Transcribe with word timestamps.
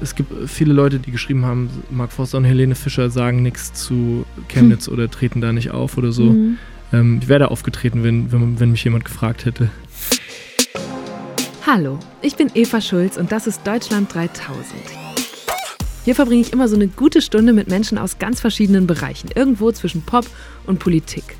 es 0.00 0.14
gibt 0.14 0.48
viele 0.48 0.72
Leute, 0.72 0.98
die 0.98 1.10
geschrieben 1.10 1.44
haben, 1.44 1.70
Mark 1.90 2.12
Forster 2.12 2.38
und 2.38 2.44
Helene 2.44 2.74
Fischer 2.74 3.10
sagen 3.10 3.42
nichts 3.42 3.72
zu 3.72 4.24
Chemnitz 4.48 4.86
hm. 4.86 4.94
oder 4.94 5.10
treten 5.10 5.40
da 5.40 5.52
nicht 5.52 5.70
auf 5.70 5.98
oder 5.98 6.12
so. 6.12 6.24
Mhm. 6.24 6.58
Ähm, 6.92 7.18
ich 7.22 7.28
wäre 7.28 7.40
da 7.40 7.46
aufgetreten, 7.46 8.02
wenn, 8.02 8.32
wenn, 8.32 8.58
wenn 8.58 8.70
mich 8.70 8.84
jemand 8.84 9.04
gefragt 9.04 9.44
hätte. 9.44 9.70
Hallo, 11.66 11.98
ich 12.22 12.36
bin 12.36 12.50
Eva 12.54 12.80
Schulz 12.80 13.16
und 13.16 13.30
das 13.30 13.46
ist 13.46 13.66
Deutschland 13.66 14.12
3000. 14.14 14.64
Hier 16.04 16.14
verbringe 16.14 16.40
ich 16.40 16.52
immer 16.52 16.66
so 16.66 16.76
eine 16.76 16.88
gute 16.88 17.20
Stunde 17.20 17.52
mit 17.52 17.68
Menschen 17.68 17.98
aus 17.98 18.18
ganz 18.18 18.40
verschiedenen 18.40 18.86
Bereichen, 18.86 19.30
irgendwo 19.34 19.70
zwischen 19.70 20.02
Pop 20.02 20.26
und 20.66 20.78
Politik. 20.78 21.36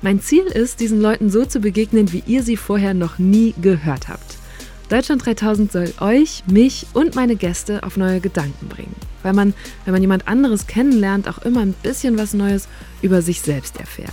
Mein 0.00 0.20
Ziel 0.20 0.44
ist, 0.44 0.78
diesen 0.78 1.00
Leuten 1.00 1.30
so 1.30 1.44
zu 1.44 1.58
begegnen, 1.58 2.12
wie 2.12 2.22
ihr 2.26 2.44
sie 2.44 2.56
vorher 2.56 2.94
noch 2.94 3.18
nie 3.18 3.54
gehört 3.60 4.08
habt. 4.08 4.36
Deutschland 4.88 5.26
3000 5.26 5.72
soll 5.72 5.92
euch, 6.00 6.44
mich 6.46 6.86
und 6.92 7.16
meine 7.16 7.34
Gäste 7.34 7.82
auf 7.82 7.96
neue 7.96 8.20
Gedanken 8.20 8.68
bringen. 8.68 8.94
Weil 9.24 9.32
man, 9.32 9.52
wenn 9.84 9.92
man 9.92 10.02
jemand 10.02 10.28
anderes 10.28 10.68
kennenlernt, 10.68 11.28
auch 11.28 11.38
immer 11.38 11.60
ein 11.60 11.74
bisschen 11.82 12.16
was 12.18 12.34
Neues 12.34 12.68
über 13.02 13.20
sich 13.20 13.40
selbst 13.40 13.80
erfährt. 13.80 14.12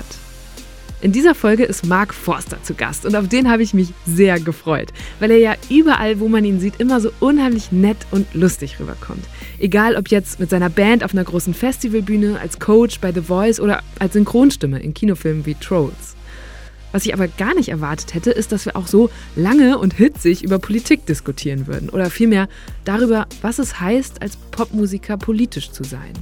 In 1.04 1.12
dieser 1.12 1.36
Folge 1.36 1.66
ist 1.66 1.86
Mark 1.86 2.14
Forster 2.14 2.64
zu 2.64 2.76
Gast 2.76 3.06
und 3.06 3.14
auf 3.18 3.28
den 3.28 3.52
habe 3.52 3.62
ich 3.62 3.74
mich 3.74 3.90
sehr 4.06 4.40
gefreut, 4.40 4.94
weil 5.20 5.32
er 5.32 5.38
ja 5.38 5.56
überall, 5.70 6.22
wo 6.22 6.30
man 6.30 6.46
ihn 6.46 6.62
sieht, 6.62 6.80
immer 6.80 7.02
so 7.02 7.12
unheimlich 7.20 7.74
nett 7.74 7.98
und 8.10 8.34
lustig 8.34 8.80
rüberkommt. 8.80 9.26
Egal 9.60 9.98
ob 9.98 10.08
jetzt 10.08 10.40
mit 10.40 10.50
seiner 10.50 10.70
Band 10.70 11.04
auf 11.04 11.12
einer 11.12 11.26
großen 11.26 11.54
Festivalbühne, 11.54 12.40
als 12.40 12.58
Coach 12.58 13.02
bei 13.02 13.12
The 13.12 13.20
Voice 13.20 13.60
oder 13.60 13.82
als 14.00 14.14
Synchronstimme 14.14 14.80
in 14.80 14.94
Kinofilmen 14.94 15.46
wie 15.46 15.56
Trolls. 15.56 16.13
Was 16.94 17.06
ich 17.08 17.14
aber 17.14 17.28
gar 17.28 17.56
nicht 17.56 17.70
erwartet 17.70 18.14
hätte, 18.14 18.30
ist, 18.32 18.52
dass 18.52 18.66
wir 18.66 18.76
auch 18.76 18.86
so 18.86 19.10
lange 19.36 19.80
und 19.80 19.96
hitzig 19.96 20.44
über 20.44 20.60
Politik 20.60 21.08
diskutieren 21.08 21.66
würden 21.66 21.90
oder 21.90 22.10
vielmehr 22.12 22.48
darüber, 22.86 23.26
was 23.42 23.58
es 23.58 23.80
heißt, 23.80 24.22
als 24.22 24.38
Popmusiker 24.38 25.18
politisch 25.18 25.72
zu 25.72 25.84
sein. 25.84 26.14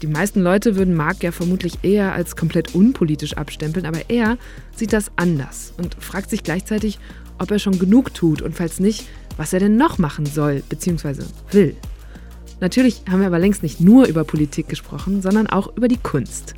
Die 0.00 0.06
meisten 0.06 0.40
Leute 0.40 0.76
würden 0.76 0.94
Mark 0.94 1.24
ja 1.24 1.32
vermutlich 1.32 1.80
eher 1.82 2.12
als 2.12 2.36
komplett 2.36 2.76
unpolitisch 2.76 3.36
abstempeln, 3.36 3.86
aber 3.86 4.08
er 4.08 4.38
sieht 4.76 4.92
das 4.92 5.10
anders 5.16 5.74
und 5.76 5.96
fragt 5.98 6.30
sich 6.30 6.44
gleichzeitig, 6.44 7.00
ob 7.40 7.50
er 7.50 7.58
schon 7.58 7.80
genug 7.80 8.14
tut 8.14 8.40
und 8.40 8.54
falls 8.54 8.78
nicht, 8.78 9.08
was 9.36 9.52
er 9.52 9.58
denn 9.58 9.76
noch 9.76 9.98
machen 9.98 10.26
soll 10.26 10.62
bzw. 10.68 11.24
will. 11.50 11.74
Natürlich 12.60 13.02
haben 13.10 13.20
wir 13.20 13.26
aber 13.26 13.40
längst 13.40 13.64
nicht 13.64 13.80
nur 13.80 14.06
über 14.06 14.22
Politik 14.22 14.68
gesprochen, 14.68 15.22
sondern 15.22 15.48
auch 15.48 15.76
über 15.76 15.88
die 15.88 15.96
Kunst. 15.96 16.54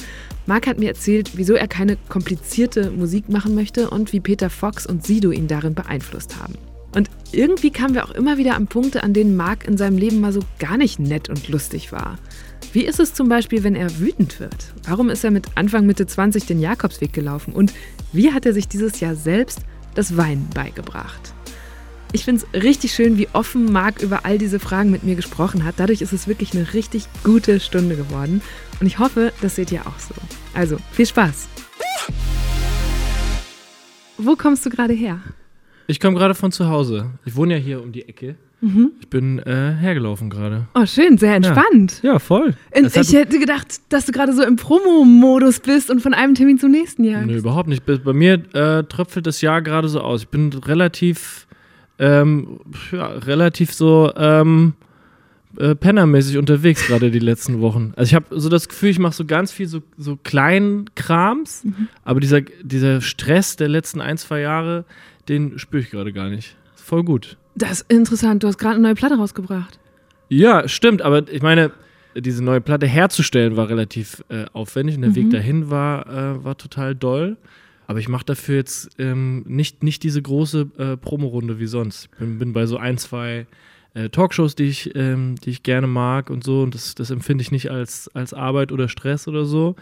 Mark 0.51 0.67
hat 0.67 0.81
mir 0.81 0.89
erzählt, 0.89 1.31
wieso 1.37 1.55
er 1.55 1.69
keine 1.69 1.97
komplizierte 2.09 2.91
Musik 2.91 3.29
machen 3.29 3.55
möchte 3.55 3.89
und 3.89 4.12
wie 4.12 4.19
Peter 4.19 4.51
Fox 4.51 4.84
und 4.84 5.06
Sido 5.06 5.31
ihn 5.31 5.47
darin 5.47 5.75
beeinflusst 5.75 6.43
haben. 6.43 6.55
Und 6.93 7.09
irgendwie 7.31 7.70
kamen 7.70 7.95
wir 7.95 8.05
auch 8.05 8.11
immer 8.11 8.37
wieder 8.37 8.56
an 8.56 8.67
Punkte, 8.67 9.05
an 9.05 9.15
denen 9.15 9.37
Mark 9.37 9.69
in 9.69 9.77
seinem 9.77 9.97
Leben 9.97 10.19
mal 10.19 10.33
so 10.33 10.41
gar 10.59 10.77
nicht 10.77 10.98
nett 10.98 11.28
und 11.28 11.48
lustig 11.48 11.93
war. 11.93 12.19
Wie 12.73 12.84
ist 12.84 12.98
es 12.98 13.15
zum 13.15 13.28
Beispiel, 13.28 13.62
wenn 13.62 13.77
er 13.77 14.01
wütend 14.01 14.41
wird? 14.41 14.75
Warum 14.89 15.09
ist 15.09 15.23
er 15.23 15.31
mit 15.31 15.47
Anfang 15.55 15.87
Mitte 15.87 16.09
20 16.09 16.47
den 16.47 16.59
Jakobsweg 16.59 17.12
gelaufen? 17.12 17.53
Und 17.53 17.73
wie 18.12 18.33
hat 18.33 18.45
er 18.45 18.53
sich 18.53 18.67
dieses 18.67 18.98
Jahr 18.98 19.15
selbst 19.15 19.61
das 19.95 20.17
Weinen 20.17 20.48
beigebracht? 20.53 21.33
Ich 22.12 22.25
finde 22.25 22.45
es 22.53 22.62
richtig 22.65 22.93
schön, 22.93 23.19
wie 23.19 23.28
offen 23.34 23.71
Marc 23.71 24.03
über 24.03 24.25
all 24.25 24.37
diese 24.37 24.59
Fragen 24.59 24.91
mit 24.91 25.05
mir 25.05 25.15
gesprochen 25.15 25.65
hat. 25.65 25.77
Dadurch 25.78 26.03
ist 26.03 26.12
es 26.12 26.27
wirklich 26.27 26.55
eine 26.55 26.75
richtig 26.75 27.05
gute 27.23 27.61
Stunde 27.61 27.95
geworden. 27.95 28.43
Und 28.81 28.89
ich 28.89 28.98
hoffe, 28.98 29.33
das 29.43 29.55
seht 29.55 29.71
ihr 29.71 29.87
auch 29.87 29.98
so. 30.01 30.15
Also, 30.55 30.79
viel 30.93 31.06
Spaß! 31.06 31.48
Wo 34.19 34.37
kommst 34.37 34.67
du 34.67 34.70
gerade 34.70 34.93
her? 34.93 35.20
Ich 35.87 35.98
komme 35.98 36.17
gerade 36.19 36.34
von 36.34 36.53
zu 36.53 36.69
Hause. 36.69 37.11
Ich 37.25 37.34
wohne 37.37 37.55
ja 37.55 37.61
hier 37.61 37.83
um 37.83 37.93
die 37.93 38.09
Ecke. 38.09 38.37
Mhm. 38.61 38.93
Ich 39.01 39.09
bin 39.09 39.39
äh, 39.39 39.75
hergelaufen 39.75 40.28
gerade. 40.28 40.67
Oh, 40.75 40.84
schön, 40.84 41.17
sehr 41.17 41.34
entspannt. 41.34 42.01
Ja, 42.03 42.12
ja 42.12 42.19
voll. 42.19 42.55
ich 42.75 43.12
hätte 43.12 43.39
gedacht, 43.39 43.81
dass 43.89 44.05
du 44.05 44.12
gerade 44.12 44.34
so 44.34 44.43
im 44.43 44.56
Promo-Modus 44.56 45.61
bist 45.61 45.91
und 45.91 46.01
von 46.01 46.12
einem 46.12 46.34
Termin 46.34 46.59
zum 46.59 46.71
nächsten 46.71 47.05
Jahr. 47.05 47.23
Nee, 47.23 47.37
überhaupt 47.37 47.69
nicht. 47.69 47.84
Bei 47.87 48.12
mir 48.12 48.34
äh, 48.55 48.84
tröpfelt 48.84 49.27
das 49.27 49.41
Jahr 49.41 49.62
gerade 49.62 49.89
so 49.89 50.00
aus. 50.00 50.22
Ich 50.22 50.28
bin 50.28 50.53
relativ, 50.53 51.47
ähm, 51.99 52.60
ja, 52.93 53.06
relativ 53.06 53.72
so 53.72 54.12
ähm, 54.15 54.75
äh, 55.56 55.75
pennermäßig 55.75 56.38
unterwegs 56.38 56.87
gerade 56.87 57.11
die 57.11 57.19
letzten 57.19 57.61
Wochen. 57.61 57.93
Also 57.97 58.11
ich 58.11 58.15
habe 58.15 58.27
so 58.31 58.49
das 58.49 58.69
Gefühl, 58.69 58.91
ich 58.91 58.99
mache 58.99 59.15
so 59.15 59.25
ganz 59.25 59.53
viel 59.53 59.66
so, 59.66 59.83
so 59.97 60.16
kleinen 60.16 60.87
Krams, 60.94 61.65
mhm. 61.65 61.88
aber 62.05 62.21
dieser, 62.21 62.41
dieser 62.41 63.00
Stress 63.00 63.56
der 63.56 63.69
letzten 63.69 64.00
ein, 64.00 64.16
zwei 64.16 64.41
Jahre, 64.41 64.84
den 65.28 65.59
spüre 65.59 65.83
ich 65.83 65.91
gerade 65.91 66.12
gar 66.12 66.28
nicht. 66.28 66.56
Voll 66.77 67.05
gut. 67.05 67.37
Das 67.55 67.83
ist 67.83 67.93
interessant. 67.93 68.43
Du 68.43 68.49
hast 68.49 68.59
gerade 68.59 68.75
eine 68.77 68.83
neue 68.83 68.94
Platte 68.94 69.16
rausgebracht. 69.16 69.78
Ja, 70.28 70.69
stimmt. 70.69 71.03
Aber 71.03 71.31
ich 71.31 71.43
meine, 71.43 71.72
diese 72.16 72.43
neue 72.43 72.60
Platte 72.60 72.87
herzustellen 72.87 73.56
war 73.56 73.69
relativ 73.69 74.25
äh, 74.28 74.47
aufwendig 74.53 74.97
und 74.97 75.03
der 75.03 75.10
mhm. 75.10 75.16
Weg 75.16 75.31
dahin 75.31 75.71
war, 75.71 76.06
äh, 76.06 76.44
war 76.44 76.56
total 76.56 76.94
doll. 76.94 77.37
Aber 77.87 77.99
ich 77.99 78.09
mache 78.09 78.25
dafür 78.25 78.56
jetzt 78.56 78.91
ähm, 78.99 79.43
nicht, 79.47 79.83
nicht 79.83 80.05
diese 80.05 80.22
große 80.22 80.69
äh, 80.78 80.97
Promorunde 80.97 81.59
wie 81.59 81.66
sonst. 81.66 82.05
Ich 82.05 82.19
bin, 82.19 82.39
bin 82.39 82.53
bei 82.53 82.66
so 82.66 82.77
ein, 82.77 82.99
zwei 82.99 83.47
äh, 83.95 84.09
Talkshows, 84.09 84.55
die 84.55 84.65
ich, 84.65 84.95
ähm, 84.95 85.37
die 85.45 85.51
ich 85.51 85.62
gerne 85.62 85.87
mag 85.87 86.31
und 86.31 86.45
so. 86.45 86.62
Und 86.62 86.75
das, 86.75 86.95
das 86.95 87.11
empfinde 87.11 87.43
ich 87.43 87.51
nicht 87.51 87.71
als, 87.71 88.09
als 88.15 88.34
Arbeit 88.34 88.73
oder 88.73 88.89
Stress 88.89 89.28
oder 89.28 89.45
so. 89.45 89.77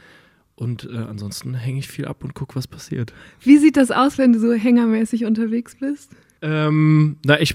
Und 0.54 0.88
äh, 0.90 0.96
ansonsten 0.96 1.54
hänge 1.54 1.78
ich 1.78 1.88
viel 1.88 2.06
ab 2.06 2.24
und 2.24 2.34
gucke, 2.34 2.56
was 2.56 2.66
passiert. 2.66 3.12
Wie 3.40 3.58
sieht 3.58 3.76
das 3.76 3.90
aus, 3.90 4.18
wenn 4.18 4.32
du 4.32 4.40
so 4.40 4.52
hängermäßig 4.52 5.24
unterwegs 5.24 5.76
bist? 5.78 6.10
Ähm, 6.42 7.16
na, 7.24 7.40
ich 7.40 7.54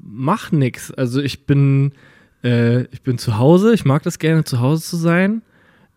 mach 0.00 0.52
nix. 0.52 0.92
Also 0.92 1.20
ich 1.20 1.46
bin, 1.46 1.92
äh, 2.44 2.82
ich 2.92 3.02
bin 3.02 3.18
zu 3.18 3.38
Hause. 3.38 3.74
Ich 3.74 3.84
mag 3.84 4.02
das 4.04 4.18
gerne, 4.18 4.44
zu 4.44 4.60
Hause 4.60 4.84
zu 4.84 4.96
sein. 4.96 5.42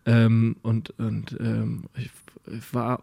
Ähm, 0.04 0.56
und 0.62 0.90
und 0.98 1.36
ähm, 1.38 1.84
ich, 1.96 2.10
ich, 2.46 2.74
war 2.74 3.02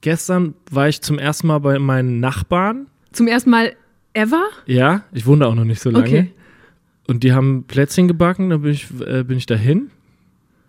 gestern 0.00 0.54
war 0.70 0.88
ich 0.88 1.00
zum 1.00 1.18
ersten 1.18 1.46
Mal 1.46 1.58
bei 1.58 1.78
meinen 1.78 2.20
Nachbarn. 2.20 2.86
Zum 3.12 3.28
ersten 3.28 3.50
Mal 3.50 3.74
ever? 4.14 4.44
Ja, 4.66 5.02
ich 5.12 5.26
wohne 5.26 5.40
da 5.40 5.46
auch 5.46 5.54
noch 5.54 5.64
nicht 5.64 5.80
so 5.80 5.90
lange. 5.90 6.06
Okay. 6.06 6.30
Und 7.06 7.24
die 7.24 7.32
haben 7.32 7.64
Plätzchen 7.64 8.08
gebacken, 8.08 8.50
da 8.50 8.58
bin 8.58 8.72
ich, 8.72 8.86
äh, 9.06 9.24
bin 9.24 9.36
ich 9.36 9.46
dahin. 9.46 9.90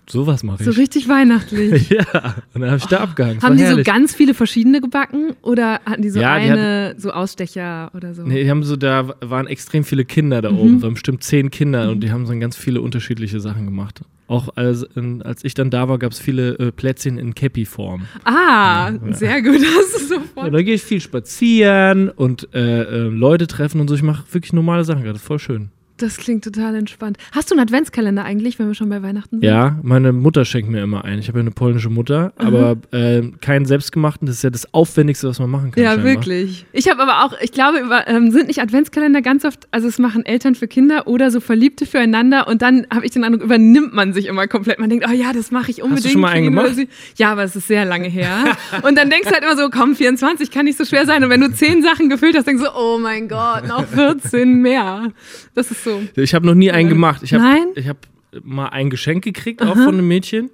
Sowas 0.10 0.44
mache 0.44 0.62
ich. 0.62 0.66
So 0.66 0.72
richtig 0.72 1.08
weihnachtlich. 1.08 1.90
ja, 1.90 2.36
und 2.54 2.62
dann 2.62 2.72
habe 2.72 2.78
ich 2.78 2.86
oh. 2.86 2.90
da 2.90 2.98
abgehangen. 2.98 3.42
Haben 3.42 3.56
die 3.56 3.64
herrlich. 3.64 3.86
so 3.86 3.92
ganz 3.92 4.14
viele 4.14 4.34
verschiedene 4.34 4.82
gebacken 4.82 5.36
oder 5.42 5.80
hatten 5.86 6.02
die 6.02 6.10
so 6.10 6.20
ja, 6.20 6.38
die 6.38 6.50
eine, 6.50 6.88
hatten, 6.90 7.00
so 7.00 7.12
Ausstecher 7.12 7.90
oder 7.94 8.14
so? 8.14 8.24
Nee, 8.24 8.44
die 8.44 8.50
haben 8.50 8.64
so, 8.64 8.76
da 8.76 9.14
waren 9.22 9.48
extrem 9.48 9.86
viele 9.86 10.04
Kinder 10.04 10.42
da 10.42 10.52
mhm. 10.52 10.58
oben, 10.58 10.82
waren 10.82 10.94
bestimmt 10.94 11.24
zehn 11.24 11.52
Kinder 11.52 11.86
mhm. 11.86 11.92
und 11.92 12.00
die 12.02 12.12
haben 12.12 12.26
so 12.26 12.38
ganz 12.38 12.58
viele 12.58 12.82
unterschiedliche 12.82 13.40
Sachen 13.40 13.66
gemacht. 13.66 14.02
Auch 14.28 14.50
als, 14.56 14.86
als 15.24 15.44
ich 15.44 15.54
dann 15.54 15.70
da 15.70 15.90
war, 15.90 16.00
gab 16.00 16.12
es 16.12 16.20
viele 16.20 16.58
äh, 16.58 16.72
Plätzchen 16.72 17.18
in 17.18 17.36
Käppi-Form. 17.36 18.08
Ah, 18.24 18.92
ja. 18.92 19.14
sehr 19.14 19.42
gut, 19.42 19.60
hast 19.78 19.96
du 19.96 20.16
sofort. 20.16 20.46
Ja, 20.46 20.50
da 20.50 20.62
gehe 20.62 20.76
ich 20.76 20.84
viel 20.84 21.02
spazieren 21.02 22.10
und 22.10 22.48
äh, 22.54 22.84
äh, 22.84 22.98
Leute 23.10 23.48
treffen 23.48 23.82
und 23.82 23.90
so. 23.90 23.96
Ich 23.96 24.04
mache 24.04 24.24
wirklich 24.32 24.54
normale 24.54 24.86
Sachen 24.86 25.04
gerade, 25.04 25.20
voll 25.20 25.40
schön. 25.40 25.70
Das 26.04 26.18
klingt 26.18 26.44
total 26.44 26.76
entspannt. 26.76 27.18
Hast 27.32 27.50
du 27.50 27.56
einen 27.56 27.62
Adventskalender 27.62 28.26
eigentlich, 28.26 28.60
wenn 28.60 28.68
wir 28.68 28.76
schon 28.76 28.90
bei 28.90 29.02
Weihnachten 29.02 29.40
sind? 29.40 29.44
Ja, 29.48 29.80
meine 29.84 30.12
Mutter 30.12 30.44
schenkt 30.44 30.70
mir 30.70 30.84
immer 30.84 31.06
einen. 31.06 31.20
Ich 31.20 31.30
habe 31.30 31.40
ja 31.40 31.44
eine 31.44 31.52
polnische 31.52 31.90
Mutter, 31.90 32.34
mhm. 32.38 32.46
aber 32.46 32.76
äh, 32.92 33.22
keinen 33.40 33.66
selbstgemachten. 33.66 34.26
Das 34.26 34.36
ist 34.36 34.44
ja 34.44 34.50
das 34.50 34.74
Aufwendigste, 34.74 35.30
was 35.30 35.40
man 35.40 35.50
machen 35.50 35.72
kann. 35.72 35.82
Ja, 35.82 35.92
scheinbar. 35.92 36.12
wirklich. 36.12 36.66
Ich 36.74 36.90
habe 36.90 37.02
aber 37.02 37.24
auch, 37.24 37.40
ich 37.40 37.54
glaube, 37.54 37.80
ähm, 38.08 38.32
sind 38.32 38.48
nicht 38.48 38.62
Adventskalender 38.62 39.22
ganz 39.22 39.46
oft, 39.46 39.66
also 39.72 39.88
es 39.88 39.98
machen 39.98 40.26
Eltern 40.26 40.56
für 40.56 40.68
Kinder 40.68 41.08
oder 41.08 41.32
so 41.32 41.40
Verliebte 41.40 41.86
füreinander 41.86 42.50
und 42.50 42.62
dann 42.62 42.86
habe 42.94 43.06
ich 43.06 43.12
den 43.12 43.24
Eindruck, 43.24 43.44
übernimmt 43.44 43.94
man 43.94 44.12
sich 44.12 44.26
immer 44.26 44.48
komplett. 44.48 44.80
Man 44.80 44.90
denkt, 44.90 45.06
oh 45.08 45.14
ja, 45.14 45.32
das 45.32 45.52
mache 45.52 45.72
ich 45.72 45.82
unbedingt. 45.82 46.00
Hast 46.00 46.06
du 46.06 46.10
schon 46.10 46.22
mal 46.22 46.32
einen 46.32 46.46
gemacht? 46.46 46.76
Ja, 47.16 47.32
aber 47.32 47.44
es 47.44 47.56
ist 47.56 47.70
sehr 47.70 47.86
lange 47.86 48.10
her. 48.10 48.58
und 48.82 48.98
dann 48.98 49.10
denkst 49.10 49.30
du 49.30 49.34
halt 49.34 49.44
immer 49.46 49.56
so, 49.56 49.70
komm, 49.70 49.96
24 49.96 50.52
kann 50.52 50.66
nicht 50.66 50.78
so 50.78 50.84
schwer 50.84 51.06
sein. 51.06 51.24
Und 51.24 51.30
wenn 51.30 51.40
du 51.40 51.50
10 51.50 51.82
Sachen 51.82 52.10
gefüllt 52.10 52.36
hast, 52.36 52.46
denkst 52.46 52.62
du, 52.62 52.70
oh 52.76 52.98
mein 53.00 53.30
Gott, 53.30 53.66
noch 53.68 53.88
14 53.88 54.62
mehr. 54.62 55.14
Das 55.56 55.72
ist 55.72 55.86
so. 55.86 55.93
Ich 56.16 56.34
habe 56.34 56.46
noch 56.46 56.56
nie 56.56 56.72
einen 56.72 56.90
gemacht. 56.90 57.24
Ich 57.24 57.34
habe 57.34 57.44
hab 57.88 58.08
mal 58.44 58.70
ein 58.70 58.90
Geschenk 58.90 59.24
gekriegt, 59.24 59.62
Aha. 59.62 59.72
auch 59.72 59.76
von 59.76 59.90
einem 59.90 60.08
Mädchen. 60.08 60.50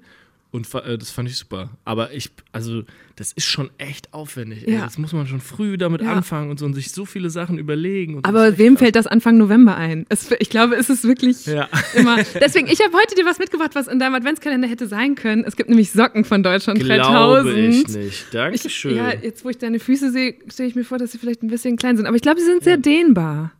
Und 0.52 0.66
äh, 0.74 0.98
das 0.98 1.10
fand 1.10 1.28
ich 1.28 1.36
super. 1.36 1.70
Aber 1.84 2.12
ich, 2.12 2.30
also, 2.50 2.82
das 3.14 3.32
ist 3.32 3.46
schon 3.46 3.70
echt 3.78 4.12
aufwendig. 4.12 4.66
Ja. 4.66 4.80
Das 4.80 4.98
muss 4.98 5.12
man 5.12 5.28
schon 5.28 5.40
früh 5.40 5.78
damit 5.78 6.02
ja. 6.02 6.12
anfangen 6.12 6.50
und 6.50 6.58
so 6.58 6.66
und 6.66 6.74
sich 6.74 6.90
so 6.90 7.04
viele 7.04 7.30
Sachen 7.30 7.56
überlegen. 7.56 8.18
Aber 8.24 8.58
wem 8.58 8.76
fällt 8.76 8.96
das 8.96 9.06
Anfang 9.06 9.38
November 9.38 9.76
ein? 9.76 10.06
Es, 10.08 10.28
ich 10.40 10.50
glaube, 10.50 10.74
es 10.74 10.90
ist 10.90 11.04
wirklich 11.04 11.46
ja. 11.46 11.68
immer. 11.94 12.16
Deswegen, 12.40 12.66
ich 12.66 12.80
habe 12.80 12.92
heute 12.96 13.14
dir 13.14 13.24
was 13.24 13.38
mitgebracht, 13.38 13.70
was 13.74 13.86
in 13.86 14.00
deinem 14.00 14.16
Adventskalender 14.16 14.66
hätte 14.66 14.88
sein 14.88 15.14
können. 15.14 15.44
Es 15.44 15.54
gibt 15.54 15.68
nämlich 15.68 15.92
Socken 15.92 16.24
von 16.24 16.42
Deutschland 16.42 16.80
glaube 16.80 16.96
3000. 16.96 17.56
ich 17.56 17.88
nicht. 17.88 18.34
Dankeschön. 18.34 18.90
Ich, 18.92 18.96
ja, 18.96 19.12
jetzt, 19.22 19.44
wo 19.44 19.50
ich 19.50 19.58
deine 19.58 19.78
Füße 19.78 20.10
sehe, 20.10 20.34
stelle 20.48 20.68
ich 20.68 20.74
mir 20.74 20.84
vor, 20.84 20.98
dass 20.98 21.12
sie 21.12 21.18
vielleicht 21.18 21.44
ein 21.44 21.48
bisschen 21.48 21.76
klein 21.76 21.96
sind. 21.96 22.06
Aber 22.06 22.16
ich 22.16 22.22
glaube, 22.22 22.40
sie 22.40 22.46
sind 22.46 22.64
sehr 22.64 22.76
dehnbar. 22.76 23.52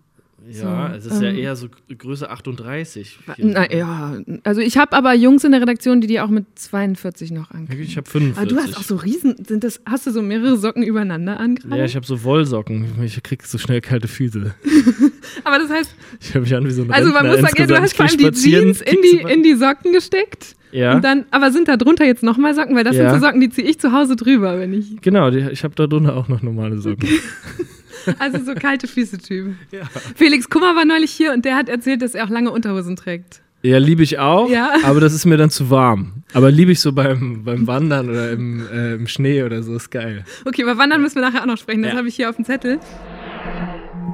Ja, 0.48 0.90
So, 0.92 0.96
es 0.96 1.06
ist 1.14 1.22
ja 1.22 1.28
ähm, 1.28 1.37
eher 1.38 1.54
so 1.56 1.69
Größe 1.96 2.31
38. 2.31 3.19
Na 3.38 3.70
ja, 3.72 4.16
also 4.42 4.60
ich 4.60 4.78
habe 4.78 4.96
aber 4.96 5.14
Jungs 5.14 5.44
in 5.44 5.52
der 5.52 5.60
Redaktion, 5.60 6.00
die 6.00 6.06
die 6.06 6.20
auch 6.20 6.28
mit 6.28 6.46
42 6.54 7.31
noch 7.31 7.50
ankriegen. 7.50 7.82
Ich 7.84 7.96
habe 7.96 8.08
45. 8.08 8.38
Aber 8.38 8.48
du 8.48 8.56
hast 8.69 8.76
auch 8.78 8.82
so 8.82 8.96
riesen, 8.96 9.37
sind 9.46 9.64
das, 9.64 9.81
hast 9.87 10.06
du 10.06 10.10
so 10.10 10.22
mehrere 10.22 10.56
Socken 10.56 10.82
übereinander 10.82 11.38
an 11.38 11.56
gerade? 11.56 11.76
Ja, 11.78 11.84
ich 11.84 11.94
habe 11.96 12.06
so 12.06 12.25
Wollsocken. 12.25 12.87
Ich 13.04 13.22
krieg 13.22 13.42
so 13.44 13.58
schnell 13.58 13.81
kalte 13.81 14.08
Füße. 14.08 14.54
Aber 15.44 15.58
das 15.58 15.70
heißt, 15.70 15.94
Ich 16.20 16.31
habe 16.31 16.40
mich 16.40 16.54
an 16.54 16.64
wie 16.66 16.70
so 16.70 16.82
ein 16.82 16.90
also 16.90 17.12
man 17.12 17.26
muss 17.26 17.40
sagen, 17.40 17.54
ja, 17.58 17.66
du 17.66 17.81
hast 17.81 17.94
vor 17.96 18.06
allem 18.06 18.16
die 18.19 18.31
Jeans 18.32 18.81
in 18.81 18.96
die, 19.02 19.20
in 19.32 19.42
die 19.42 19.54
Socken 19.54 19.92
gesteckt. 19.92 20.56
Ja, 20.72 20.94
Und 20.94 21.04
dann, 21.04 21.25
aber 21.32 21.50
sind 21.50 21.66
da 21.69 21.76
drunter 21.76 22.04
jetzt 22.04 22.22
nochmal 22.22 22.54
Socken? 22.54 22.76
Weil 22.76 22.84
das 22.84 22.96
Ja. 22.96 23.10
sind 23.10 23.20
so 23.20 23.26
Socken, 23.26 23.40
die 23.40 23.50
ziehe 23.50 23.69
ich 23.69 23.81
zu 23.81 23.92
Hause 23.92 24.14
drüber, 24.16 24.58
wenn 24.58 24.72
ich. 24.72 25.00
genau. 25.00 25.31
Die, 25.31 25.38
ich 25.50 25.64
habe 25.64 25.75
da 25.75 25.87
drunter 25.87 26.16
auch 26.16 26.28
noch 26.28 26.42
normale 26.42 26.78
Socken. 26.78 27.08
Also 28.19 28.44
so 28.44 28.55
kalte 28.55 28.87
Füße-Typen. 28.87 29.58
Ja. 29.70 29.82
Felix 30.17 30.49
Kummer 30.49 30.75
war 30.76 30.85
neulich 30.85 31.11
hier 31.11 31.32
und 31.32 31.44
der 31.44 31.56
hat 31.56 31.69
erzählt, 31.69 32.02
dass 32.02 32.14
er 32.14 32.25
auch 32.25 32.31
lange 32.31 32.50
Unterhosen 32.50 32.97
trägt. 32.97 33.41
Ja, 33.62 33.76
liebe 33.79 34.02
ich 34.02 34.19
auch, 34.19 34.49
Ja. 34.50 34.73
aber 34.85 35.00
das 35.00 35.12
ist 35.12 35.26
mir 35.26 35.37
dann 35.37 35.50
zu 35.50 35.69
warm. 35.70 36.23
Aber 36.32 36.50
liebe 36.50 36.73
ich 36.73 36.81
so 36.81 36.93
beim, 36.93 37.44
beim 37.44 37.67
Wandern 37.67 38.08
oder 38.08 38.31
im, 38.32 38.67
äh, 38.73 38.94
im 38.94 39.06
Schnee 39.06 39.43
oder 39.43 39.62
so, 39.62 39.75
ist 39.76 39.91
geil. 39.91 40.25
Okay, 40.47 40.62
über 40.62 40.79
Wandern 40.79 41.02
müssen 41.02 41.17
wir 41.17 41.23
nachher 41.23 41.43
auch 41.43 41.47
noch 41.47 41.58
sprechen. 41.58 41.82
Das 41.82 41.93
Ja. 41.93 41.99
habe 41.99 42.08
ich 42.08 42.14
hier 42.17 42.31
auf 42.31 42.37
dem 42.37 42.44
Zettel. 42.47 42.79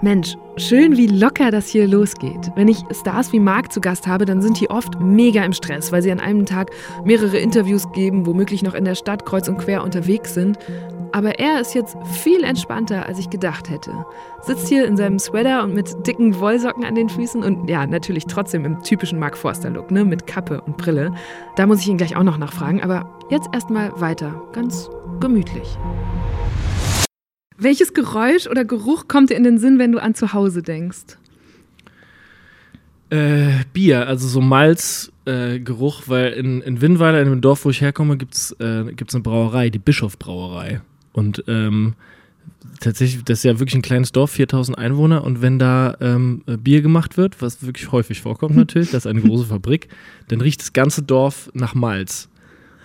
Mensch, 0.02 0.36
schön, 0.56 0.96
wie 0.96 1.06
locker 1.06 1.50
das 1.50 1.68
hier 1.68 1.86
losgeht. 1.86 2.50
Wenn 2.54 2.68
ich 2.68 2.84
Stars 2.90 3.32
wie 3.32 3.40
Marc 3.40 3.72
zu 3.72 3.80
Gast 3.80 4.06
habe, 4.06 4.24
dann 4.24 4.42
sind 4.42 4.60
die 4.60 4.68
oft 4.70 5.00
mega 5.00 5.42
im 5.44 5.52
Stress, 5.52 5.92
weil 5.92 6.02
sie 6.02 6.10
an 6.10 6.20
einem 6.20 6.44
Tag 6.44 6.70
mehrere 7.04 7.38
Interviews 7.38 7.90
geben, 7.92 8.26
womöglich 8.26 8.62
noch 8.62 8.74
in 8.74 8.84
der 8.84 8.94
Stadt 8.94 9.24
kreuz 9.24 9.48
und 9.48 9.58
quer 9.58 9.82
unterwegs 9.82 10.34
sind. 10.34 10.58
Aber 11.12 11.38
er 11.38 11.60
ist 11.60 11.74
jetzt 11.74 11.96
viel 12.12 12.44
entspannter, 12.44 13.06
als 13.06 13.18
ich 13.18 13.30
gedacht 13.30 13.70
hätte. 13.70 13.92
Sitzt 14.42 14.68
hier 14.68 14.86
in 14.86 14.96
seinem 14.96 15.18
Sweater 15.18 15.64
und 15.64 15.74
mit 15.74 16.06
dicken 16.06 16.38
Wollsocken 16.40 16.84
an 16.84 16.94
den 16.94 17.08
Füßen 17.08 17.42
und 17.42 17.70
ja, 17.70 17.86
natürlich 17.86 18.26
trotzdem 18.26 18.64
im 18.64 18.82
typischen 18.82 19.18
Mark 19.18 19.36
Forster-Look, 19.36 19.90
ne, 19.90 20.04
mit 20.04 20.26
Kappe 20.26 20.60
und 20.60 20.76
Brille. 20.76 21.14
Da 21.56 21.66
muss 21.66 21.80
ich 21.80 21.88
ihn 21.88 21.96
gleich 21.96 22.16
auch 22.16 22.22
noch 22.22 22.38
nachfragen, 22.38 22.82
aber 22.82 23.08
jetzt 23.30 23.48
erstmal 23.52 23.98
weiter, 24.00 24.42
ganz 24.52 24.90
gemütlich. 25.20 25.78
Welches 27.58 27.94
Geräusch 27.94 28.46
oder 28.46 28.64
Geruch 28.64 29.08
kommt 29.08 29.30
dir 29.30 29.36
in 29.36 29.44
den 29.44 29.58
Sinn, 29.58 29.78
wenn 29.78 29.92
du 29.92 30.02
an 30.02 30.14
zu 30.14 30.32
Hause 30.32 30.62
denkst? 30.62 31.18
Äh, 33.08 33.64
Bier, 33.72 34.08
also 34.08 34.26
so 34.26 34.40
Malzgeruch, 34.40 36.02
äh, 36.02 36.08
weil 36.08 36.32
in, 36.32 36.60
in 36.60 36.80
Winnweiler, 36.80 37.20
in 37.22 37.30
dem 37.30 37.40
Dorf, 37.40 37.64
wo 37.64 37.70
ich 37.70 37.80
herkomme, 37.80 38.16
gibt 38.16 38.34
es 38.34 38.52
äh, 38.58 38.92
gibt's 38.92 39.14
eine 39.14 39.22
Brauerei, 39.22 39.70
die 39.70 39.78
Bischof-Brauerei. 39.78 40.80
Und 41.12 41.44
ähm, 41.46 41.94
tatsächlich, 42.80 43.24
das 43.24 43.38
ist 43.38 43.44
ja 43.44 43.58
wirklich 43.58 43.76
ein 43.76 43.82
kleines 43.82 44.12
Dorf, 44.12 44.32
4000 44.32 44.76
Einwohner. 44.76 45.24
Und 45.24 45.40
wenn 45.40 45.58
da 45.58 45.96
ähm, 46.00 46.42
äh, 46.46 46.56
Bier 46.56 46.82
gemacht 46.82 47.16
wird, 47.16 47.40
was 47.40 47.64
wirklich 47.64 47.92
häufig 47.92 48.20
vorkommt 48.20 48.56
natürlich, 48.56 48.90
das 48.90 49.04
ist 49.04 49.10
eine 49.10 49.22
große 49.22 49.46
Fabrik, 49.46 49.88
dann 50.28 50.40
riecht 50.40 50.60
das 50.60 50.72
ganze 50.72 51.02
Dorf 51.02 51.50
nach 51.54 51.74
Malz. 51.74 52.28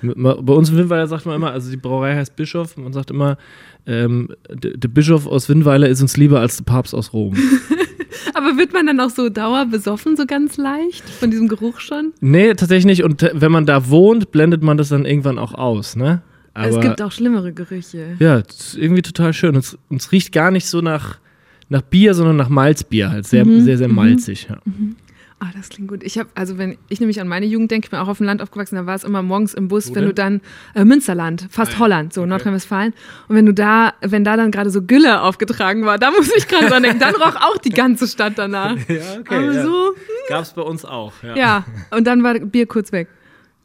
Bei 0.01 0.53
uns 0.53 0.69
in 0.69 0.77
Winnweiler 0.77 1.07
sagt 1.07 1.25
man 1.25 1.35
immer, 1.35 1.51
also 1.51 1.69
die 1.69 1.77
Brauerei 1.77 2.15
heißt 2.15 2.35
Bischof, 2.35 2.77
man 2.77 2.93
sagt 2.93 3.11
immer, 3.11 3.37
ähm, 3.85 4.29
der 4.49 4.87
Bischof 4.87 5.27
aus 5.27 5.47
Winnweiler 5.49 5.87
ist 5.89 6.01
uns 6.01 6.17
lieber 6.17 6.39
als 6.39 6.57
der 6.57 6.63
Papst 6.63 6.93
aus 6.95 7.13
Rom. 7.13 7.35
Aber 8.33 8.57
wird 8.57 8.73
man 8.73 8.87
dann 8.87 8.99
auch 8.99 9.09
so 9.09 9.29
dauerbesoffen, 9.29 10.15
so 10.17 10.25
ganz 10.25 10.57
leicht, 10.57 11.07
von 11.09 11.31
diesem 11.31 11.47
Geruch 11.47 11.79
schon? 11.79 12.13
Nee, 12.21 12.53
tatsächlich 12.53 12.85
nicht. 12.85 13.03
Und 13.03 13.23
äh, 13.23 13.31
wenn 13.33 13.51
man 13.51 13.65
da 13.65 13.89
wohnt, 13.89 14.31
blendet 14.31 14.63
man 14.63 14.77
das 14.77 14.89
dann 14.89 15.05
irgendwann 15.05 15.37
auch 15.37 15.53
aus, 15.53 15.95
ne? 15.95 16.21
Aber 16.53 16.67
es 16.67 16.79
gibt 16.81 17.01
auch 17.01 17.11
schlimmere 17.13 17.53
Gerüche. 17.53 18.17
ja, 18.19 18.41
das 18.41 18.55
ist 18.73 18.77
irgendwie 18.77 19.01
total 19.01 19.31
schön. 19.33 19.55
Und 19.55 19.77
es, 19.97 20.11
riecht 20.11 20.33
gar 20.33 20.51
nicht 20.51 20.65
so 20.65 20.81
nach, 20.81 21.17
nach 21.69 21.81
Bier, 21.81 22.13
sondern 22.13 22.35
nach 22.35 22.49
Malzbier. 22.49 23.09
Halt 23.09 23.25
sehr, 23.25 23.45
Mhm, 23.45 23.61
sehr, 23.61 23.77
sehr 23.77 23.87
malzig. 23.87 24.47
Ja. 24.49 24.57
Ah, 25.43 25.49
das 25.57 25.69
klingt 25.69 25.87
gut. 25.89 26.03
Ich 26.03 26.19
habe, 26.19 26.29
also 26.35 26.59
wenn 26.59 26.77
ich 26.87 26.99
nämlich 26.99 27.19
an 27.19 27.27
meine 27.27 27.47
Jugend 27.47 27.71
denke, 27.71 27.87
ich 27.87 27.89
bin 27.89 27.99
auch 27.99 28.07
auf 28.07 28.17
dem 28.19 28.27
Land 28.27 28.43
aufgewachsen, 28.43 28.75
da 28.75 28.85
war 28.85 28.93
es 28.93 29.03
immer 29.03 29.23
morgens 29.23 29.55
im 29.55 29.69
Bus, 29.69 29.89
Wo 29.89 29.95
wenn 29.95 30.01
denn? 30.03 30.09
du 30.09 30.13
dann 30.13 30.41
äh, 30.75 30.85
Münsterland, 30.85 31.47
fast 31.49 31.71
Ah 31.71 31.73
ja, 31.73 31.79
Holland, 31.79 32.13
so 32.13 32.21
okay. 32.21 32.29
Nordrhein-Westfalen. 32.29 32.93
Und 33.27 33.35
wenn 33.35 33.47
du 33.47 33.53
da, 33.53 33.95
wenn 34.01 34.23
da 34.23 34.37
dann 34.37 34.51
gerade 34.51 34.69
so 34.69 34.83
Gülle 34.83 35.19
aufgetragen 35.23 35.83
war, 35.83 35.97
da 35.97 36.11
muss 36.11 36.31
ich 36.37 36.47
gerade 36.47 36.67
dran 36.67 36.83
denken, 36.83 36.99
dann 36.99 37.15
roch 37.15 37.37
auch 37.37 37.57
die 37.57 37.71
ganze 37.71 38.07
Stadt 38.07 38.33
danach. 38.35 38.77
Ja, 38.87 39.19
Aber 39.29 39.63
so, 39.63 39.95
Gab 40.27 40.43
es 40.43 40.53
bei 40.53 40.61
uns 40.61 40.85
auch. 40.85 41.13
Ja. 41.23 41.35
ja. 41.35 41.65
Und 41.89 42.05
dann 42.05 42.21
war 42.23 42.35
Bier 42.39 42.67
kurz 42.67 42.91
weg. 42.91 43.07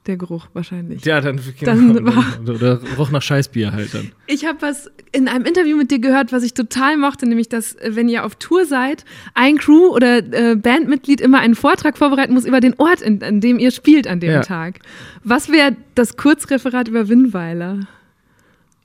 Der 0.07 0.17
Geruch 0.17 0.47
wahrscheinlich. 0.53 1.05
Ja, 1.05 1.21
dann, 1.21 1.41
Dann 1.63 1.95
genau, 1.95 2.15
war- 2.15 2.41
oder 2.55 2.81
roch 2.97 3.11
nach 3.11 3.23
Scheißbier 3.23 3.73
halt 3.73 3.93
dann. 3.93 4.13
Ich 4.29 4.45
habe 4.47 4.59
was 4.63 4.89
in 5.13 5.27
einem 5.27 5.45
Interview 5.45 5.77
mit 5.77 5.91
dir 5.91 5.99
gehört, 5.99 6.31
was 6.33 6.45
ich 6.45 6.55
total 6.55 6.97
mochte, 6.97 7.27
nämlich 7.29 7.49
dass, 7.49 7.75
äh, 7.75 7.91
wenn 7.95 8.09
ihr 8.09 8.25
auf 8.25 8.37
Tour 8.37 8.67
seid, 8.67 9.05
ein 9.35 9.59
Crew- 9.59 9.93
oder 9.95 10.19
äh, 10.19 10.55
Bandmitglied 10.55 11.21
immer 11.21 11.41
einen 11.41 11.57
Vortrag 11.57 11.99
vorbereiten 11.99 12.35
muss 12.35 12.45
über 12.45 12.61
den 12.61 12.75
Ort, 12.79 13.01
in, 13.03 13.21
an 13.25 13.41
dem 13.41 13.59
ihr 13.59 13.73
spielt 13.73 14.07
an 14.07 14.21
dem 14.21 14.31
Ja. 14.31 14.41
Tag. 14.43 14.79
Was 15.25 15.51
wäre 15.51 15.75
das 15.97 16.17
Kurzreferat 16.17 16.87
über 16.87 17.09
Winnweiler? 17.09 17.81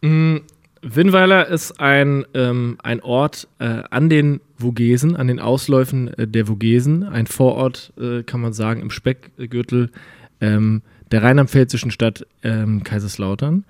Mm, 0.02 0.38
Winnweiler 0.82 1.48
ist 1.50 1.80
ein, 1.80 2.26
ähm, 2.34 2.78
ein 2.82 3.02
Ort 3.02 3.48
äh, 3.60 3.84
an 3.92 4.10
den 4.10 4.42
Vogesen, 4.58 5.16
an 5.16 5.28
den 5.28 5.40
Ausläufen 5.40 6.08
äh, 6.16 6.28
der 6.28 6.48
Vogesen, 6.48 7.04
ein 7.04 7.28
Vorort, 7.28 7.94
äh, 8.00 8.24
kann 8.24 8.42
man 8.42 8.54
sagen, 8.54 8.82
im 8.82 8.90
Speckgürtel 8.90 9.92
ähm, 10.40 10.82
der 11.12 11.24
rheinland-pfälzischen 11.24 11.92
Stadt 11.92 12.26
ähm, 12.44 12.84
Kaiserslautern. 12.84 13.66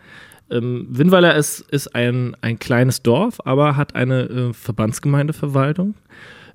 Ähm, 0.50 0.88
Winnweiler 0.90 1.36
ist, 1.36 1.62
ist 1.72 1.96
ein, 1.96 2.36
ein 2.42 2.60
kleines 2.60 3.02
Dorf, 3.02 3.40
aber 3.46 3.78
hat 3.78 3.96
eine 3.96 4.24
äh, 4.24 4.54
Verbandsgemeindeverwaltung. 4.54 5.96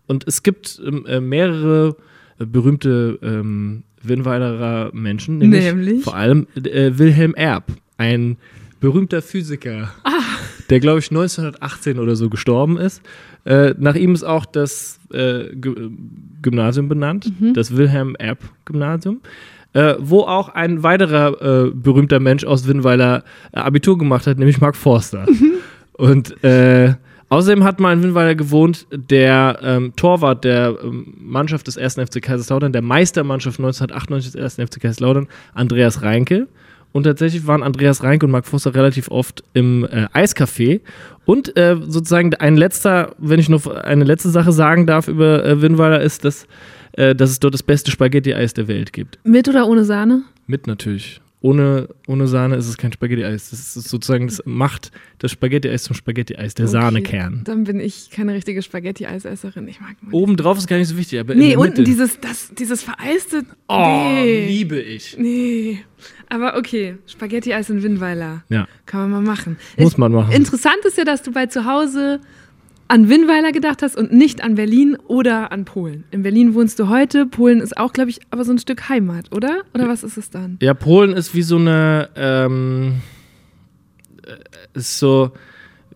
Und 0.07 0.25
es 0.27 0.43
gibt 0.43 0.81
ähm, 0.87 1.07
äh, 1.07 1.21
mehrere 1.21 1.97
äh, 2.39 2.45
berühmte 2.45 3.19
ähm, 3.23 3.83
Winnweilerer 4.03 4.91
Menschen, 4.93 5.39
nämlich, 5.39 5.65
Nämlich? 5.65 6.05
vor 6.05 6.15
allem 6.15 6.47
äh, 6.55 6.93
Wilhelm 6.97 7.35
Erb, 7.35 7.65
ein 7.97 8.37
berühmter 8.79 9.23
Physiker, 9.23 9.93
der, 10.71 10.81
glaube 10.81 11.01
ich, 11.01 11.11
1918 11.11 11.99
oder 11.99 12.15
so 12.15 12.29
gestorben 12.29 12.77
ist. 12.77 13.03
Äh, 13.45 13.75
nach 13.79 13.95
ihm 13.95 14.15
ist 14.15 14.23
auch 14.23 14.45
das 14.45 15.01
äh, 15.13 15.47
Gymnasium 16.43 16.89
benannt, 16.89 17.33
das 17.55 17.77
Wilhelm 17.77 18.15
Erb 18.17 18.41
Gymnasium, 18.65 19.21
äh, 19.77 19.97
wo 20.01 20.21
auch 20.23 20.49
ein 20.49 20.83
weiterer 20.83 21.67
äh, 21.67 21.71
berühmter 21.71 22.19
Mensch 22.19 22.45
aus 22.45 22.67
Winnweiler 22.67 23.25
äh, 23.53 23.59
Abitur 23.59 23.99
gemacht 23.99 24.27
hat, 24.27 24.39
nämlich 24.39 24.59
Mark 24.59 24.75
Forster. 24.75 25.27
Und 25.93 26.43
äh, 26.43 26.95
außerdem 27.29 27.63
hat 27.63 27.79
mal 27.79 27.93
in 27.93 28.03
Winnweiler 28.03 28.35
gewohnt 28.35 28.87
der 28.91 29.59
ähm, 29.63 29.93
Torwart 29.95 30.45
der 30.45 30.79
ähm, 30.83 31.13
Mannschaft 31.19 31.67
des 31.67 31.77
1. 31.77 31.97
FC 31.97 32.23
Kaiserslautern, 32.23 32.73
der 32.73 32.81
Meistermannschaft 32.81 33.59
1998 33.59 34.33
des 34.33 34.59
1. 34.59 34.71
FC 34.71 34.81
Kaiserslautern, 34.81 35.29
Andreas 35.53 36.01
Reinke. 36.01 36.49
Und 36.93 37.03
tatsächlich 37.03 37.47
waren 37.47 37.63
Andreas 37.63 38.03
Reinke 38.03 38.25
und 38.25 38.33
Mark 38.33 38.47
Forster 38.47 38.75
relativ 38.75 39.11
oft 39.11 39.45
im 39.53 39.85
äh, 39.85 40.07
Eiscafé. 40.15 40.81
Und 41.27 41.55
äh, 41.55 41.77
sozusagen 41.87 42.33
ein 42.37 42.57
letzter, 42.57 43.15
wenn 43.19 43.39
ich 43.39 43.51
noch 43.51 43.67
eine 43.67 44.05
letzte 44.05 44.31
Sache 44.31 44.53
sagen 44.53 44.87
darf 44.87 45.07
über 45.07 45.45
äh, 45.45 45.61
Winnweiler, 45.61 46.01
ist, 46.01 46.25
dass, 46.25 46.47
äh, 46.97 47.15
dass 47.15 47.31
es 47.31 47.41
dort 47.41 47.55
das 47.55 47.63
beste 47.63 47.91
Spaghetti-Eis 47.91 48.55
der 48.55 48.69
Welt 48.69 48.93
gibt. 48.93 49.19
Mit 49.25 49.49
oder 49.49 49.67
ohne 49.69 49.85
Sahne? 49.85 50.23
Mit 50.47 50.67
natürlich. 50.67 51.21
Ohne, 51.43 51.89
ohne 52.09 52.27
Sahne 52.27 52.57
ist 52.57 52.67
es 52.67 52.77
kein 52.77 52.93
Spaghetti-Eis. 52.93 53.51
Das 53.51 53.77
ist 53.77 53.89
sozusagen, 53.89 54.27
das 54.27 54.43
macht 54.47 54.91
das 55.19 55.31
Spaghetti-Eis 55.33 55.85
zum 55.85 55.95
Spaghetti-Eis, 55.95 56.55
der 56.55 56.65
Okay, 56.65 56.73
Sahnekern. 56.73 57.43
Dann 57.45 57.65
bin 57.65 57.79
ich 57.79 58.11
keine 58.11 58.33
richtige 58.35 58.63
Spaghetti-Eisesserin. 58.63 59.69
Ich 59.69 59.81
mag 59.81 59.97
Obendrauf 60.11 60.59
ist 60.59 60.67
gar 60.67 60.79
nicht 60.79 60.89
so 60.89 60.97
wichtig, 60.97 61.21
aber 61.21 61.35
Nee, 61.37 61.55
unten 61.55 61.73
Mitte. 61.73 61.85
dieses, 61.85 62.19
das, 62.21 62.51
dieses 62.59 62.83
vereiste. 62.83 63.45
oh, 63.69 64.15
nee. 64.15 64.47
liebe 64.49 64.81
ich. 64.81 65.17
Nee. 65.19 65.81
Aber 66.29 66.57
okay, 66.57 66.97
Spaghetti-Eis 67.07 67.71
in 67.71 67.83
Winnweiler. 67.83 68.43
Ja, 68.49 68.67
Kann 68.87 69.03
man 69.03 69.23
mal 69.23 69.31
machen. 69.31 69.57
muss 69.79 69.99
man 69.99 70.11
machen. 70.13 70.33
Interessant 70.33 70.79
ist 70.85 70.97
ja, 70.99 71.05
dass 71.05 71.23
du 71.23 71.31
bei 71.33 71.47
zu 71.47 71.65
Hause 71.67 72.21
an 72.89 73.09
Winnweiler 73.09 73.53
gedacht 73.53 73.83
hast 73.83 73.97
und 73.97 74.13
nicht 74.13 74.43
an 74.43 74.55
Berlin 74.55 74.97
oder 75.07 75.53
an 75.53 75.65
Polen. 75.65 76.05
In 76.11 76.23
Berlin 76.23 76.55
wohnst 76.55 76.79
du 76.79 76.89
heute. 76.89 77.27
Polen 77.27 77.61
ist 77.61 77.77
auch, 77.77 77.93
glaube 77.93 78.11
ich, 78.11 78.21
aber 78.31 78.45
so 78.45 78.53
ein 78.53 78.59
Stück 78.59 78.89
Heimat, 78.89 79.35
oder? 79.35 79.63
Oder 79.75 79.89
was 79.89 80.05
ist 80.05 80.17
es 80.17 80.31
dann? 80.31 80.59
Ja, 80.63 80.75
Polen 80.75 81.13
ist 81.13 81.35
wie 81.35 81.43
so 81.43 81.57
eine, 81.57 82.09
ähm, 82.17 83.01
äh, 84.25 84.79
ist 84.79 84.99
so, 84.99 85.33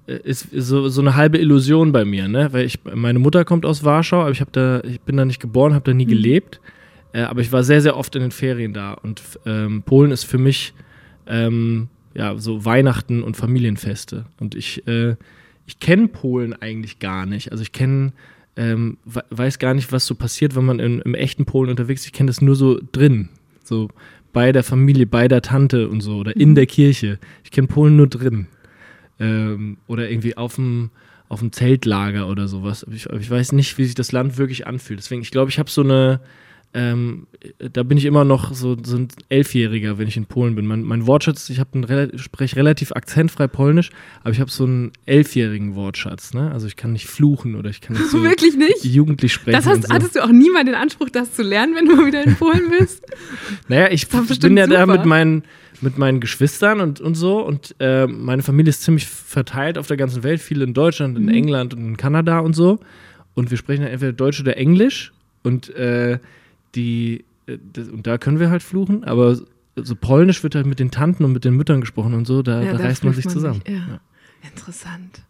äh, 0.06 0.18
ist 0.24 0.48
so, 0.52 0.88
so 0.88 1.00
eine 1.00 1.14
halbe 1.14 1.38
Illusion 1.38 1.92
bei 1.92 2.04
mir, 2.04 2.28
ne? 2.28 2.52
Weil 2.52 2.64
ich, 2.64 2.80
meine 2.84 3.18
Mutter 3.18 3.44
kommt 3.44 3.64
aus 3.64 3.84
Warschau, 3.84 4.22
aber 4.22 4.32
ich 4.32 4.42
da, 4.52 4.80
ich 4.80 5.00
bin 5.00 5.16
da 5.16 5.24
nicht 5.24 5.40
geboren, 5.40 5.74
habe 5.74 5.84
da 5.84 5.94
nie 5.94 6.06
gelebt. 6.06 6.60
Äh, 7.12 7.22
aber 7.22 7.40
ich 7.40 7.52
war 7.52 7.62
sehr, 7.62 7.80
sehr 7.80 7.96
oft 7.96 8.14
in 8.16 8.22
den 8.22 8.30
Ferien 8.30 8.72
da. 8.72 8.92
Und 8.94 9.22
ähm, 9.46 9.82
Polen 9.82 10.10
ist 10.10 10.24
für 10.24 10.38
mich 10.38 10.74
ähm, 11.26 11.88
ja 12.14 12.36
so 12.36 12.64
Weihnachten 12.64 13.22
und 13.22 13.36
Familienfeste. 13.36 14.26
Und 14.38 14.54
ich, 14.54 14.86
äh, 14.86 15.16
ich 15.70 15.78
kenne 15.78 16.08
Polen 16.08 16.52
eigentlich 16.52 16.98
gar 16.98 17.26
nicht. 17.26 17.52
Also 17.52 17.62
ich 17.62 17.70
kenne, 17.70 18.12
ähm, 18.56 18.96
we- 19.04 19.24
weiß 19.30 19.60
gar 19.60 19.72
nicht, 19.74 19.92
was 19.92 20.04
so 20.04 20.16
passiert, 20.16 20.56
wenn 20.56 20.64
man 20.64 20.80
in, 20.80 20.98
im 21.00 21.14
echten 21.14 21.44
Polen 21.44 21.70
unterwegs 21.70 22.00
ist. 22.00 22.06
Ich 22.08 22.12
kenne 22.12 22.26
das 22.26 22.40
nur 22.40 22.56
so 22.56 22.80
drin. 22.90 23.28
So 23.62 23.88
bei 24.32 24.50
der 24.50 24.64
Familie, 24.64 25.06
bei 25.06 25.28
der 25.28 25.42
Tante 25.42 25.88
und 25.88 26.00
so 26.00 26.16
oder 26.16 26.34
in 26.34 26.56
der 26.56 26.66
Kirche. 26.66 27.20
Ich 27.44 27.52
kenne 27.52 27.68
Polen 27.68 27.94
nur 27.96 28.08
drin. 28.08 28.46
Ähm, 29.20 29.76
oder 29.86 30.10
irgendwie 30.10 30.36
auf 30.36 30.56
dem 30.56 30.90
auf 31.28 31.38
dem 31.38 31.52
Zeltlager 31.52 32.26
oder 32.28 32.48
sowas. 32.48 32.84
Ich, 32.92 33.06
ich 33.06 33.30
weiß 33.30 33.52
nicht, 33.52 33.78
wie 33.78 33.84
sich 33.84 33.94
das 33.94 34.10
Land 34.10 34.36
wirklich 34.38 34.66
anfühlt. 34.66 34.98
Deswegen, 34.98 35.22
ich 35.22 35.30
glaube, 35.30 35.48
ich 35.50 35.60
habe 35.60 35.70
so 35.70 35.82
eine, 35.84 36.18
ähm, 36.72 37.26
da 37.72 37.82
bin 37.82 37.98
ich 37.98 38.04
immer 38.04 38.24
noch 38.24 38.54
so, 38.54 38.76
so 38.80 38.96
ein 38.96 39.08
Elfjähriger, 39.28 39.98
wenn 39.98 40.06
ich 40.06 40.16
in 40.16 40.26
Polen 40.26 40.54
bin. 40.54 40.66
Mein, 40.66 40.82
mein 40.82 41.06
Wortschatz, 41.06 41.50
ich 41.50 41.58
habe 41.58 41.88
rel 41.88 42.16
spreche 42.18 42.54
relativ 42.56 42.92
akzentfrei 42.92 43.48
Polnisch, 43.48 43.90
aber 44.20 44.30
ich 44.30 44.40
habe 44.40 44.50
so 44.50 44.64
einen 44.64 44.92
elfjährigen 45.04 45.74
Wortschatz. 45.74 46.32
Ne? 46.32 46.52
Also 46.52 46.68
ich 46.68 46.76
kann 46.76 46.92
nicht 46.92 47.06
fluchen 47.08 47.56
oder 47.56 47.70
ich 47.70 47.80
kann 47.80 47.96
nicht 47.96 48.08
so 48.10 48.22
Wirklich 48.22 48.56
nicht? 48.56 48.84
jugendlich 48.84 49.32
sprechen. 49.32 49.56
Das 49.56 49.66
hast, 49.66 49.88
so. 49.88 49.94
hattest 49.94 50.14
du 50.14 50.22
auch 50.24 50.30
nie 50.30 50.50
mal 50.50 50.64
den 50.64 50.76
Anspruch, 50.76 51.10
das 51.10 51.32
zu 51.34 51.42
lernen, 51.42 51.74
wenn 51.74 51.86
du 51.86 51.96
mal 51.96 52.06
wieder 52.06 52.22
in 52.22 52.36
Polen 52.36 52.70
bist? 52.78 53.04
naja, 53.68 53.88
ich 53.90 54.06
bin 54.08 54.56
ja 54.56 54.66
da 54.68 54.82
super. 54.82 54.86
mit 54.98 55.06
meinen, 55.06 55.42
mit 55.80 55.98
meinen 55.98 56.20
Geschwistern 56.20 56.80
und, 56.80 57.00
und 57.00 57.16
so 57.16 57.44
und 57.44 57.74
äh, 57.80 58.06
meine 58.06 58.42
Familie 58.42 58.70
ist 58.70 58.82
ziemlich 58.82 59.06
verteilt 59.08 59.76
auf 59.76 59.88
der 59.88 59.96
ganzen 59.96 60.22
Welt, 60.22 60.40
viele 60.40 60.64
in 60.64 60.74
Deutschland, 60.74 61.18
Mhm. 61.18 61.28
in 61.30 61.34
England 61.34 61.74
und 61.74 61.80
in 61.80 61.96
Kanada 61.96 62.38
und 62.40 62.54
so. 62.54 62.78
Und 63.34 63.50
wir 63.50 63.56
sprechen 63.58 63.82
dann 63.82 63.90
entweder 63.90 64.12
Deutsch 64.12 64.40
oder 64.40 64.56
Englisch 64.56 65.12
und 65.42 65.74
äh, 65.74 66.18
die 66.74 67.24
äh, 67.46 67.58
das, 67.72 67.88
und 67.88 68.06
da 68.06 68.18
können 68.18 68.38
wir 68.40 68.50
halt 68.50 68.62
fluchen, 68.62 69.04
aber 69.04 69.36
so 69.76 69.94
Polnisch 69.94 70.42
wird 70.42 70.54
halt 70.54 70.66
mit 70.66 70.78
den 70.78 70.90
Tanten 70.90 71.24
und 71.24 71.32
mit 71.32 71.44
den 71.44 71.54
Müttern 71.54 71.80
gesprochen 71.80 72.14
und 72.14 72.26
so, 72.26 72.42
da, 72.42 72.62
Ja, 72.62 72.72
da 72.72 72.84
reißt 72.84 73.04
man 73.04 73.14
sich 73.14 73.24
man 73.24 73.34
zusammen. 73.34 73.62
sich, 73.66 73.74
ja. 73.74 74.00
Interessant. 74.42 75.22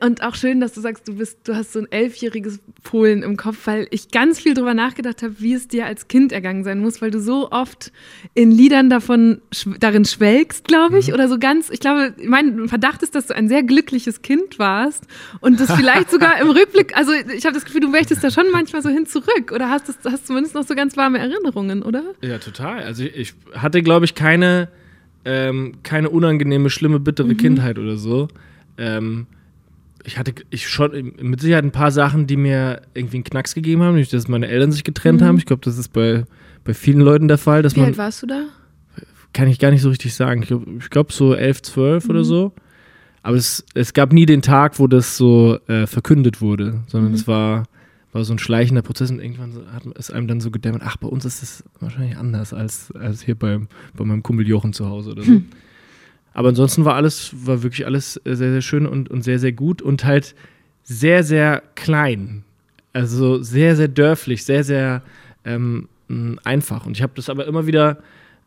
Und 0.00 0.22
auch 0.22 0.36
schön, 0.36 0.60
dass 0.60 0.74
du 0.74 0.80
sagst, 0.80 1.08
du 1.08 1.16
bist, 1.16 1.38
du 1.42 1.56
hast 1.56 1.72
so 1.72 1.80
ein 1.80 1.90
elfjähriges 1.90 2.60
Polen 2.84 3.24
im 3.24 3.36
Kopf, 3.36 3.66
weil 3.66 3.88
ich 3.90 4.10
ganz 4.12 4.38
viel 4.38 4.54
drüber 4.54 4.74
nachgedacht 4.74 5.22
habe, 5.22 5.34
wie 5.40 5.54
es 5.54 5.66
dir 5.66 5.86
als 5.86 6.06
Kind 6.06 6.30
ergangen 6.30 6.62
sein 6.62 6.78
muss, 6.78 7.02
weil 7.02 7.10
du 7.10 7.20
so 7.20 7.50
oft 7.50 7.90
in 8.34 8.52
Liedern 8.52 8.90
davon 8.90 9.40
darin 9.80 10.04
schwelgst, 10.04 10.68
glaube 10.68 10.92
Mhm. 10.94 10.98
ich, 11.00 11.12
oder 11.12 11.28
so 11.28 11.36
ganz. 11.38 11.68
Ich 11.68 11.80
glaube, 11.80 12.14
mein 12.24 12.68
Verdacht 12.68 13.02
ist, 13.02 13.16
dass 13.16 13.26
du 13.26 13.34
ein 13.34 13.48
sehr 13.48 13.64
glückliches 13.64 14.22
Kind 14.22 14.60
warst 14.60 15.04
und 15.40 15.58
das 15.58 15.72
vielleicht 15.74 16.12
sogar 16.12 16.40
im 16.40 16.50
Rückblick. 16.50 16.96
Also 16.96 17.10
ich 17.34 17.44
habe 17.44 17.54
das 17.54 17.64
Gefühl, 17.64 17.80
du 17.80 17.88
möchtest 17.88 18.22
da 18.22 18.30
schon 18.30 18.50
manchmal 18.52 18.82
so 18.82 18.88
hin 18.88 19.06
zurück 19.06 19.50
oder 19.52 19.68
hast 19.68 19.88
das, 19.88 19.96
hast 20.04 20.28
zumindest 20.28 20.54
noch 20.54 20.62
so 20.64 20.76
ganz 20.76 20.96
warme 20.96 21.18
Erinnerungen, 21.18 21.82
oder? 21.82 22.04
Ja, 22.22 22.38
total. 22.38 22.84
Also 22.84 23.02
ich, 23.02 23.34
hatte, 23.54 23.82
glaube 23.82 24.04
ich, 24.04 24.14
keine, 24.14 24.68
ähm, 25.24 25.74
keine 25.82 26.08
unangenehme, 26.10 26.70
schlimme, 26.70 27.00
bittere 27.00 27.34
Kindheit 27.34 27.80
oder 27.80 27.96
so. 27.96 28.28
Ähm, 28.78 29.26
ich 30.04 30.18
hatte 30.18 30.34
ich 30.50 30.68
schon 30.68 31.14
mit 31.20 31.40
Sicherheit 31.40 31.64
ein 31.64 31.72
paar 31.72 31.92
Sachen, 31.92 32.26
die 32.26 32.36
mir 32.36 32.82
irgendwie 32.94 33.18
einen 33.18 33.24
Knacks 33.24 33.54
gegeben 33.54 33.82
haben, 33.82 33.94
nämlich 33.94 34.10
dass 34.10 34.28
meine 34.28 34.48
Eltern 34.48 34.72
sich 34.72 34.84
getrennt 34.84 35.22
haben. 35.22 35.38
Ich 35.38 35.46
glaube, 35.46 35.62
das 35.64 35.78
ist 35.78 35.92
bei, 35.92 36.24
bei 36.64 36.74
vielen 36.74 37.00
Leuten 37.00 37.28
der 37.28 37.38
Fall, 37.38 37.62
dass 37.62 37.76
Wie 37.76 37.80
man, 37.80 37.90
alt 37.90 37.98
warst 37.98 38.22
du 38.22 38.26
da? 38.26 38.44
kann 39.32 39.48
ich 39.48 39.58
gar 39.58 39.70
nicht 39.70 39.82
so 39.82 39.88
richtig 39.88 40.14
sagen. 40.14 40.42
Ich 40.42 40.48
glaube, 40.48 40.66
glaub 40.90 41.12
so 41.12 41.34
11, 41.34 41.62
12 41.62 42.08
oder 42.08 42.24
so. 42.24 42.52
Aber 43.22 43.36
es, 43.36 43.64
es 43.74 43.94
gab 43.94 44.12
nie 44.12 44.26
den 44.26 44.42
Tag, 44.42 44.78
wo 44.78 44.86
das 44.86 45.16
so 45.16 45.58
äh, 45.68 45.86
verkündet 45.86 46.40
wurde, 46.40 46.82
sondern 46.88 47.14
es 47.14 47.28
war, 47.28 47.64
war 48.12 48.24
so 48.24 48.32
ein 48.34 48.38
schleichender 48.38 48.82
Prozess 48.82 49.10
und 49.10 49.20
irgendwann 49.20 49.54
hat 49.72 49.84
es 49.96 50.10
einem 50.10 50.26
dann 50.26 50.40
so 50.40 50.50
gedämmert, 50.50 50.82
ach, 50.84 50.96
bei 50.96 51.06
uns 51.06 51.24
ist 51.24 51.40
das 51.40 51.64
wahrscheinlich 51.78 52.16
anders 52.16 52.52
als, 52.52 52.90
als 52.92 53.22
hier 53.22 53.36
beim, 53.36 53.68
bei 53.94 54.04
meinem 54.04 54.22
Kumpel 54.24 54.46
Jochen 54.46 54.72
zu 54.72 54.88
Hause 54.88 55.12
oder 55.12 55.22
so. 55.22 55.40
Aber 56.34 56.48
ansonsten 56.48 56.84
war 56.84 56.94
alles, 56.94 57.32
war 57.46 57.62
wirklich 57.62 57.86
alles 57.86 58.14
sehr, 58.24 58.36
sehr 58.36 58.62
schön 58.62 58.86
und, 58.86 59.10
und 59.10 59.22
sehr, 59.22 59.38
sehr 59.38 59.52
gut 59.52 59.82
und 59.82 60.04
halt 60.04 60.34
sehr, 60.82 61.24
sehr 61.24 61.62
klein. 61.74 62.44
Also 62.92 63.42
sehr, 63.42 63.76
sehr 63.76 63.88
dörflich, 63.88 64.44
sehr, 64.44 64.64
sehr 64.64 65.02
ähm, 65.44 65.88
mh, 66.08 66.38
einfach. 66.44 66.86
Und 66.86 66.96
ich 66.96 67.02
habe 67.02 67.12
das 67.16 67.28
aber 67.28 67.46
immer 67.46 67.66
wieder, 67.66 67.98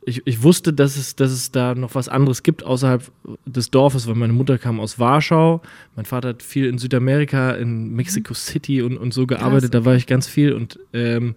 ich, 0.06 0.22
ich 0.26 0.44
wusste, 0.44 0.72
dass 0.72 0.98
es, 0.98 1.16
dass 1.16 1.32
es 1.32 1.52
da 1.52 1.74
noch 1.74 1.96
was 1.96 2.10
anderes 2.10 2.44
gibt 2.44 2.64
außerhalb 2.64 3.12
des 3.46 3.72
Dorfes, 3.72 4.08
weil 4.08 4.16
meine 4.16 4.34
Mutter 4.34 4.58
kam 4.58 4.80
aus 4.80 5.00
Warschau, 5.00 5.62
mein 5.96 6.06
Vater 6.06 6.30
hat 6.30 6.44
viel 6.44 6.66
in 6.66 6.78
Südamerika, 6.78 7.52
in 7.52 7.94
Mexico 7.96 8.34
City 8.34 8.82
und, 8.84 8.98
und 8.98 9.14
so 9.14 9.26
gearbeitet, 9.26 9.74
da 9.74 9.84
war 9.84 9.96
ich 9.96 10.06
ganz 10.06 10.28
viel 10.28 10.54
und 10.54 10.80
ähm, 10.94 11.36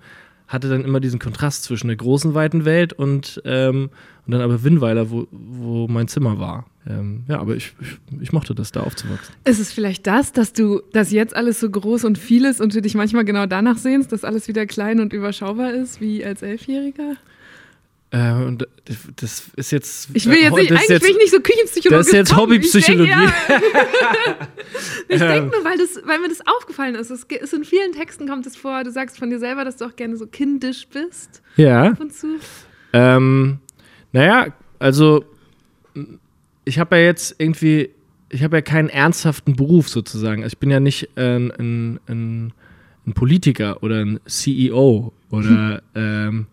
hatte 0.48 0.68
dann 0.68 0.84
immer 0.84 0.98
diesen 0.98 1.18
Kontrast 1.18 1.64
zwischen 1.64 1.88
der 1.88 1.96
großen, 1.96 2.34
weiten 2.34 2.64
Welt 2.64 2.94
und, 2.94 3.40
ähm, 3.44 3.90
und 4.26 4.32
dann 4.32 4.40
aber 4.40 4.64
Winnweiler, 4.64 5.10
wo, 5.10 5.28
wo 5.30 5.86
mein 5.88 6.08
Zimmer 6.08 6.40
war. 6.40 6.66
Ähm, 6.88 7.24
ja, 7.28 7.38
aber 7.38 7.54
ich, 7.54 7.74
ich, 7.80 7.98
ich 8.20 8.32
mochte 8.32 8.54
das, 8.54 8.72
da 8.72 8.80
aufzuwachsen. 8.80 9.34
Ist 9.44 9.60
es 9.60 9.72
vielleicht 9.72 10.06
das, 10.06 10.32
dass 10.32 10.54
du, 10.54 10.80
dass 10.92 11.12
jetzt 11.12 11.36
alles 11.36 11.60
so 11.60 11.68
groß 11.68 12.04
und 12.04 12.16
viel 12.16 12.46
ist 12.46 12.62
und 12.62 12.74
du 12.74 12.80
dich 12.80 12.94
manchmal 12.94 13.26
genau 13.26 13.44
danach 13.44 13.76
sehnst, 13.76 14.10
dass 14.10 14.24
alles 14.24 14.48
wieder 14.48 14.64
klein 14.64 15.00
und 15.00 15.12
überschaubar 15.12 15.72
ist, 15.72 16.00
wie 16.00 16.24
als 16.24 16.40
Elfjähriger? 16.40 17.16
Äh, 18.10 18.32
und 18.32 18.66
das- 19.16 19.44
ist 19.56 19.70
jetzt. 19.70 20.08
Ich 20.14 20.24
will 20.26 20.38
jetzt 20.38 20.56
äh, 20.56 20.60
nicht, 20.62 20.72
eigentlich 20.72 21.02
will 21.02 21.10
ich 21.10 21.16
nicht 21.18 21.30
so 21.30 21.40
küchenpsychologisch 21.40 21.98
das 21.98 22.06
ist 22.08 22.12
jetzt. 22.14 22.36
Hobbypsychologie. 22.36 23.10
Ich 25.08 25.18
denke 25.18 25.24
ja, 25.24 25.28
denk 25.32 25.44
Ähm. 25.44 25.50
nur, 25.50 25.64
weil, 25.64 25.76
das, 25.78 26.00
weil 26.06 26.18
mir 26.18 26.28
das 26.28 26.40
aufgefallen 26.46 26.94
ist. 26.94 27.10
Es 27.10 27.24
ist 27.24 27.52
in 27.52 27.64
vielen 27.64 27.92
Texten 27.92 28.26
kommt 28.26 28.46
es 28.46 28.56
vor, 28.56 28.82
du 28.84 28.90
sagst 28.90 29.18
von 29.18 29.28
dir 29.30 29.38
selber, 29.38 29.64
dass 29.64 29.76
du 29.76 29.84
auch 29.84 29.96
gerne 29.96 30.16
so 30.16 30.26
kindisch 30.26 30.86
bist 30.88 31.42
Ja. 31.56 31.90
ab 31.90 32.00
und 32.00 32.14
zu. 32.14 32.38
Ähm, 32.94 33.58
naja, 34.12 34.54
also 34.78 35.24
ich 36.64 36.78
habe 36.78 36.96
ja 36.96 37.02
jetzt 37.02 37.34
irgendwie, 37.38 37.90
ich 38.30 38.42
habe 38.42 38.56
ja 38.56 38.62
keinen 38.62 38.88
ernsthaften 38.88 39.54
Beruf 39.54 39.88
sozusagen. 39.90 40.42
Also 40.44 40.54
ich 40.54 40.58
bin 40.58 40.70
ja 40.70 40.80
nicht 40.80 41.10
äh, 41.16 41.36
ein, 41.36 41.50
ein, 41.58 42.00
ein, 42.08 42.52
ein 43.06 43.12
Politiker 43.12 43.82
oder 43.82 43.96
ein 44.04 44.18
CEO 44.26 45.12
oder, 45.30 45.82
ähm, 45.94 46.46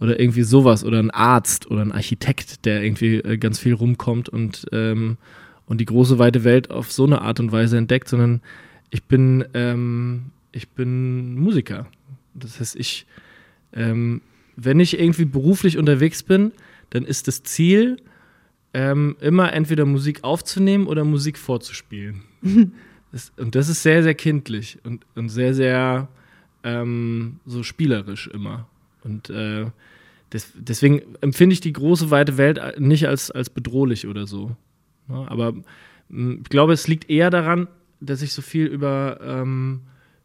oder 0.00 0.18
irgendwie 0.18 0.42
sowas 0.42 0.82
oder 0.84 0.98
ein 0.98 1.10
Arzt 1.10 1.70
oder 1.70 1.82
ein 1.82 1.92
Architekt, 1.92 2.64
der 2.64 2.82
irgendwie 2.82 3.16
äh, 3.16 3.36
ganz 3.36 3.58
viel 3.58 3.74
rumkommt 3.74 4.28
und, 4.28 4.66
ähm, 4.72 5.18
und 5.66 5.80
die 5.80 5.84
große 5.84 6.18
weite 6.18 6.42
Welt 6.42 6.70
auf 6.70 6.90
so 6.90 7.04
eine 7.04 7.20
Art 7.20 7.38
und 7.38 7.52
Weise 7.52 7.76
entdeckt, 7.76 8.08
sondern 8.08 8.40
ich 8.88 9.04
bin, 9.04 9.44
ähm, 9.54 10.32
ich 10.52 10.68
bin 10.70 11.38
Musiker. 11.38 11.86
Das 12.34 12.58
heißt, 12.58 12.76
ich, 12.76 13.06
ähm, 13.74 14.22
wenn 14.56 14.80
ich 14.80 14.98
irgendwie 14.98 15.26
beruflich 15.26 15.78
unterwegs 15.78 16.22
bin, 16.22 16.52
dann 16.90 17.04
ist 17.04 17.28
das 17.28 17.42
Ziel, 17.42 17.98
ähm, 18.72 19.16
immer 19.20 19.52
entweder 19.52 19.84
Musik 19.84 20.24
aufzunehmen 20.24 20.86
oder 20.86 21.04
Musik 21.04 21.36
vorzuspielen. 21.38 22.22
das, 23.12 23.32
und 23.36 23.54
das 23.54 23.68
ist 23.68 23.82
sehr, 23.82 24.02
sehr 24.02 24.14
kindlich 24.14 24.78
und, 24.84 25.04
und 25.14 25.28
sehr, 25.28 25.54
sehr 25.54 26.08
ähm, 26.62 27.40
so 27.46 27.62
spielerisch 27.62 28.28
immer. 28.28 28.69
Und 29.04 29.30
äh, 29.30 29.66
des, 30.32 30.52
deswegen 30.54 31.02
empfinde 31.20 31.54
ich 31.54 31.60
die 31.60 31.72
große, 31.72 32.10
weite 32.10 32.36
Welt 32.38 32.60
nicht 32.78 33.08
als, 33.08 33.30
als 33.30 33.50
bedrohlich 33.50 34.06
oder 34.06 34.26
so. 34.26 34.56
Ja, 35.08 35.26
aber 35.28 35.54
mh, 36.08 36.38
ich 36.42 36.48
glaube, 36.48 36.72
es 36.72 36.88
liegt 36.88 37.10
eher 37.10 37.30
daran, 37.30 37.68
dass 38.00 38.22
ich 38.22 38.32
so 38.32 38.42
viel 38.42 38.66
über 38.66 39.18
ähm, 39.22 39.82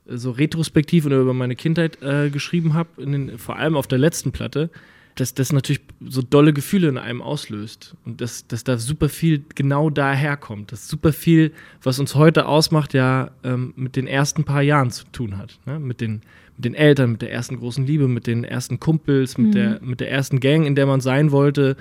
so 0.07 0.31
retrospektiv 0.31 1.05
oder 1.05 1.17
über 1.17 1.33
meine 1.33 1.55
Kindheit 1.55 2.01
äh, 2.01 2.29
geschrieben 2.29 2.73
habe, 2.73 3.37
vor 3.37 3.57
allem 3.57 3.75
auf 3.75 3.87
der 3.87 3.97
letzten 3.97 4.31
Platte, 4.31 4.69
dass 5.15 5.33
das 5.33 5.51
natürlich 5.51 5.81
so 6.01 6.21
dolle 6.21 6.53
Gefühle 6.53 6.89
in 6.89 6.97
einem 6.97 7.21
auslöst 7.21 7.95
und 8.05 8.21
dass, 8.21 8.47
dass 8.47 8.63
da 8.63 8.77
super 8.77 9.09
viel 9.09 9.43
genau 9.55 9.89
daher 9.89 10.37
kommt, 10.37 10.71
dass 10.71 10.87
super 10.87 11.13
viel, 11.13 11.53
was 11.81 11.99
uns 11.99 12.15
heute 12.15 12.47
ausmacht, 12.47 12.93
ja 12.93 13.31
ähm, 13.43 13.73
mit 13.77 13.95
den 13.95 14.07
ersten 14.07 14.43
paar 14.43 14.61
Jahren 14.61 14.91
zu 14.91 15.05
tun 15.05 15.37
hat, 15.37 15.57
ne? 15.65 15.79
mit, 15.79 16.01
den, 16.01 16.21
mit 16.57 16.65
den 16.65 16.73
Eltern, 16.75 17.11
mit 17.13 17.21
der 17.21 17.31
ersten 17.31 17.57
großen 17.57 17.85
Liebe, 17.85 18.07
mit 18.07 18.27
den 18.27 18.43
ersten 18.43 18.79
Kumpels, 18.79 19.37
mit, 19.37 19.55
der, 19.55 19.79
mit 19.81 19.99
der 19.99 20.09
ersten 20.11 20.39
Gang, 20.39 20.65
in 20.65 20.75
der 20.75 20.85
man 20.85 21.01
sein 21.01 21.31
wollte, 21.31 21.75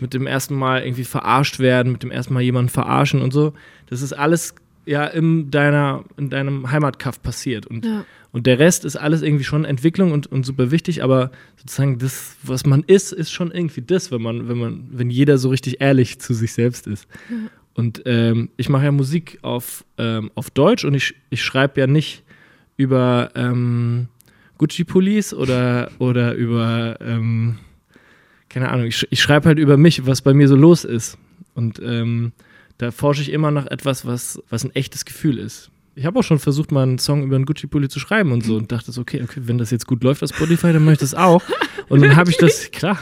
mit 0.00 0.14
dem 0.14 0.26
ersten 0.26 0.54
Mal 0.54 0.82
irgendwie 0.82 1.04
verarscht 1.04 1.58
werden, 1.58 1.92
mit 1.92 2.02
dem 2.02 2.10
ersten 2.10 2.34
Mal 2.34 2.40
jemanden 2.42 2.68
verarschen 2.68 3.22
und 3.22 3.32
so. 3.32 3.52
Das 3.88 4.02
ist 4.02 4.12
alles 4.12 4.54
ja 4.86 5.04
in, 5.06 5.50
deiner, 5.50 6.04
in 6.16 6.30
deinem 6.30 6.70
Heimatkaff 6.70 7.20
passiert. 7.22 7.66
Und, 7.66 7.84
Ja. 7.84 8.04
und 8.32 8.46
der 8.46 8.58
Rest 8.58 8.84
ist 8.84 8.96
alles 8.96 9.22
irgendwie 9.22 9.44
schon 9.44 9.64
Entwicklung 9.64 10.12
und, 10.12 10.26
und 10.28 10.46
super 10.46 10.70
wichtig, 10.70 11.02
aber 11.02 11.30
sozusagen 11.56 11.98
das, 11.98 12.36
was 12.42 12.64
man 12.66 12.82
ist, 12.86 13.12
ist 13.12 13.30
schon 13.32 13.50
irgendwie 13.50 13.82
das, 13.82 14.10
wenn 14.12 14.22
man, 14.22 14.48
wenn 14.48 14.58
man, 14.58 14.88
wenn 14.92 15.10
jeder 15.10 15.38
so 15.38 15.48
richtig 15.50 15.80
ehrlich 15.80 16.18
zu 16.20 16.34
sich 16.34 16.52
selbst 16.52 16.86
ist. 16.86 17.06
Und 17.74 18.02
ähm, 18.06 18.48
ich 18.56 18.68
mache 18.68 18.84
ja 18.84 18.92
Musik 18.92 19.38
auf, 19.42 19.84
ähm, 19.98 20.30
auf 20.34 20.50
Deutsch 20.50 20.84
und 20.84 20.94
ich, 20.94 21.14
ich 21.30 21.42
schreibe 21.42 21.80
ja 21.80 21.86
nicht 21.86 22.22
über 22.76 23.30
ähm, 23.34 24.08
Gucci-Pullis 24.60 25.32
oder, 25.32 25.90
oder 25.98 26.34
über, 26.34 26.98
ähm, 27.00 27.56
keine 28.50 28.68
Ahnung, 28.68 28.86
ich, 28.86 29.06
ich 29.10 29.22
schreibe 29.22 29.46
halt 29.46 29.58
über 29.58 29.78
mich, 29.78 30.06
was 30.06 30.20
bei 30.20 30.34
mir 30.34 30.48
so 30.48 30.56
los 30.56 30.84
ist. 30.84 31.16
Und 31.54 31.80
ähm, 31.82 32.32
da 32.76 32.90
forsche 32.90 33.22
ich 33.22 33.32
immer 33.32 33.50
nach 33.50 33.66
etwas, 33.66 34.04
was, 34.04 34.42
was 34.50 34.64
ein 34.64 34.74
echtes 34.74 35.06
Gefühl 35.06 35.38
ist. 35.38 35.70
Ich 35.94 36.04
habe 36.04 36.18
auch 36.18 36.22
schon 36.22 36.38
versucht, 36.38 36.72
mal 36.72 36.82
einen 36.82 36.98
Song 36.98 37.22
über 37.24 37.36
einen 37.36 37.46
Gucci-Pulli 37.46 37.88
zu 37.88 38.00
schreiben 38.00 38.32
und 38.32 38.44
so 38.44 38.56
und 38.56 38.70
dachte 38.70 38.92
so, 38.92 39.00
okay, 39.00 39.22
okay, 39.22 39.40
wenn 39.44 39.56
das 39.56 39.70
jetzt 39.70 39.86
gut 39.86 40.04
läuft 40.04 40.22
auf 40.22 40.28
Spotify, 40.28 40.74
dann 40.74 40.84
mache 40.84 40.94
ich 40.94 41.00
das 41.00 41.14
auch. 41.14 41.42
Und 41.88 42.02
dann 42.02 42.14
habe 42.16 42.30
ich 42.30 42.36
das, 42.36 42.70
klar. 42.70 42.98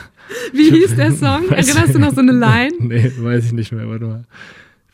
Wie 0.52 0.70
hieß 0.70 0.94
der 0.94 1.12
Song? 1.12 1.48
Erinnerst 1.50 1.92
du 1.92 1.98
noch 1.98 2.14
so 2.14 2.20
eine 2.20 2.32
Line? 2.38 2.74
Nee, 2.78 3.12
weiß 3.18 3.46
ich 3.46 3.52
nicht 3.52 3.72
mehr, 3.72 3.88
warte 3.88 4.04
mal. 4.04 4.24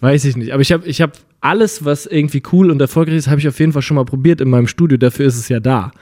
Weiß 0.01 0.25
ich 0.25 0.37
nicht. 0.37 0.53
Aber 0.53 0.61
ich 0.61 0.73
habe 0.73 0.87
ich 0.87 1.01
hab 1.01 1.13
alles, 1.41 1.85
was 1.85 2.07
irgendwie 2.07 2.43
cool 2.53 2.71
und 2.71 2.81
erfolgreich 2.81 3.17
ist, 3.17 3.29
habe 3.29 3.39
ich 3.39 3.47
auf 3.47 3.59
jeden 3.61 3.73
Fall 3.73 3.83
schon 3.83 3.97
mal 3.97 4.05
probiert 4.05 4.41
in 4.41 4.49
meinem 4.49 4.67
Studio. 4.67 4.97
Dafür 4.97 5.27
ist 5.27 5.37
es 5.37 5.49
ja 5.49 5.61
da. 5.61 5.93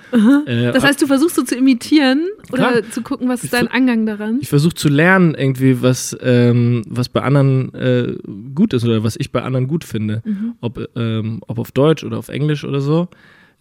Äh, 0.46 0.72
das 0.72 0.82
heißt, 0.82 1.00
du 1.02 1.06
versuchst 1.06 1.36
so 1.36 1.42
zu 1.42 1.56
imitieren 1.56 2.26
oder 2.52 2.70
klar. 2.70 2.90
zu 2.90 3.02
gucken, 3.02 3.28
was 3.28 3.44
ist 3.44 3.52
dein 3.52 3.68
Angang 3.68 4.06
daran? 4.06 4.38
Ich 4.40 4.48
versuche 4.48 4.74
zu 4.74 4.88
lernen, 4.88 5.34
irgendwie, 5.34 5.82
was, 5.82 6.16
ähm, 6.20 6.82
was 6.88 7.08
bei 7.08 7.22
anderen 7.22 7.74
äh, 7.74 8.16
gut 8.54 8.72
ist 8.72 8.84
oder 8.84 9.04
was 9.04 9.16
ich 9.16 9.30
bei 9.30 9.42
anderen 9.42 9.68
gut 9.68 9.84
finde. 9.84 10.22
Mhm. 10.24 10.54
Ob, 10.60 10.80
ähm, 10.96 11.40
ob 11.46 11.58
auf 11.58 11.72
Deutsch 11.72 12.02
oder 12.04 12.18
auf 12.18 12.28
Englisch 12.28 12.64
oder 12.64 12.80
so. 12.80 13.08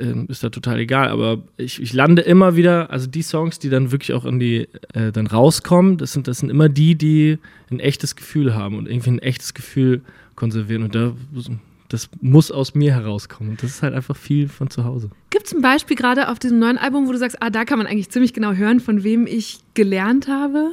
Ähm, 0.01 0.25
ist 0.29 0.43
da 0.43 0.49
total 0.49 0.79
egal. 0.79 1.09
Aber 1.09 1.43
ich, 1.57 1.81
ich 1.81 1.93
lande 1.93 2.23
immer 2.23 2.55
wieder, 2.55 2.89
also 2.89 3.07
die 3.07 3.21
Songs, 3.21 3.59
die 3.59 3.69
dann 3.69 3.91
wirklich 3.91 4.13
auch 4.13 4.25
in 4.25 4.39
die, 4.39 4.67
äh, 4.93 5.11
dann 5.11 5.27
rauskommen, 5.27 5.97
das 5.97 6.13
sind, 6.13 6.27
das 6.27 6.39
sind 6.39 6.49
immer 6.49 6.69
die, 6.69 6.95
die 6.95 7.37
ein 7.69 7.79
echtes 7.79 8.15
Gefühl 8.15 8.55
haben 8.55 8.77
und 8.77 8.87
irgendwie 8.87 9.11
ein 9.11 9.19
echtes 9.19 9.53
Gefühl 9.53 10.01
konservieren. 10.35 10.83
Und 10.83 10.95
da, 10.95 11.13
das 11.89 12.09
muss 12.21 12.51
aus 12.51 12.73
mir 12.73 12.93
herauskommen. 12.93 13.51
Und 13.51 13.63
das 13.63 13.71
ist 13.71 13.83
halt 13.83 13.93
einfach 13.93 14.15
viel 14.15 14.47
von 14.47 14.69
zu 14.69 14.85
Hause. 14.85 15.11
Gibt 15.29 15.45
es 15.45 15.53
ein 15.53 15.61
Beispiel 15.61 15.95
gerade 15.95 16.29
auf 16.29 16.39
diesem 16.39 16.57
neuen 16.57 16.77
Album, 16.77 17.07
wo 17.07 17.11
du 17.11 17.17
sagst, 17.19 17.37
ah, 17.41 17.51
da 17.51 17.63
kann 17.63 17.77
man 17.77 17.85
eigentlich 17.85 18.09
ziemlich 18.09 18.33
genau 18.33 18.53
hören, 18.53 18.79
von 18.79 19.03
wem 19.03 19.27
ich 19.27 19.59
gelernt 19.75 20.27
habe? 20.27 20.71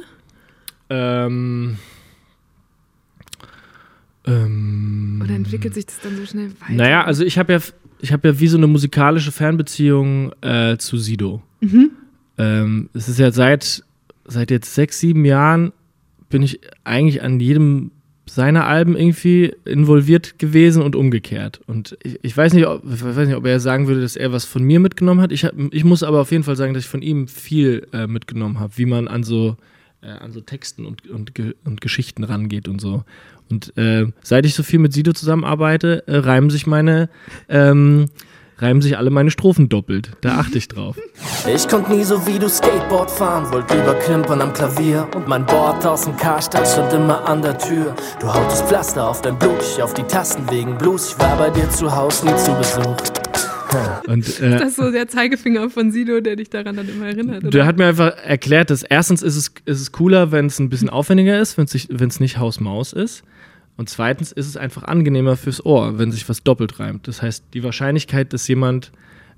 Ähm. 0.89 1.77
Ähm, 4.25 5.21
Oder 5.23 5.35
entwickelt 5.35 5.75
sich 5.75 5.85
das 5.85 5.99
dann 6.01 6.15
so 6.17 6.25
schnell 6.25 6.51
weiter? 6.61 6.73
Naja, 6.73 7.03
also 7.03 7.23
ich 7.23 7.37
habe 7.37 7.53
ja 7.53 7.59
ich 7.99 8.11
habe 8.11 8.27
ja 8.29 8.39
wie 8.39 8.47
so 8.47 8.57
eine 8.57 8.67
musikalische 8.67 9.31
Fernbeziehung 9.31 10.31
äh, 10.41 10.77
zu 10.77 10.97
Sido. 10.97 11.41
Mhm. 11.61 11.91
Ähm, 12.37 12.89
es 12.93 13.09
ist 13.09 13.19
ja 13.19 13.31
seit, 13.31 13.83
seit 14.25 14.51
jetzt 14.51 14.73
sechs, 14.73 14.99
sieben 14.99 15.25
Jahren 15.25 15.71
bin 16.29 16.43
ich 16.43 16.59
eigentlich 16.83 17.21
an 17.21 17.39
jedem 17.39 17.91
seiner 18.25 18.67
Alben 18.67 18.95
irgendwie 18.95 19.55
involviert 19.65 20.37
gewesen 20.37 20.83
und 20.83 20.95
umgekehrt. 20.95 21.61
Und 21.65 21.97
ich, 22.03 22.19
ich, 22.21 22.37
weiß 22.37 22.53
nicht, 22.53 22.67
ob, 22.67 22.83
ich 22.85 23.03
weiß 23.03 23.27
nicht, 23.27 23.35
ob 23.35 23.45
er 23.45 23.59
sagen 23.59 23.87
würde, 23.87 24.01
dass 24.01 24.15
er 24.15 24.31
was 24.31 24.45
von 24.45 24.63
mir 24.63 24.79
mitgenommen 24.79 25.19
hat. 25.19 25.31
Ich, 25.31 25.45
hab, 25.45 25.53
ich 25.71 25.83
muss 25.83 26.03
aber 26.03 26.21
auf 26.21 26.31
jeden 26.31 26.43
Fall 26.43 26.55
sagen, 26.55 26.73
dass 26.73 26.83
ich 26.83 26.89
von 26.89 27.01
ihm 27.01 27.27
viel 27.27 27.87
äh, 27.91 28.07
mitgenommen 28.07 28.59
habe, 28.59 28.77
wie 28.77 28.85
man 28.85 29.07
an 29.07 29.23
so, 29.23 29.57
äh, 30.01 30.07
an 30.07 30.31
so 30.31 30.41
Texten 30.41 30.85
und, 30.85 31.07
und, 31.07 31.31
und 31.65 31.81
Geschichten 31.81 32.23
rangeht 32.23 32.67
und 32.67 32.79
so. 32.79 33.03
Und 33.49 33.75
äh, 33.77 34.07
seit 34.21 34.45
ich 34.45 34.53
so 34.53 34.63
viel 34.63 34.79
mit 34.79 34.93
Sido 34.93 35.13
zusammenarbeite, 35.13 36.07
äh, 36.07 36.17
reimen 36.17 36.49
sich 36.49 36.67
meine 36.67 37.09
ähm, 37.47 38.07
reimen 38.61 38.81
sich 38.81 38.97
alle 38.97 39.09
meine 39.09 39.31
Strophen 39.31 39.69
doppelt. 39.69 40.11
Da 40.21 40.37
achte 40.37 40.57
ich 40.57 40.67
drauf. 40.67 40.97
Ich 41.53 41.67
konnte 41.67 41.91
nie 41.91 42.03
so 42.03 42.25
wie 42.27 42.37
du 42.37 42.49
Skateboard 42.49 43.09
fahren, 43.09 43.51
wollte 43.51 43.75
überklimpern 43.75 44.41
am 44.41 44.53
Klavier 44.53 45.07
und 45.15 45.27
mein 45.27 45.45
Board 45.45 45.85
aus 45.85 46.03
dem 46.03 46.15
Karstadt 46.17 46.67
stand 46.67 46.93
immer 46.93 47.27
an 47.27 47.41
der 47.41 47.57
Tür. 47.57 47.95
Du 48.19 48.33
hautest 48.33 48.65
Pflaster 48.65 49.07
auf 49.07 49.21
dein 49.21 49.37
Blut, 49.39 49.61
ich 49.61 49.81
auf 49.81 49.93
die 49.93 50.03
Tasten 50.03 50.49
wegen 50.49 50.77
Blues. 50.77 51.11
Ich 51.11 51.19
war 51.19 51.37
bei 51.37 51.49
dir 51.49 51.69
zu 51.69 51.95
Hause, 51.95 52.25
nie 52.25 52.35
zu 52.35 52.53
Besuch. 52.55 52.97
Und, 54.07 54.41
äh, 54.41 54.55
ist 54.55 54.61
das 54.61 54.75
so 54.75 54.91
der 54.91 55.07
Zeigefinger 55.07 55.69
von 55.69 55.91
Sido, 55.91 56.19
der 56.19 56.35
dich 56.35 56.49
daran 56.49 56.75
dann 56.75 56.89
immer 56.89 57.07
erinnert? 57.07 57.43
Oder? 57.43 57.49
Der 57.49 57.65
hat 57.65 57.77
mir 57.77 57.87
einfach 57.87 58.17
erklärt, 58.17 58.69
dass 58.69 58.83
erstens 58.83 59.21
ist 59.21 59.35
es, 59.35 59.51
ist 59.65 59.81
es 59.81 59.91
cooler, 59.91 60.31
wenn 60.31 60.47
es 60.47 60.59
ein 60.59 60.69
bisschen 60.69 60.89
aufwendiger 60.89 61.39
ist, 61.39 61.57
wenn 61.57 61.65
es 62.09 62.19
nicht 62.19 62.37
Haus-Maus 62.37 62.93
ist. 62.93 63.23
Und 63.77 63.89
zweitens 63.89 64.31
ist 64.31 64.47
es 64.47 64.57
einfach 64.57 64.83
angenehmer 64.83 65.37
fürs 65.37 65.65
Ohr, 65.65 65.97
wenn 65.97 66.11
sich 66.11 66.27
was 66.27 66.43
doppelt 66.43 66.79
reimt. 66.79 67.07
Das 67.07 67.21
heißt, 67.21 67.45
die 67.53 67.63
Wahrscheinlichkeit, 67.63 68.33
dass 68.33 68.47
jemand 68.47 68.91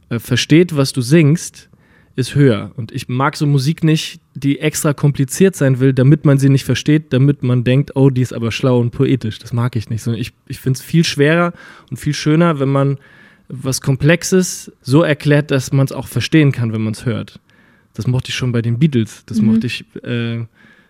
äh, 0.10 0.18
versteht, 0.18 0.76
was 0.76 0.94
du 0.94 1.02
singst, 1.02 1.70
ist 2.16 2.36
höher. 2.36 2.72
Und 2.76 2.92
ich 2.92 3.08
mag 3.08 3.38
so 3.38 3.46
Musik 3.46 3.84
nicht, 3.84 4.20
die 4.34 4.60
extra 4.60 4.94
kompliziert 4.94 5.56
sein 5.56 5.80
will, 5.80 5.94
damit 5.94 6.26
man 6.26 6.40
sie 6.40 6.50
nicht 6.50 6.66
versteht, 6.66 7.14
damit 7.14 7.44
man 7.44 7.64
denkt, 7.64 7.96
oh, 7.96 8.10
die 8.10 8.22
ist 8.22 8.34
aber 8.34 8.52
schlau 8.52 8.80
und 8.80 8.92
poetisch. 8.92 9.40
Das 9.40 9.54
mag 9.54 9.76
ich 9.76 9.90
nicht. 9.90 10.06
ich 10.08 10.34
ich 10.48 10.60
finde 10.60 10.78
es 10.78 10.84
viel 10.84 11.04
schwerer 11.04 11.54
und 11.90 11.98
viel 11.98 12.14
schöner, 12.14 12.60
wenn 12.60 12.70
man 12.70 12.98
was 13.52 13.82
Komplexes 13.82 14.72
so 14.82 15.04
erklärt, 15.04 15.52
dass 15.52 15.72
man 15.72 15.86
es 15.86 15.92
auch 15.92 16.08
verstehen 16.08 16.52
kann, 16.52 16.74
wenn 16.74 16.82
man 16.82 16.94
es 16.94 17.06
hört. 17.06 17.40
Das 17.94 18.08
mochte 18.08 18.30
ich 18.30 18.36
schon 18.36 18.52
bei 18.52 18.62
den 18.62 18.80
Beatles. 18.80 19.26
Das 19.26 19.42
mhm. 19.42 19.48
mochte 19.48 19.68
ich. 19.68 19.86
Äh, 20.04 20.46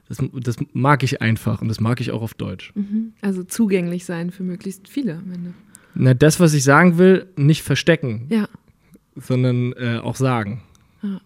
das, 0.07 0.17
das, 0.33 0.57
mag 0.73 1.03
ich 1.03 1.21
einfach 1.21 1.61
und 1.61 1.69
das 1.69 1.79
mag 1.79 2.01
ich 2.01 2.11
auch 2.11 2.21
auf 2.21 2.33
Deutsch. 2.33 2.73
Mhm. 2.75 3.13
Also 3.21 3.43
zugänglich 3.43 4.03
sein 4.03 4.31
für 4.31 4.43
möglichst 4.43 4.89
viele 4.89 5.13
am 5.13 5.31
Ende. 5.31 5.53
Na, 5.95 6.13
das, 6.13 6.39
was 6.39 6.53
ich 6.53 6.63
sagen 6.65 6.97
will, 6.97 7.27
nicht 7.37 7.63
verstecken, 7.63 8.27
ja. 8.29 8.49
sondern 9.15 9.71
äh, 9.73 9.99
auch 10.03 10.17
sagen. 10.17 10.63
Ja. 11.01 11.21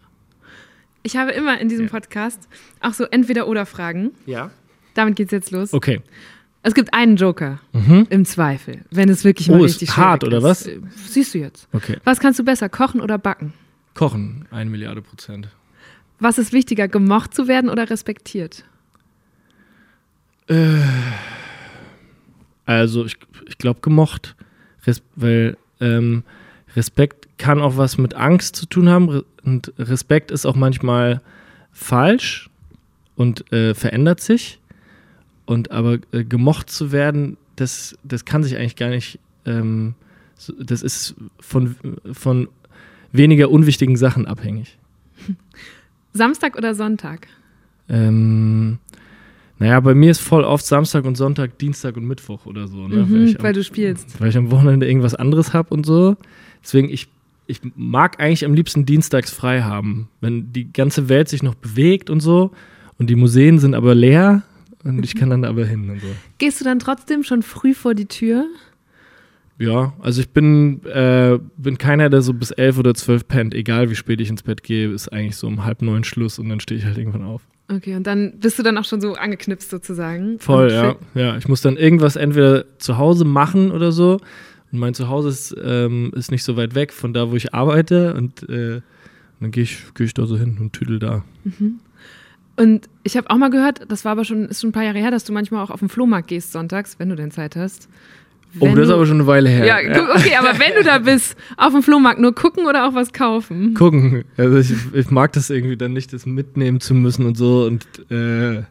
Ich 1.02 1.16
habe 1.16 1.32
immer 1.32 1.60
in 1.60 1.68
diesem 1.68 1.86
ja. 1.86 1.90
Podcast 1.90 2.48
auch 2.80 2.94
so 2.94 3.04
Entweder-Oder-Fragen. 3.04 4.12
Ja. 4.24 4.52
Damit 4.94 5.16
geht's 5.16 5.32
jetzt 5.32 5.50
los. 5.50 5.72
Okay. 5.72 6.00
Es 6.66 6.74
gibt 6.74 6.92
einen 6.92 7.14
Joker 7.14 7.60
mhm. 7.72 8.08
im 8.10 8.24
Zweifel, 8.24 8.80
wenn 8.90 9.08
es 9.08 9.22
wirklich 9.22 9.48
mal 9.48 9.60
oh, 9.60 9.62
richtig 9.62 9.90
ist 9.90 9.96
hart 9.96 10.24
oder 10.24 10.42
was? 10.42 10.66
Äh, 10.66 10.80
siehst 11.08 11.32
du 11.32 11.38
jetzt. 11.38 11.68
Okay. 11.72 11.98
Was 12.02 12.18
kannst 12.18 12.40
du 12.40 12.44
besser, 12.44 12.68
kochen 12.68 13.00
oder 13.00 13.18
backen? 13.18 13.52
Kochen, 13.94 14.46
eine 14.50 14.68
Milliarde 14.68 15.00
Prozent. 15.00 15.48
Was 16.18 16.38
ist 16.38 16.52
wichtiger, 16.52 16.88
gemocht 16.88 17.34
zu 17.34 17.46
werden 17.46 17.70
oder 17.70 17.88
respektiert? 17.88 18.64
Äh, 20.48 20.80
also 22.64 23.04
ich, 23.04 23.16
ich 23.46 23.58
glaube 23.58 23.78
gemocht, 23.80 24.34
Res 24.88 25.02
weil 25.14 25.56
ähm, 25.80 26.24
Respekt 26.74 27.28
kann 27.38 27.60
auch 27.60 27.76
was 27.76 27.96
mit 27.96 28.14
Angst 28.14 28.56
zu 28.56 28.66
tun 28.66 28.88
haben 28.88 29.22
und 29.44 29.72
Respekt 29.78 30.32
ist 30.32 30.44
auch 30.44 30.56
manchmal 30.56 31.20
falsch 31.70 32.50
und 33.14 33.52
äh, 33.52 33.72
verändert 33.72 34.20
sich. 34.20 34.58
Und 35.46 35.70
aber 35.70 35.98
äh, 36.12 36.24
gemocht 36.24 36.70
zu 36.70 36.92
werden, 36.92 37.36
das, 37.54 37.96
das 38.04 38.24
kann 38.24 38.42
sich 38.42 38.56
eigentlich 38.56 38.76
gar 38.76 38.90
nicht, 38.90 39.18
ähm, 39.46 39.94
das 40.58 40.82
ist 40.82 41.14
von, 41.40 41.76
von 42.12 42.48
weniger 43.12 43.50
unwichtigen 43.50 43.96
Sachen 43.96 44.26
abhängig. 44.26 44.76
Samstag 46.12 46.56
oder 46.56 46.74
Sonntag? 46.74 47.28
Ähm, 47.88 48.78
naja, 49.58 49.80
bei 49.80 49.94
mir 49.94 50.10
ist 50.10 50.20
voll 50.20 50.44
oft 50.44 50.66
Samstag 50.66 51.04
und 51.04 51.16
Sonntag, 51.16 51.58
Dienstag 51.58 51.96
und 51.96 52.06
Mittwoch 52.06 52.44
oder 52.46 52.68
so. 52.68 52.88
Ne? 52.88 52.96
Mhm, 52.96 53.12
weil, 53.12 53.42
weil 53.42 53.46
am, 53.50 53.54
du 53.54 53.64
spielst. 53.64 54.20
Weil 54.20 54.28
ich 54.28 54.36
am 54.36 54.50
Wochenende 54.50 54.86
irgendwas 54.86 55.14
anderes 55.14 55.54
habe 55.54 55.72
und 55.72 55.86
so. 55.86 56.16
Deswegen, 56.62 56.90
ich, 56.90 57.08
ich 57.46 57.60
mag 57.76 58.20
eigentlich 58.20 58.44
am 58.44 58.54
liebsten 58.54 58.84
dienstags 58.84 59.30
frei 59.30 59.62
haben. 59.62 60.08
Wenn 60.20 60.52
die 60.52 60.72
ganze 60.72 61.08
Welt 61.08 61.28
sich 61.28 61.42
noch 61.42 61.54
bewegt 61.54 62.10
und 62.10 62.20
so 62.20 62.50
und 62.98 63.08
die 63.08 63.16
Museen 63.16 63.58
sind 63.58 63.74
aber 63.74 63.94
leer 63.94 64.42
und 64.88 65.04
ich 65.04 65.14
kann 65.14 65.30
dann 65.30 65.44
aber 65.44 65.64
hin 65.64 65.90
und 65.90 66.00
so. 66.00 66.06
Gehst 66.38 66.60
du 66.60 66.64
dann 66.64 66.78
trotzdem 66.78 67.22
schon 67.22 67.42
früh 67.42 67.74
vor 67.74 67.94
die 67.94 68.06
Tür? 68.06 68.46
Ja, 69.58 69.94
also 70.00 70.20
ich 70.20 70.28
bin, 70.30 70.84
äh, 70.84 71.38
bin 71.56 71.78
keiner, 71.78 72.10
der 72.10 72.20
so 72.20 72.34
bis 72.34 72.50
elf 72.50 72.78
oder 72.78 72.94
zwölf 72.94 73.26
pennt. 73.26 73.54
Egal 73.54 73.90
wie 73.90 73.94
spät 73.94 74.20
ich 74.20 74.28
ins 74.28 74.42
Bett 74.42 74.62
gehe, 74.62 74.90
ist 74.90 75.08
eigentlich 75.08 75.36
so 75.36 75.46
um 75.46 75.64
halb 75.64 75.80
neun 75.80 76.04
Schluss 76.04 76.38
und 76.38 76.48
dann 76.48 76.60
stehe 76.60 76.78
ich 76.78 76.84
halt 76.84 76.98
irgendwann 76.98 77.24
auf. 77.24 77.42
Okay, 77.68 77.96
und 77.96 78.06
dann 78.06 78.38
bist 78.38 78.58
du 78.58 78.62
dann 78.62 78.78
auch 78.78 78.84
schon 78.84 79.00
so 79.00 79.14
angeknipst 79.14 79.70
sozusagen. 79.70 80.38
Voll, 80.38 80.70
ja. 80.70 80.96
Ja, 81.14 81.36
ich 81.36 81.48
muss 81.48 81.62
dann 81.62 81.76
irgendwas 81.76 82.16
entweder 82.16 82.78
zu 82.78 82.98
Hause 82.98 83.24
machen 83.24 83.72
oder 83.72 83.92
so. 83.92 84.20
Und 84.70 84.78
mein 84.78 84.94
Zuhause 84.94 85.30
ist, 85.30 85.56
ähm, 85.62 86.12
ist 86.14 86.30
nicht 86.30 86.44
so 86.44 86.56
weit 86.56 86.74
weg 86.74 86.92
von 86.92 87.12
da, 87.12 87.30
wo 87.30 87.36
ich 87.36 87.54
arbeite. 87.54 88.14
Und 88.14 88.48
äh, 88.48 88.82
dann 89.40 89.50
gehe 89.50 89.64
ich, 89.64 89.78
geh 89.94 90.04
ich 90.04 90.14
da 90.14 90.26
so 90.26 90.36
hin 90.36 90.58
und 90.60 90.74
tüdel 90.74 90.98
da. 90.98 91.24
Mhm. 91.44 91.80
Und 92.56 92.88
ich 93.02 93.16
habe 93.16 93.28
auch 93.30 93.36
mal 93.36 93.50
gehört, 93.50 93.90
das 93.90 94.04
war 94.04 94.12
aber 94.12 94.24
schon, 94.24 94.46
ist 94.46 94.60
schon 94.62 94.70
ein 94.70 94.72
paar 94.72 94.84
Jahre 94.84 94.98
her, 94.98 95.10
dass 95.10 95.24
du 95.24 95.32
manchmal 95.32 95.62
auch 95.62 95.70
auf 95.70 95.80
den 95.80 95.88
Flohmarkt 95.88 96.28
gehst 96.28 96.52
sonntags, 96.52 96.98
wenn 96.98 97.08
du 97.10 97.16
denn 97.16 97.30
Zeit 97.30 97.54
hast. 97.56 97.88
Oh, 98.58 98.74
das 98.74 98.86
ist 98.86 98.90
aber 98.90 99.04
schon 99.04 99.16
eine 99.16 99.26
Weile 99.26 99.50
her. 99.50 99.66
Ja, 99.66 100.14
okay, 100.14 100.34
aber 100.36 100.58
wenn 100.58 100.74
du 100.76 100.82
da 100.82 100.98
bist, 100.98 101.36
auf 101.58 101.72
dem 101.72 101.82
Flohmarkt, 101.82 102.20
nur 102.20 102.34
gucken 102.34 102.66
oder 102.66 102.88
auch 102.88 102.94
was 102.94 103.12
kaufen? 103.12 103.74
Gucken. 103.74 104.24
Also 104.38 104.56
ich, 104.56 104.72
ich 104.94 105.10
mag 105.10 105.32
das 105.34 105.50
irgendwie 105.50 105.76
dann 105.76 105.92
nicht, 105.92 106.12
das 106.12 106.24
mitnehmen 106.24 106.80
zu 106.80 106.94
müssen 106.94 107.26
und 107.26 107.36
so. 107.36 107.64
Und 107.64 107.84
äh, 108.10 108.62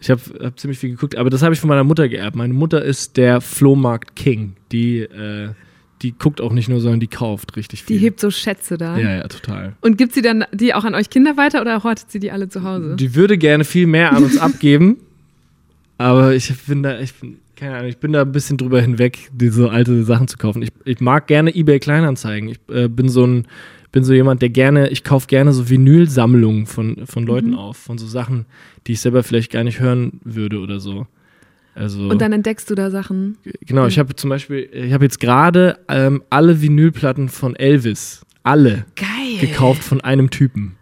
ich 0.00 0.10
habe 0.10 0.20
hab 0.42 0.58
ziemlich 0.58 0.78
viel 0.78 0.90
geguckt, 0.90 1.16
aber 1.16 1.30
das 1.30 1.42
habe 1.42 1.54
ich 1.54 1.60
von 1.60 1.68
meiner 1.68 1.84
Mutter 1.84 2.08
geerbt. 2.08 2.36
Meine 2.36 2.54
Mutter 2.54 2.82
ist 2.82 3.16
der 3.16 3.40
Flohmarkt-King. 3.40 4.54
Die, 4.72 5.00
äh, 5.00 5.50
die 6.02 6.12
guckt 6.12 6.40
auch 6.40 6.52
nicht 6.52 6.68
nur, 6.68 6.80
sondern 6.80 7.00
die 7.00 7.08
kauft 7.08 7.56
richtig 7.56 7.84
viel. 7.84 7.98
Die 7.98 8.04
hebt 8.04 8.20
so 8.20 8.30
Schätze 8.30 8.78
da. 8.78 8.96
Ja, 8.96 9.16
ja, 9.16 9.28
total. 9.28 9.74
Und 9.80 9.98
gibt 9.98 10.14
sie 10.14 10.22
dann 10.22 10.44
die 10.52 10.74
auch 10.74 10.84
an 10.84 10.94
euch 10.94 11.10
Kinder 11.10 11.36
weiter 11.36 11.60
oder 11.60 11.82
hortet 11.82 12.10
sie 12.10 12.20
die 12.20 12.30
alle 12.30 12.48
zu 12.48 12.62
Hause? 12.62 12.96
Die 12.96 13.14
würde 13.14 13.38
gerne 13.38 13.64
viel 13.64 13.86
mehr 13.86 14.12
an 14.12 14.24
uns 14.24 14.38
abgeben. 14.38 14.98
Aber 15.98 16.34
ich 16.34 16.52
bin 16.66 16.84
da, 16.84 17.00
ich 17.00 17.12
bin, 17.14 17.38
keine 17.56 17.76
Ahnung, 17.76 17.88
ich 17.88 17.98
bin 17.98 18.12
da 18.12 18.22
ein 18.22 18.30
bisschen 18.30 18.56
drüber 18.56 18.80
hinweg, 18.80 19.30
diese 19.32 19.70
alte 19.70 20.04
Sachen 20.04 20.28
zu 20.28 20.38
kaufen. 20.38 20.62
Ich, 20.62 20.70
ich 20.84 21.00
mag 21.00 21.26
gerne 21.26 21.54
eBay 21.54 21.80
Kleinanzeigen. 21.80 22.50
Ich 22.50 22.58
äh, 22.72 22.88
bin 22.88 23.08
so 23.08 23.26
ein, 23.26 23.48
bin 23.90 24.04
so 24.04 24.12
jemand, 24.12 24.40
der 24.40 24.50
gerne, 24.50 24.88
ich 24.90 25.02
kaufe 25.02 25.26
gerne 25.26 25.52
so 25.52 25.68
Vinylsammlungen 25.68 26.66
von, 26.66 27.04
von 27.06 27.24
Leuten 27.24 27.50
mhm. 27.50 27.58
auf, 27.58 27.76
von 27.76 27.98
so 27.98 28.06
Sachen, 28.06 28.46
die 28.86 28.92
ich 28.92 29.00
selber 29.00 29.24
vielleicht 29.24 29.50
gar 29.50 29.64
nicht 29.64 29.80
hören 29.80 30.20
würde 30.22 30.60
oder 30.60 30.78
so. 30.78 31.08
Also, 31.78 32.08
und 32.08 32.20
dann 32.20 32.32
entdeckst 32.32 32.68
du 32.70 32.74
da 32.74 32.90
Sachen. 32.90 33.38
Genau, 33.60 33.86
ich 33.86 34.00
habe 34.00 34.16
zum 34.16 34.30
Beispiel, 34.30 34.68
ich 34.72 34.92
habe 34.92 35.04
jetzt 35.04 35.20
gerade 35.20 35.78
ähm, 35.88 36.24
alle 36.28 36.60
Vinylplatten 36.60 37.28
von 37.28 37.54
Elvis, 37.54 38.26
alle 38.42 38.84
Geil. 38.96 39.38
gekauft 39.40 39.84
von 39.84 40.00
einem 40.00 40.30
Typen, 40.30 40.74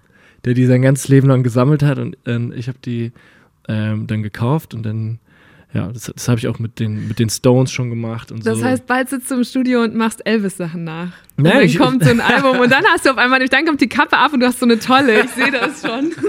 der 0.47 0.55
die 0.55 0.65
sein 0.65 0.81
ganzes 0.81 1.09
Leben 1.09 1.29
lang 1.29 1.43
gesammelt 1.43 1.83
hat 1.83 1.99
und 1.99 2.17
äh, 2.27 2.55
ich 2.55 2.69
habe 2.69 2.79
die 2.83 3.13
ähm, 3.69 4.07
dann 4.07 4.23
gekauft 4.23 4.73
und 4.73 4.87
dann 4.87 5.19
Ja, 5.75 5.89
das, 5.93 6.11
das 6.15 6.29
habe 6.29 6.39
ich 6.39 6.49
auch 6.49 6.59
mit 6.59 6.79
den, 6.79 7.09
mit 7.09 7.19
den 7.19 7.29
Stones 7.29 7.71
schon 7.71 7.91
gemacht 7.91 8.33
und 8.33 8.47
Das 8.47 8.59
so. 8.61 8.65
heißt, 8.65 8.87
bald 8.87 9.11
sitzt 9.11 9.31
du 9.31 9.35
im 9.35 9.45
Studio 9.45 9.83
und 9.83 9.95
machst 9.95 10.25
Elvis-Sachen 10.27 10.85
nach. 10.85 11.09
Und 11.37 11.45
Nee, 11.45 11.51
dann 11.51 11.63
ich- 11.65 11.79
kommt 11.79 12.03
so 12.05 12.11
ein 12.11 12.21
Album 12.35 12.61
und 12.61 12.71
dann 12.73 12.85
hast 12.87 13.05
du 13.05 13.11
auf 13.11 13.19
einmal, 13.19 13.47
dann 13.47 13.67
kommt 13.67 13.81
die 13.81 13.89
Kappe 13.89 14.17
ab 14.17 14.33
und 14.33 14.41
du 14.41 14.47
hast 14.47 14.61
so 14.61 14.65
eine 14.65 14.79
tolle. 14.79 15.21
Ich 15.25 15.31
sehe 15.31 15.51
das 15.51 15.83
schon. 15.83 16.13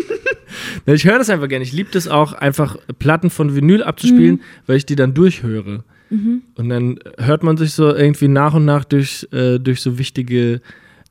Ich 0.85 1.03
höre 1.05 1.17
das 1.17 1.29
einfach 1.29 1.49
gerne. 1.49 1.63
Ich 1.63 1.73
liebe 1.73 1.89
das 1.91 2.07
auch, 2.07 2.31
einfach 2.33 2.77
Platten 2.99 3.29
von 3.29 3.53
Vinyl 3.55 3.83
abzuspielen, 3.83 4.35
Mhm. 4.35 4.41
weil 4.65 4.77
ich 4.77 4.85
die 4.85 4.95
dann 4.95 5.13
durchhöre. 5.13 5.83
Und 6.09 6.69
dann 6.69 6.99
hört 7.17 7.43
man 7.43 7.57
sich 7.57 7.73
so 7.73 7.93
irgendwie 7.93 8.29
nach 8.29 8.53
und 8.53 8.63
nach 8.63 8.85
durch, 8.85 9.27
äh, 9.33 9.59
durch 9.59 9.81
so 9.81 9.97
wichtige 9.99 10.61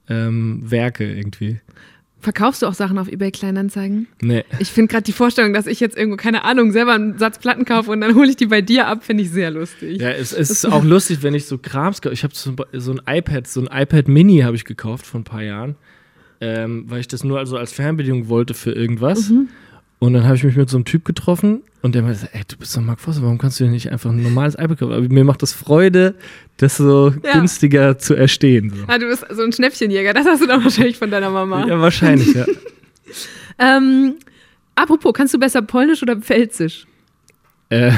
ähm, 0.08 0.62
Werke 0.64 1.04
irgendwie. 1.14 1.60
Verkaufst 2.18 2.62
du 2.62 2.66
auch 2.66 2.74
Sachen 2.74 2.98
auf 2.98 3.08
eBay 3.08 3.30
Kleinanzeigen? 3.30 4.08
Nee. 4.20 4.44
Ich 4.58 4.70
finde 4.70 4.90
gerade 4.90 5.04
die 5.04 5.12
Vorstellung, 5.12 5.52
dass 5.52 5.66
ich 5.66 5.80
jetzt 5.80 5.96
irgendwo, 5.96 6.16
keine 6.16 6.44
Ahnung, 6.44 6.72
selber 6.72 6.94
einen 6.94 7.18
Satz 7.18 7.38
Platten 7.38 7.64
kaufe 7.64 7.90
und 7.90 8.00
dann 8.00 8.14
hole 8.14 8.28
ich 8.28 8.36
die 8.36 8.46
bei 8.46 8.62
dir 8.62 8.86
ab, 8.88 9.04
finde 9.04 9.22
ich 9.22 9.30
sehr 9.30 9.50
lustig. 9.50 10.00
Ja, 10.00 10.10
es, 10.10 10.32
ist 10.32 10.64
auch 10.64 10.82
lustig, 10.82 11.22
wenn 11.22 11.34
ich 11.34 11.46
so 11.46 11.58
Krams 11.58 12.00
kaufe. 12.00 12.14
Ich 12.14 12.24
habe 12.24 12.34
so, 12.34 12.54
so 12.72 12.92
ein 12.92 13.00
iPad, 13.06 13.46
so 13.46 13.60
ein 13.60 13.68
iPad 13.70 14.08
Mini 14.08 14.40
habe 14.40 14.56
ich 14.56 14.64
gekauft 14.64 15.06
vor 15.06 15.20
ein 15.20 15.24
paar 15.24 15.42
Jahren, 15.42 15.76
ähm, 16.40 16.86
weil 16.88 17.00
ich 17.00 17.08
das 17.08 17.22
nur 17.22 17.38
also 17.38 17.58
als 17.58 17.72
Fernbedienung 17.72 18.28
wollte 18.28 18.54
für 18.54 18.72
irgendwas. 18.72 19.28
Mhm. 19.28 19.48
Und 19.98 20.12
dann 20.12 20.24
habe 20.24 20.36
ich 20.36 20.44
mich 20.44 20.56
mit 20.56 20.68
so 20.68 20.76
einem 20.76 20.84
Typ 20.84 21.04
getroffen 21.06 21.62
und 21.80 21.94
der 21.94 22.02
meinte, 22.02 22.28
ey, 22.32 22.42
du 22.46 22.56
bist 22.58 22.76
doch 22.76 22.82
Mark 22.82 23.00
Voss, 23.00 23.22
warum 23.22 23.38
kannst 23.38 23.58
du 23.58 23.64
dir 23.64 23.70
nicht 23.70 23.90
einfach 23.90 24.10
ein 24.10 24.22
normales 24.22 24.54
iPad 24.54 24.78
kaufen? 24.78 24.92
Aber 24.92 25.08
mir 25.08 25.24
macht 25.24 25.40
das 25.42 25.52
Freude, 25.54 26.14
das 26.58 26.76
so 26.76 27.14
Ja. 27.24 27.32
günstiger 27.32 27.96
zu 27.98 28.14
erstehen. 28.14 28.70
So. 28.70 28.84
Ah, 28.88 28.98
du 28.98 29.06
bist 29.06 29.24
so 29.30 29.42
ein 29.42 29.52
Schnäppchenjäger, 29.52 30.12
das 30.12 30.26
hast 30.26 30.42
du 30.42 30.46
dann 30.46 30.62
wahrscheinlich 30.62 30.98
von 30.98 31.10
deiner 31.10 31.30
Mama. 31.30 31.66
Ja, 31.66 31.80
wahrscheinlich, 31.80 32.34
ja. 32.34 32.44
Ähm, 33.58 34.16
apropos, 34.74 35.14
kannst 35.14 35.32
du 35.32 35.38
besser 35.38 35.62
Polnisch 35.62 36.02
oder 36.02 36.16
Pfälzisch? 36.16 36.86
Äh, 37.70 37.90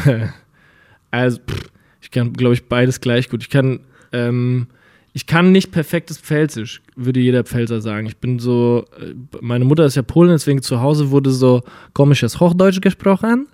also, 1.10 1.38
pff, 1.40 1.68
ich 2.00 2.12
kann, 2.12 2.32
glaube 2.32 2.54
ich, 2.54 2.66
beides 2.68 3.00
gleich 3.00 3.28
gut. 3.28 3.42
Ich 3.42 3.50
kann, 3.50 3.80
ähm, 4.12 4.68
ich 5.14 5.26
kann 5.26 5.52
nicht 5.52 5.70
perfektes 5.72 6.18
Pfälzisch, 6.18 6.80
würde 6.96 7.20
jeder 7.20 7.42
Pfälzer 7.44 7.80
sagen. 7.80 8.06
Ich 8.06 8.18
bin 8.18 8.38
so, 8.38 8.84
äh, 9.00 9.14
meine 9.40 9.64
Mutter 9.64 9.84
ist 9.84 9.94
ja 9.96 10.02
Polin, 10.02 10.32
deswegen 10.32 10.62
zu 10.62 10.80
Hause 10.80 11.10
wurde 11.10 11.30
so 11.30 11.62
komisches 11.94 12.38
Hochdeutsch 12.40 12.80
gesprochen. 12.80 13.46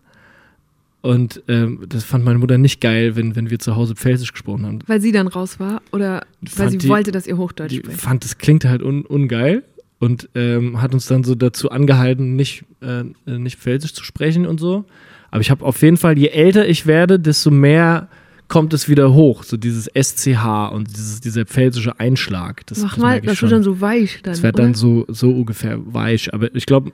Und 1.00 1.42
ähm, 1.48 1.80
das 1.86 2.02
fand 2.02 2.24
meine 2.24 2.38
Mutter 2.38 2.56
nicht 2.56 2.80
geil, 2.80 3.14
wenn, 3.14 3.36
wenn 3.36 3.50
wir 3.50 3.58
zu 3.58 3.76
Hause 3.76 3.94
Pfälzisch 3.94 4.32
gesprochen 4.32 4.64
haben. 4.64 4.78
Weil 4.86 5.02
sie 5.02 5.12
dann 5.12 5.26
raus 5.28 5.60
war 5.60 5.82
oder 5.92 6.22
weil 6.56 6.70
sie 6.70 6.78
die- 6.78 6.88
wollte, 6.88 7.12
dass 7.12 7.26
ihr 7.26 7.36
Hochdeutsch 7.36 7.72
Die 7.72 7.76
spricht? 7.78 8.00
fand, 8.00 8.24
das 8.24 8.38
klingt 8.38 8.64
halt 8.64 8.82
un, 8.82 9.02
ungeil 9.04 9.64
und 9.98 10.30
ähm, 10.34 10.80
hat 10.80 10.94
uns 10.94 11.06
dann 11.06 11.22
so 11.22 11.34
dazu 11.34 11.70
angehalten, 11.70 12.36
nicht, 12.36 12.64
äh, 12.80 13.04
nicht 13.30 13.58
Pfälzisch 13.58 13.92
zu 13.92 14.02
sprechen 14.02 14.46
und 14.46 14.58
so. 14.60 14.86
Aber 15.30 15.42
ich 15.42 15.50
habe 15.50 15.64
auf 15.64 15.82
jeden 15.82 15.98
Fall, 15.98 16.16
je 16.16 16.28
älter 16.28 16.66
ich 16.66 16.86
werde, 16.86 17.20
desto 17.20 17.50
mehr 17.50 18.08
kommt 18.54 18.72
es 18.72 18.88
wieder 18.88 19.12
hoch. 19.12 19.42
So 19.42 19.56
dieses 19.56 19.90
SCH 20.00 20.70
und 20.72 20.86
dieses, 20.96 21.20
dieser 21.20 21.44
pfälzische 21.44 21.98
Einschlag. 21.98 22.64
Das, 22.68 22.78
Mach 22.78 22.90
das 22.94 22.98
mal, 23.02 23.20
das 23.20 23.42
wird 23.42 23.50
dann 23.50 23.64
so 23.64 23.80
weich 23.80 24.20
dann. 24.22 24.32
Das 24.32 24.44
wird 24.44 24.56
dann 24.60 24.74
so, 24.74 25.04
so 25.08 25.32
ungefähr 25.32 25.80
weich. 25.92 26.32
Aber 26.32 26.54
ich 26.54 26.64
glaube, 26.64 26.92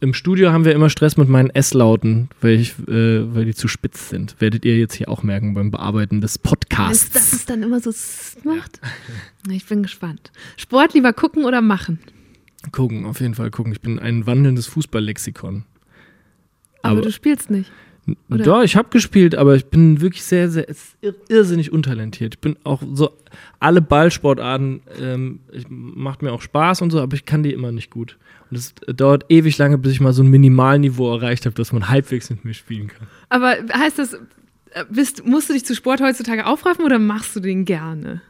im 0.00 0.14
Studio 0.14 0.50
haben 0.50 0.64
wir 0.64 0.72
immer 0.72 0.88
Stress 0.88 1.18
mit 1.18 1.28
meinen 1.28 1.50
S-Lauten, 1.50 2.30
weil, 2.40 2.58
ich, 2.58 2.70
äh, 2.88 3.34
weil 3.34 3.44
die 3.44 3.54
zu 3.54 3.68
spitz 3.68 4.08
sind. 4.08 4.36
Werdet 4.38 4.64
ihr 4.64 4.78
jetzt 4.78 4.94
hier 4.94 5.10
auch 5.10 5.22
merken 5.22 5.52
beim 5.52 5.70
Bearbeiten 5.70 6.22
des 6.22 6.38
Podcasts. 6.38 7.10
Dass 7.10 7.34
es 7.34 7.44
dann 7.44 7.62
immer 7.62 7.80
so 7.80 7.90
macht. 8.44 8.80
Na, 9.46 9.52
Ich 9.52 9.66
bin 9.66 9.82
gespannt. 9.82 10.32
Sport 10.56 10.94
lieber 10.94 11.12
gucken 11.12 11.44
oder 11.44 11.60
machen? 11.60 11.98
Gucken, 12.72 13.04
auf 13.04 13.20
jeden 13.20 13.34
Fall 13.34 13.50
gucken. 13.50 13.72
Ich 13.74 13.82
bin 13.82 13.98
ein 13.98 14.26
wandelndes 14.26 14.66
Fußballlexikon. 14.68 15.64
Aber, 16.80 16.92
Aber- 16.92 17.02
du 17.02 17.12
spielst 17.12 17.50
nicht. 17.50 17.70
Oder? 18.30 18.44
Ja, 18.44 18.62
ich 18.62 18.76
habe 18.76 18.88
gespielt, 18.90 19.34
aber 19.34 19.56
ich 19.56 19.66
bin 19.66 20.00
wirklich 20.00 20.24
sehr, 20.24 20.48
sehr 20.48 20.66
irrsinnig 21.28 21.72
untalentiert. 21.72 22.34
Ich 22.34 22.40
bin 22.40 22.56
auch 22.64 22.82
so, 22.92 23.10
alle 23.60 23.80
Ballsportarten 23.80 24.80
ähm, 25.00 25.40
macht 25.68 26.22
mir 26.22 26.32
auch 26.32 26.42
Spaß 26.42 26.82
und 26.82 26.90
so, 26.90 27.00
aber 27.00 27.14
ich 27.14 27.24
kann 27.24 27.42
die 27.42 27.52
immer 27.52 27.72
nicht 27.72 27.90
gut. 27.90 28.18
Und 28.50 28.56
es 28.56 28.74
dauert 28.86 29.26
ewig 29.28 29.58
lange, 29.58 29.78
bis 29.78 29.92
ich 29.92 30.00
mal 30.00 30.12
so 30.12 30.22
ein 30.22 30.28
Minimalniveau 30.28 31.14
erreicht 31.14 31.46
habe, 31.46 31.54
dass 31.54 31.72
man 31.72 31.88
halbwegs 31.88 32.30
mit 32.30 32.44
mir 32.44 32.54
spielen 32.54 32.88
kann. 32.88 33.06
Aber 33.28 33.56
heißt 33.72 33.98
das, 33.98 34.14
äh, 34.14 34.84
bist, 34.90 35.26
musst 35.26 35.48
du 35.48 35.52
dich 35.52 35.64
zu 35.64 35.74
Sport 35.74 36.00
heutzutage 36.00 36.46
aufraffen 36.46 36.84
oder 36.84 36.98
machst 36.98 37.36
du 37.36 37.40
den 37.40 37.64
gerne? 37.64 38.22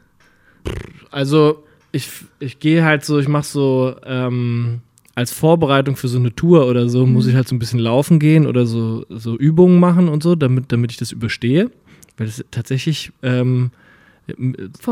Also, 1.11 1.63
ich, 1.91 2.09
ich 2.39 2.59
gehe 2.59 2.83
halt 2.83 3.05
so, 3.05 3.19
ich 3.19 3.27
mache 3.27 3.45
so, 3.45 3.95
ähm, 4.05 4.81
als 5.19 5.31
Vorbereitung 5.31 5.95
für 5.95 6.07
so 6.07 6.17
eine 6.17 6.33
Tour 6.33 6.65
oder 6.67 6.89
so, 6.89 7.05
muss 7.05 7.27
ich 7.27 7.35
halt 7.35 7.47
so 7.47 7.55
ein 7.55 7.59
bisschen 7.59 7.79
laufen 7.79 8.19
gehen 8.19 8.47
oder 8.47 8.65
so, 8.65 9.05
so 9.09 9.37
Übungen 9.37 9.79
machen 9.79 10.07
und 10.09 10.23
so, 10.23 10.35
damit, 10.35 10.71
damit 10.71 10.91
ich 10.91 10.97
das 10.97 11.11
überstehe. 11.11 11.69
Weil 12.17 12.27
das 12.27 12.43
tatsächlich 12.51 13.11
ähm, 13.23 13.71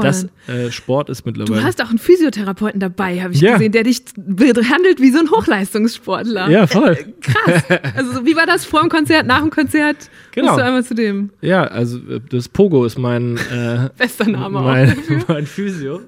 das 0.02 0.28
äh, 0.48 0.72
Sport 0.72 1.10
ist 1.10 1.22
Du 1.26 1.30
mittlerweile. 1.30 1.64
hast 1.64 1.80
auch 1.84 1.90
einen 1.90 2.00
Physiotherapeuten 2.00 2.80
dabei, 2.80 3.22
habe 3.22 3.34
ich 3.34 3.42
Ja. 3.42 3.54
gesehen, 3.54 3.72
der 3.72 3.84
dich 3.84 4.02
behandelt 4.16 5.00
wie 5.00 5.12
so 5.12 5.20
ein 5.20 5.30
Hochleistungssportler. 5.30 6.50
ja, 6.50 6.66
voll. 6.68 6.98
Krass. 7.22 7.64
Also 7.96 8.14
so, 8.14 8.26
wie 8.26 8.36
war 8.36 8.46
das 8.48 8.66
vor 8.66 8.82
dem 8.82 8.90
Konzert, 8.90 9.28
nach 9.28 9.42
dem 9.42 9.52
Konzert? 9.52 10.10
Genau. 10.32 10.48
Musst 10.52 10.60
du 10.60 10.66
einmal 10.66 10.84
zu 10.84 10.96
dem. 10.96 11.30
Ja, 11.42 11.66
also 11.66 11.98
äh, 12.00 12.20
das 12.30 12.50
Pogo 12.50 12.84
ist 12.86 12.98
mein, 12.98 13.38
äh, 13.38 13.90
Bester 13.98 14.28
Name 14.28 14.60
auch. 14.60 14.64
mein, 14.64 14.88
dafür. 14.96 15.20
mein 15.28 15.46
Physio. 15.46 16.02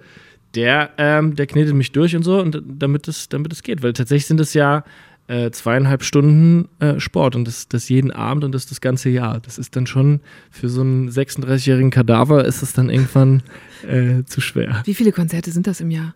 Der, 0.55 0.91
ähm, 0.97 1.35
der 1.35 1.47
knetet 1.47 1.75
mich 1.75 1.91
durch 1.91 2.15
und 2.15 2.23
so, 2.23 2.39
und 2.39 2.61
damit 2.65 3.07
es, 3.07 3.29
damit 3.29 3.53
es 3.53 3.63
geht. 3.63 3.83
Weil 3.83 3.93
tatsächlich 3.93 4.25
sind 4.25 4.39
es 4.39 4.53
ja 4.53 4.83
äh, 5.27 5.51
zweieinhalb 5.51 6.03
Stunden 6.03 6.67
äh, 6.79 6.99
Sport 6.99 7.35
und 7.35 7.47
das, 7.47 7.67
das 7.67 7.87
jeden 7.87 8.11
Abend 8.11 8.43
und 8.43 8.51
das 8.51 8.65
das 8.65 8.81
ganze 8.81 9.09
Jahr. 9.09 9.39
Das 9.39 9.59
ist 9.59 9.75
dann 9.75 9.85
schon 9.85 10.21
für 10.49 10.69
so 10.69 10.81
einen 10.81 11.09
36-jährigen 11.09 11.91
Kadaver 11.91 12.45
ist 12.45 12.63
es 12.63 12.73
dann 12.73 12.89
irgendwann 12.89 13.43
äh, 13.87 14.23
zu 14.25 14.41
schwer. 14.41 14.81
Wie 14.85 14.95
viele 14.95 15.11
Konzerte 15.11 15.51
sind 15.51 15.67
das 15.67 15.81
im 15.81 15.91
Jahr? 15.91 16.15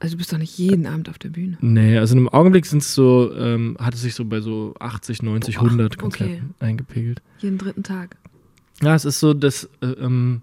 Also 0.00 0.14
du 0.14 0.18
bist 0.18 0.32
doch 0.32 0.38
nicht 0.38 0.58
jeden 0.58 0.86
Abend 0.86 1.08
auf 1.08 1.18
der 1.18 1.30
Bühne. 1.30 1.56
Nee, 1.60 1.96
also 1.96 2.16
im 2.16 2.28
Augenblick 2.28 2.66
sind 2.66 2.82
es 2.82 2.92
so, 2.92 3.32
ähm, 3.34 3.76
hat 3.78 3.94
es 3.94 4.02
sich 4.02 4.14
so 4.14 4.24
bei 4.24 4.40
so 4.40 4.74
80, 4.80 5.22
90, 5.22 5.54
Boah, 5.56 5.64
100 5.64 5.92
okay. 5.94 6.00
Konzerten 6.02 6.54
eingepegelt. 6.58 7.22
Jeden 7.38 7.56
dritten 7.56 7.84
Tag. 7.84 8.16
Ja, 8.82 8.94
es 8.96 9.04
ist 9.04 9.20
so, 9.20 9.32
dass, 9.32 9.70
äh, 9.80 9.86
ähm, 9.86 10.42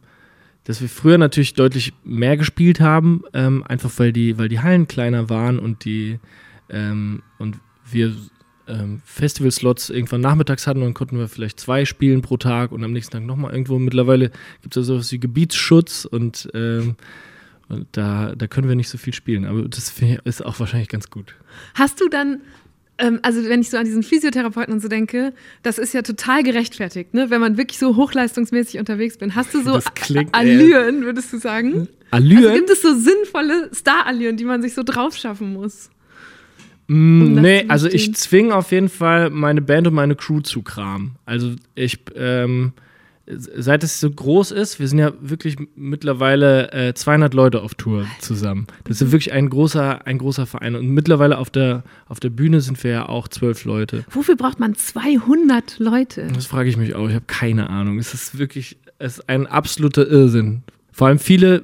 dass 0.69 0.81
wir 0.81 0.87
früher 0.87 1.17
natürlich 1.17 1.55
deutlich 1.55 1.93
mehr 2.03 2.37
gespielt 2.37 2.79
haben, 2.79 3.23
ähm, 3.33 3.63
einfach 3.67 3.89
weil 3.97 4.13
die, 4.13 4.37
weil 4.37 4.49
die 4.49 4.59
Hallen 4.59 4.87
kleiner 4.87 5.27
waren 5.27 5.57
und 5.57 5.83
die 5.83 6.19
ähm, 6.69 7.23
und 7.39 7.55
wir 7.89 8.15
ähm, 8.67 9.01
Festival-Slots 9.03 9.89
irgendwann 9.89 10.21
nachmittags 10.21 10.67
hatten 10.67 10.81
und 10.81 10.85
dann 10.85 10.93
konnten 10.93 11.17
wir 11.17 11.27
vielleicht 11.27 11.59
zwei 11.59 11.85
spielen 11.85 12.21
pro 12.21 12.37
Tag 12.37 12.71
und 12.71 12.83
am 12.83 12.93
nächsten 12.93 13.13
Tag 13.13 13.23
nochmal 13.23 13.51
irgendwo. 13.51 13.79
Mittlerweile 13.79 14.29
gibt 14.61 14.77
es 14.77 14.81
ja 14.81 14.83
sowas 14.83 15.11
wie 15.11 15.19
Gebietsschutz 15.19 16.05
und, 16.05 16.47
ähm, 16.53 16.97
und 17.67 17.87
da, 17.93 18.35
da 18.35 18.45
können 18.45 18.69
wir 18.69 18.75
nicht 18.75 18.89
so 18.89 18.99
viel 18.99 19.15
spielen. 19.15 19.45
Aber 19.45 19.63
das 19.63 19.91
ist 20.23 20.45
auch 20.45 20.59
wahrscheinlich 20.59 20.89
ganz 20.89 21.09
gut. 21.09 21.33
Hast 21.73 21.99
du 21.99 22.09
dann, 22.09 22.41
also 23.21 23.47
wenn 23.47 23.61
ich 23.61 23.69
so 23.69 23.77
an 23.77 23.85
diesen 23.85 24.03
Physiotherapeuten 24.03 24.73
und 24.73 24.81
so 24.81 24.87
denke, 24.87 25.33
das 25.63 25.77
ist 25.77 25.93
ja 25.93 26.01
total 26.01 26.43
gerechtfertigt, 26.43 27.13
ne? 27.13 27.29
wenn 27.29 27.41
man 27.41 27.57
wirklich 27.57 27.79
so 27.79 27.95
hochleistungsmäßig 27.95 28.79
unterwegs 28.79 29.17
bin. 29.17 29.35
Hast 29.35 29.53
du 29.53 29.61
so 29.61 29.79
klingt, 29.95 30.29
äh, 30.29 30.39
Allüren, 30.39 31.05
würdest 31.05 31.31
du 31.31 31.37
sagen? 31.37 31.87
Allüren? 32.11 32.43
Also 32.43 32.55
gibt 32.55 32.69
es 32.69 32.81
so 32.81 32.93
sinnvolle 32.95 33.69
Star-Allüren, 33.73 34.37
die 34.37 34.45
man 34.45 34.61
sich 34.61 34.73
so 34.73 34.83
drauf 34.83 35.15
schaffen 35.15 35.53
muss? 35.53 35.89
Mm, 36.87 37.21
um 37.21 37.33
nee, 37.35 37.65
also 37.67 37.87
ich 37.87 38.15
zwinge 38.15 38.55
auf 38.55 38.71
jeden 38.71 38.89
Fall 38.89 39.29
meine 39.29 39.61
Band 39.61 39.87
und 39.87 39.93
meine 39.93 40.15
Crew 40.15 40.41
zu 40.41 40.63
Kram. 40.63 41.11
Also 41.25 41.53
ich, 41.75 41.99
ähm, 42.15 42.73
seit 43.37 43.83
es 43.83 43.99
so 43.99 44.09
groß 44.09 44.51
ist, 44.51 44.79
wir 44.79 44.87
sind 44.87 44.99
ja 44.99 45.13
wirklich 45.21 45.57
mittlerweile 45.75 46.71
äh, 46.71 46.93
200 46.93 47.33
Leute 47.33 47.61
auf 47.61 47.75
Tour 47.75 48.05
zusammen. 48.19 48.67
Das 48.85 49.01
ist 49.01 49.11
wirklich 49.11 49.33
ein 49.33 49.49
großer, 49.49 50.05
ein 50.07 50.17
großer 50.17 50.45
Verein. 50.45 50.75
Und 50.75 50.89
mittlerweile 50.89 51.37
auf 51.37 51.49
der, 51.49 51.83
auf 52.07 52.19
der 52.19 52.29
Bühne 52.29 52.61
sind 52.61 52.83
wir 52.83 52.91
ja 52.91 53.09
auch 53.09 53.27
zwölf 53.27 53.65
Leute. 53.65 54.03
Wofür 54.09 54.35
braucht 54.35 54.59
man 54.59 54.75
200 54.75 55.79
Leute? 55.79 56.27
Das 56.33 56.45
frage 56.45 56.69
ich 56.69 56.77
mich 56.77 56.95
auch. 56.95 57.07
Ich 57.07 57.15
habe 57.15 57.25
keine 57.27 57.69
Ahnung. 57.69 57.99
Es 57.99 58.13
ist 58.13 58.39
wirklich, 58.39 58.77
es 58.97 59.19
ist 59.19 59.29
ein 59.29 59.45
absoluter 59.47 60.07
Irrsinn. 60.07 60.63
Vor 60.91 61.07
allem 61.07 61.19
viele, 61.19 61.63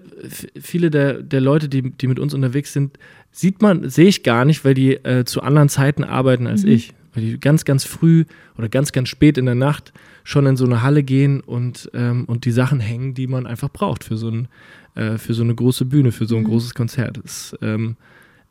viele 0.60 0.92
der, 0.92 1.22
der 1.22 1.42
Leute, 1.42 1.68
die, 1.68 1.92
die 1.92 2.08
mit 2.08 2.20
uns 2.20 2.34
unterwegs 2.34 2.74
sind, 2.74 2.98
sieht 3.32 3.62
man, 3.62 3.90
sehe 3.90 4.08
ich 4.08 4.24
gar 4.24 4.46
nicht, 4.46 4.64
weil 4.64 4.76
die 4.76 4.94
äh, 4.94 5.26
zu 5.26 5.42
anderen 5.42 5.68
Zeiten 5.68 6.04
arbeiten 6.04 6.48
als 6.48 6.64
ich. 6.64 6.94
Weil 7.14 7.24
die 7.24 7.40
ganz, 7.40 7.66
ganz 7.66 7.86
früh 7.86 8.26
oder 8.58 8.70
ganz, 8.70 8.92
ganz 8.92 9.10
spät 9.10 9.38
in 9.38 9.46
der 9.46 9.56
Nacht 9.56 9.94
schon 10.26 10.48
in 10.48 10.58
so 10.58 10.66
eine 10.66 10.82
Halle 10.82 11.04
gehen 11.04 11.40
und, 11.40 11.90
ähm, 11.94 12.26
und 12.26 12.46
die 12.46 12.52
Sachen 12.52 12.80
hängen, 12.82 13.14
die 13.14 13.28
man 13.28 13.46
einfach 13.46 13.70
braucht 13.70 14.04
für 14.04 14.18
so, 14.18 14.30
ein, 14.30 14.48
äh, 14.96 15.18
für 15.18 15.36
so 15.36 15.44
eine 15.44 15.54
große 15.54 15.86
Bühne, 15.86 16.12
für 16.12 16.26
so 16.26 16.36
ein 16.36 16.44
großes 16.44 16.74
Konzert. 16.74 17.20
Das 17.24 17.54
ist 17.54 17.60
ähm, 17.62 17.96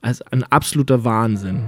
also 0.00 0.24
ein 0.30 0.44
absoluter 0.44 1.04
Wahnsinn. 1.04 1.64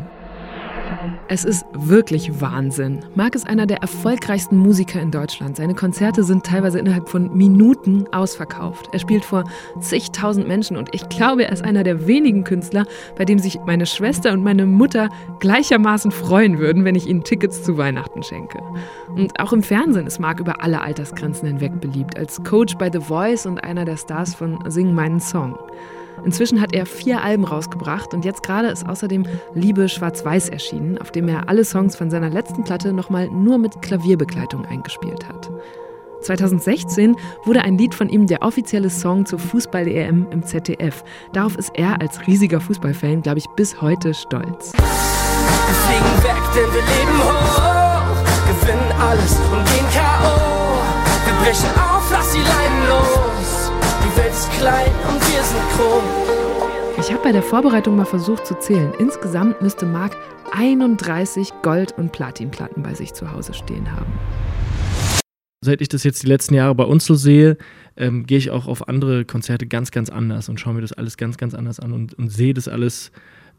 Es 1.28 1.44
ist 1.44 1.66
wirklich 1.72 2.40
Wahnsinn. 2.40 3.04
Marc 3.14 3.34
ist 3.34 3.48
einer 3.48 3.66
der 3.66 3.78
erfolgreichsten 3.78 4.56
Musiker 4.56 5.00
in 5.00 5.10
Deutschland. 5.10 5.56
Seine 5.56 5.74
Konzerte 5.74 6.22
sind 6.22 6.46
teilweise 6.46 6.78
innerhalb 6.78 7.08
von 7.08 7.36
Minuten 7.36 8.06
ausverkauft. 8.12 8.88
Er 8.92 9.00
spielt 9.00 9.24
vor 9.24 9.44
zigtausend 9.80 10.46
Menschen 10.46 10.76
und 10.76 10.94
ich 10.94 11.08
glaube, 11.08 11.44
er 11.44 11.52
ist 11.52 11.64
einer 11.64 11.82
der 11.82 12.06
wenigen 12.06 12.44
Künstler, 12.44 12.86
bei 13.16 13.24
dem 13.24 13.38
sich 13.38 13.58
meine 13.66 13.86
Schwester 13.86 14.32
und 14.32 14.44
meine 14.44 14.66
Mutter 14.66 15.08
gleichermaßen 15.40 16.12
freuen 16.12 16.58
würden, 16.58 16.84
wenn 16.84 16.94
ich 16.94 17.06
ihnen 17.06 17.24
Tickets 17.24 17.62
zu 17.62 17.76
Weihnachten 17.76 18.22
schenke. 18.22 18.60
Und 19.08 19.38
auch 19.40 19.52
im 19.52 19.62
Fernsehen 19.62 20.06
ist 20.06 20.20
Marc 20.20 20.40
über 20.40 20.62
alle 20.62 20.80
Altersgrenzen 20.80 21.48
hinweg 21.48 21.80
beliebt, 21.80 22.16
als 22.16 22.42
Coach 22.44 22.76
bei 22.76 22.90
The 22.90 23.00
Voice 23.00 23.46
und 23.46 23.58
einer 23.64 23.84
der 23.84 23.96
Stars 23.96 24.34
von 24.34 24.58
Sing 24.70 24.94
meinen 24.94 25.20
Song. 25.20 25.58
Inzwischen 26.24 26.60
hat 26.60 26.74
er 26.74 26.86
vier 26.86 27.22
Alben 27.22 27.44
rausgebracht 27.44 28.14
und 28.14 28.24
jetzt 28.24 28.42
gerade 28.42 28.68
ist 28.68 28.88
außerdem 28.88 29.24
Liebe 29.54 29.88
Schwarz-Weiß 29.88 30.48
erschienen, 30.48 30.98
auf 30.98 31.10
dem 31.10 31.28
er 31.28 31.48
alle 31.48 31.64
Songs 31.64 31.96
von 31.96 32.10
seiner 32.10 32.30
letzten 32.30 32.64
Platte 32.64 32.92
nochmal 32.92 33.28
nur 33.30 33.58
mit 33.58 33.82
Klavierbegleitung 33.82 34.64
eingespielt 34.66 35.28
hat. 35.28 35.50
2016 36.22 37.16
wurde 37.44 37.62
ein 37.62 37.78
Lied 37.78 37.94
von 37.94 38.08
ihm 38.08 38.26
der 38.26 38.42
offizielle 38.42 38.90
Song 38.90 39.26
zur 39.26 39.38
Fußball-EM 39.38 40.26
im 40.30 40.42
ZDF. 40.42 41.04
Darauf 41.32 41.56
ist 41.56 41.70
er 41.74 42.00
als 42.00 42.26
riesiger 42.26 42.60
Fußballfan, 42.60 43.22
glaube 43.22 43.38
ich, 43.38 43.46
bis 43.56 43.80
heute 43.80 44.12
stolz. 44.14 44.72
Wir 44.72 45.74
fliegen 45.74 46.24
weg, 46.24 46.42
denn 46.54 46.72
wir 46.72 46.82
leben 46.82 47.18
hoch, 47.22 48.60
gewinnen 48.60 48.92
alles 49.00 49.36
und 49.52 49.64
gehen 49.66 49.86
K.O. 49.92 50.56
Wir 51.26 51.34
brechen 51.44 51.70
auf, 51.80 52.10
lass 52.10 52.32
die 52.32 52.38
Leinen 52.38 52.88
los. 52.88 53.25
Die 54.16 54.22
Welt 54.22 54.32
ist 54.32 54.50
klein 54.52 54.90
und 55.08 55.20
wir 55.20 55.42
sind 55.42 55.60
groß. 55.76 57.04
Ich 57.06 57.12
habe 57.12 57.22
bei 57.22 57.32
der 57.32 57.42
Vorbereitung 57.42 57.96
mal 57.96 58.06
versucht 58.06 58.46
zu 58.46 58.58
zählen. 58.58 58.94
Insgesamt 58.98 59.60
müsste 59.60 59.84
Marc 59.84 60.16
31 60.52 61.52
Gold- 61.62 61.92
und 61.98 62.12
Platinplatten 62.12 62.82
bei 62.82 62.94
sich 62.94 63.12
zu 63.12 63.30
Hause 63.30 63.52
stehen 63.52 63.92
haben. 63.92 64.10
Seit 65.62 65.82
ich 65.82 65.88
das 65.88 66.02
jetzt 66.02 66.22
die 66.22 66.28
letzten 66.28 66.54
Jahre 66.54 66.74
bei 66.74 66.84
uns 66.84 67.04
so 67.04 67.14
sehe, 67.14 67.58
ähm, 67.96 68.24
gehe 68.24 68.38
ich 68.38 68.50
auch 68.50 68.66
auf 68.68 68.88
andere 68.88 69.26
Konzerte 69.26 69.66
ganz, 69.66 69.90
ganz 69.90 70.08
anders 70.08 70.48
und 70.48 70.58
schaue 70.60 70.72
mir 70.72 70.80
das 70.80 70.94
alles 70.94 71.18
ganz, 71.18 71.36
ganz 71.36 71.52
anders 71.52 71.78
an 71.78 71.92
und, 71.92 72.14
und 72.14 72.30
sehe 72.30 72.54
das 72.54 72.68
alles 72.68 73.12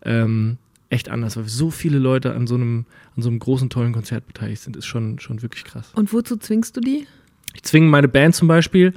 ähm, 0.04 0.58
echt 0.89 1.10
anders, 1.10 1.38
weil 1.38 1.48
so 1.48 1.70
viele 1.70 2.00
Leute 2.00 2.34
an 2.34 2.48
so 2.48 2.56
einem, 2.56 2.88
an 3.15 3.22
so 3.22 3.30
einem 3.30 3.38
großen, 3.38 3.70
tollen 3.70 3.93
Konzert 3.93 4.26
beteiligt 4.26 4.63
sind, 4.63 4.76
ist 4.76 4.88
schon, 4.88 5.20
schon 5.20 5.43
wirklich 5.43 5.65
krass. 5.65 5.91
Und 5.93 6.13
wozu 6.13 6.36
zwingst 6.36 6.76
du 6.76 6.82
die? 6.82 7.06
Ich 7.54 7.62
zwinge 7.62 7.88
meine 7.89 8.08
Band 8.08 8.34
zum 8.34 8.48
Beispiel, 8.48 8.93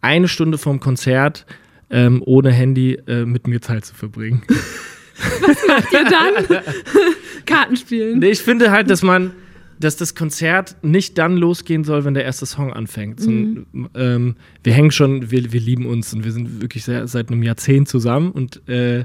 eine 0.00 0.28
Stunde 0.28 0.58
vorm 0.58 0.80
Konzert 0.80 1.46
ähm, 1.90 2.22
ohne 2.24 2.50
Handy 2.52 2.94
äh, 3.06 3.24
mit 3.24 3.46
mir 3.46 3.60
Zeit 3.60 3.84
zu 3.84 3.94
verbringen. 3.94 4.42
Macht 5.68 5.92
ihr 5.92 6.04
dann? 6.04 6.62
Karten 7.46 7.76
spielen. 7.76 8.18
Nee, 8.18 8.30
ich 8.30 8.40
finde 8.40 8.70
halt, 8.70 8.90
dass 8.90 9.02
man, 9.02 9.32
dass 9.78 9.96
das 9.96 10.14
Konzert 10.14 10.76
nicht 10.82 11.16
dann 11.16 11.36
losgehen 11.36 11.84
soll, 11.84 12.04
wenn 12.04 12.14
der 12.14 12.24
erste 12.24 12.44
Song 12.44 12.72
anfängt. 12.72 13.20
So, 13.20 13.30
ähm, 13.30 14.36
wir 14.62 14.72
hängen 14.72 14.90
schon, 14.90 15.30
wir, 15.30 15.52
wir 15.52 15.60
lieben 15.60 15.86
uns 15.86 16.12
und 16.12 16.24
wir 16.24 16.32
sind 16.32 16.60
wirklich 16.60 16.84
sehr, 16.84 17.06
seit 17.06 17.30
einem 17.30 17.42
Jahrzehnt 17.42 17.88
zusammen 17.88 18.32
und 18.32 18.68
äh, 18.68 19.04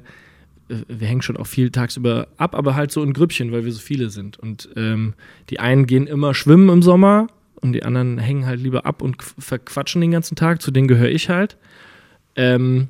wir 0.68 1.08
hängen 1.08 1.22
schon 1.22 1.38
auch 1.38 1.48
viel 1.48 1.70
tagsüber 1.70 2.30
ab, 2.38 2.56
aber 2.56 2.76
halt 2.76 2.92
so 2.92 3.04
in 3.04 3.14
Grüppchen, 3.14 3.52
weil 3.52 3.66
wir 3.66 3.72
so 3.72 3.82
viele 3.82 4.10
sind. 4.10 4.40
Und 4.40 4.70
ähm, 4.76 5.14
die 5.50 5.60
einen 5.60 5.86
gehen 5.86 6.08
immer 6.08 6.34
schwimmen 6.34 6.70
im 6.70 6.82
Sommer 6.82 7.28
und 7.62 7.74
die 7.74 7.84
anderen 7.84 8.18
hängen 8.18 8.46
halt 8.46 8.60
lieber 8.60 8.86
ab 8.86 9.02
und 9.02 9.18
qu- 9.18 9.40
verquatschen 9.40 10.02
den 10.02 10.12
ganzen 10.12 10.36
Tag. 10.36 10.62
Zu 10.62 10.72
denen 10.72 10.88
gehöre 10.88 11.10
ich 11.10 11.30
halt. 11.30 11.58
Ähm, 12.36 12.90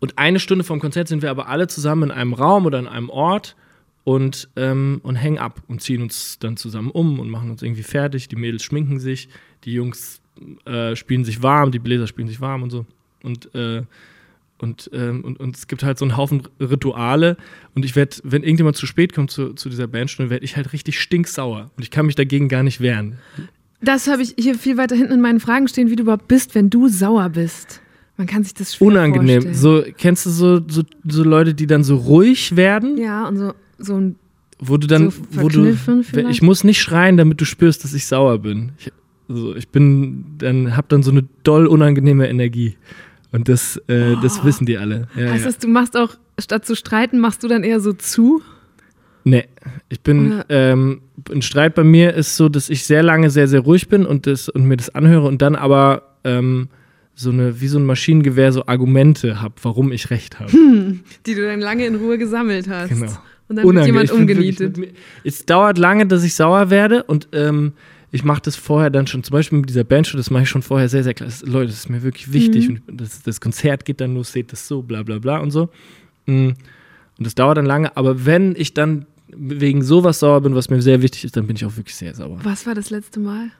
und 0.00 0.18
eine 0.18 0.38
Stunde 0.40 0.64
vorm 0.64 0.80
Konzert 0.80 1.08
sind 1.08 1.22
wir 1.22 1.30
aber 1.30 1.48
alle 1.48 1.66
zusammen 1.66 2.04
in 2.04 2.10
einem 2.10 2.34
Raum 2.34 2.66
oder 2.66 2.78
in 2.78 2.86
einem 2.86 3.08
Ort 3.10 3.56
und, 4.04 4.48
ähm, 4.56 5.00
und 5.02 5.16
hängen 5.16 5.38
ab 5.38 5.62
und 5.66 5.80
ziehen 5.80 6.02
uns 6.02 6.38
dann 6.38 6.56
zusammen 6.56 6.90
um 6.90 7.18
und 7.20 7.30
machen 7.30 7.50
uns 7.50 7.62
irgendwie 7.62 7.82
fertig. 7.82 8.28
Die 8.28 8.36
Mädels 8.36 8.62
schminken 8.62 8.98
sich, 9.00 9.28
die 9.64 9.72
Jungs 9.72 10.20
äh, 10.66 10.94
spielen 10.96 11.24
sich 11.24 11.42
warm, 11.42 11.70
die 11.70 11.78
Bläser 11.78 12.06
spielen 12.06 12.28
sich 12.28 12.40
warm 12.40 12.62
und 12.62 12.70
so. 12.70 12.84
Und, 13.22 13.54
äh, 13.54 13.82
und, 14.64 14.90
ähm, 14.92 15.22
und, 15.22 15.38
und 15.38 15.56
es 15.56 15.68
gibt 15.68 15.84
halt 15.84 15.98
so 15.98 16.04
einen 16.04 16.16
Haufen 16.16 16.42
Rituale. 16.58 17.36
Und 17.76 17.84
ich 17.84 17.94
werde, 17.94 18.16
wenn 18.24 18.42
irgendjemand 18.42 18.76
zu 18.76 18.86
spät 18.86 19.14
kommt 19.14 19.30
zu, 19.30 19.52
zu 19.52 19.68
dieser 19.68 19.86
Bandstunde, 19.86 20.30
werde 20.30 20.44
ich 20.44 20.56
halt 20.56 20.72
richtig 20.72 20.98
stinksauer. 21.00 21.70
Und 21.76 21.82
ich 21.82 21.90
kann 21.92 22.06
mich 22.06 22.16
dagegen 22.16 22.48
gar 22.48 22.62
nicht 22.64 22.80
wehren. 22.80 23.18
Das 23.80 24.08
habe 24.08 24.22
ich 24.22 24.34
hier 24.38 24.54
viel 24.56 24.76
weiter 24.76 24.96
hinten 24.96 25.12
in 25.12 25.20
meinen 25.20 25.38
Fragen 25.40 25.68
stehen, 25.68 25.90
wie 25.90 25.96
du 25.96 26.02
überhaupt 26.02 26.26
bist, 26.26 26.54
wenn 26.56 26.70
du 26.70 26.88
sauer 26.88 27.28
bist. 27.28 27.80
Man 28.16 28.26
kann 28.26 28.42
sich 28.44 28.54
das 28.54 28.74
schwer 28.76 28.88
Unangenehm. 28.88 29.42
vorstellen. 29.42 29.54
So, 29.54 29.84
kennst 29.98 30.24
du 30.26 30.30
so, 30.30 30.60
so, 30.68 30.82
so 31.06 31.22
Leute, 31.22 31.52
die 31.54 31.66
dann 31.66 31.84
so 31.84 31.96
ruhig 31.96 32.56
werden? 32.56 32.96
Ja, 32.96 33.28
und 33.28 33.36
so, 33.36 33.52
so 33.78 33.96
ein. 34.00 34.16
wo 34.58 34.76
du 34.78 34.86
dann, 34.86 35.10
So 35.10 35.20
wo 35.42 35.48
du, 35.48 35.74
vielleicht? 35.74 36.30
ich 36.30 36.40
muss 36.40 36.64
nicht 36.64 36.80
schreien, 36.80 37.16
damit 37.16 37.40
du 37.40 37.44
spürst, 37.44 37.84
dass 37.84 37.92
ich 37.92 38.06
sauer 38.06 38.38
bin. 38.38 38.72
Ich, 38.78 38.92
also 39.28 39.54
ich 39.56 39.68
bin, 39.68 40.24
dann 40.38 40.76
hab 40.76 40.88
dann 40.88 41.02
so 41.02 41.10
eine 41.10 41.24
doll 41.42 41.66
unangenehme 41.66 42.28
Energie. 42.28 42.76
Und 43.34 43.48
das, 43.48 43.76
äh, 43.88 44.14
das 44.22 44.44
wissen 44.44 44.64
die 44.64 44.78
alle. 44.78 45.08
Ja, 45.16 45.30
heißt 45.32 45.44
ja. 45.44 45.50
das, 45.50 45.58
du 45.58 45.66
machst 45.66 45.96
auch, 45.96 46.14
statt 46.38 46.64
zu 46.64 46.76
streiten, 46.76 47.18
machst 47.18 47.42
du 47.42 47.48
dann 47.48 47.64
eher 47.64 47.80
so 47.80 47.92
zu? 47.92 48.42
Nee, 49.24 49.46
ich 49.88 50.00
bin, 50.02 50.44
ähm, 50.50 51.00
ein 51.32 51.42
Streit 51.42 51.74
bei 51.74 51.82
mir 51.82 52.14
ist 52.14 52.36
so, 52.36 52.48
dass 52.48 52.70
ich 52.70 52.84
sehr 52.84 53.02
lange 53.02 53.30
sehr, 53.30 53.48
sehr 53.48 53.60
ruhig 53.60 53.88
bin 53.88 54.06
und, 54.06 54.28
das, 54.28 54.48
und 54.48 54.66
mir 54.66 54.76
das 54.76 54.94
anhöre 54.94 55.26
und 55.26 55.42
dann 55.42 55.56
aber 55.56 56.14
ähm, 56.22 56.68
so 57.16 57.30
eine, 57.30 57.60
wie 57.60 57.66
so 57.66 57.78
ein 57.78 57.86
Maschinengewehr, 57.86 58.52
so 58.52 58.66
Argumente 58.66 59.40
habe, 59.42 59.54
warum 59.62 59.90
ich 59.90 60.10
recht 60.10 60.38
habe. 60.38 60.52
Die 60.52 61.34
du 61.34 61.44
dann 61.44 61.60
lange 61.60 61.86
in 61.86 61.96
Ruhe 61.96 62.18
gesammelt 62.18 62.68
hast. 62.68 62.90
Genau. 62.90 63.10
Und 63.48 63.56
dann 63.56 63.64
wird 63.64 63.66
Unangenehm. 63.66 63.86
jemand 63.94 64.08
bin 64.10 64.18
wirklich 64.28 64.38
umgenietet. 64.60 64.76
mit 64.78 64.92
mir- 64.92 64.98
Es 65.24 65.44
dauert 65.44 65.76
lange, 65.78 66.06
dass 66.06 66.22
ich 66.22 66.34
sauer 66.34 66.70
werde 66.70 67.02
und 67.02 67.28
ähm, 67.32 67.72
ich 68.14 68.22
mache 68.22 68.42
das 68.42 68.54
vorher 68.54 68.90
dann 68.90 69.08
schon, 69.08 69.24
zum 69.24 69.32
Beispiel 69.32 69.58
mit 69.58 69.68
dieser 69.68 69.82
Bandshow, 69.82 70.16
das 70.16 70.30
mache 70.30 70.44
ich 70.44 70.48
schon 70.48 70.62
vorher 70.62 70.88
sehr, 70.88 71.02
sehr 71.02 71.14
klar. 71.14 71.28
Das, 71.28 71.42
Leute, 71.42 71.66
das 71.66 71.78
ist 71.78 71.90
mir 71.90 72.04
wirklich 72.04 72.32
wichtig 72.32 72.68
Mhm. 72.68 72.82
und 72.86 73.00
das, 73.00 73.22
das 73.24 73.40
Konzert 73.40 73.84
geht 73.84 74.00
dann 74.00 74.14
los, 74.14 74.30
seht 74.30 74.52
das 74.52 74.68
so, 74.68 74.82
bla 74.82 75.02
bla 75.02 75.18
bla 75.18 75.38
und 75.38 75.50
so. 75.50 75.68
Mm. 76.26 76.50
Und 76.50 76.56
das 77.18 77.34
dauert 77.34 77.58
dann 77.58 77.66
lange, 77.66 77.96
aber 77.96 78.24
wenn 78.24 78.54
ich 78.54 78.72
dann 78.72 79.06
wegen 79.26 79.82
sowas 79.82 80.20
sauer 80.20 80.40
bin, 80.42 80.54
was 80.54 80.70
mir 80.70 80.80
sehr 80.80 81.02
wichtig 81.02 81.24
ist, 81.24 81.36
dann 81.36 81.48
bin 81.48 81.56
ich 81.56 81.64
auch 81.64 81.76
wirklich 81.76 81.96
sehr 81.96 82.14
sauer. 82.14 82.38
Was 82.44 82.68
war 82.68 82.76
das 82.76 82.90
letzte 82.90 83.18
Mal? 83.18 83.50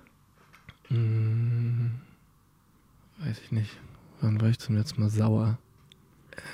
Weiß 3.19 3.40
ich 3.45 3.51
nicht. 3.51 3.71
Wann 4.21 4.40
war 4.40 4.51
ich 4.51 4.61
zum 4.61 4.77
letzten 4.77 5.01
Mal 5.01 5.11
sauer? 5.11 5.59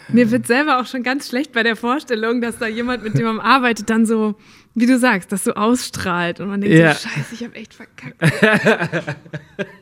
Mir 0.08 0.30
wird 0.30 0.46
selber 0.46 0.80
auch 0.80 0.86
schon 0.86 1.02
ganz 1.02 1.28
schlecht 1.28 1.52
bei 1.52 1.62
der 1.62 1.76
Vorstellung, 1.76 2.40
dass 2.40 2.56
da 2.56 2.66
jemand, 2.66 3.02
mit 3.02 3.18
dem 3.18 3.26
man 3.26 3.40
arbeitet, 3.40 3.90
dann 3.90 4.06
so, 4.06 4.36
wie 4.74 4.86
du 4.86 4.98
sagst, 4.98 5.32
das 5.32 5.44
so 5.44 5.54
ausstrahlt 5.54 6.40
und 6.40 6.48
man 6.48 6.60
denkt 6.60 6.76
Ja. 6.76 6.94
so, 6.94 7.08
scheiße, 7.08 7.34
ich 7.34 7.44
habe 7.44 7.54
echt 7.56 7.74
verkackt. 7.74 8.16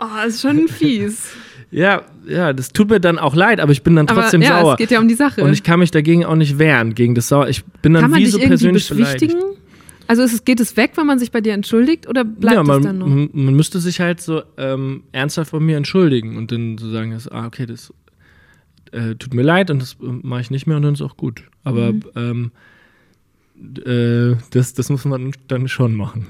oh, 0.00 0.06
das 0.24 0.34
ist 0.34 0.42
schon 0.42 0.68
fies. 0.68 1.30
Ja, 1.70 2.02
ja, 2.26 2.52
das 2.54 2.72
tut 2.72 2.88
mir 2.88 2.98
dann 3.00 3.18
auch 3.18 3.34
leid, 3.34 3.60
aber 3.60 3.72
ich 3.72 3.82
bin 3.82 3.94
dann 3.96 4.08
Aber 4.08 4.22
trotzdem 4.22 4.40
ja, 4.42 4.60
sauer. 4.60 4.72
es 4.72 4.78
geht 4.78 4.90
ja 4.90 5.00
um 5.00 5.08
die 5.08 5.14
Sache. 5.14 5.42
und 5.42 5.52
ich 5.52 5.62
kann 5.62 5.78
mich 5.80 5.90
dagegen 5.90 6.24
auch 6.24 6.34
nicht 6.36 6.58
wehren, 6.58 6.94
gegen 6.94 7.14
das 7.14 7.28
Sauer. 7.28 7.48
Ich 7.48 7.64
bin 7.82 7.92
dann 7.92 8.02
kann 8.02 8.10
man 8.12 8.20
wie 8.20 8.24
dich 8.24 8.32
so 8.32 8.38
irgendwie 8.38 8.48
persönlich 8.48 8.88
beschwichtigen? 8.88 9.34
beleidigt. 9.34 9.58
Also 10.06 10.22
es, 10.22 10.42
geht 10.46 10.58
es 10.60 10.78
weg, 10.78 10.92
wenn 10.94 11.06
man 11.06 11.18
sich 11.18 11.30
bei 11.30 11.42
dir 11.42 11.52
entschuldigt 11.52 12.08
oder 12.08 12.24
bleibt 12.24 12.54
ja, 12.56 12.62
man, 12.62 12.78
es 12.80 12.86
dann 12.86 12.96
noch? 12.98 13.06
Man, 13.06 13.28
man 13.34 13.54
müsste 13.54 13.78
sich 13.78 14.00
halt 14.00 14.22
so 14.22 14.42
ähm, 14.56 15.02
ernsthaft 15.12 15.50
von 15.50 15.62
mir 15.62 15.76
entschuldigen 15.76 16.38
und 16.38 16.50
dann 16.50 16.78
so 16.78 16.90
sagen, 16.90 17.10
dass, 17.10 17.28
ah, 17.28 17.46
okay, 17.46 17.66
das 17.66 17.92
äh, 18.92 19.16
tut 19.16 19.34
mir 19.34 19.42
leid 19.42 19.70
und 19.70 19.82
das 19.82 19.98
äh, 20.02 20.06
mache 20.06 20.40
ich 20.40 20.50
nicht 20.50 20.66
mehr 20.66 20.78
und 20.78 20.82
dann 20.84 20.94
ist 20.94 21.02
auch 21.02 21.18
gut. 21.18 21.42
Aber 21.62 21.92
Mhm. 21.92 22.02
ähm, 22.16 22.52
äh, 23.84 24.36
das, 24.50 24.74
das 24.74 24.90
muss 24.90 25.04
man 25.04 25.32
dann 25.48 25.68
schon 25.68 25.94
machen. 25.94 26.26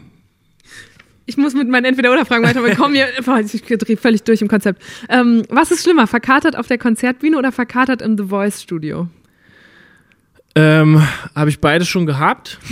Ich 1.27 1.37
muss 1.37 1.55
mit 1.55 1.69
meinen 1.69 1.85
Entweder-Oder-Fragen 1.85 2.43
weiter, 2.43 2.61
aber 2.61 2.75
komm 2.75 2.95
hier, 2.95 3.07
ich 3.53 3.63
drehe 3.63 3.97
völlig 3.99 4.23
durch 4.23 4.41
im 4.41 4.49
Konzept. 4.49 4.83
Ähm, 5.11 5.43
was 5.51 5.71
ist 5.71 5.83
schlimmer, 5.83 6.07
verkatert 6.07 6.57
auf 6.57 6.67
der 6.67 6.79
Konzertbühne 6.79 7.37
oder 7.37 7.53
verkatert 7.53 8.01
im 8.01 8.17
The 8.17 8.25
Voice-Studio? 8.25 9.09
Ähm, 10.55 11.07
Habe 11.35 11.51
ich 11.51 11.61
beides 11.61 11.89
schon 11.89 12.07
gehabt. 12.07 12.59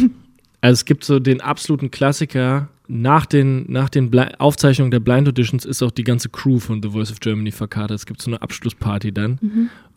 Also 0.62 0.80
es 0.80 0.84
gibt 0.84 1.04
so 1.04 1.20
den 1.20 1.42
absoluten 1.42 1.92
Klassiker. 1.92 2.70
Nach 2.88 3.26
den, 3.26 3.70
nach 3.70 3.88
den 3.88 4.10
Bli 4.10 4.26
Aufzeichnungen 4.38 4.90
der 4.90 4.98
Blind 4.98 5.28
Auditions 5.28 5.64
ist 5.64 5.80
auch 5.82 5.92
die 5.92 6.02
ganze 6.02 6.28
Crew 6.28 6.58
von 6.58 6.82
The 6.82 6.88
Voice 6.88 7.12
of 7.12 7.20
Germany 7.20 7.52
verkatert. 7.52 7.92
Es 7.92 8.06
gibt 8.06 8.20
so 8.20 8.30
eine 8.30 8.42
Abschlussparty 8.42 9.12
dann. 9.12 9.38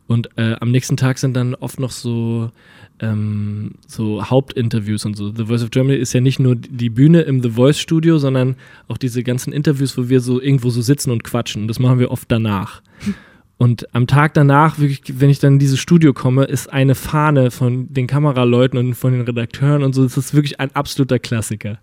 Und 0.05 0.29
äh, 0.37 0.55
am 0.59 0.69
nächsten 0.69 0.97
Tag 0.97 1.17
sind 1.17 1.33
dann 1.35 1.55
oft 1.55 1.79
noch 1.79 1.91
so, 1.91 2.51
ähm, 2.99 3.71
so 3.88 4.29
Hauptinterviews 4.29 5.05
und 5.05 5.15
so. 5.15 5.33
The 5.33 5.45
Voice 5.45 5.63
of 5.63 5.71
Germany 5.71 5.97
ist 5.97 6.13
ja 6.13 6.21
nicht 6.21 6.39
nur 6.39 6.55
die 6.55 6.89
Bühne 6.89 7.21
im 7.21 7.41
The 7.41 7.51
Voice 7.51 7.79
Studio, 7.79 8.17
sondern 8.17 8.55
auch 8.88 8.97
diese 8.97 9.23
ganzen 9.23 9.53
Interviews, 9.53 9.97
wo 9.97 10.09
wir 10.09 10.21
so 10.21 10.41
irgendwo 10.41 10.69
so 10.69 10.81
sitzen 10.81 11.12
und 11.12 11.23
quatschen. 11.23 11.67
Das 11.67 11.79
machen 11.79 11.99
wir 11.99 12.12
oft 12.12 12.31
danach. 12.31 12.81
Und 13.62 13.93
am 13.93 14.07
Tag 14.07 14.35
danach, 14.35 14.79
wirklich, 14.79 15.19
wenn 15.19 15.29
ich 15.29 15.39
dann 15.39 15.53
in 15.53 15.59
dieses 15.59 15.81
Studio 15.81 16.13
komme, 16.13 16.45
ist 16.45 16.71
eine 16.71 16.95
Fahne 16.95 17.51
von 17.51 17.93
den 17.93 18.07
Kameraleuten 18.07 18.79
und 18.79 18.93
von 18.93 19.12
den 19.12 19.23
Redakteuren 19.23 19.83
und 19.83 19.93
so. 19.93 20.03
Das 20.03 20.15
ist 20.15 20.33
wirklich 20.33 20.62
ein 20.62 20.73
absoluter 20.73 21.19
Klassiker. 21.19 21.77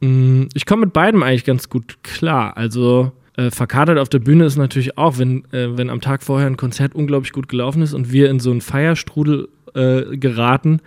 Mm, 0.00 0.42
Ich 0.52 0.66
komme 0.66 0.84
mit 0.84 0.92
beidem 0.92 1.22
eigentlich 1.22 1.46
ganz 1.46 1.70
gut 1.70 1.96
klar. 2.02 2.54
Also 2.58 3.12
äh, 3.38 3.50
verkatert 3.50 3.98
auf 3.98 4.10
der 4.10 4.18
Bühne 4.18 4.44
ist 4.44 4.58
natürlich 4.58 4.98
auch, 4.98 5.16
wenn, 5.16 5.44
äh, 5.52 5.78
wenn 5.78 5.88
am 5.88 6.02
Tag 6.02 6.22
vorher 6.22 6.46
ein 6.46 6.58
Konzert 6.58 6.94
unglaublich 6.94 7.32
gut 7.32 7.48
gelaufen 7.48 7.80
ist 7.80 7.94
und 7.94 8.12
wir 8.12 8.28
in 8.28 8.38
so 8.38 8.50
einen 8.50 8.60
Feierstrudel 8.60 9.48
äh, 9.74 10.16
geraten, 10.16 10.80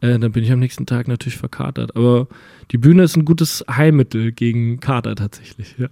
äh, 0.00 0.18
dann 0.18 0.32
bin 0.32 0.44
ich 0.44 0.52
am 0.52 0.58
nächsten 0.58 0.86
Tag 0.86 1.08
natürlich 1.08 1.38
verkatert. 1.38 1.96
Aber 1.96 2.28
die 2.70 2.78
Bühne 2.78 3.02
ist 3.02 3.16
ein 3.16 3.24
gutes 3.24 3.64
Heilmittel 3.70 4.32
gegen 4.32 4.80
Kater 4.80 5.14
tatsächlich. 5.14 5.74
Ja. 5.78 5.88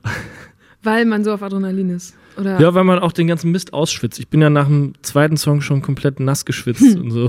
Weil 0.83 1.07
man 1.07 1.25
so 1.25 1.33
auf 1.33 1.43
Adrenalin 1.43 1.91
ist. 1.91 2.15
Oder? 2.39 2.61
Ja, 2.61 2.75
weil 2.75 2.85
man 2.85 2.99
auch 2.99 3.13
den 3.13 3.27
ganzen 3.27 3.51
Mist 3.53 3.73
ausschwitzt. 3.73 4.19
Ich 4.19 4.29
bin 4.29 4.43
ja 4.43 4.51
nach 4.51 4.67
dem 4.67 4.93
zweiten 5.03 5.37
Song 5.37 5.61
schon 5.61 5.83
komplett 5.83 6.21
nass 6.21 6.45
geschwitzt 6.45 6.97
und 6.97 7.11
so. 7.11 7.27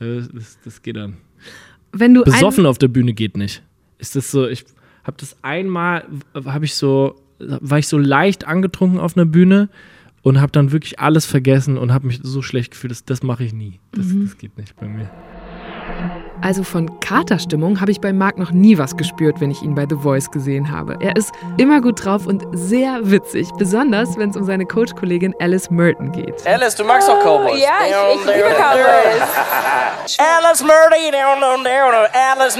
Äh, 0.00 0.22
das, 0.32 0.58
das 0.64 0.82
geht 0.82 0.96
dann. 0.96 1.16
Wenn 1.92 2.12
du 2.14 2.24
Besoffen 2.24 2.66
auf 2.66 2.78
der 2.78 2.88
Bühne 2.88 3.12
geht 3.12 3.36
nicht. 3.36 3.62
Ist 3.98 4.16
das 4.16 4.30
so, 4.30 4.48
ich 4.48 4.64
habe 5.04 5.16
das 5.18 5.36
einmal, 5.42 6.04
habe 6.34 6.64
ich 6.64 6.74
so, 6.74 7.14
war 7.38 7.78
ich 7.78 7.86
so 7.86 7.96
leicht 7.96 8.46
angetrunken 8.46 8.98
auf 8.98 9.16
einer 9.16 9.26
Bühne 9.26 9.68
und 10.24 10.40
habe 10.40 10.50
dann 10.50 10.72
wirklich 10.72 10.98
alles 10.98 11.26
vergessen 11.26 11.78
und 11.78 11.92
habe 11.92 12.08
mich 12.08 12.18
so 12.22 12.42
schlecht 12.42 12.72
gefühlt. 12.72 12.90
Das, 12.90 13.04
das 13.04 13.22
mache 13.22 13.44
ich 13.44 13.52
nie. 13.52 13.78
Das, 13.92 14.06
Mhm. 14.06 14.24
das 14.24 14.38
geht 14.38 14.56
nicht 14.58 14.74
bei 14.76 14.88
mir. 14.88 15.08
Also 16.44 16.62
von 16.62 17.00
Katerstimmung 17.00 17.80
habe 17.80 17.90
ich 17.90 18.02
bei 18.02 18.12
Marc 18.12 18.36
noch 18.36 18.50
nie 18.50 18.76
was 18.76 18.98
gespürt, 18.98 19.40
wenn 19.40 19.50
ich 19.50 19.62
ihn 19.62 19.74
bei 19.74 19.86
The 19.88 19.96
Voice 19.96 20.30
gesehen 20.30 20.70
habe. 20.70 20.98
Er 21.00 21.16
ist 21.16 21.32
immer 21.56 21.80
gut 21.80 22.04
drauf 22.04 22.26
und 22.26 22.44
sehr 22.52 22.98
witzig, 23.00 23.50
besonders 23.56 24.18
wenn 24.18 24.28
es 24.28 24.36
um 24.36 24.44
seine 24.44 24.66
Coach-Kollegin 24.66 25.34
Alice 25.40 25.70
Merton 25.70 26.12
geht. 26.12 26.46
Alice, 26.46 26.74
du 26.76 26.84
magst 26.84 27.08
doch 27.08 27.18
Cowboys. 27.20 27.62
Ja, 27.62 27.78
ich, 27.86 28.20
ich 28.20 28.26
liebe 28.26 28.50
Cowboys. 28.50 29.22
Alice 30.18 30.62
Murdy, 30.62 31.10
down, 31.10 31.40
down, 31.40 31.64
down, 31.64 31.94
Alice 32.12 32.56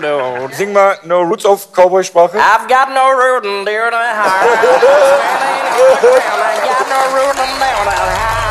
down. 0.00 0.52
Sing 0.52 0.72
mal 0.72 0.96
No 1.02 1.22
Roots 1.22 1.44
auf 1.44 1.66
Cowboy-Sprache. 1.72 2.38
I've 2.38 2.68
got 2.68 2.90
no 2.94 3.10
root 3.10 3.44
in 3.44 3.64
the 3.64 3.72
heart. 3.72 4.46
I've 5.82 6.02
got 6.62 6.86
no 6.88 7.00
root 7.16 7.34
in 7.34 7.58
the 7.58 7.64
heart. 7.90 8.41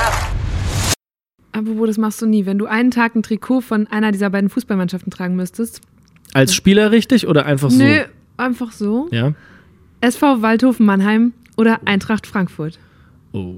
Wo 1.65 1.85
das 1.85 1.97
machst 1.97 2.21
du 2.21 2.25
nie. 2.25 2.45
Wenn 2.45 2.57
du 2.57 2.65
einen 2.65 2.91
Tag 2.91 3.15
ein 3.15 3.23
Trikot 3.23 3.61
von 3.61 3.87
einer 3.87 4.11
dieser 4.11 4.29
beiden 4.29 4.49
Fußballmannschaften 4.49 5.11
tragen 5.11 5.35
müsstest. 5.35 5.81
Als 6.33 6.53
Spieler 6.55 6.91
richtig 6.91 7.27
oder 7.27 7.45
einfach 7.45 7.69
so? 7.69 7.83
Nö, 7.83 7.99
einfach 8.37 8.71
so. 8.71 9.07
Ja. 9.11 9.33
SV 10.01 10.41
Waldhofen 10.41 10.85
Mannheim 10.85 11.33
oder 11.57 11.79
Eintracht 11.85 12.25
Frankfurt. 12.25 12.79
Oh. 13.33 13.55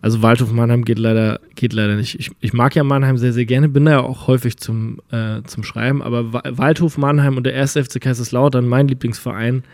Also 0.00 0.22
Waldhof 0.22 0.52
Mannheim 0.52 0.84
geht 0.84 0.98
leider, 1.00 1.40
geht 1.56 1.72
leider 1.72 1.96
nicht. 1.96 2.18
Ich, 2.20 2.30
ich 2.40 2.52
mag 2.52 2.76
ja 2.76 2.84
Mannheim 2.84 3.18
sehr, 3.18 3.32
sehr 3.32 3.46
gerne, 3.46 3.68
bin 3.68 3.84
da 3.84 3.90
ja 3.90 4.00
auch 4.00 4.28
häufig 4.28 4.56
zum, 4.56 5.00
äh, 5.10 5.42
zum 5.42 5.64
Schreiben, 5.64 6.02
aber 6.02 6.32
Wa- 6.32 6.42
Waldhof 6.48 6.98
Mannheim 6.98 7.36
und 7.36 7.44
der 7.44 7.56
1. 7.60 7.72
FC 7.72 8.00
Kaiserslautern, 8.00 8.68
mein 8.68 8.86
Lieblingsverein, 8.86 9.64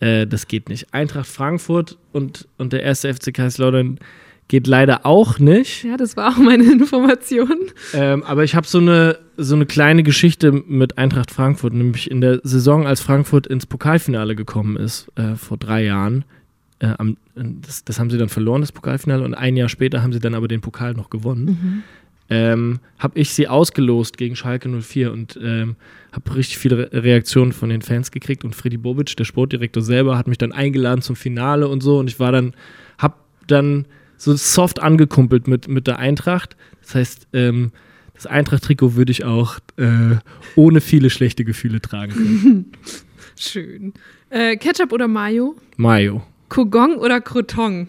äh, 0.00 0.26
das 0.26 0.48
geht 0.48 0.68
nicht. 0.68 0.92
Eintracht 0.92 1.26
Frankfurt 1.28 1.96
und, 2.12 2.48
und 2.58 2.72
der 2.72 2.84
1. 2.84 3.02
FC 3.02 3.32
Kaiserslautern 3.32 3.98
geht 4.48 4.66
leider 4.66 5.06
auch 5.06 5.38
nicht. 5.38 5.84
Ja, 5.84 5.96
das 5.96 6.16
war 6.16 6.32
auch 6.32 6.38
meine 6.38 6.64
Information. 6.72 7.70
Ähm, 7.92 8.22
aber 8.22 8.44
ich 8.44 8.54
habe 8.54 8.66
so 8.66 8.78
eine, 8.78 9.18
so 9.36 9.54
eine 9.54 9.66
kleine 9.66 10.02
Geschichte 10.02 10.52
mit 10.52 10.98
Eintracht 10.98 11.30
Frankfurt, 11.30 11.72
nämlich 11.72 12.10
in 12.10 12.20
der 12.20 12.40
Saison, 12.42 12.86
als 12.86 13.00
Frankfurt 13.00 13.46
ins 13.46 13.66
Pokalfinale 13.66 14.36
gekommen 14.36 14.76
ist, 14.76 15.10
äh, 15.16 15.36
vor 15.36 15.56
drei 15.56 15.84
Jahren. 15.84 16.24
Äh, 16.78 16.94
am, 16.98 17.16
das, 17.34 17.84
das 17.84 17.98
haben 17.98 18.10
sie 18.10 18.18
dann 18.18 18.28
verloren, 18.28 18.60
das 18.60 18.72
Pokalfinale, 18.72 19.24
und 19.24 19.34
ein 19.34 19.56
Jahr 19.56 19.68
später 19.68 20.02
haben 20.02 20.12
sie 20.12 20.20
dann 20.20 20.34
aber 20.34 20.48
den 20.48 20.60
Pokal 20.60 20.94
noch 20.94 21.10
gewonnen. 21.10 21.82
Ähm, 22.30 22.80
habe 22.98 23.18
ich 23.18 23.34
sie 23.34 23.48
ausgelost 23.48 24.16
gegen 24.16 24.34
Schalke 24.34 24.68
04 24.68 25.12
und 25.12 25.38
ähm, 25.42 25.76
habe 26.10 26.34
richtig 26.34 26.56
viele 26.56 26.78
Re 26.78 27.02
Reaktionen 27.02 27.52
von 27.52 27.68
den 27.68 27.82
Fans 27.82 28.10
gekriegt. 28.10 28.44
Und 28.44 28.54
Freddy 28.54 28.78
Bobic, 28.78 29.14
der 29.16 29.24
Sportdirektor 29.24 29.82
selber, 29.82 30.16
hat 30.16 30.26
mich 30.26 30.38
dann 30.38 30.52
eingeladen 30.52 31.02
zum 31.02 31.16
Finale 31.16 31.68
und 31.68 31.82
so. 31.82 31.98
Und 31.98 32.08
ich 32.08 32.18
war 32.18 32.32
dann, 32.32 32.54
habe 32.98 33.16
dann 33.46 33.86
so 34.24 34.34
soft 34.36 34.80
angekumpelt 34.80 35.46
mit, 35.48 35.68
mit 35.68 35.86
der 35.86 35.98
Eintracht. 35.98 36.56
Das 36.82 36.94
heißt, 36.94 37.28
ähm, 37.32 37.72
das 38.14 38.26
Eintracht-Trikot 38.26 38.94
würde 38.94 39.12
ich 39.12 39.24
auch 39.24 39.58
äh, 39.76 40.16
ohne 40.56 40.80
viele 40.80 41.10
schlechte 41.10 41.44
Gefühle 41.44 41.80
tragen 41.80 42.12
können. 42.12 42.72
Schön. 43.36 43.92
Äh, 44.30 44.56
Ketchup 44.56 44.92
oder 44.92 45.08
Mayo? 45.08 45.56
Mayo. 45.76 46.22
Kogong 46.48 46.96
oder 46.96 47.20
Croton? 47.20 47.88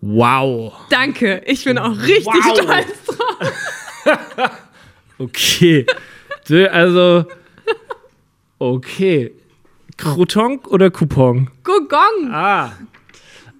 Wow. 0.00 0.74
Danke, 0.90 1.42
ich 1.46 1.64
bin 1.64 1.78
auch 1.78 1.96
richtig 2.00 2.26
Wow. 2.26 2.58
stolz 2.58 3.04
drauf. 3.06 4.50
Okay. 5.18 5.86
Also, 6.70 7.24
okay. 8.58 9.32
Crouton 9.96 10.58
oder 10.68 10.90
Coupon? 10.90 11.50
Kogong! 11.64 12.30
Ah. 12.30 12.72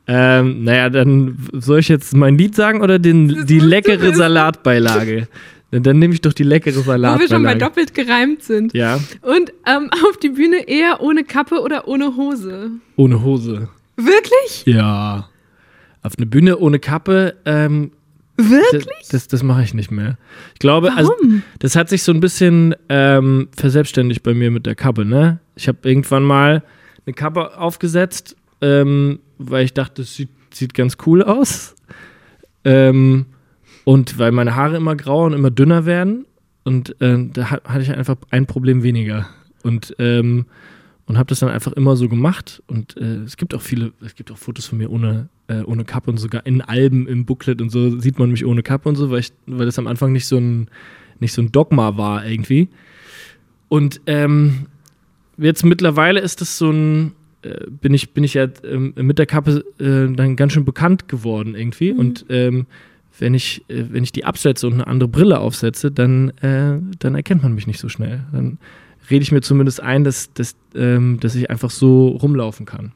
Ähm, 0.08 0.62
naja, 0.64 0.88
dann 0.88 1.36
soll 1.52 1.80
ich 1.80 1.88
jetzt 1.88 2.14
mein 2.14 2.38
Lied 2.38 2.54
sagen 2.54 2.80
oder 2.80 2.98
den, 2.98 3.44
die 3.46 3.58
leckere. 3.58 4.14
Salatbeilage? 4.14 5.28
Dann, 5.72 5.98
nehme 5.98 6.14
ich 6.14 6.20
doch 6.20 6.32
die 6.32 6.44
leckere 6.44 6.76
Wo 6.76 6.82
Salatbeilage. 6.82 7.20
wir 7.22 7.28
schon 7.28 7.42
bei 7.42 7.54
doppelt 7.56 7.92
gereimt 7.92 8.42
sind. 8.42 8.72
ja, 8.72 9.00
Und 9.22 9.52
ähm, 9.66 9.90
auf 10.08 10.16
die 10.22 10.28
Bühne 10.30 10.68
eher 10.68 11.00
ohne 11.00 11.24
Kappe 11.24 11.60
oder 11.60 11.88
ohne 11.88 12.16
Hose? 12.16 12.70
ohne 12.96 13.22
Hose. 13.22 13.68
Wirklich? 13.96 14.62
Ja. 14.64 15.28
Auf 16.02 16.12
eine 16.16 16.26
Bühne 16.26 16.58
ohne 16.58 16.78
Kappe, 16.78 17.34
ähm, 17.44 17.90
Wirklich? 18.36 18.84
das, 19.00 19.08
das, 19.08 19.28
das 19.28 19.42
mache 19.42 19.62
ich 19.64 19.74
nicht 19.74 19.90
mehr. 19.90 20.18
Ich 20.54 20.60
glaube, 20.60 20.92
also, 20.94 21.10
Warum? 21.18 21.42
das 21.58 21.74
hat 21.74 21.88
sich 21.88 22.02
so 22.04 22.12
ein 22.12 22.20
bisschen 22.20 22.74
ähm, 22.88 23.48
verselbstständigt 23.56 24.22
bei 24.22 24.34
mir 24.34 24.50
mit 24.50 24.66
der 24.66 24.74
Kappe, 24.76 25.04
ne? 25.04 25.40
Ich 25.56 25.66
habe 25.68 25.78
irgendwann 25.82 26.22
mal 26.22 26.62
eine 27.06 27.14
Kappe 27.14 27.58
aufgesetzt, 27.58 28.36
ähm, 28.60 29.18
weil 29.38 29.64
ich 29.64 29.74
dachte, 29.74 30.02
das 30.02 30.14
sieht, 30.14 30.30
sieht 30.52 30.74
ganz 30.74 30.96
cool 31.06 31.22
aus. 31.22 31.74
Ähm, 32.64 33.26
und 33.84 34.18
weil 34.18 34.32
meine 34.32 34.56
Haare 34.56 34.76
immer 34.76 34.96
grauer 34.96 35.26
und 35.26 35.32
immer 35.32 35.50
dünner 35.50 35.86
werden. 35.86 36.26
Und 36.64 37.00
äh, 37.00 37.28
da 37.32 37.50
ha- 37.50 37.60
hatte 37.64 37.82
ich 37.82 37.92
einfach 37.92 38.16
ein 38.30 38.46
Problem 38.46 38.82
weniger. 38.82 39.28
Und, 39.62 39.94
ähm, 39.98 40.46
und 41.06 41.18
habe 41.18 41.28
das 41.28 41.38
dann 41.38 41.50
einfach 41.50 41.72
immer 41.72 41.96
so 41.96 42.08
gemacht. 42.08 42.62
Und 42.66 42.96
äh, 42.96 43.22
es 43.22 43.36
gibt 43.36 43.54
auch 43.54 43.62
viele, 43.62 43.92
es 44.04 44.16
gibt 44.16 44.32
auch 44.32 44.38
Fotos 44.38 44.66
von 44.66 44.78
mir 44.78 44.90
ohne, 44.90 45.28
äh, 45.46 45.60
ohne 45.62 45.84
Kappe 45.84 46.10
und 46.10 46.16
sogar 46.16 46.44
in 46.46 46.60
Alben, 46.60 47.06
im 47.06 47.24
Booklet 47.24 47.62
und 47.62 47.70
so 47.70 48.00
sieht 48.00 48.18
man 48.18 48.32
mich 48.32 48.44
ohne 48.44 48.64
Kappe 48.64 48.88
und 48.88 48.96
so, 48.96 49.10
weil, 49.10 49.20
ich, 49.20 49.32
weil 49.46 49.66
das 49.66 49.78
am 49.78 49.86
Anfang 49.86 50.12
nicht 50.12 50.26
so 50.26 50.38
ein, 50.38 50.68
nicht 51.20 51.32
so 51.32 51.42
ein 51.42 51.52
Dogma 51.52 51.96
war 51.96 52.26
irgendwie. 52.26 52.68
Und 53.68 54.00
ähm, 54.06 54.66
jetzt 55.38 55.64
mittlerweile 55.64 56.18
ist 56.18 56.40
das 56.40 56.58
so 56.58 56.70
ein, 56.70 57.12
bin 57.70 57.94
ich, 57.94 58.12
bin 58.12 58.24
ich 58.24 58.34
ja 58.34 58.46
ähm, 58.64 58.94
mit 58.96 59.18
der 59.18 59.26
Kappe 59.26 59.64
äh, 59.78 60.14
dann 60.14 60.36
ganz 60.36 60.52
schön 60.52 60.64
bekannt 60.64 61.08
geworden 61.08 61.54
irgendwie. 61.54 61.92
Und 61.92 62.26
ähm, 62.28 62.66
wenn 63.18 63.34
ich, 63.34 63.64
äh, 63.68 63.84
wenn 63.90 64.04
ich 64.04 64.12
die 64.12 64.24
absetze 64.24 64.66
und 64.66 64.74
eine 64.74 64.86
andere 64.86 65.08
Brille 65.08 65.40
aufsetze, 65.40 65.90
dann, 65.90 66.30
äh, 66.40 66.78
dann 66.98 67.14
erkennt 67.14 67.42
man 67.42 67.54
mich 67.54 67.66
nicht 67.66 67.80
so 67.80 67.88
schnell. 67.88 68.24
Dann 68.32 68.58
rede 69.10 69.22
ich 69.22 69.32
mir 69.32 69.40
zumindest 69.40 69.82
ein, 69.82 70.04
dass, 70.04 70.32
dass, 70.32 70.56
ähm, 70.74 71.18
dass 71.20 71.34
ich 71.34 71.50
einfach 71.50 71.70
so 71.70 72.08
rumlaufen 72.08 72.66
kann. 72.66 72.92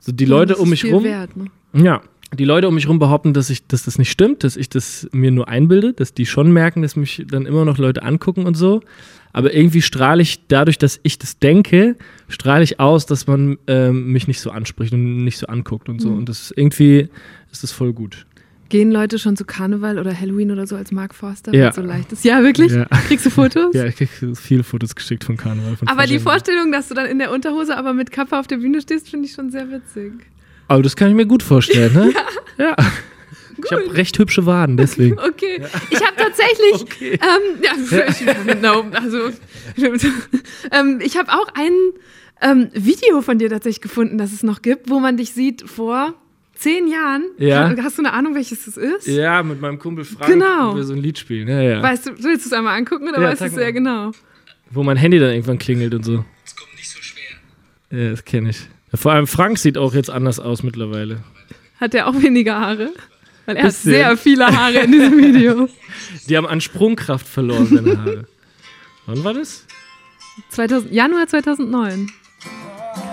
So 0.00 0.12
die 0.12 0.24
Leute 0.24 0.54
Das 0.54 0.60
um 0.60 0.72
ist 0.72 0.82
mich 0.82 0.92
rum. 0.92 1.04
Wert, 1.04 1.36
ne? 1.36 1.46
Ja, 1.74 2.02
die 2.34 2.44
Leute 2.44 2.68
um 2.68 2.74
mich 2.74 2.88
rum 2.88 2.98
behaupten, 2.98 3.34
dass, 3.34 3.50
ich, 3.50 3.66
dass 3.66 3.84
das 3.84 3.98
nicht 3.98 4.10
stimmt, 4.10 4.42
dass 4.42 4.56
ich 4.56 4.68
das 4.68 5.08
mir 5.12 5.30
nur 5.30 5.48
einbilde, 5.48 5.92
dass 5.92 6.14
die 6.14 6.26
schon 6.26 6.52
merken, 6.52 6.82
dass 6.82 6.96
mich 6.96 7.24
dann 7.28 7.46
immer 7.46 7.64
noch 7.64 7.78
Leute 7.78 8.02
angucken 8.02 8.46
und 8.46 8.56
so. 8.56 8.82
Aber 9.32 9.54
irgendwie 9.54 9.82
strahle 9.82 10.22
ich 10.22 10.46
dadurch, 10.48 10.78
dass 10.78 11.00
ich 11.02 11.18
das 11.18 11.38
denke, 11.38 11.96
strahle 12.28 12.64
ich 12.64 12.80
aus, 12.80 13.06
dass 13.06 13.26
man 13.26 13.58
ähm, 13.66 14.12
mich 14.12 14.28
nicht 14.28 14.40
so 14.40 14.50
anspricht 14.50 14.92
und 14.92 15.24
nicht 15.24 15.38
so 15.38 15.46
anguckt 15.46 15.88
und 15.88 16.00
so. 16.00 16.10
Mhm. 16.10 16.18
Und 16.18 16.28
das 16.28 16.42
ist 16.42 16.54
irgendwie 16.56 17.08
ist 17.50 17.62
das 17.62 17.72
voll 17.72 17.92
gut. 17.92 18.26
Gehen 18.68 18.90
Leute 18.90 19.18
schon 19.18 19.36
zu 19.36 19.44
Karneval 19.44 19.98
oder 19.98 20.18
Halloween 20.18 20.50
oder 20.50 20.66
so 20.66 20.76
als 20.76 20.92
Mark 20.92 21.14
Forster? 21.14 21.54
Ja. 21.54 21.72
So 21.72 21.82
leicht 21.82 22.10
ist. 22.12 22.24
Ja, 22.24 22.42
wirklich? 22.42 22.72
Ja. 22.72 22.86
Kriegst 23.06 23.26
du 23.26 23.30
Fotos? 23.30 23.74
Ja, 23.74 23.84
ich 23.84 23.96
krieg 23.96 24.08
viele 24.34 24.64
Fotos 24.64 24.94
geschickt 24.94 25.24
von 25.24 25.36
Karneval. 25.36 25.76
Von 25.76 25.88
Aber 25.88 26.06
die 26.06 26.18
Vorstellung, 26.18 26.72
dass 26.72 26.88
du 26.88 26.94
dann 26.94 27.06
in 27.06 27.18
der 27.18 27.30
Unterhose, 27.30 27.76
aber 27.76 27.92
mit 27.92 28.10
Kappe 28.10 28.38
auf 28.38 28.46
der 28.46 28.56
Bühne 28.56 28.80
stehst, 28.80 29.10
finde 29.10 29.28
ich 29.28 29.34
schon 29.34 29.50
sehr 29.50 29.70
witzig. 29.70 30.12
Aber 30.68 30.82
das 30.82 30.96
kann 30.96 31.10
ich 31.10 31.14
mir 31.14 31.26
gut 31.26 31.42
vorstellen, 31.42 31.92
ne? 31.92 32.12
Ja. 32.58 32.76
Ich 33.64 33.72
habe 33.72 33.94
recht 33.94 34.18
hübsche 34.18 34.46
Waden, 34.46 34.76
deswegen. 34.76 35.18
Okay. 35.18 35.62
Ich 35.90 36.00
habe 36.04 36.16
tatsächlich. 36.16 36.72
Okay. 36.82 37.12
Ähm, 37.12 37.62
ja, 37.62 38.06
ich, 38.08 38.60
no, 38.62 38.84
also, 38.92 39.18
ähm, 40.70 41.00
ich 41.02 41.16
habe 41.16 41.30
auch 41.32 41.48
ein 41.54 41.72
ähm, 42.40 42.70
Video 42.74 43.22
von 43.22 43.38
dir 43.38 43.48
tatsächlich 43.50 43.80
gefunden, 43.80 44.18
das 44.18 44.32
es 44.32 44.42
noch 44.42 44.62
gibt, 44.62 44.90
wo 44.90 45.00
man 45.00 45.16
dich 45.16 45.32
sieht 45.32 45.68
vor 45.68 46.14
zehn 46.54 46.86
Jahren. 46.88 47.24
Ja. 47.38 47.74
Hast 47.82 47.98
du 47.98 48.02
eine 48.02 48.12
Ahnung, 48.12 48.34
welches 48.34 48.64
das 48.66 48.76
ist? 48.76 49.06
Ja, 49.06 49.42
mit 49.42 49.60
meinem 49.60 49.78
Kumpel 49.78 50.04
Frank, 50.04 50.30
Genau. 50.32 50.72
wo 50.72 50.76
wir 50.76 50.84
so 50.84 50.92
ein 50.94 51.00
Lied 51.00 51.18
spielen. 51.18 51.48
Ja, 51.48 51.60
ja. 51.60 51.82
Weißt 51.82 52.06
du, 52.06 52.10
willst 52.22 52.44
du 52.46 52.48
es 52.48 52.52
einmal 52.52 52.76
angucken 52.78 53.08
oder 53.08 53.20
Ja, 53.20 53.28
weißt 53.30 53.40
du 53.42 53.44
es 53.46 53.54
sehr 53.54 53.64
mal. 53.64 53.72
genau? 53.72 54.12
Wo 54.70 54.82
mein 54.82 54.96
Handy 54.96 55.18
dann 55.18 55.30
irgendwann 55.30 55.58
klingelt 55.58 55.92
und 55.94 56.04
so. 56.04 56.24
Das 56.44 56.56
kommt 56.56 56.74
nicht 56.76 56.88
so 56.90 56.98
schwer. 57.02 58.00
Ja, 58.04 58.10
das 58.10 58.24
kenne 58.24 58.50
ich. 58.50 58.60
Vor 58.94 59.12
allem 59.12 59.26
Frank 59.26 59.58
sieht 59.58 59.76
auch 59.78 59.94
jetzt 59.94 60.10
anders 60.10 60.38
aus 60.38 60.62
mittlerweile. 60.62 61.20
Hat 61.80 61.94
der 61.94 62.06
auch 62.06 62.14
weniger 62.22 62.60
Haare? 62.60 62.92
Weil 63.46 63.56
er 63.56 63.64
bisschen. 63.64 63.92
hat 63.92 63.98
sehr 63.98 64.16
viele 64.16 64.46
Haare 64.46 64.78
in 64.78 64.92
diesem 64.92 65.18
Video. 65.18 65.68
Die 66.28 66.36
haben 66.36 66.46
an 66.46 66.60
Sprungkraft 66.60 67.26
verloren, 67.26 67.66
seine 67.66 67.98
Haare. 67.98 68.24
Wann 69.06 69.24
war 69.24 69.34
das? 69.34 69.66
2000, 70.50 70.92
Januar 70.92 71.26
2009. 71.26 72.10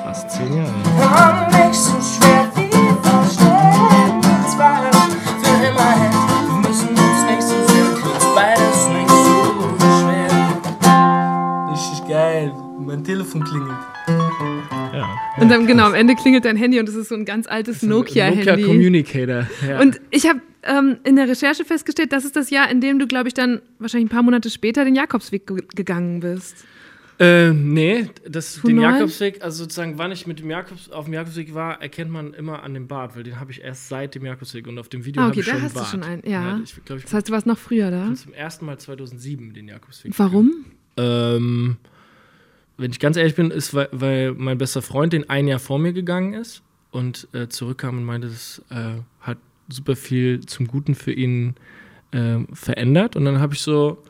Krass, 0.03 0.27
zehn 0.29 0.55
Jahre. 0.55 0.73
War 0.97 1.47
nicht 1.67 1.79
so 1.79 1.91
schwer 1.99 2.51
wie 2.55 2.69
verstehen. 3.07 4.21
Zwei 4.47 4.91
für 5.41 5.67
immer. 5.67 5.95
Wir 6.47 6.69
müssen 6.69 6.89
uns 6.89 7.21
nicht 7.29 7.41
so 7.41 7.67
sehen. 7.67 7.87
Beides 8.35 8.87
nicht 8.87 9.09
so 9.09 9.77
schwer. 9.99 11.71
Richtig 11.71 12.07
geil. 12.07 12.53
Mein 12.79 13.03
Telefon 13.03 13.43
klingelt. 13.43 13.77
Ja. 15.39 15.43
Und 15.43 15.49
dann 15.49 15.67
genau, 15.67 15.85
am 15.85 15.93
Ende 15.93 16.15
klingelt 16.15 16.45
dein 16.45 16.55
Handy 16.57 16.79
und 16.79 16.87
es 16.89 16.95
ist 16.95 17.09
so 17.09 17.15
ein 17.15 17.25
ganz 17.25 17.47
altes 17.47 17.81
Nokia-Handy. 17.83 18.45
Nokia 18.45 18.65
Communicator. 18.65 19.47
Ja. 19.67 19.79
Und 19.81 19.99
ich 20.11 20.27
habe 20.27 20.41
ähm, 20.63 20.97
in 21.03 21.15
der 21.15 21.27
Recherche 21.27 21.63
festgestellt, 21.65 22.11
das 22.11 22.25
ist 22.25 22.35
das 22.35 22.49
Jahr, 22.49 22.69
in 22.69 22.81
dem 22.81 22.99
du, 22.99 23.07
glaube 23.07 23.27
ich, 23.27 23.33
dann 23.33 23.61
wahrscheinlich 23.79 24.07
ein 24.09 24.13
paar 24.13 24.23
Monate 24.23 24.49
später 24.49 24.83
den 24.85 24.95
Jakobsweg 24.95 25.47
ge 25.47 25.63
gegangen 25.75 26.19
bist. 26.19 26.65
Äh, 27.21 27.51
nee, 27.51 28.07
das, 28.29 28.61
den? 28.61 28.79
Jakobsweg, 28.79 29.43
also 29.43 29.63
sozusagen, 29.63 29.97
wann 29.97 30.11
ich 30.13 30.25
mit 30.25 30.39
dem 30.39 30.49
Jakobs, 30.49 30.89
auf 30.89 31.03
dem 31.05 31.13
Jakobsweg 31.13 31.53
war, 31.53 31.81
erkennt 31.81 32.09
man 32.11 32.33
immer 32.33 32.63
an 32.63 32.73
dem 32.73 32.87
Bart, 32.87 33.15
weil 33.17 33.23
den 33.23 33.41
habe 33.41 33.51
ich 33.51 33.61
erst 33.61 33.89
seit 33.89 34.15
dem 34.15 34.25
Jakobsweg 34.25 34.67
und 34.67 34.79
auf 34.79 34.87
dem 34.87 35.03
Video 35.03 35.21
Ah, 35.21 35.25
habe 35.25 35.31
okay, 35.31 35.41
ich 35.41 35.45
da 35.45 35.51
schon 35.53 35.61
hast 35.63 35.75
du 35.75 35.79
Bart. 35.79 35.89
schon 35.91 36.03
einen, 36.03 36.23
ja. 36.25 36.61
ich 36.63 36.75
glaube, 36.85 36.99
ich 36.99 37.03
Das 37.03 37.13
heißt, 37.13 37.27
du 37.27 37.33
warst 37.33 37.45
noch 37.45 37.57
früher 37.57 37.91
da. 37.91 38.05
bin 38.05 38.15
zum 38.15 38.31
ersten 38.33 38.65
Mal 38.65 38.77
2007 38.77 39.53
den 39.53 39.67
Jakobsweg. 39.67 40.13
Warum? 40.17 40.65
Ähm, 40.95 41.75
wenn 42.79 42.91
ich 42.91 42.99
ganz 42.99 43.17
ehrlich 43.17 43.35
bin, 43.35 43.51
ist, 43.51 43.73
weil, 43.73 43.89
weil 43.91 44.33
mein 44.33 44.57
bester 44.57 44.81
Freund 44.81 45.13
den 45.13 45.29
ein 45.29 45.47
Jahr 45.47 45.59
vor 45.59 45.79
mir 45.79 45.93
gegangen 45.93 46.33
ist 46.33 46.63
und 46.91 47.27
äh, 47.33 47.49
zurückkam 47.49 47.97
und 47.97 48.05
meinte, 48.05 48.29
das 48.29 48.63
äh, 48.69 49.01
hat 49.19 49.37
super 49.67 49.95
viel 49.95 50.39
zum 50.45 50.67
Guten 50.67 50.95
für 50.95 51.11
ihn 51.11 51.55
ähm, 52.11 52.47
verändert. 52.53 53.15
Und 53.15 53.25
dann 53.25 53.39
habe 53.39 53.53
ich 53.53 53.61
so 53.61 54.01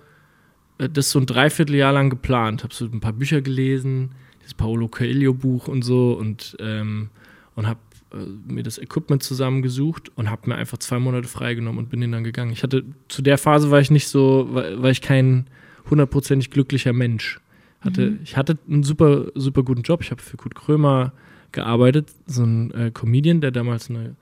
äh, 0.77 0.87
das 0.87 1.09
so 1.09 1.19
ein 1.19 1.25
Dreivierteljahr 1.25 1.91
lang 1.91 2.09
geplant. 2.09 2.63
Habe 2.63 2.73
so 2.73 2.85
ein 2.85 2.99
paar 2.99 3.13
Bücher 3.13 3.41
gelesen, 3.41 4.11
das 4.43 4.53
Paolo 4.53 4.87
Coelho-Buch 4.87 5.67
und 5.67 5.83
so 5.83 6.13
und, 6.13 6.55
ähm, 6.59 7.09
und 7.55 7.67
habe 7.67 7.79
äh, 8.13 8.51
mir 8.51 8.63
das 8.63 8.77
Equipment 8.77 9.23
zusammengesucht 9.23 10.11
und 10.15 10.29
habe 10.29 10.49
mir 10.49 10.55
einfach 10.55 10.77
zwei 10.77 10.99
Monate 10.99 11.27
freigenommen 11.27 11.79
und 11.79 11.89
bin 11.89 12.01
den 12.01 12.11
dann 12.11 12.23
gegangen. 12.23 12.51
Ich 12.51 12.63
hatte 12.63 12.85
zu 13.07 13.21
der 13.21 13.37
Phase 13.37 13.71
war 13.71 13.79
ich 13.79 13.91
nicht 13.91 14.07
so, 14.07 14.47
war, 14.51 14.81
war 14.81 14.89
ich 14.91 15.01
kein 15.01 15.47
hundertprozentig 15.89 16.51
glücklicher 16.51 16.93
Mensch. 16.93 17.39
Hatte, 17.81 18.17
Ich 18.23 18.35
hatte 18.35 18.57
einen 18.69 18.83
super, 18.83 19.27
super 19.35 19.63
guten 19.63 19.81
Job. 19.83 20.01
Ich 20.01 20.11
habe 20.11 20.21
für 20.21 20.37
Kurt 20.37 20.55
Krömer 20.55 21.13
gearbeitet, 21.51 22.09
so 22.25 22.43
ein 22.43 22.71
äh, 22.71 22.91
Comedian, 22.91 23.41
der 23.41 23.51
damals 23.51 23.89
eine, 23.89 24.15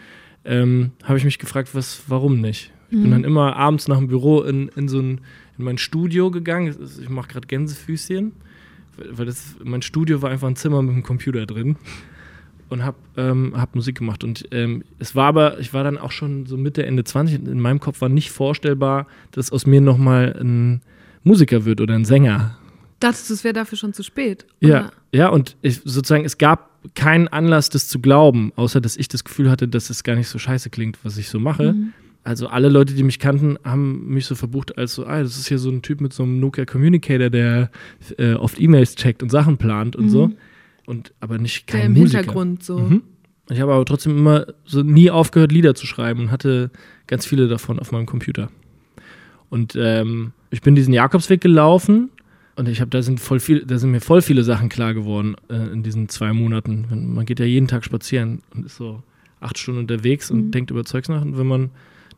ähm, 0.44 0.92
habe 1.04 1.18
ich 1.18 1.24
mich 1.24 1.38
gefragt, 1.38 1.76
was, 1.76 2.04
warum 2.08 2.42
nicht? 2.42 2.72
Ich 2.90 3.02
bin 3.02 3.10
dann 3.10 3.24
immer 3.24 3.56
abends 3.56 3.88
nach 3.88 3.98
dem 3.98 4.08
Büro 4.08 4.44
in, 4.44 4.68
in 4.76 4.88
so 4.88 5.00
ein, 5.00 5.22
in 5.58 5.66
mein 5.66 5.80
Studio 5.80 6.30
gegangen. 6.30 6.76
Ich 7.02 7.10
mache 7.10 7.28
gerade 7.28 7.48
Gänsefüßchen, 7.48 8.34
weil 9.12 9.26
das, 9.26 9.56
mein 9.64 9.82
Studio 9.82 10.22
war 10.22 10.30
einfach 10.30 10.48
ein 10.48 10.56
Zimmer 10.56 10.84
mit 10.84 10.94
einem 10.94 11.02
Computer 11.02 11.48
drin 11.48 11.76
und 12.70 12.84
habe 12.84 12.98
ähm, 13.18 13.54
hab 13.56 13.74
Musik 13.74 13.98
gemacht. 13.98 14.24
Und 14.24 14.48
ähm, 14.52 14.84
es 15.00 15.16
war 15.16 15.26
aber, 15.26 15.60
ich 15.60 15.74
war 15.74 15.84
dann 15.84 15.98
auch 15.98 16.12
schon 16.12 16.46
so 16.46 16.56
Mitte, 16.56 16.86
Ende 16.86 17.04
20. 17.04 17.40
und 17.40 17.48
In 17.48 17.60
meinem 17.60 17.80
Kopf 17.80 18.00
war 18.00 18.10
nicht 18.10 18.30
vorstellbar, 18.30 19.08
dass 19.32 19.52
aus 19.52 19.66
mir 19.66 19.82
nochmal 19.82 20.36
ein 20.40 20.82
Musiker 21.24 21.66
wird 21.66 21.82
oder 21.82 21.96
ein 21.96 22.06
Sänger. 22.06 22.58
Dachtest 23.00 23.30
du, 23.30 23.34
es 23.34 23.44
wäre 23.44 23.54
dafür 23.54 23.78
schon 23.78 23.94
zu 23.94 24.04
spät? 24.04 24.46
Ja, 24.62 24.70
Oder? 24.70 24.92
ja, 25.12 25.28
und 25.30 25.58
ich, 25.62 25.82
sozusagen, 25.84 26.24
es 26.24 26.38
gab 26.38 26.72
keinen 26.96 27.28
Anlass, 27.28 27.70
das 27.70 27.88
zu 27.88 28.00
glauben, 28.00 28.54
außer 28.56 28.80
dass 28.82 28.96
ich 28.98 29.08
das 29.08 29.24
Gefühl 29.24 29.50
hatte, 29.50 29.68
dass 29.68 29.90
es 29.90 30.04
gar 30.04 30.16
nicht 30.16 30.28
so 30.28 30.40
scheiße 30.40 30.70
klingt, 30.70 30.98
was 31.04 31.18
ich 31.18 31.30
so 31.30 31.40
mache. 31.40 31.76
Also 32.26 32.48
alle 32.48 32.70
Leute, 32.70 32.94
die 32.94 33.04
mich 33.04 33.20
kannten, 33.20 33.58
haben 33.66 34.08
mich 34.08 34.26
so 34.26 34.36
verbucht 34.36 34.78
als 34.78 34.96
so, 34.96 35.06
ah, 35.06 35.22
das 35.22 35.38
ist 35.38 35.48
hier 35.48 35.60
so 35.60 35.70
ein 35.70 35.82
Typ 35.82 36.00
mit 36.00 36.14
so 36.14 36.24
einem 36.24 36.40
Nokia 36.40 36.64
Communicator, 36.66 37.30
der 37.30 37.70
äh, 38.18 38.34
oft 38.36 38.60
E-Mails 38.60 38.96
checkt 38.96 39.22
und 39.22 39.30
Sachen 39.30 39.58
plant 39.58 39.98
und 39.98 40.10
so. 40.10 40.32
Und 40.86 41.14
aber 41.20 41.38
nicht 41.38 41.68
kein 41.68 41.80
Der 41.80 41.86
im 41.88 41.94
Musiker. 41.94 42.20
Hintergrund 42.20 42.64
so. 42.64 42.80
Mhm. 42.80 43.04
Ich 43.50 43.60
habe 43.60 43.74
aber 43.74 43.84
trotzdem 43.84 44.18
immer 44.18 44.48
so 44.64 44.84
nie 44.84 45.10
aufgehört, 45.12 45.52
Lieder 45.52 45.76
zu 45.76 45.86
schreiben 45.86 46.22
und 46.22 46.32
hatte 46.32 46.72
ganz 47.08 47.26
viele 47.26 47.50
davon 47.50 47.80
auf 47.80 47.92
meinem 47.92 48.06
Computer. 48.06 48.50
Und 49.50 49.76
ähm, 49.78 50.32
ich 50.54 50.62
bin 50.62 50.76
diesen 50.76 50.94
Jakobsweg 50.94 51.42
gelaufen 51.42 52.12
und 52.56 52.70
ich 52.70 52.80
habe, 52.80 52.92
da 52.92 53.02
sind 53.02 53.20
voll 53.20 53.40
viel, 53.40 53.66
da 53.66 53.80
sind 53.80 53.90
mir 53.90 54.02
voll 54.02 54.22
viele 54.22 54.44
Sachen 54.44 54.70
klar 54.70 54.94
geworden 54.94 55.36
äh, 55.50 55.56
in 55.74 55.82
diesen 55.82 56.10
zwei 56.10 56.32
Monaten. 56.32 56.86
Man 57.16 57.26
geht 57.26 57.40
ja 57.40 57.46
jeden 57.48 57.68
Tag 57.68 57.84
spazieren 57.84 58.44
und 58.54 58.64
ist 58.68 58.76
so 58.76 59.02
acht 59.40 59.58
Stunden 59.58 59.80
unterwegs 59.80 60.30
und 60.30 60.52
denkt 60.52 60.70
über 60.70 60.86
Zeugs 60.86 61.10
nach. 61.10 61.24
Und 61.24 61.40
wenn 61.40 61.48
man 61.48 61.72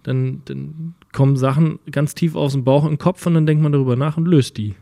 dann, 0.04 0.42
dann 0.44 0.96
kommen 1.14 1.38
Sachen 1.38 1.80
ganz 1.90 2.14
tief 2.14 2.36
aus 2.36 2.52
dem 2.52 2.66
Bauch 2.66 2.86
den 2.86 2.98
Kopf 2.98 3.26
und 3.26 3.36
dann 3.36 3.46
denkt 3.46 3.64
man 3.64 3.72
darüber 3.72 3.96
nach 3.96 4.18
und 4.18 4.28
löst 4.28 4.58
die. 4.58 4.76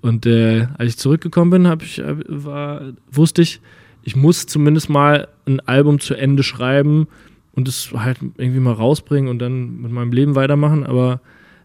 Und 0.00 0.24
äh, 0.24 0.68
als 0.78 0.92
ich 0.92 0.96
zurückgekommen 0.96 1.50
bin, 1.50 1.68
hab 1.68 1.82
ich, 1.82 2.02
war, 2.02 2.94
wusste 3.10 3.42
ich, 3.42 3.60
ich 4.04 4.16
muss 4.16 4.46
zumindest 4.46 4.88
mal 4.88 5.28
ein 5.44 5.60
Album 5.60 6.00
zu 6.00 6.14
Ende 6.14 6.42
schreiben 6.42 7.08
und 7.52 7.68
es 7.68 7.92
halt 7.92 8.20
irgendwie 8.38 8.60
mal 8.60 8.72
rausbringen 8.72 9.28
und 9.28 9.38
dann 9.38 9.82
mit 9.82 9.92
meinem 9.92 10.12
Leben 10.12 10.34
weitermachen. 10.34 10.86
Aber 10.86 11.20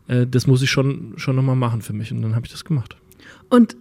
äh, 0.07 0.25
das 0.27 0.47
muss 0.47 0.61
ich 0.61 0.69
schon, 0.69 1.13
schon 1.17 1.35
nochmal 1.35 1.55
machen 1.55 1.81
für 1.81 1.93
mich. 1.93 2.11
Und 2.11 2.21
dann 2.21 2.35
habe 2.35 2.45
ich 2.45 2.51
das 2.51 2.65
gemacht. 2.65 2.95
Und 3.49 3.75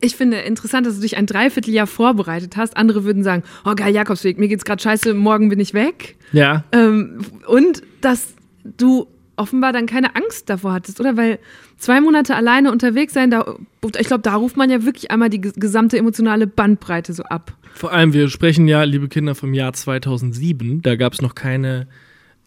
ich 0.00 0.14
finde 0.14 0.38
interessant, 0.38 0.86
dass 0.86 0.94
du 0.96 1.00
dich 1.00 1.16
ein 1.16 1.26
Dreivierteljahr 1.26 1.86
vorbereitet 1.88 2.56
hast. 2.56 2.76
Andere 2.76 3.04
würden 3.04 3.24
sagen, 3.24 3.42
oh 3.64 3.74
geil, 3.74 3.92
Jakobsweg, 3.94 4.38
mir 4.38 4.46
geht's 4.48 4.64
gerade 4.64 4.80
scheiße, 4.82 5.12
morgen 5.14 5.48
bin 5.48 5.58
ich 5.58 5.74
weg. 5.74 6.16
Ja, 6.32 6.64
Ähm, 6.72 7.18
und 7.48 7.82
dass 8.00 8.34
du 8.64 9.08
offenbar 9.34 9.72
dann 9.72 9.86
keine 9.86 10.14
Angst 10.16 10.50
davor 10.50 10.72
hattest, 10.72 10.98
oder? 11.00 11.16
Weil 11.16 11.38
zwei 11.78 12.00
Monate 12.00 12.34
alleine 12.34 12.72
unterwegs 12.72 13.12
sein, 13.14 13.30
da, 13.30 13.56
ich 13.98 14.06
glaube, 14.08 14.22
da 14.22 14.34
ruft 14.34 14.56
man 14.56 14.68
ja 14.70 14.84
wirklich 14.84 15.10
einmal 15.12 15.30
die 15.30 15.40
ges- 15.40 15.58
gesamte 15.58 15.96
emotionale 15.96 16.46
Bandbreite 16.48 17.12
so 17.12 17.22
ab. 17.24 17.56
Vor 17.74 17.92
allem, 17.92 18.12
wir 18.12 18.28
sprechen 18.28 18.66
ja, 18.66 18.82
liebe 18.82 19.08
Kinder, 19.08 19.36
vom 19.36 19.54
Jahr 19.54 19.72
2007. 19.72 20.82
Da 20.82 20.96
gab 20.96 21.12
es 21.12 21.22
noch 21.22 21.34
keine, 21.36 21.86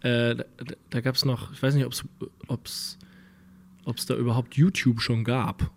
äh, 0.02 0.36
da, 0.36 0.44
da 0.90 1.02
gab 1.02 1.16
es 1.16 1.26
noch, 1.26 1.52
ich 1.54 1.62
weiß 1.62 1.76
nicht, 1.76 1.86
ob 2.48 2.66
es 2.66 2.98
da 4.06 4.16
überhaupt 4.16 4.56
YouTube 4.56 5.02
schon 5.02 5.24
gab. 5.24 5.72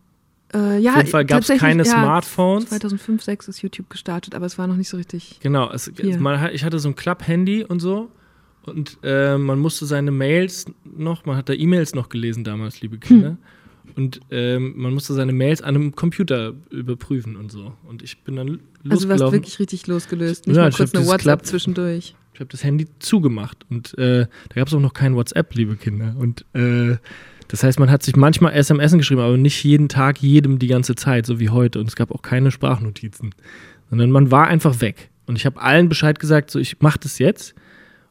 Äh, 0.54 0.78
ja, 0.78 0.92
Auf 0.92 0.96
jeden 0.98 1.08
Fall 1.10 1.24
gab 1.24 1.40
es 1.42 1.48
keine 1.48 1.82
ja, 1.82 1.90
Smartphones. 1.90 2.68
2005, 2.68 3.24
2006 3.24 3.48
ist 3.48 3.62
YouTube 3.62 3.90
gestartet, 3.90 4.34
aber 4.34 4.46
es 4.46 4.56
war 4.56 4.66
noch 4.66 4.76
nicht 4.76 4.88
so 4.88 4.96
richtig. 4.96 5.40
Genau, 5.40 5.70
es, 5.70 5.90
man, 6.18 6.54
ich 6.54 6.64
hatte 6.64 6.78
so 6.78 6.88
ein 6.88 6.94
Club-Handy 6.94 7.64
und 7.64 7.80
so. 7.80 8.10
Und 8.62 8.98
äh, 9.02 9.36
man 9.36 9.58
musste 9.58 9.84
seine 9.84 10.10
Mails 10.10 10.66
noch, 10.84 11.26
man 11.26 11.36
hat 11.36 11.48
da 11.48 11.52
E-Mails 11.52 11.94
noch 11.94 12.08
gelesen 12.08 12.44
damals, 12.44 12.80
liebe 12.80 12.98
Kinder. 12.98 13.30
Hm. 13.30 13.38
Und 13.96 14.20
ähm, 14.30 14.72
man 14.76 14.94
musste 14.94 15.12
seine 15.12 15.32
Mails 15.32 15.60
an 15.60 15.74
einem 15.74 15.94
Computer 15.94 16.54
überprüfen 16.70 17.36
und 17.36 17.52
so. 17.52 17.74
Und 17.86 18.02
ich 18.02 18.22
bin 18.22 18.36
dann 18.36 18.48
losgelaufen. 18.48 18.90
Also 18.90 19.08
du 19.08 19.20
warst 19.20 19.32
wirklich 19.32 19.58
richtig 19.58 19.86
losgelöst, 19.86 20.46
nicht 20.46 20.56
Ja, 20.56 20.62
mal 20.62 20.72
kurz 20.72 20.94
eine 20.94 21.04
WhatsApp 21.04 21.40
Club- 21.40 21.46
zwischendurch. 21.46 22.14
Ich 22.34 22.40
habe 22.40 22.50
das 22.50 22.64
Handy 22.64 22.88
zugemacht 22.98 23.64
und 23.70 23.96
äh, 23.96 24.26
da 24.48 24.54
gab 24.56 24.66
es 24.66 24.74
auch 24.74 24.80
noch 24.80 24.92
kein 24.92 25.14
WhatsApp, 25.14 25.54
liebe 25.54 25.76
Kinder. 25.76 26.16
Und 26.18 26.44
äh, 26.52 26.96
das 27.46 27.62
heißt, 27.62 27.78
man 27.78 27.92
hat 27.92 28.02
sich 28.02 28.16
manchmal 28.16 28.54
SMS 28.54 28.92
geschrieben, 28.92 29.20
aber 29.20 29.36
nicht 29.36 29.62
jeden 29.62 29.88
Tag, 29.88 30.20
jedem 30.20 30.58
die 30.58 30.66
ganze 30.66 30.96
Zeit, 30.96 31.26
so 31.26 31.38
wie 31.38 31.50
heute. 31.50 31.78
Und 31.78 31.86
es 31.86 31.94
gab 31.94 32.10
auch 32.10 32.22
keine 32.22 32.50
Sprachnotizen, 32.50 33.36
sondern 33.88 34.10
man 34.10 34.32
war 34.32 34.48
einfach 34.48 34.80
weg. 34.80 35.10
Und 35.26 35.36
ich 35.36 35.46
habe 35.46 35.62
allen 35.62 35.88
Bescheid 35.88 36.18
gesagt, 36.18 36.50
so 36.50 36.58
ich 36.58 36.80
mache 36.80 36.98
das 36.98 37.20
jetzt. 37.20 37.54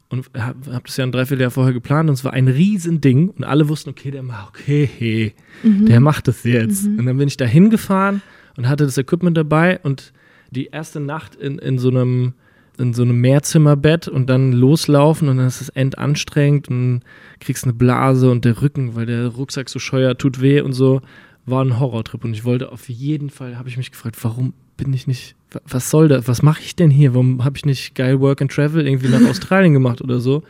Und 0.08 0.30
habe 0.38 0.74
hab 0.74 0.86
das 0.86 0.96
ja 0.96 1.04
ein 1.04 1.12
Dreivierteljahr 1.12 1.52
vorher 1.52 1.74
geplant 1.74 2.08
und 2.08 2.14
es 2.14 2.24
war 2.24 2.32
ein 2.32 2.48
Riesending 2.48 3.30
und 3.30 3.44
alle 3.44 3.68
wussten, 3.68 3.90
okay, 3.90 4.12
der 4.12 4.24
macht, 4.24 4.50
okay, 4.50 4.88
hey, 4.98 5.34
der 5.64 6.00
macht 6.00 6.30
das 6.30 6.44
jetzt. 6.44 6.86
Und 6.86 7.08
dann 7.08 7.18
bin 7.18 7.28
ich 7.28 7.36
da 7.36 7.46
hingefahren 7.46 8.22
und 8.56 8.70
hatte 8.70 8.86
das 8.86 8.98
Equipment 8.98 9.36
dabei 9.36 9.80
und 9.82 10.14
die 10.52 10.68
erste 10.68 11.00
Nacht 11.00 11.36
in, 11.36 11.58
in 11.58 11.80
so 11.80 11.90
einem 11.90 12.36
in 12.78 12.94
so 12.94 13.04
einem 13.04 13.22
Mehrzimmerbett 13.22 14.08
und 14.08 14.30
dann 14.30 14.52
loslaufen 14.52 15.30
und 15.30 15.38
dann 15.38 15.48
ist 15.48 15.62
es 15.62 15.70
endanstrengend 15.70 16.70
und 16.70 17.02
kriegst 17.40 17.64
eine 17.66 17.74
Blase 17.74 18.32
und 18.32 18.46
der 18.46 18.62
Rücken, 18.62 18.96
weil 18.96 19.06
der 19.06 19.28
Rucksack 19.28 19.70
so 19.70 19.80
scheuer 19.80 20.18
tut 20.18 20.42
weh 20.42 20.62
und 20.62 20.74
so, 20.74 21.02
war 21.46 21.64
ein 21.64 21.80
Horrortrip 21.80 22.24
und 22.24 22.34
ich 22.34 22.46
wollte 22.46 22.72
auf 22.72 22.90
jeden 22.90 23.30
Fall, 23.30 23.58
habe 23.58 23.70
ich 23.70 23.78
mich 23.78 23.92
gefragt, 23.92 24.18
warum 24.24 24.54
bin 24.78 24.92
ich 24.94 25.06
nicht 25.08 25.36
wa- 25.52 25.62
was 25.68 25.90
soll 25.92 26.08
das? 26.08 26.28
Was 26.28 26.42
mache 26.42 26.62
ich 26.62 26.76
denn 26.76 26.90
hier? 26.90 27.14
Warum 27.14 27.44
habe 27.44 27.58
ich 27.58 27.66
nicht 27.66 27.96
geil 27.96 28.20
Work 28.22 28.42
and 28.42 28.52
Travel 28.52 28.88
irgendwie 28.88 29.10
nach 29.10 29.24
Australien 29.30 29.74
gemacht 29.74 30.02
oder 30.02 30.20
so? 30.20 30.44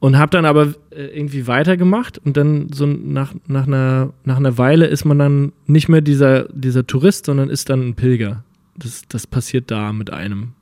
Und 0.00 0.18
habe 0.18 0.30
dann 0.30 0.46
aber 0.46 0.74
äh, 0.90 1.04
irgendwie 1.16 1.46
weitergemacht 1.46 2.18
und 2.24 2.36
dann 2.36 2.68
so 2.72 2.86
nach, 2.86 3.34
nach, 3.46 3.66
einer, 3.68 4.12
nach 4.24 4.36
einer 4.36 4.58
Weile 4.58 4.86
ist 4.86 5.04
man 5.04 5.18
dann 5.18 5.52
nicht 5.66 5.88
mehr 5.88 6.00
dieser, 6.00 6.48
dieser 6.48 6.86
Tourist, 6.86 7.26
sondern 7.26 7.48
ist 7.50 7.68
dann 7.70 7.88
ein 7.88 7.94
Pilger. 7.94 8.42
Das, 8.76 9.02
das 9.08 9.26
passiert 9.28 9.70
da 9.70 9.92
mit 9.92 10.10
einem. 10.12 10.54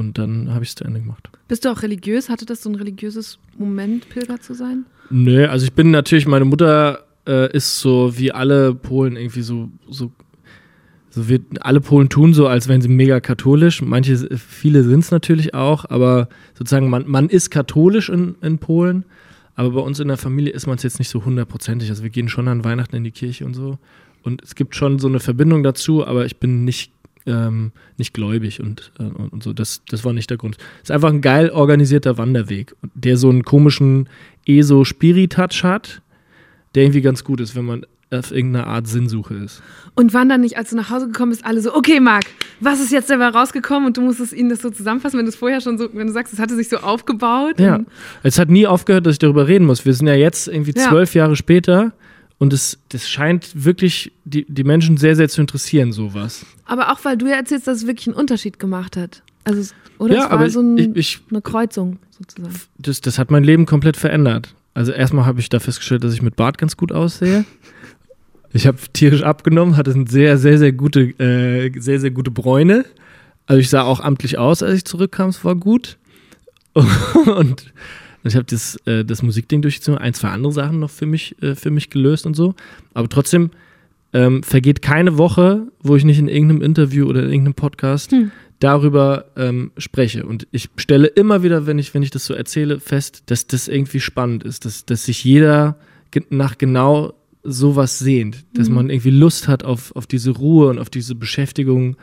Und 0.00 0.16
dann 0.16 0.48
habe 0.54 0.64
ich 0.64 0.70
es 0.70 0.76
zu 0.76 0.84
Ende 0.84 1.00
gemacht. 1.00 1.28
Bist 1.46 1.66
du 1.66 1.68
auch 1.68 1.82
religiös? 1.82 2.30
Hatte 2.30 2.46
das 2.46 2.62
so 2.62 2.70
ein 2.70 2.74
religiöses 2.74 3.38
Moment, 3.58 4.08
Pilger 4.08 4.40
zu 4.40 4.54
sein? 4.54 4.86
Nö, 5.10 5.46
also 5.46 5.66
ich 5.66 5.74
bin 5.74 5.90
natürlich, 5.90 6.26
meine 6.26 6.46
Mutter 6.46 7.04
äh, 7.28 7.54
ist 7.54 7.80
so 7.80 8.16
wie 8.16 8.32
alle 8.32 8.74
Polen 8.74 9.16
irgendwie 9.16 9.42
so, 9.42 9.68
so, 9.90 10.10
so 11.10 11.28
wird, 11.28 11.42
alle 11.60 11.82
Polen 11.82 12.08
tun 12.08 12.32
so, 12.32 12.46
als 12.46 12.66
wären 12.66 12.80
sie 12.80 12.88
mega 12.88 13.20
katholisch. 13.20 13.82
Manche, 13.82 14.16
viele 14.38 14.84
sind 14.84 15.00
es 15.00 15.10
natürlich 15.10 15.52
auch, 15.52 15.84
aber 15.90 16.30
sozusagen, 16.54 16.88
man, 16.88 17.06
man 17.06 17.28
ist 17.28 17.50
katholisch 17.50 18.08
in, 18.08 18.36
in 18.40 18.56
Polen, 18.56 19.04
aber 19.54 19.72
bei 19.72 19.80
uns 19.80 20.00
in 20.00 20.08
der 20.08 20.16
Familie 20.16 20.54
ist 20.54 20.66
man 20.66 20.76
es 20.76 20.82
jetzt 20.82 20.98
nicht 20.98 21.10
so 21.10 21.26
hundertprozentig. 21.26 21.90
Also 21.90 22.02
wir 22.02 22.10
gehen 22.10 22.30
schon 22.30 22.48
an 22.48 22.64
Weihnachten 22.64 22.96
in 22.96 23.04
die 23.04 23.10
Kirche 23.10 23.44
und 23.44 23.52
so. 23.52 23.76
Und 24.22 24.42
es 24.42 24.54
gibt 24.54 24.74
schon 24.74 24.98
so 24.98 25.08
eine 25.08 25.20
Verbindung 25.20 25.62
dazu, 25.62 26.06
aber 26.06 26.24
ich 26.24 26.38
bin 26.38 26.64
nicht, 26.64 26.90
ähm, 27.26 27.72
nicht 27.96 28.14
gläubig 28.14 28.60
und, 28.60 28.92
äh, 28.98 29.02
und, 29.04 29.42
so. 29.42 29.52
Das, 29.52 29.82
das 29.88 30.04
war 30.04 30.12
nicht 30.12 30.30
der 30.30 30.36
Grund. 30.38 30.56
Es 30.78 30.84
ist 30.84 30.90
einfach 30.90 31.10
ein 31.10 31.20
geil 31.20 31.50
organisierter 31.50 32.18
Wanderweg, 32.18 32.74
der 32.94 33.16
so 33.16 33.28
einen 33.28 33.42
komischen 33.42 34.08
ESO-Spiri-Touch 34.46 35.64
hat, 35.64 36.02
der 36.74 36.84
irgendwie 36.84 37.02
ganz 37.02 37.24
gut 37.24 37.40
ist, 37.40 37.54
wenn 37.56 37.64
man 37.64 37.84
auf 38.12 38.32
irgendeine 38.32 38.66
Art 38.66 38.88
Sinnsuche 38.88 39.34
ist. 39.34 39.62
Und 39.94 40.12
waren 40.14 40.28
dann 40.28 40.40
nicht, 40.40 40.56
als 40.56 40.70
du 40.70 40.76
nach 40.76 40.90
Hause 40.90 41.06
gekommen 41.06 41.30
bist, 41.30 41.44
alle 41.44 41.60
so, 41.60 41.74
okay, 41.74 42.00
Marc, 42.00 42.24
was 42.58 42.80
ist 42.80 42.90
jetzt 42.90 43.08
dabei 43.08 43.28
rausgekommen? 43.28 43.86
Und 43.86 43.96
du 43.96 44.00
musstest 44.00 44.32
ihnen 44.32 44.48
das 44.48 44.60
so 44.62 44.70
zusammenfassen, 44.70 45.18
wenn 45.18 45.26
du 45.26 45.30
es 45.30 45.36
vorher 45.36 45.60
schon 45.60 45.78
so, 45.78 45.88
wenn 45.92 46.08
du 46.08 46.12
sagst, 46.12 46.32
es 46.32 46.40
hatte 46.40 46.56
sich 46.56 46.68
so 46.68 46.78
aufgebaut. 46.78 47.60
Ja. 47.60 47.80
Es 48.24 48.38
hat 48.38 48.48
nie 48.50 48.66
aufgehört, 48.66 49.06
dass 49.06 49.14
ich 49.14 49.18
darüber 49.20 49.46
reden 49.46 49.64
muss. 49.66 49.84
Wir 49.84 49.94
sind 49.94 50.08
ja 50.08 50.14
jetzt 50.14 50.48
irgendwie 50.48 50.72
Ja. 50.76 50.88
zwölf 50.88 51.14
Jahre 51.14 51.36
später 51.36 51.92
und 52.40 52.52
es 52.52 52.78
das 52.88 53.08
scheint 53.08 53.50
wirklich 53.54 54.10
die, 54.24 54.44
die 54.48 54.64
Menschen 54.64 54.96
sehr, 54.96 55.14
sehr 55.14 55.28
zu 55.28 55.40
interessieren, 55.40 55.92
sowas. 55.92 56.44
Aber 56.64 56.90
auch, 56.90 57.04
weil 57.04 57.16
du 57.16 57.26
ja 57.28 57.36
erzählst, 57.36 57.68
dass 57.68 57.78
es 57.82 57.86
wirklich 57.86 58.08
einen 58.08 58.16
Unterschied 58.16 58.58
gemacht 58.58 58.96
hat. 58.96 59.22
Also, 59.44 59.72
oder 59.98 60.14
Ja, 60.16 60.24
es 60.24 60.30
war 60.32 60.50
so 60.50 60.60
ein, 60.60 60.76
ich- 60.78 60.96
ich- 60.96 61.20
eine 61.30 61.40
Kreuzung 61.42 61.98
sozusagen. 62.18 62.54
Das, 62.78 63.00
das 63.00 63.18
hat 63.18 63.30
mein 63.30 63.44
Leben 63.44 63.64
komplett 63.66 63.96
verändert. 63.96 64.54
Also 64.74 64.90
erstmal 64.92 65.24
habe 65.26 65.38
ich 65.40 65.48
da 65.48 65.60
festgestellt, 65.60 66.02
dass 66.04 66.12
ich 66.14 66.22
mit 66.22 66.34
Bart 66.36 66.58
ganz 66.58 66.76
gut 66.76 66.90
aussehe. 66.92 67.44
Ich 68.52 68.66
habe 68.66 68.78
tierisch 68.92 69.22
abgenommen, 69.22 69.76
hatte 69.76 69.92
eine 69.92 70.08
sehr, 70.08 70.36
sehr, 70.38 70.58
sehr 70.58 70.72
gute, 70.72 71.00
äh, 71.20 71.70
sehr, 71.78 72.00
sehr 72.00 72.10
gute 72.10 72.30
Bräune. 72.32 72.84
Also 73.46 73.60
ich 73.60 73.68
sah 73.70 73.82
auch 73.82 74.00
amtlich 74.00 74.38
aus, 74.38 74.62
als 74.62 74.74
ich 74.76 74.84
zurückkam, 74.84 75.28
es 75.30 75.44
war 75.44 75.54
gut. 75.56 75.98
Und 77.26 77.72
ich 78.24 78.34
habe 78.34 78.44
das, 78.44 78.76
äh, 78.86 79.04
das 79.04 79.22
Musikding 79.22 79.62
durchgezogen, 79.62 79.98
ein, 79.98 80.14
zwei 80.14 80.28
andere 80.28 80.52
Sachen 80.52 80.80
noch 80.80 80.90
für 80.90 81.06
mich, 81.06 81.40
äh, 81.42 81.54
für 81.54 81.70
mich 81.70 81.90
gelöst 81.90 82.26
und 82.26 82.34
so. 82.34 82.54
Aber 82.94 83.08
trotzdem 83.08 83.50
ähm, 84.12 84.42
vergeht 84.42 84.82
keine 84.82 85.18
Woche, 85.18 85.68
wo 85.82 85.96
ich 85.96 86.04
nicht 86.04 86.18
in 86.18 86.28
irgendeinem 86.28 86.62
Interview 86.62 87.06
oder 87.06 87.22
in 87.22 87.30
irgendeinem 87.30 87.54
Podcast 87.54 88.12
darüber 88.58 89.26
ähm, 89.36 89.72
spreche. 89.78 90.26
Und 90.26 90.46
ich 90.50 90.68
stelle 90.76 91.06
immer 91.06 91.42
wieder, 91.42 91.66
wenn 91.66 91.78
ich, 91.78 91.94
wenn 91.94 92.02
ich 92.02 92.10
das 92.10 92.26
so 92.26 92.34
erzähle, 92.34 92.78
fest, 92.78 93.22
dass 93.26 93.46
das 93.46 93.68
irgendwie 93.68 94.00
spannend 94.00 94.44
ist, 94.44 94.64
dass, 94.64 94.84
dass 94.84 95.04
sich 95.04 95.24
jeder 95.24 95.76
nach 96.28 96.58
genau 96.58 97.14
sowas 97.42 97.98
sehnt, 97.98 98.44
dass 98.52 98.68
man 98.68 98.90
irgendwie 98.90 99.10
Lust 99.10 99.48
hat 99.48 99.64
auf, 99.64 99.96
auf 99.96 100.06
diese 100.06 100.32
Ruhe 100.32 100.68
und 100.68 100.78
auf 100.78 100.90
diese 100.90 101.14
Beschäftigung 101.14 101.96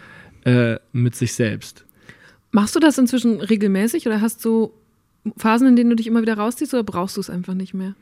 äh, 0.46 0.78
mit 0.94 1.16
sich 1.16 1.34
selbst. 1.34 1.86
Machst 2.52 2.76
du 2.76 2.80
das 2.80 2.98
inzwischen 2.98 3.40
regelmäßig 3.42 4.08
oder 4.08 4.22
hast 4.22 4.44
du 4.44 4.72
Phasen, 5.38 5.68
in 5.68 5.76
denen 5.76 5.90
du 5.90 5.96
dich 5.96 6.08
immer 6.08 6.22
wieder 6.22 6.38
rausziehst 6.38 6.74
oder 6.74 6.84
brauchst 6.84 7.18
du 7.18 7.22
es 7.22 7.30
einfach 7.30 7.54
nicht 7.54 7.74
mehr? 7.74 7.96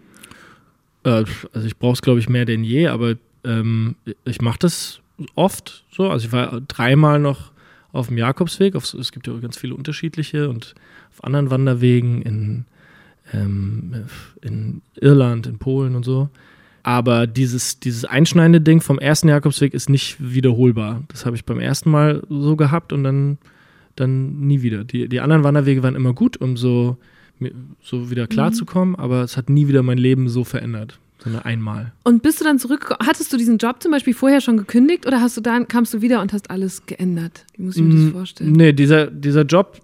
Äh, 1.03 1.25
also 1.53 1.67
ich 1.67 1.77
brauche 1.77 1.93
es, 1.93 2.01
glaube 2.01 2.19
ich, 2.19 2.29
mehr 2.29 2.45
denn 2.45 2.63
je, 2.63 2.87
aber 2.87 3.15
ähm, 3.43 3.95
ich 4.25 4.41
mache 4.41 4.59
das 4.59 4.99
oft 5.35 5.83
so. 5.91 6.09
Also 6.09 6.27
ich 6.27 6.31
war 6.31 6.61
dreimal 6.61 7.19
noch 7.19 7.51
auf 7.93 8.07
dem 8.07 8.17
Jakobsweg. 8.17 8.75
Auf, 8.75 8.93
es 8.93 9.11
gibt 9.11 9.27
ja 9.27 9.33
ganz 9.39 9.57
viele 9.57 9.75
unterschiedliche 9.75 10.49
und 10.49 10.75
auf 11.11 11.23
anderen 11.23 11.49
Wanderwegen 11.49 12.21
in, 12.21 12.65
ähm, 13.33 14.05
in 14.41 14.81
Irland, 14.95 15.47
in 15.47 15.57
Polen 15.57 15.95
und 15.95 16.03
so. 16.03 16.29
Aber 16.83 17.25
dieses, 17.25 17.79
dieses 17.79 18.05
einschneidende 18.05 18.61
Ding 18.61 18.79
vom 18.79 18.99
ersten 18.99 19.27
Jakobsweg 19.27 19.73
ist 19.73 19.89
nicht 19.89 20.17
wiederholbar. 20.19 21.01
Das 21.07 21.25
habe 21.25 21.35
ich 21.35 21.43
beim 21.43 21.59
ersten 21.59 21.89
Mal 21.89 22.21
so 22.29 22.55
gehabt 22.55 22.93
und 22.93 23.03
dann, 23.03 23.39
dann 23.95 24.39
nie 24.39 24.61
wieder. 24.61 24.83
Die, 24.83 25.07
die 25.07 25.19
anderen 25.21 25.43
Wanderwege 25.43 25.83
waren 25.83 25.95
immer 25.95 26.13
gut, 26.13 26.37
um 26.37 26.57
so, 26.57 26.97
so 27.81 28.09
wieder 28.09 28.27
klarzukommen, 28.27 28.95
aber 28.95 29.23
es 29.23 29.37
hat 29.37 29.49
nie 29.49 29.67
wieder 29.67 29.83
mein 29.83 29.97
Leben 29.97 30.29
so 30.29 30.43
verändert, 30.43 30.99
sondern 31.23 31.43
einmal. 31.43 31.93
Und 32.03 32.23
bist 32.23 32.39
du 32.39 32.43
dann 32.45 32.59
zurück, 32.59 32.95
hattest 32.99 33.31
du 33.31 33.37
diesen 33.37 33.57
Job 33.57 33.81
zum 33.81 33.91
Beispiel 33.91 34.13
vorher 34.13 34.41
schon 34.41 34.57
gekündigt 34.57 35.05
oder 35.05 35.21
hast 35.21 35.37
du 35.37 35.41
dann, 35.41 35.67
kamst 35.67 35.93
du 35.93 36.01
wieder 36.01 36.21
und 36.21 36.33
hast 36.33 36.49
alles 36.49 36.85
geändert? 36.85 37.45
Wie 37.55 37.63
muss 37.63 37.77
ich 37.77 37.83
mir 37.83 37.95
das 37.95 38.11
vorstellen? 38.11 38.51
Nee, 38.51 38.73
dieser, 38.73 39.07
dieser 39.07 39.43
Job, 39.43 39.81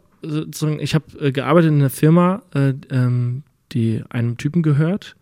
ich 0.80 0.96
habe 0.96 1.20
äh, 1.20 1.32
gearbeitet 1.32 1.72
in 1.72 1.80
einer 1.80 1.90
Firma, 1.90 2.44
äh, 2.54 2.74
ähm, 2.90 3.44
die 3.72 4.04
einem 4.10 4.38
Typen 4.38 4.62
gehört. 4.62 5.16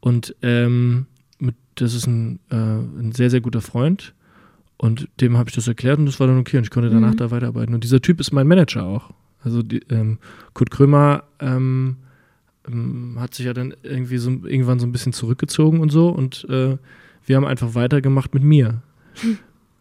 Und 0.00 0.34
ähm, 0.42 1.06
mit, 1.38 1.54
das 1.74 1.94
ist 1.94 2.06
ein, 2.06 2.38
äh, 2.50 2.54
ein 2.54 3.12
sehr, 3.12 3.30
sehr 3.30 3.40
guter 3.40 3.60
Freund. 3.60 4.14
Und 4.78 5.08
dem 5.20 5.38
habe 5.38 5.48
ich 5.48 5.54
das 5.54 5.68
erklärt 5.68 5.98
und 5.98 6.06
das 6.06 6.20
war 6.20 6.26
dann 6.26 6.38
okay. 6.38 6.58
Und 6.58 6.64
ich 6.64 6.70
konnte 6.70 6.90
danach 6.90 7.14
da 7.14 7.30
weiterarbeiten. 7.30 7.74
Und 7.74 7.84
dieser 7.84 8.00
Typ 8.00 8.20
ist 8.20 8.32
mein 8.32 8.46
Manager 8.46 8.84
auch. 8.84 9.10
Also 9.42 9.62
die, 9.62 9.80
ähm, 9.90 10.18
Kurt 10.52 10.70
Krömer 10.70 11.24
ähm, 11.40 11.96
ähm, 12.68 13.16
hat 13.18 13.34
sich 13.34 13.46
ja 13.46 13.54
dann 13.54 13.74
irgendwie 13.82 14.18
so 14.18 14.30
irgendwann 14.30 14.78
so 14.78 14.86
ein 14.86 14.92
bisschen 14.92 15.12
zurückgezogen 15.12 15.80
und 15.80 15.90
so. 15.90 16.08
Und 16.08 16.46
äh, 16.50 16.76
wir 17.24 17.36
haben 17.36 17.46
einfach 17.46 17.74
weitergemacht 17.74 18.34
mit 18.34 18.42
mir. 18.42 18.82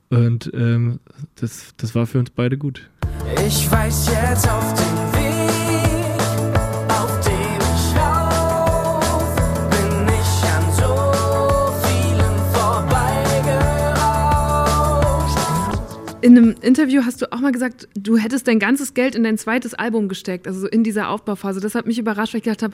Und 0.10 0.52
ähm, 0.54 1.00
das, 1.36 1.74
das 1.78 1.96
war 1.96 2.06
für 2.08 2.20
uns 2.20 2.30
beide 2.30 2.58
gut. 2.58 2.90
Ich 3.46 3.70
weiß 3.70 4.08
jetzt 4.08 4.50
auf 4.50 4.74
dem 4.76 5.15
In 16.26 16.36
einem 16.36 16.56
Interview 16.64 17.04
hast 17.06 17.22
du 17.22 17.32
auch 17.32 17.40
mal 17.40 17.52
gesagt, 17.52 17.88
du 17.94 18.18
hättest 18.18 18.48
dein 18.48 18.58
ganzes 18.58 18.96
Geld 18.96 19.14
in 19.14 19.24
dein 19.24 19.38
zweites 19.38 19.76
Album 19.76 20.10
gesteckt, 20.10 20.48
also 20.48 20.62
so 20.62 20.68
in 20.68 20.84
dieser 20.84 21.10
Aufbauphase. 21.10 21.60
Das 21.60 21.76
hat 21.76 21.86
mich 21.86 22.00
überrascht, 22.00 22.34
weil 22.34 22.40
ich 22.40 22.46
gedacht 22.46 22.64
habe, 22.64 22.74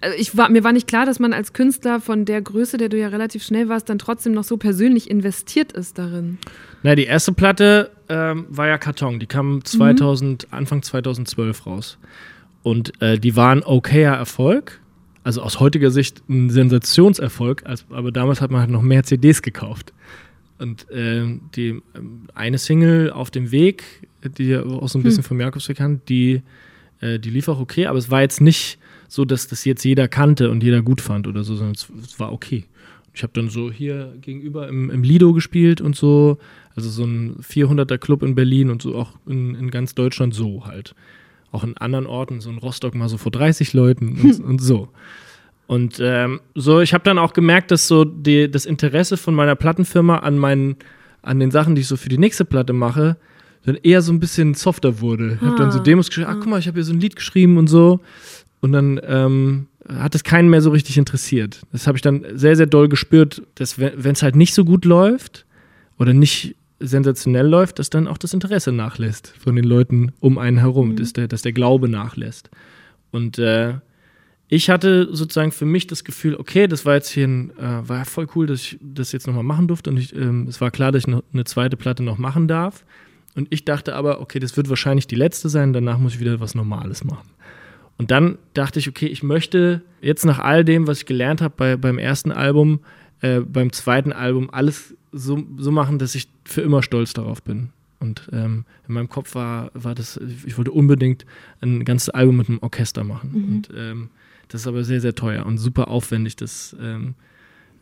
also 0.00 0.16
ich 0.18 0.34
war, 0.34 0.48
mir 0.48 0.64
war 0.64 0.72
nicht 0.72 0.86
klar, 0.86 1.04
dass 1.04 1.18
man 1.18 1.34
als 1.34 1.52
Künstler 1.52 2.00
von 2.00 2.24
der 2.24 2.40
Größe, 2.40 2.78
der 2.78 2.88
du 2.88 2.98
ja 2.98 3.08
relativ 3.08 3.44
schnell 3.44 3.68
warst, 3.68 3.90
dann 3.90 3.98
trotzdem 3.98 4.32
noch 4.32 4.44
so 4.44 4.56
persönlich 4.56 5.10
investiert 5.10 5.72
ist 5.72 5.98
darin. 5.98 6.38
Na, 6.82 6.94
die 6.94 7.04
erste 7.04 7.34
Platte 7.34 7.90
ähm, 8.08 8.46
war 8.48 8.66
ja 8.66 8.78
Karton. 8.78 9.20
Die 9.20 9.26
kam 9.26 9.62
2000, 9.62 10.50
Anfang 10.50 10.82
2012 10.82 11.66
raus. 11.66 11.98
Und 12.62 12.94
äh, 13.02 13.18
die 13.18 13.36
war 13.36 13.52
ein 13.52 13.62
okayer 13.62 14.16
Erfolg. 14.16 14.80
Also 15.22 15.42
aus 15.42 15.60
heutiger 15.60 15.90
Sicht 15.90 16.22
ein 16.30 16.48
Sensationserfolg. 16.48 17.66
Als, 17.66 17.84
aber 17.90 18.10
damals 18.10 18.40
hat 18.40 18.50
man 18.50 18.62
halt 18.62 18.70
noch 18.70 18.80
mehr 18.80 19.04
CDs 19.04 19.42
gekauft. 19.42 19.92
Und 20.60 20.86
ähm, 20.92 21.40
die 21.56 21.80
ähm, 21.96 22.28
eine 22.34 22.58
Single 22.58 23.10
auf 23.10 23.30
dem 23.30 23.50
Weg, 23.50 24.06
die 24.22 24.48
ja 24.48 24.62
auch 24.62 24.88
so 24.88 24.98
ein 24.98 25.02
bisschen 25.02 25.22
vom 25.22 25.40
Jakobsweg 25.40 25.78
kann, 25.78 26.02
die, 26.08 26.42
äh, 27.00 27.18
die 27.18 27.30
lief 27.30 27.48
auch 27.48 27.58
okay. 27.58 27.86
Aber 27.86 27.98
es 27.98 28.10
war 28.10 28.20
jetzt 28.20 28.42
nicht 28.42 28.78
so, 29.08 29.24
dass 29.24 29.48
das 29.48 29.64
jetzt 29.64 29.84
jeder 29.84 30.06
kannte 30.06 30.50
und 30.50 30.62
jeder 30.62 30.82
gut 30.82 31.00
fand 31.00 31.26
oder 31.26 31.44
so, 31.44 31.56
sondern 31.56 31.74
es, 31.74 31.88
es 32.04 32.20
war 32.20 32.32
okay. 32.32 32.64
Ich 33.14 33.22
habe 33.22 33.32
dann 33.34 33.48
so 33.48 33.72
hier 33.72 34.14
gegenüber 34.20 34.68
im, 34.68 34.90
im 34.90 35.02
Lido 35.02 35.32
gespielt 35.32 35.80
und 35.80 35.96
so. 35.96 36.38
Also 36.76 36.90
so 36.90 37.04
ein 37.04 37.36
400er 37.40 37.98
Club 37.98 38.22
in 38.22 38.34
Berlin 38.34 38.70
und 38.70 38.82
so 38.82 38.94
auch 38.94 39.14
in, 39.26 39.54
in 39.54 39.70
ganz 39.70 39.94
Deutschland 39.94 40.34
so 40.34 40.66
halt. 40.66 40.94
Auch 41.52 41.64
in 41.64 41.76
anderen 41.78 42.06
Orten, 42.06 42.40
so 42.40 42.50
in 42.50 42.58
Rostock 42.58 42.94
mal 42.94 43.08
so 43.08 43.16
vor 43.16 43.32
30 43.32 43.72
Leuten 43.72 44.20
und, 44.20 44.40
und 44.44 44.60
so. 44.60 44.88
Und 45.70 46.00
ähm, 46.02 46.40
so, 46.56 46.80
ich 46.80 46.94
habe 46.94 47.04
dann 47.04 47.16
auch 47.16 47.32
gemerkt, 47.32 47.70
dass 47.70 47.86
so 47.86 48.04
die, 48.04 48.50
das 48.50 48.66
Interesse 48.66 49.16
von 49.16 49.36
meiner 49.36 49.54
Plattenfirma 49.54 50.16
an 50.16 50.36
meinen, 50.36 50.74
an 51.22 51.38
den 51.38 51.52
Sachen, 51.52 51.76
die 51.76 51.82
ich 51.82 51.86
so 51.86 51.96
für 51.96 52.08
die 52.08 52.18
nächste 52.18 52.44
Platte 52.44 52.72
mache, 52.72 53.18
dann 53.64 53.76
eher 53.76 54.02
so 54.02 54.12
ein 54.12 54.18
bisschen 54.18 54.54
softer 54.54 55.00
wurde. 55.00 55.38
Ich 55.40 55.46
habe 55.46 55.56
dann 55.56 55.70
so 55.70 55.78
Demos 55.78 56.08
geschrieben, 56.08 56.26
ach 56.28 56.38
guck 56.40 56.48
mal, 56.48 56.58
ich 56.58 56.66
habe 56.66 56.74
hier 56.74 56.82
so 56.82 56.92
ein 56.92 56.98
Lied 56.98 57.14
geschrieben 57.14 57.56
und 57.56 57.68
so. 57.68 58.00
Und 58.60 58.72
dann 58.72 59.00
ähm, 59.04 59.68
hat 59.88 60.16
es 60.16 60.24
keinen 60.24 60.50
mehr 60.50 60.60
so 60.60 60.70
richtig 60.70 60.98
interessiert. 60.98 61.60
Das 61.70 61.86
habe 61.86 61.96
ich 61.96 62.02
dann 62.02 62.26
sehr, 62.34 62.56
sehr 62.56 62.66
doll 62.66 62.88
gespürt, 62.88 63.40
dass 63.54 63.78
wenn 63.78 64.10
es 64.10 64.24
halt 64.24 64.34
nicht 64.34 64.54
so 64.54 64.64
gut 64.64 64.84
läuft 64.84 65.46
oder 66.00 66.12
nicht 66.12 66.56
sensationell 66.80 67.46
läuft, 67.46 67.78
dass 67.78 67.90
dann 67.90 68.08
auch 68.08 68.18
das 68.18 68.34
Interesse 68.34 68.72
nachlässt 68.72 69.34
von 69.38 69.54
den 69.54 69.66
Leuten 69.66 70.10
um 70.18 70.36
einen 70.36 70.58
herum, 70.58 70.96
dass, 70.96 71.12
der, 71.12 71.28
dass 71.28 71.42
der 71.42 71.52
Glaube 71.52 71.88
nachlässt. 71.88 72.50
Und 73.12 73.38
äh, 73.38 73.74
ich 74.52 74.68
hatte 74.68 75.08
sozusagen 75.14 75.52
für 75.52 75.64
mich 75.64 75.86
das 75.86 76.02
Gefühl, 76.02 76.34
okay, 76.34 76.66
das 76.66 76.84
war 76.84 76.94
jetzt 76.94 77.08
hier 77.08 77.26
ein, 77.26 77.50
äh, 77.56 77.88
war 77.88 77.98
ja 77.98 78.04
voll 78.04 78.26
cool, 78.34 78.48
dass 78.48 78.60
ich 78.62 78.78
das 78.82 79.12
jetzt 79.12 79.28
nochmal 79.28 79.44
machen 79.44 79.68
durfte. 79.68 79.90
Und 79.90 79.96
ich, 79.96 80.14
ähm, 80.14 80.48
es 80.48 80.60
war 80.60 80.72
klar, 80.72 80.90
dass 80.90 81.04
ich 81.04 81.06
noch 81.06 81.22
eine 81.32 81.44
zweite 81.44 81.76
Platte 81.76 82.02
noch 82.02 82.18
machen 82.18 82.48
darf. 82.48 82.84
Und 83.36 83.46
ich 83.50 83.64
dachte 83.64 83.94
aber, 83.94 84.20
okay, 84.20 84.40
das 84.40 84.56
wird 84.56 84.68
wahrscheinlich 84.68 85.06
die 85.06 85.14
letzte 85.14 85.48
sein, 85.48 85.72
danach 85.72 85.98
muss 85.98 86.14
ich 86.14 86.20
wieder 86.20 86.40
was 86.40 86.56
Normales 86.56 87.04
machen. 87.04 87.30
Und 87.96 88.10
dann 88.10 88.38
dachte 88.54 88.80
ich, 88.80 88.88
okay, 88.88 89.06
ich 89.06 89.22
möchte 89.22 89.82
jetzt 90.02 90.24
nach 90.24 90.40
all 90.40 90.64
dem, 90.64 90.88
was 90.88 90.98
ich 90.98 91.06
gelernt 91.06 91.40
habe 91.42 91.54
bei, 91.56 91.76
beim 91.76 91.98
ersten 91.98 92.32
Album, 92.32 92.80
äh, 93.20 93.38
beim 93.38 93.72
zweiten 93.72 94.12
Album, 94.12 94.50
alles 94.50 94.96
so, 95.12 95.40
so 95.58 95.70
machen, 95.70 96.00
dass 96.00 96.16
ich 96.16 96.28
für 96.44 96.62
immer 96.62 96.82
stolz 96.82 97.12
darauf 97.12 97.40
bin. 97.44 97.68
Und 98.00 98.28
ähm, 98.32 98.64
in 98.88 98.94
meinem 98.94 99.08
Kopf 99.08 99.36
war, 99.36 99.70
war 99.74 99.94
das, 99.94 100.18
ich 100.44 100.58
wollte 100.58 100.72
unbedingt 100.72 101.24
ein 101.60 101.84
ganzes 101.84 102.08
Album 102.08 102.38
mit 102.38 102.48
einem 102.48 102.58
Orchester 102.62 103.04
machen. 103.04 103.30
Und 103.48 103.68
ähm, 103.76 104.10
das 104.50 104.62
ist 104.62 104.66
aber 104.66 104.84
sehr, 104.84 105.00
sehr 105.00 105.14
teuer 105.14 105.46
und 105.46 105.58
super 105.58 105.88
aufwendig, 105.88 106.36
das, 106.36 106.76
ähm, 106.80 107.14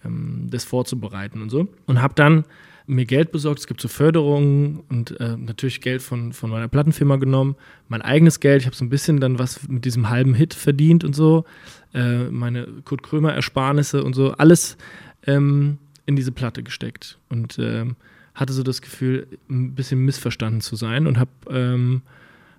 ähm, 0.04 0.46
das 0.50 0.64
vorzubereiten 0.64 1.42
und 1.42 1.50
so. 1.50 1.68
Und 1.86 2.00
habe 2.00 2.14
dann 2.14 2.44
mir 2.86 3.04
Geld 3.04 3.32
besorgt. 3.32 3.60
Es 3.60 3.66
gibt 3.66 3.80
so 3.80 3.88
Förderungen 3.88 4.80
und 4.88 5.18
äh, 5.20 5.36
natürlich 5.36 5.80
Geld 5.80 6.00
von, 6.00 6.32
von 6.32 6.50
meiner 6.50 6.68
Plattenfirma 6.68 7.16
genommen. 7.16 7.56
Mein 7.88 8.02
eigenes 8.02 8.40
Geld. 8.40 8.62
Ich 8.62 8.66
habe 8.66 8.76
so 8.76 8.84
ein 8.84 8.88
bisschen 8.88 9.20
dann 9.20 9.38
was 9.38 9.68
mit 9.68 9.84
diesem 9.84 10.08
halben 10.08 10.34
Hit 10.34 10.54
verdient 10.54 11.04
und 11.04 11.14
so. 11.14 11.44
Äh, 11.92 12.24
meine 12.30 12.66
Kurt 12.84 13.02
Krömer 13.02 13.34
Ersparnisse 13.34 14.02
und 14.02 14.14
so. 14.14 14.32
Alles 14.32 14.78
ähm, 15.26 15.78
in 16.06 16.16
diese 16.16 16.32
Platte 16.32 16.62
gesteckt. 16.62 17.18
Und 17.28 17.58
ähm, 17.58 17.96
hatte 18.34 18.52
so 18.52 18.62
das 18.62 18.80
Gefühl, 18.80 19.26
ein 19.50 19.74
bisschen 19.74 20.04
missverstanden 20.04 20.60
zu 20.60 20.76
sein 20.76 21.06
und 21.06 21.18
habe 21.18 21.30
ähm, 21.50 22.02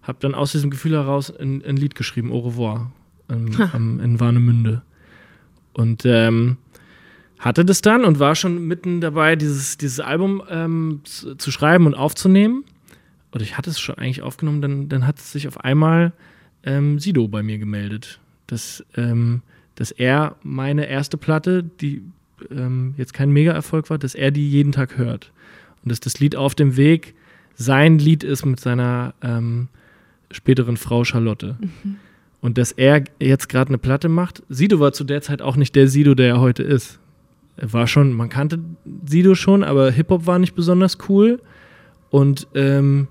hab 0.04 0.20
dann 0.20 0.36
aus 0.36 0.52
diesem 0.52 0.70
Gefühl 0.70 0.94
heraus 0.94 1.36
ein, 1.36 1.64
ein 1.64 1.78
Lied 1.78 1.96
geschrieben, 1.96 2.32
Au 2.32 2.40
revoir, 2.40 2.92
ähm, 3.30 3.52
am, 3.74 4.00
in 4.00 4.20
Warnemünde. 4.20 4.82
Und 5.74 6.04
ähm, 6.06 6.58
hatte 7.40 7.64
das 7.64 7.82
dann 7.82 8.04
und 8.04 8.20
war 8.20 8.36
schon 8.36 8.68
mitten 8.68 9.00
dabei, 9.00 9.36
dieses, 9.36 9.78
dieses 9.78 10.00
Album 10.00 10.44
ähm, 10.50 11.02
zu, 11.06 11.36
zu 11.36 11.52
schreiben 11.52 11.86
und 11.86 11.96
aufzunehmen. 11.96 12.66
Oder 13.32 13.44
ich 13.44 13.58
hatte 13.58 13.70
es 13.70 13.80
schon 13.80 13.98
eigentlich 13.98 14.22
aufgenommen, 14.22 14.62
dann, 14.62 14.90
dann 14.90 15.08
hat 15.08 15.20
sich 15.20 15.48
auf 15.48 15.64
einmal 15.64 16.12
ähm, 16.64 17.00
Sido 17.00 17.28
bei 17.28 17.44
mir 17.44 17.58
gemeldet, 17.58 18.20
dass, 18.48 18.84
ähm, 18.98 19.42
dass 19.76 19.92
er 19.92 20.36
meine 20.44 20.88
erste 20.88 21.18
Platte, 21.18 21.64
die 21.64 22.02
ähm, 22.52 22.94
jetzt 22.98 23.14
kein 23.14 23.32
Mega-Erfolg 23.32 23.90
war, 23.90 23.98
dass 23.98 24.16
er 24.16 24.32
die 24.32 24.50
jeden 24.50 24.72
Tag 24.72 24.98
hört. 24.98 25.32
Und 25.84 25.92
dass 25.92 26.00
das 26.00 26.20
Lied 26.20 26.36
auf 26.36 26.56
dem 26.56 26.76
Weg 26.76 27.16
sein 27.56 28.00
Lied 28.00 28.24
ist 28.24 28.46
mit 28.46 28.60
seiner 28.60 29.14
ähm, 29.22 29.70
späteren 30.32 30.78
Frau 30.78 31.04
Charlotte. 31.04 31.58
Und 32.42 32.58
dass 32.58 32.72
er 32.72 33.04
jetzt 33.20 33.50
gerade 33.50 33.70
eine 33.70 33.78
Platte 33.78 34.08
macht. 34.08 34.44
Sido 34.48 34.80
war 34.80 34.94
zu 34.94 35.04
der 35.04 35.22
Zeit 35.22 35.42
auch 35.42 35.56
nicht 35.56 35.76
der 35.76 35.88
Sido, 35.88 36.16
der 36.16 36.28
er 36.28 36.40
heute 36.40 36.64
ist. 36.64 37.00
Er 37.58 37.74
war 37.74 37.88
schon, 37.88 38.14
man 38.14 38.30
kannte 38.30 38.60
Sido 39.06 39.36
schon, 39.36 39.64
aber 39.64 39.92
Hip-Hop 39.92 40.26
war 40.26 40.40
nicht 40.40 40.56
besonders 40.56 40.98
cool. 41.10 41.42
Und 42.10 42.48
ähm, 42.56 43.08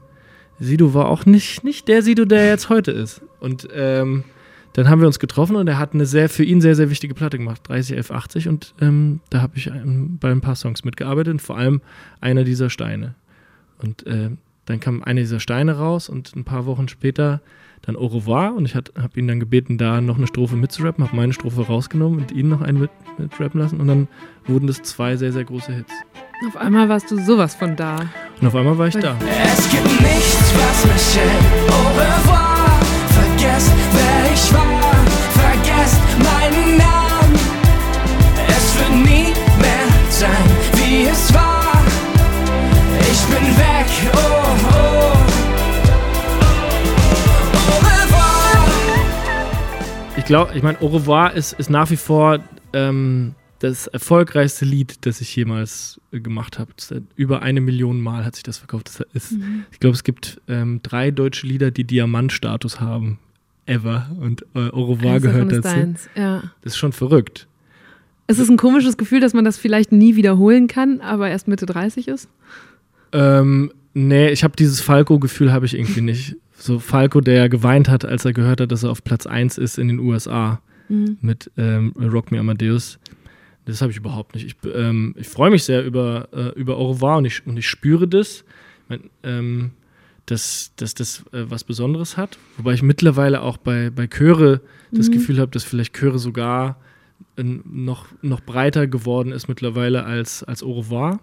Sido 0.58 0.94
war 0.94 1.08
auch 1.08 1.26
nicht, 1.26 1.62
nicht 1.62 1.88
der 1.88 2.02
Sido, 2.02 2.24
der 2.24 2.40
er 2.40 2.48
jetzt 2.48 2.70
heute 2.70 2.90
ist. 2.90 3.20
Und 3.40 3.68
ähm, 3.74 4.24
dann 4.72 4.88
haben 4.88 5.00
wir 5.00 5.06
uns 5.06 5.18
getroffen 5.18 5.56
und 5.56 5.66
er 5.68 5.78
hat 5.78 5.92
eine 5.92 6.06
sehr, 6.06 6.28
für 6.28 6.44
ihn 6.44 6.60
sehr, 6.60 6.74
sehr 6.74 6.90
wichtige 6.90 7.14
Platte 7.14 7.38
gemacht, 7.38 7.62
301180. 7.68 8.48
Und 8.48 8.74
ähm, 8.80 9.20
da 9.28 9.42
habe 9.42 9.56
ich 9.56 9.70
bei 9.74 10.30
ein 10.30 10.40
paar 10.40 10.56
Songs 10.56 10.84
mitgearbeitet, 10.84 11.32
und 11.32 11.42
vor 11.42 11.56
allem 11.56 11.80
einer 12.20 12.44
dieser 12.44 12.70
Steine. 12.70 13.14
Und 13.78 14.06
äh, 14.06 14.30
dann 14.66 14.80
kam 14.80 15.02
einer 15.02 15.20
dieser 15.20 15.40
Steine 15.40 15.78
raus 15.78 16.08
und 16.08 16.34
ein 16.36 16.44
paar 16.44 16.66
Wochen 16.66 16.88
später 16.88 17.40
dann 17.82 17.96
Au 17.96 18.06
revoir 18.06 18.54
und 18.54 18.64
ich 18.64 18.74
habe 18.74 18.90
ihn 19.16 19.28
dann 19.28 19.40
gebeten, 19.40 19.78
da 19.78 20.00
noch 20.00 20.16
eine 20.16 20.26
Strophe 20.26 20.56
mitzurappen, 20.56 21.04
habe 21.04 21.16
meine 21.16 21.32
Strophe 21.32 21.66
rausgenommen 21.66 22.18
und 22.18 22.32
ihn 22.32 22.48
noch 22.48 22.60
einen 22.60 22.80
mit, 22.80 22.90
mitrappen 23.18 23.60
lassen 23.60 23.80
und 23.80 23.88
dann 23.88 24.08
wurden 24.46 24.66
das 24.66 24.82
zwei 24.82 25.16
sehr, 25.16 25.32
sehr 25.32 25.44
große 25.44 25.72
Hits. 25.72 25.92
Auf 26.46 26.56
einmal 26.56 26.88
warst 26.88 27.10
du 27.10 27.18
sowas 27.18 27.54
von 27.54 27.74
da. 27.74 27.96
Und 28.40 28.46
auf 28.46 28.54
einmal 28.54 28.78
war 28.78 28.86
ich 28.86 28.94
da. 28.94 29.16
Es 29.44 29.70
gibt 29.70 30.00
nichts, 30.00 30.54
was 30.54 30.84
mich 30.84 31.16
hält. 31.20 31.70
Au 31.70 31.88
revoir. 31.88 32.80
Vergesst, 33.08 33.72
wer 33.92 34.32
ich 34.32 34.54
war. 34.54 34.94
Vergesst 35.32 36.00
meinen 36.18 36.78
Namen. 36.78 36.97
Glaube, 50.28 50.52
ich 50.54 50.62
meine, 50.62 50.80
Au 50.80 50.86
revoir 50.86 51.34
ist, 51.34 51.54
ist 51.54 51.70
nach 51.70 51.90
wie 51.90 51.96
vor 51.96 52.38
ähm, 52.72 53.34
das 53.58 53.88
erfolgreichste 53.88 54.64
Lied, 54.64 55.04
das 55.06 55.20
ich 55.20 55.34
jemals 55.34 56.00
äh, 56.12 56.20
gemacht 56.20 56.58
habe. 56.58 56.70
Hat 56.90 57.02
Über 57.16 57.42
eine 57.42 57.60
Million 57.60 58.00
Mal 58.00 58.24
hat 58.24 58.36
sich 58.36 58.44
das 58.44 58.58
verkauft. 58.58 58.88
Das 58.88 59.06
ist, 59.12 59.34
Ich 59.72 59.80
glaube, 59.80 59.94
es 59.94 60.04
gibt 60.04 60.40
ähm, 60.46 60.80
drei 60.82 61.10
deutsche 61.10 61.46
Lieder, 61.46 61.70
die 61.70 61.84
Diamantstatus 61.84 62.80
haben. 62.80 63.18
Ever. 63.66 64.08
Und 64.20 64.42
äh, 64.54 64.70
Au 64.70 64.84
revoir 64.84 65.20
davon 65.20 65.48
gehört 65.48 65.52
dazu. 65.52 65.76
deins, 65.76 66.08
Ja. 66.14 66.42
Das 66.62 66.74
ist 66.74 66.78
schon 66.78 66.92
verrückt. 66.92 67.46
Es 68.26 68.38
ist 68.38 68.50
ein 68.50 68.56
komisches 68.56 68.96
Gefühl, 68.96 69.20
dass 69.20 69.32
man 69.34 69.44
das 69.44 69.56
vielleicht 69.58 69.90
nie 69.90 70.14
wiederholen 70.16 70.68
kann, 70.68 71.00
aber 71.00 71.28
erst 71.30 71.48
Mitte 71.48 71.66
30 71.66 72.08
ist. 72.08 72.28
Ähm, 73.12 73.72
nee, 73.94 74.28
ich 74.28 74.44
habe 74.44 74.54
dieses 74.56 74.80
Falco-Gefühl 74.80 75.52
habe 75.52 75.66
ich 75.66 75.74
irgendwie 75.74 76.02
nicht. 76.02 76.36
So 76.58 76.80
Falco, 76.80 77.20
der 77.20 77.48
geweint 77.48 77.88
hat, 77.88 78.04
als 78.04 78.24
er 78.24 78.32
gehört 78.32 78.60
hat, 78.60 78.72
dass 78.72 78.82
er 78.82 78.90
auf 78.90 79.04
Platz 79.04 79.26
1 79.26 79.58
ist 79.58 79.78
in 79.78 79.88
den 79.88 80.00
USA 80.00 80.60
mit 81.20 81.50
ähm, 81.56 81.92
Rock 81.98 82.32
Me 82.32 82.40
Amadeus. 82.40 82.98
Das 83.64 83.82
habe 83.82 83.92
ich 83.92 83.98
überhaupt 83.98 84.34
nicht. 84.34 84.46
Ich, 84.46 84.56
ähm, 84.74 85.14
ich 85.18 85.28
freue 85.28 85.50
mich 85.50 85.64
sehr 85.64 85.84
über, 85.84 86.28
äh, 86.32 86.58
über 86.58 86.78
Au 86.78 86.92
revoir 86.92 87.18
und 87.18 87.26
ich, 87.26 87.46
und 87.46 87.58
ich 87.58 87.68
spüre 87.68 88.08
das, 88.08 88.44
mein, 88.88 89.10
ähm, 89.22 89.70
dass, 90.26 90.72
dass 90.76 90.94
das 90.94 91.24
äh, 91.32 91.44
was 91.48 91.64
Besonderes 91.64 92.16
hat. 92.16 92.38
Wobei 92.56 92.72
ich 92.72 92.82
mittlerweile 92.82 93.42
auch 93.42 93.58
bei, 93.58 93.90
bei 93.90 94.06
Chöre 94.06 94.60
das 94.90 95.10
Gefühl 95.10 95.38
habe, 95.38 95.50
dass 95.50 95.64
vielleicht 95.64 95.94
Chöre 95.94 96.18
sogar 96.18 96.80
äh, 97.36 97.42
noch, 97.42 98.06
noch 98.22 98.40
breiter 98.40 98.86
geworden 98.86 99.32
ist 99.32 99.48
mittlerweile 99.48 100.04
als, 100.04 100.42
als 100.42 100.62
Au 100.62 100.72
revoir. 100.72 101.20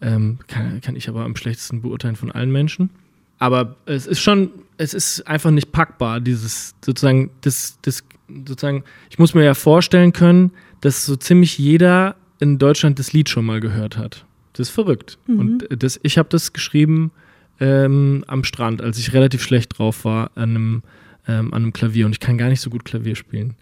Ähm, 0.00 0.38
kann, 0.48 0.80
kann 0.80 0.96
ich 0.96 1.08
aber 1.08 1.24
am 1.24 1.36
schlechtesten 1.36 1.82
beurteilen 1.82 2.16
von 2.16 2.32
allen 2.32 2.50
Menschen. 2.50 2.90
Aber 3.38 3.76
es 3.86 4.06
ist 4.06 4.20
schon, 4.20 4.50
es 4.78 4.94
ist 4.94 5.26
einfach 5.26 5.50
nicht 5.50 5.72
packbar, 5.72 6.20
dieses 6.20 6.74
sozusagen, 6.84 7.30
das, 7.42 7.78
das, 7.82 8.04
sozusagen, 8.28 8.84
ich 9.10 9.18
muss 9.18 9.34
mir 9.34 9.44
ja 9.44 9.54
vorstellen 9.54 10.12
können, 10.12 10.52
dass 10.80 11.06
so 11.06 11.16
ziemlich 11.16 11.58
jeder 11.58 12.16
in 12.38 12.58
Deutschland 12.58 12.98
das 12.98 13.12
Lied 13.12 13.28
schon 13.28 13.44
mal 13.44 13.60
gehört 13.60 13.96
hat. 13.96 14.24
Das 14.52 14.68
ist 14.68 14.74
verrückt. 14.74 15.18
Und 15.26 15.66
das, 15.82 16.00
ich 16.02 16.16
habe 16.18 16.28
das 16.30 16.52
geschrieben 16.52 17.10
ähm, 17.60 18.24
am 18.26 18.44
Strand, 18.44 18.80
als 18.80 18.98
ich 18.98 19.12
relativ 19.12 19.42
schlecht 19.42 19.78
drauf 19.78 20.04
war 20.04 20.30
an 20.34 20.50
einem, 20.50 20.82
ähm, 21.28 21.52
an 21.52 21.62
einem 21.62 21.72
Klavier 21.72 22.06
und 22.06 22.12
ich 22.12 22.20
kann 22.20 22.38
gar 22.38 22.48
nicht 22.48 22.60
so 22.60 22.70
gut 22.70 22.84
Klavier 22.84 23.16
spielen. 23.16 23.54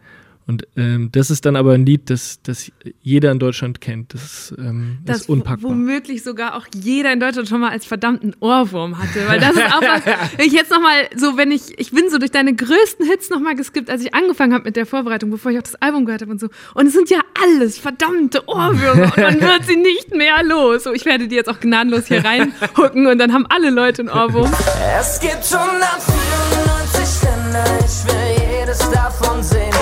Und 0.46 0.66
ähm, 0.76 1.08
das 1.10 1.30
ist 1.30 1.46
dann 1.46 1.56
aber 1.56 1.72
ein 1.72 1.86
Lied, 1.86 2.10
das, 2.10 2.38
das 2.42 2.70
jeder 3.00 3.32
in 3.32 3.38
Deutschland 3.38 3.80
kennt. 3.80 4.12
Das 4.12 4.22
ist, 4.50 4.54
ähm, 4.58 4.98
Das 5.04 5.22
ist 5.22 5.28
unpackbar. 5.30 5.70
womöglich 5.70 6.22
sogar 6.22 6.56
auch 6.56 6.66
jeder 6.74 7.12
in 7.14 7.20
Deutschland 7.20 7.48
schon 7.48 7.60
mal 7.60 7.70
als 7.70 7.86
verdammten 7.86 8.36
Ohrwurm 8.40 8.98
hatte. 8.98 9.26
Weil 9.26 9.40
das 9.40 9.52
ist 9.52 9.64
auch 9.74 9.80
was, 9.80 10.02
wenn 10.36 10.46
ich 10.46 10.52
jetzt 10.52 10.70
nochmal 10.70 11.08
so, 11.16 11.38
wenn 11.38 11.50
ich, 11.50 11.78
ich 11.78 11.92
bin 11.92 12.10
so 12.10 12.18
durch 12.18 12.30
deine 12.30 12.54
größten 12.54 13.06
Hits 13.06 13.30
nochmal 13.30 13.54
geskippt, 13.54 13.88
als 13.88 14.02
ich 14.04 14.12
angefangen 14.14 14.52
habe 14.52 14.64
mit 14.64 14.76
der 14.76 14.84
Vorbereitung, 14.84 15.30
bevor 15.30 15.50
ich 15.50 15.56
auch 15.58 15.62
das 15.62 15.76
Album 15.76 16.04
gehört 16.04 16.20
habe 16.20 16.30
und 16.32 16.40
so. 16.40 16.48
Und 16.74 16.88
es 16.88 16.92
sind 16.92 17.08
ja 17.08 17.20
alles 17.42 17.78
verdammte 17.78 18.46
Ohrwürmer 18.46 19.04
und 19.16 19.16
man 19.16 19.40
wird 19.40 19.64
sie 19.66 19.76
nicht 19.76 20.14
mehr 20.14 20.42
los. 20.44 20.84
So, 20.84 20.92
ich 20.92 21.06
werde 21.06 21.26
die 21.26 21.36
jetzt 21.36 21.48
auch 21.48 21.60
gnadenlos 21.60 22.06
hier 22.06 22.22
reinhucken 22.22 23.06
und 23.06 23.16
dann 23.18 23.32
haben 23.32 23.46
alle 23.48 23.70
Leute 23.70 24.02
einen 24.02 24.10
Ohrwurm. 24.10 24.52
Es 25.00 25.20
gibt 25.20 25.42
194 25.42 27.22
Länder, 27.22 27.64
ich 27.80 28.12
will 28.12 28.58
jedes 28.60 28.78
davon 28.90 29.42
sehen. 29.42 29.73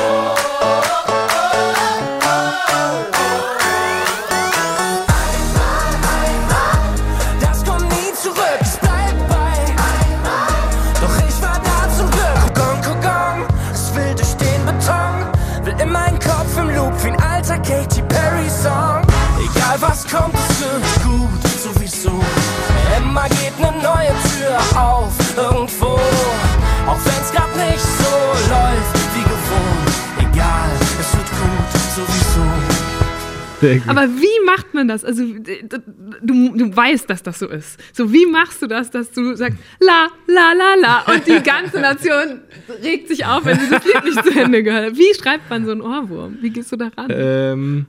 Aber 33.87 34.09
wie 34.09 34.47
macht 34.47 34.75
man 34.75 34.89
das? 34.89 35.05
Also 35.05 35.25
du, 35.25 36.57
du 36.57 36.77
weißt, 36.77 37.09
dass 37.09 37.23
das 37.23 37.39
so 37.39 37.49
ist. 37.49 37.79
So 37.93 38.13
wie 38.13 38.27
machst 38.27 38.63
du 38.63 38.67
das, 38.67 38.91
dass 38.91 39.11
du 39.13 39.35
sagst 39.35 39.59
la 39.81 40.09
la 40.27 40.53
la 40.53 40.75
la 40.81 41.15
und 41.15 41.27
die 41.27 41.43
ganze 41.43 41.81
Nation 41.81 42.41
regt 42.83 43.09
sich 43.09 43.25
auf, 43.25 43.45
wenn 43.45 43.59
sie 43.59 43.71
das 43.71 43.85
Lied 43.85 44.05
nicht 44.05 44.25
zu 44.25 44.39
Ende 44.39 44.63
gehört 44.63 44.87
hat. 44.87 44.99
Wie 44.99 45.15
schreibt 45.15 45.49
man 45.51 45.65
so 45.65 45.73
einen 45.73 45.83
Ohrwurm? 45.83 46.39
Wie 46.41 46.51
gehst 46.51 46.73
du 46.73 46.77
da 46.77 46.89
ran? 46.97 47.09
Ähm, 47.11 47.87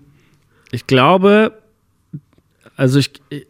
ich 0.72 0.88
glaube, 0.88 1.54
also 2.76 3.00
ich, 3.00 3.12
ich, 3.30 3.46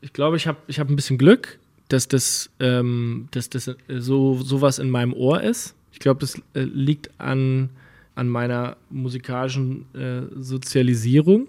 ich 0.00 0.12
glaube, 0.12 0.36
ich 0.36 0.46
habe 0.46 0.58
ich 0.66 0.78
hab 0.78 0.88
ein 0.88 0.96
bisschen 0.96 1.18
Glück, 1.18 1.58
dass 1.88 2.08
das, 2.08 2.50
ähm, 2.60 3.28
dass 3.30 3.50
das 3.50 3.68
äh, 3.68 3.74
so 3.98 4.36
sowas 4.42 4.78
in 4.78 4.90
meinem 4.90 5.12
Ohr 5.12 5.42
ist. 5.42 5.74
Ich 5.92 5.98
glaube, 5.98 6.20
das 6.20 6.36
äh, 6.54 6.62
liegt 6.62 7.10
an, 7.18 7.70
an 8.14 8.28
meiner 8.28 8.76
musikalischen 8.90 9.86
äh, 9.94 10.22
Sozialisierung. 10.36 11.48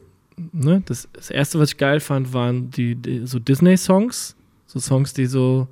Ne? 0.52 0.84
Das, 0.86 1.10
das 1.14 1.30
erste, 1.30 1.60
was 1.60 1.72
ich 1.72 1.78
geil 1.78 2.00
fand, 2.00 2.34
waren 2.34 2.70
die, 2.70 2.96
die 2.96 3.26
so 3.26 3.40
Disney-Songs, 3.40 4.36
so 4.66 4.80
Songs, 4.80 5.14
die 5.14 5.26
so, 5.26 5.68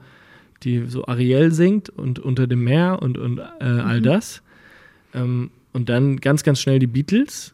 die 0.64 0.86
so 0.88 1.06
Ariel 1.06 1.52
singt 1.52 1.90
und 1.90 2.20
unter 2.20 2.48
dem 2.48 2.64
Meer 2.64 3.02
und, 3.02 3.18
und 3.18 3.40
äh, 3.40 3.64
all 3.64 4.02
das. 4.02 4.42
Ähm, 5.14 5.52
und 5.74 5.90
dann 5.90 6.18
ganz, 6.18 6.44
ganz 6.44 6.62
schnell 6.62 6.80
die 6.80 6.88
Beatles. 6.88 7.54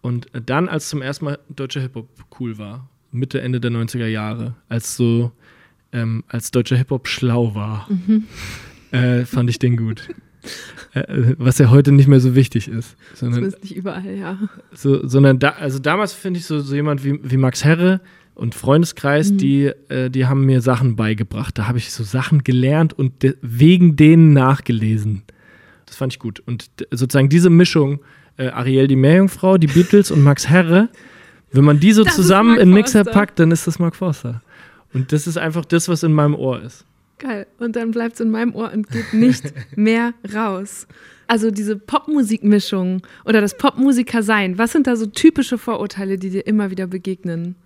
Und 0.00 0.28
dann, 0.32 0.68
als 0.68 0.88
zum 0.88 1.02
ersten 1.02 1.24
Mal 1.24 1.38
deutscher 1.48 1.80
Hip-Hop 1.80 2.08
cool 2.38 2.58
war, 2.58 2.88
Mitte, 3.10 3.40
Ende 3.40 3.60
der 3.60 3.70
90er 3.70 4.06
Jahre, 4.06 4.54
als 4.68 4.96
so, 4.96 5.32
ähm, 5.92 6.22
als 6.28 6.50
deutscher 6.50 6.76
Hip-Hop 6.76 7.08
schlau 7.08 7.54
war, 7.54 7.88
äh, 8.92 9.24
fand 9.24 9.50
ich 9.50 9.58
den 9.58 9.76
gut. 9.76 10.08
Äh, 10.94 11.34
was 11.36 11.58
ja 11.58 11.70
heute 11.70 11.92
nicht 11.92 12.08
mehr 12.08 12.20
so 12.20 12.34
wichtig 12.34 12.68
ist. 12.68 12.96
Sondern, 13.14 13.34
Zumindest 13.34 13.62
nicht 13.62 13.76
überall, 13.76 14.16
ja. 14.16 14.38
so, 14.72 15.06
sondern 15.06 15.38
da, 15.38 15.50
also 15.50 15.78
damals 15.78 16.12
finde 16.12 16.40
ich 16.40 16.46
so, 16.46 16.60
so 16.60 16.74
jemand 16.74 17.04
wie, 17.04 17.20
wie 17.22 17.36
Max 17.36 17.64
Herre 17.64 18.00
und 18.34 18.54
Freundeskreis, 18.54 19.36
die, 19.36 19.66
äh, 19.88 20.10
die 20.10 20.26
haben 20.26 20.46
mir 20.46 20.60
Sachen 20.60 20.96
beigebracht. 20.96 21.58
Da 21.58 21.66
habe 21.66 21.78
ich 21.78 21.92
so 21.92 22.04
Sachen 22.04 22.44
gelernt 22.44 22.92
und 22.92 23.22
de 23.22 23.36
wegen 23.42 23.96
denen 23.96 24.32
nachgelesen. 24.32 25.24
Das 25.86 25.96
fand 25.96 26.12
ich 26.12 26.18
gut. 26.18 26.40
Und 26.40 26.70
sozusagen 26.90 27.28
diese 27.28 27.50
Mischung, 27.50 28.00
äh, 28.36 28.48
Ariel 28.48 28.86
die 28.86 28.96
Meerjungfrau, 28.96 29.58
die 29.58 29.66
Beatles 29.66 30.10
und 30.10 30.22
Max 30.22 30.48
Herre, 30.48 30.88
wenn 31.50 31.64
man 31.64 31.80
die 31.80 31.92
so 31.92 32.04
Das 32.04 32.14
zusammen 32.14 32.58
in 32.58 32.72
Mixer 32.72 33.04
packt, 33.04 33.38
dann 33.38 33.50
ist 33.50 33.66
das 33.66 33.78
Mark 33.78 33.96
Forster. 33.96 34.42
Und 34.92 35.12
das 35.12 35.26
ist 35.26 35.36
einfach 35.36 35.64
das, 35.64 35.88
was 35.88 36.02
in 36.02 36.12
meinem 36.12 36.34
Ohr 36.34 36.62
ist. 36.62 36.84
Geil. 37.18 37.46
Und 37.58 37.76
dann 37.76 37.90
bleibt 37.90 38.14
es 38.14 38.20
in 38.20 38.30
meinem 38.30 38.54
Ohr 38.54 38.72
und 38.72 38.88
geht 38.90 39.12
nicht 39.12 39.52
mehr 39.76 40.14
raus. 40.34 40.86
Also 41.26 41.50
diese 41.50 41.76
Popmusikmischung 41.76 43.02
oder 43.24 43.40
das 43.40 43.56
Popmusiker 43.56 44.22
sein, 44.22 44.56
was 44.56 44.72
sind 44.72 44.86
da 44.86 44.96
so 44.96 45.06
typische 45.06 45.58
Vorurteile, 45.58 46.16
die 46.16 46.30
dir 46.30 46.46
immer 46.46 46.70
wieder 46.70 46.86
begegnen? 46.86 47.56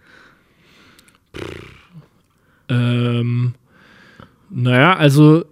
Ähm, 2.69 3.55
naja, 4.51 4.97
also 4.97 5.45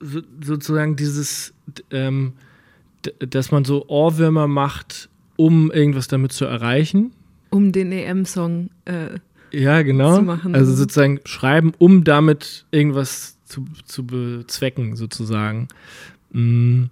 so, 0.00 0.20
sozusagen 0.42 0.96
dieses, 0.96 1.54
ähm, 1.90 2.32
dass 3.18 3.50
man 3.50 3.64
so 3.64 3.88
Ohrwürmer 3.88 4.48
macht, 4.48 5.08
um 5.36 5.70
irgendwas 5.70 6.08
damit 6.08 6.32
zu 6.32 6.44
erreichen. 6.44 7.12
Um 7.50 7.72
den 7.72 7.92
EM-Song. 7.92 8.70
Äh, 8.84 9.18
Ja, 9.52 9.82
genau. 9.82 10.16
Zu 10.16 10.22
machen. 10.22 10.54
Also 10.54 10.72
sozusagen 10.74 11.20
schreiben, 11.24 11.72
um 11.78 12.04
damit 12.04 12.64
irgendwas 12.70 13.36
zu, 13.52 13.64
zu 13.84 14.04
bezwecken, 14.06 14.96
sozusagen. 14.96 15.68
Mm, 16.32 16.84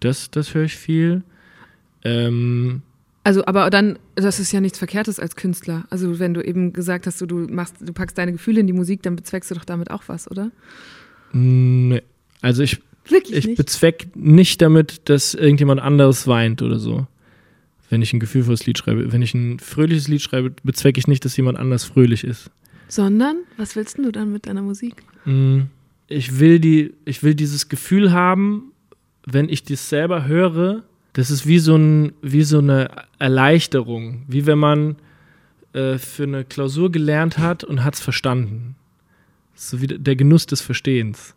Das, 0.00 0.30
das 0.30 0.54
höre 0.54 0.64
ich 0.64 0.76
viel. 0.76 1.22
Ähm, 2.04 2.82
also, 3.24 3.44
aber 3.46 3.70
dann, 3.70 3.98
das 4.16 4.40
ist 4.40 4.52
ja 4.52 4.60
nichts 4.60 4.78
Verkehrtes 4.78 5.18
als 5.20 5.36
Künstler. 5.36 5.84
Also, 5.90 6.18
wenn 6.18 6.34
du 6.34 6.40
eben 6.42 6.72
gesagt 6.72 7.06
hast, 7.06 7.20
du, 7.20 7.26
du 7.26 7.36
machst, 7.52 7.76
du 7.80 7.92
packst 7.92 8.18
deine 8.18 8.32
Gefühle 8.32 8.60
in 8.60 8.66
die 8.66 8.72
Musik, 8.72 9.02
dann 9.02 9.16
bezweckst 9.16 9.50
du 9.50 9.54
doch 9.54 9.64
damit 9.64 9.90
auch 9.90 10.02
was, 10.08 10.30
oder? 10.30 10.50
nee. 11.32 12.02
Also 12.40 12.62
ich, 12.64 12.80
Wirklich 13.08 13.36
ich 13.38 13.46
nicht. 13.46 13.56
bezweck 13.56 14.08
nicht 14.16 14.60
damit, 14.62 15.08
dass 15.08 15.34
irgendjemand 15.34 15.80
anderes 15.80 16.26
weint 16.26 16.60
oder 16.62 16.78
so. 16.80 17.06
Wenn 17.88 18.02
ich 18.02 18.12
ein 18.12 18.20
gefühlvolles 18.20 18.66
Lied 18.66 18.78
schreibe. 18.78 19.12
Wenn 19.12 19.22
ich 19.22 19.32
ein 19.34 19.58
fröhliches 19.60 20.08
Lied 20.08 20.22
schreibe, 20.22 20.52
bezwecke 20.64 20.98
ich 20.98 21.06
nicht, 21.06 21.24
dass 21.24 21.36
jemand 21.36 21.58
anders 21.58 21.84
fröhlich 21.84 22.24
ist. 22.24 22.50
Sondern, 22.92 23.36
was 23.56 23.74
willst 23.74 23.96
du 23.96 24.12
dann 24.12 24.32
mit 24.32 24.46
deiner 24.46 24.60
Musik? 24.60 25.02
Mm, 25.24 25.60
Ich 26.08 26.38
will, 26.38 26.60
die, 26.60 26.92
ich 27.06 27.22
will 27.22 27.34
dieses 27.34 27.70
Gefühl 27.70 28.12
haben, 28.12 28.72
wenn 29.24 29.48
ich 29.48 29.62
das 29.64 29.88
selber 29.88 30.26
höre, 30.26 30.82
das 31.14 31.30
ist 31.30 31.46
wie 31.46 31.58
so, 31.58 31.74
ein, 31.74 32.12
wie 32.20 32.42
so 32.42 32.58
eine 32.58 32.90
Erleichterung. 33.18 34.24
Wie 34.28 34.44
wenn 34.44 34.58
man 34.58 34.96
äh, 35.72 35.96
für 35.96 36.24
eine 36.24 36.44
Klausur 36.44 36.92
gelernt 36.92 37.38
hat 37.38 37.64
und 37.64 37.82
hat 37.82 37.94
es 37.94 38.00
verstanden. 38.02 38.74
So 39.54 39.80
wie 39.80 39.86
der 39.86 40.16
Genuss 40.16 40.44
des 40.44 40.60
Verstehens. 40.60 41.34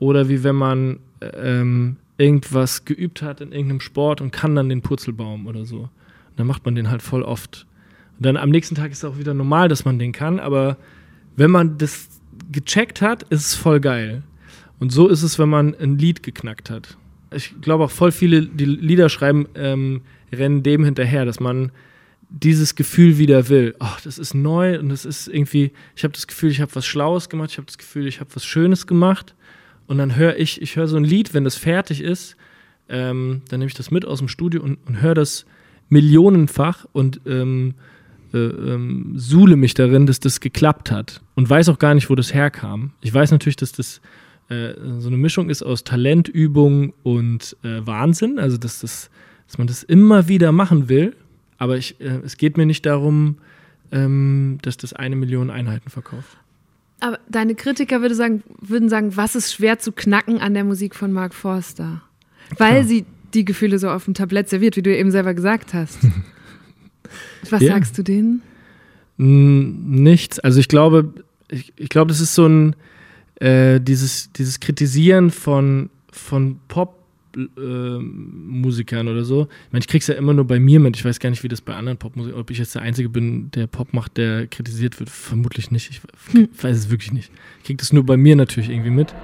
Oder 0.00 0.28
wie 0.28 0.42
wenn 0.42 0.56
man 0.56 0.98
äh, 1.20 1.60
ähm, 1.60 1.96
irgendwas 2.18 2.84
geübt 2.84 3.22
hat 3.22 3.40
in 3.40 3.52
irgendeinem 3.52 3.80
Sport 3.80 4.20
und 4.20 4.32
kann 4.32 4.56
dann 4.56 4.68
den 4.68 4.82
Purzelbaum 4.82 5.46
oder 5.46 5.64
so. 5.64 5.82
Und 5.82 5.90
dann 6.38 6.48
macht 6.48 6.64
man 6.64 6.74
den 6.74 6.90
halt 6.90 7.02
voll 7.02 7.22
oft. 7.22 7.66
Und 8.18 8.26
dann 8.26 8.36
am 8.36 8.50
nächsten 8.50 8.74
Tag 8.74 8.92
ist 8.92 8.98
es 8.98 9.04
auch 9.04 9.18
wieder 9.18 9.34
normal, 9.34 9.68
dass 9.68 9.84
man 9.84 9.98
den 9.98 10.12
kann, 10.12 10.40
aber 10.40 10.76
wenn 11.36 11.50
man 11.50 11.78
das 11.78 12.08
gecheckt 12.50 13.02
hat, 13.02 13.24
ist 13.24 13.46
es 13.46 13.54
voll 13.54 13.80
geil. 13.80 14.22
Und 14.78 14.92
so 14.92 15.08
ist 15.08 15.22
es, 15.22 15.38
wenn 15.38 15.48
man 15.48 15.74
ein 15.74 15.98
Lied 15.98 16.22
geknackt 16.22 16.70
hat. 16.70 16.96
Ich 17.34 17.60
glaube 17.60 17.84
auch 17.84 17.90
voll 17.90 18.12
viele, 18.12 18.42
die 18.42 18.64
Lieder 18.64 19.08
schreiben, 19.08 19.46
ähm, 19.54 20.02
rennen 20.32 20.62
dem 20.62 20.84
hinterher, 20.84 21.24
dass 21.24 21.40
man 21.40 21.72
dieses 22.28 22.74
Gefühl 22.74 23.18
wieder 23.18 23.48
will. 23.48 23.74
Oh, 23.80 23.96
das 24.04 24.18
ist 24.18 24.34
neu 24.34 24.78
und 24.78 24.88
das 24.88 25.04
ist 25.04 25.28
irgendwie, 25.28 25.72
ich 25.94 26.04
habe 26.04 26.12
das 26.12 26.26
Gefühl, 26.26 26.50
ich 26.50 26.60
habe 26.60 26.74
was 26.74 26.86
Schlaues 26.86 27.28
gemacht, 27.28 27.50
ich 27.52 27.58
habe 27.58 27.66
das 27.66 27.78
Gefühl, 27.78 28.06
ich 28.06 28.20
habe 28.20 28.30
was 28.34 28.44
Schönes 28.44 28.86
gemacht. 28.86 29.34
Und 29.86 29.98
dann 29.98 30.16
höre 30.16 30.36
ich, 30.36 30.60
ich 30.60 30.76
höre 30.76 30.88
so 30.88 30.96
ein 30.96 31.04
Lied, 31.04 31.34
wenn 31.34 31.44
das 31.44 31.54
fertig 31.54 32.00
ist, 32.00 32.36
ähm, 32.88 33.42
dann 33.48 33.60
nehme 33.60 33.68
ich 33.68 33.76
das 33.76 33.90
mit 33.90 34.04
aus 34.04 34.18
dem 34.18 34.28
Studio 34.28 34.62
und, 34.62 34.78
und 34.86 35.00
höre 35.00 35.14
das 35.14 35.46
millionenfach 35.88 36.86
und 36.92 37.20
ähm, 37.26 37.74
äh, 38.36 38.74
ähm, 38.74 39.14
suhle 39.16 39.56
mich 39.56 39.74
darin, 39.74 40.06
dass 40.06 40.20
das 40.20 40.40
geklappt 40.40 40.90
hat 40.90 41.22
und 41.34 41.48
weiß 41.48 41.68
auch 41.70 41.78
gar 41.78 41.94
nicht, 41.94 42.10
wo 42.10 42.14
das 42.14 42.34
herkam. 42.34 42.92
Ich 43.00 43.12
weiß 43.12 43.30
natürlich, 43.30 43.56
dass 43.56 43.72
das 43.72 44.00
äh, 44.48 44.74
so 44.98 45.08
eine 45.08 45.16
Mischung 45.16 45.48
ist 45.48 45.62
aus 45.62 45.84
Talentübung 45.84 46.92
und 47.02 47.56
äh, 47.62 47.86
Wahnsinn, 47.86 48.38
also 48.38 48.56
dass, 48.56 48.80
das, 48.80 49.10
dass 49.46 49.58
man 49.58 49.66
das 49.66 49.82
immer 49.82 50.28
wieder 50.28 50.52
machen 50.52 50.88
will, 50.88 51.16
aber 51.58 51.76
ich, 51.76 52.00
äh, 52.00 52.20
es 52.24 52.36
geht 52.36 52.56
mir 52.56 52.66
nicht 52.66 52.84
darum, 52.84 53.38
ähm, 53.90 54.58
dass 54.62 54.76
das 54.76 54.92
eine 54.92 55.16
Million 55.16 55.50
Einheiten 55.50 55.90
verkauft. 55.90 56.36
Aber 57.00 57.18
deine 57.28 57.54
Kritiker 57.54 58.00
würde 58.00 58.14
sagen, 58.14 58.42
würden 58.60 58.88
sagen, 58.88 59.16
was 59.16 59.34
ist 59.36 59.52
schwer 59.52 59.78
zu 59.78 59.92
knacken 59.92 60.38
an 60.40 60.54
der 60.54 60.64
Musik 60.64 60.94
von 60.94 61.12
Mark 61.12 61.34
Forster? 61.34 62.02
Weil 62.56 62.72
Klar. 62.72 62.84
sie 62.84 63.06
die 63.34 63.44
Gefühle 63.44 63.78
so 63.78 63.90
auf 63.90 64.04
dem 64.04 64.14
Tablett 64.14 64.48
serviert, 64.48 64.76
wie 64.76 64.82
du 64.82 64.96
eben 64.96 65.10
selber 65.10 65.34
gesagt 65.34 65.74
hast. 65.74 65.98
Was 67.50 67.62
Ja. 67.62 67.72
sagst 67.74 67.96
du 67.98 68.02
denen? 68.02 68.42
Nichts. 69.18 70.38
Also 70.40 70.60
ich 70.60 70.68
glaube, 70.68 71.12
ich, 71.50 71.72
ich 71.76 71.88
glaube, 71.88 72.08
das 72.08 72.20
ist 72.20 72.34
so 72.34 72.46
ein 72.46 72.76
äh, 73.40 73.80
dieses, 73.80 74.32
dieses 74.32 74.60
Kritisieren 74.60 75.30
von, 75.30 75.90
von 76.10 76.58
Pop-Musikern 76.68 79.08
oder 79.08 79.24
so. 79.24 79.48
Ich 79.66 79.72
meine, 79.72 79.80
ich 79.82 79.88
krieg's 79.88 80.06
ja 80.06 80.14
immer 80.14 80.32
nur 80.34 80.46
bei 80.46 80.58
mir 80.58 80.80
mit. 80.80 80.96
Ich 80.96 81.04
weiß 81.04 81.18
gar 81.20 81.30
nicht, 81.30 81.42
wie 81.42 81.48
das 81.48 81.60
bei 81.60 81.74
anderen 81.74 81.98
Popmusikern, 81.98 82.40
ob 82.40 82.50
ich 82.50 82.58
jetzt 82.58 82.74
der 82.74 82.82
Einzige 82.82 83.08
bin, 83.08 83.50
der 83.52 83.66
Pop 83.66 83.92
macht, 83.92 84.16
der 84.16 84.46
kritisiert 84.46 84.98
wird. 85.00 85.10
Vermutlich 85.10 85.70
nicht. 85.70 85.90
Ich 85.90 86.00
weiß 86.62 86.76
es 86.76 86.90
wirklich 86.90 87.12
nicht. 87.12 87.30
Ich 87.58 87.64
krieg 87.64 87.78
das 87.78 87.92
nur 87.92 88.04
bei 88.04 88.16
mir 88.16 88.36
natürlich 88.36 88.70
irgendwie 88.70 88.90
mit. 88.90 89.14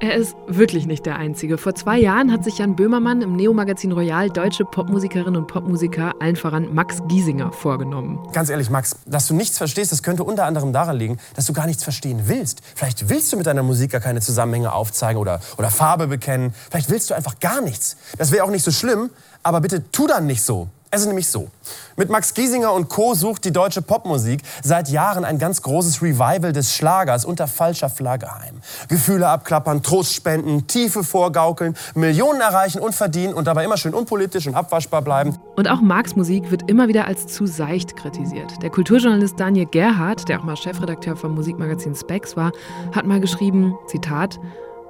Er 0.00 0.14
ist 0.14 0.34
wirklich 0.46 0.86
nicht 0.86 1.06
der 1.06 1.16
Einzige. 1.16 1.56
Vor 1.56 1.74
zwei 1.74 1.98
Jahren 1.98 2.32
hat 2.32 2.42
sich 2.44 2.58
Jan 2.58 2.74
Böhmermann 2.74 3.22
im 3.22 3.36
Neo-Magazin 3.36 3.92
Royal 3.92 4.28
deutsche 4.28 4.64
Popmusikerinnen 4.64 5.36
und 5.36 5.46
Popmusiker, 5.46 6.14
allen 6.20 6.36
voran 6.36 6.74
Max 6.74 7.00
Giesinger, 7.08 7.52
vorgenommen. 7.52 8.18
Ganz 8.32 8.50
ehrlich, 8.50 8.70
Max, 8.70 8.96
dass 9.06 9.28
du 9.28 9.34
nichts 9.34 9.56
verstehst, 9.56 9.92
das 9.92 10.02
könnte 10.02 10.24
unter 10.24 10.46
anderem 10.46 10.72
daran 10.72 10.96
liegen, 10.96 11.18
dass 11.36 11.46
du 11.46 11.52
gar 11.52 11.66
nichts 11.66 11.84
verstehen 11.84 12.22
willst. 12.26 12.60
Vielleicht 12.74 13.08
willst 13.08 13.32
du 13.32 13.36
mit 13.36 13.46
deiner 13.46 13.62
Musik 13.62 13.92
gar 13.92 14.00
keine 14.00 14.20
Zusammenhänge 14.20 14.72
aufzeigen 14.72 15.20
oder, 15.20 15.40
oder 15.58 15.70
Farbe 15.70 16.08
bekennen. 16.08 16.54
Vielleicht 16.70 16.90
willst 16.90 17.10
du 17.10 17.14
einfach 17.14 17.38
gar 17.38 17.60
nichts. 17.60 17.96
Das 18.18 18.32
wäre 18.32 18.44
auch 18.44 18.50
nicht 18.50 18.64
so 18.64 18.72
schlimm, 18.72 19.10
aber 19.42 19.60
bitte 19.60 19.90
tu 19.92 20.06
dann 20.06 20.26
nicht 20.26 20.42
so. 20.42 20.68
Es 20.94 21.00
ist 21.00 21.08
nämlich 21.08 21.26
so. 21.26 21.48
Mit 21.96 22.08
Max 22.08 22.34
Giesinger 22.34 22.72
und 22.72 22.88
Co. 22.88 23.14
sucht 23.14 23.44
die 23.44 23.50
deutsche 23.50 23.82
Popmusik 23.82 24.42
seit 24.62 24.88
Jahren 24.88 25.24
ein 25.24 25.40
ganz 25.40 25.60
großes 25.60 26.02
Revival 26.02 26.52
des 26.52 26.72
Schlagers 26.72 27.24
unter 27.24 27.48
falscher 27.48 27.90
Flagge 27.90 28.32
heim. 28.32 28.60
Gefühle 28.86 29.26
abklappern, 29.28 29.82
Trost 29.82 30.14
spenden, 30.14 30.68
Tiefe 30.68 31.02
vorgaukeln, 31.02 31.76
Millionen 31.96 32.40
erreichen 32.40 32.78
und 32.78 32.94
verdienen 32.94 33.34
und 33.34 33.48
dabei 33.48 33.64
immer 33.64 33.76
schön 33.76 33.92
unpolitisch 33.92 34.46
und 34.46 34.54
abwaschbar 34.54 35.02
bleiben. 35.02 35.36
Und 35.56 35.68
auch 35.68 35.80
Marks 35.80 36.14
Musik 36.14 36.52
wird 36.52 36.70
immer 36.70 36.86
wieder 36.86 37.08
als 37.08 37.26
zu 37.26 37.44
seicht 37.48 37.96
kritisiert. 37.96 38.62
Der 38.62 38.70
Kulturjournalist 38.70 39.40
Daniel 39.40 39.66
Gerhardt, 39.66 40.28
der 40.28 40.38
auch 40.38 40.44
mal 40.44 40.56
Chefredakteur 40.56 41.16
vom 41.16 41.34
Musikmagazin 41.34 41.96
Specs 41.96 42.36
war, 42.36 42.52
hat 42.94 43.04
mal 43.04 43.18
geschrieben, 43.18 43.74
Zitat, 43.88 44.38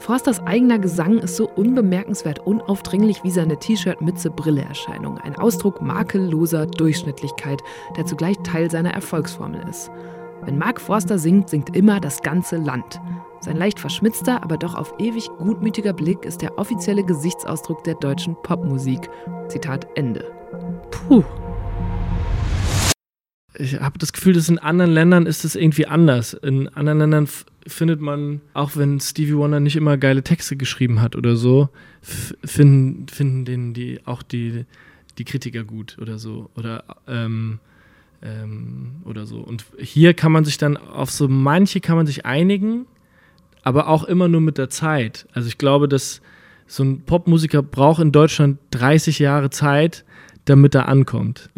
Forsters 0.04 0.46
eigener 0.46 0.78
Gesang 0.78 1.16
ist 1.16 1.36
so 1.36 1.48
unbemerkenswert 1.48 2.40
unaufdringlich 2.40 3.24
wie 3.24 3.30
seine 3.30 3.58
T-Shirt-Mütze-Brille-Erscheinung. 3.58 5.16
Ein 5.16 5.34
Ausdruck 5.34 5.80
makelloser 5.80 6.66
Durchschnittlichkeit, 6.66 7.62
der 7.96 8.04
zugleich 8.04 8.36
Teil 8.44 8.70
seiner 8.70 8.92
Erfolgsformel 8.92 9.66
ist. 9.66 9.90
Wenn 10.42 10.58
Mark 10.58 10.78
Forster 10.78 11.18
singt, 11.18 11.48
singt 11.48 11.74
immer 11.74 12.00
das 12.00 12.20
ganze 12.20 12.58
Land. 12.58 13.00
Sein 13.40 13.56
leicht 13.56 13.80
verschmitzter, 13.80 14.42
aber 14.42 14.58
doch 14.58 14.74
auf 14.74 14.92
ewig 14.98 15.30
gutmütiger 15.38 15.94
Blick 15.94 16.26
ist 16.26 16.42
der 16.42 16.58
offizielle 16.58 17.02
Gesichtsausdruck 17.02 17.82
der 17.84 17.94
deutschen 17.94 18.36
Popmusik. 18.42 19.08
Zitat 19.48 19.88
Ende. 19.94 20.30
Puh. 20.90 21.24
ich 23.56 23.80
habe 23.80 23.98
das 23.98 24.12
Gefühl, 24.12 24.34
dass 24.34 24.48
in 24.48 24.58
anderen 24.58 24.90
Ländern 24.90 25.26
ist 25.26 25.44
es 25.44 25.54
irgendwie 25.56 25.86
anders. 25.86 26.34
In 26.34 26.68
anderen 26.68 26.98
Ländern 26.98 27.28
findet 27.66 28.00
man, 28.00 28.40
auch 28.52 28.76
wenn 28.76 29.00
Stevie 29.00 29.36
Wonder 29.36 29.60
nicht 29.60 29.76
immer 29.76 29.96
geile 29.96 30.22
Texte 30.22 30.56
geschrieben 30.56 31.00
hat 31.00 31.16
oder 31.16 31.36
so, 31.36 31.68
finden, 32.02 33.08
finden 33.08 33.44
den 33.44 33.74
die 33.74 34.00
auch 34.04 34.22
die, 34.22 34.66
die 35.18 35.24
Kritiker 35.24 35.64
gut 35.64 35.96
oder 36.00 36.18
so. 36.18 36.50
Oder 36.54 36.84
ähm, 37.06 37.58
ähm, 38.24 39.02
oder 39.04 39.26
so. 39.26 39.38
Und 39.38 39.64
hier 39.78 40.14
kann 40.14 40.32
man 40.32 40.44
sich 40.44 40.58
dann 40.58 40.76
auf 40.76 41.10
so 41.10 41.28
manche 41.28 41.80
kann 41.80 41.96
man 41.96 42.06
sich 42.06 42.24
einigen, 42.24 42.86
aber 43.62 43.88
auch 43.88 44.04
immer 44.04 44.28
nur 44.28 44.40
mit 44.40 44.58
der 44.58 44.70
Zeit. 44.70 45.28
Also 45.32 45.48
ich 45.48 45.58
glaube, 45.58 45.88
dass 45.88 46.20
so 46.66 46.82
ein 46.82 47.02
Popmusiker 47.02 47.62
braucht 47.62 48.00
in 48.00 48.12
Deutschland 48.12 48.58
30 48.70 49.18
Jahre 49.18 49.50
Zeit, 49.50 50.04
damit 50.44 50.74
er 50.74 50.88
ankommt. 50.88 51.50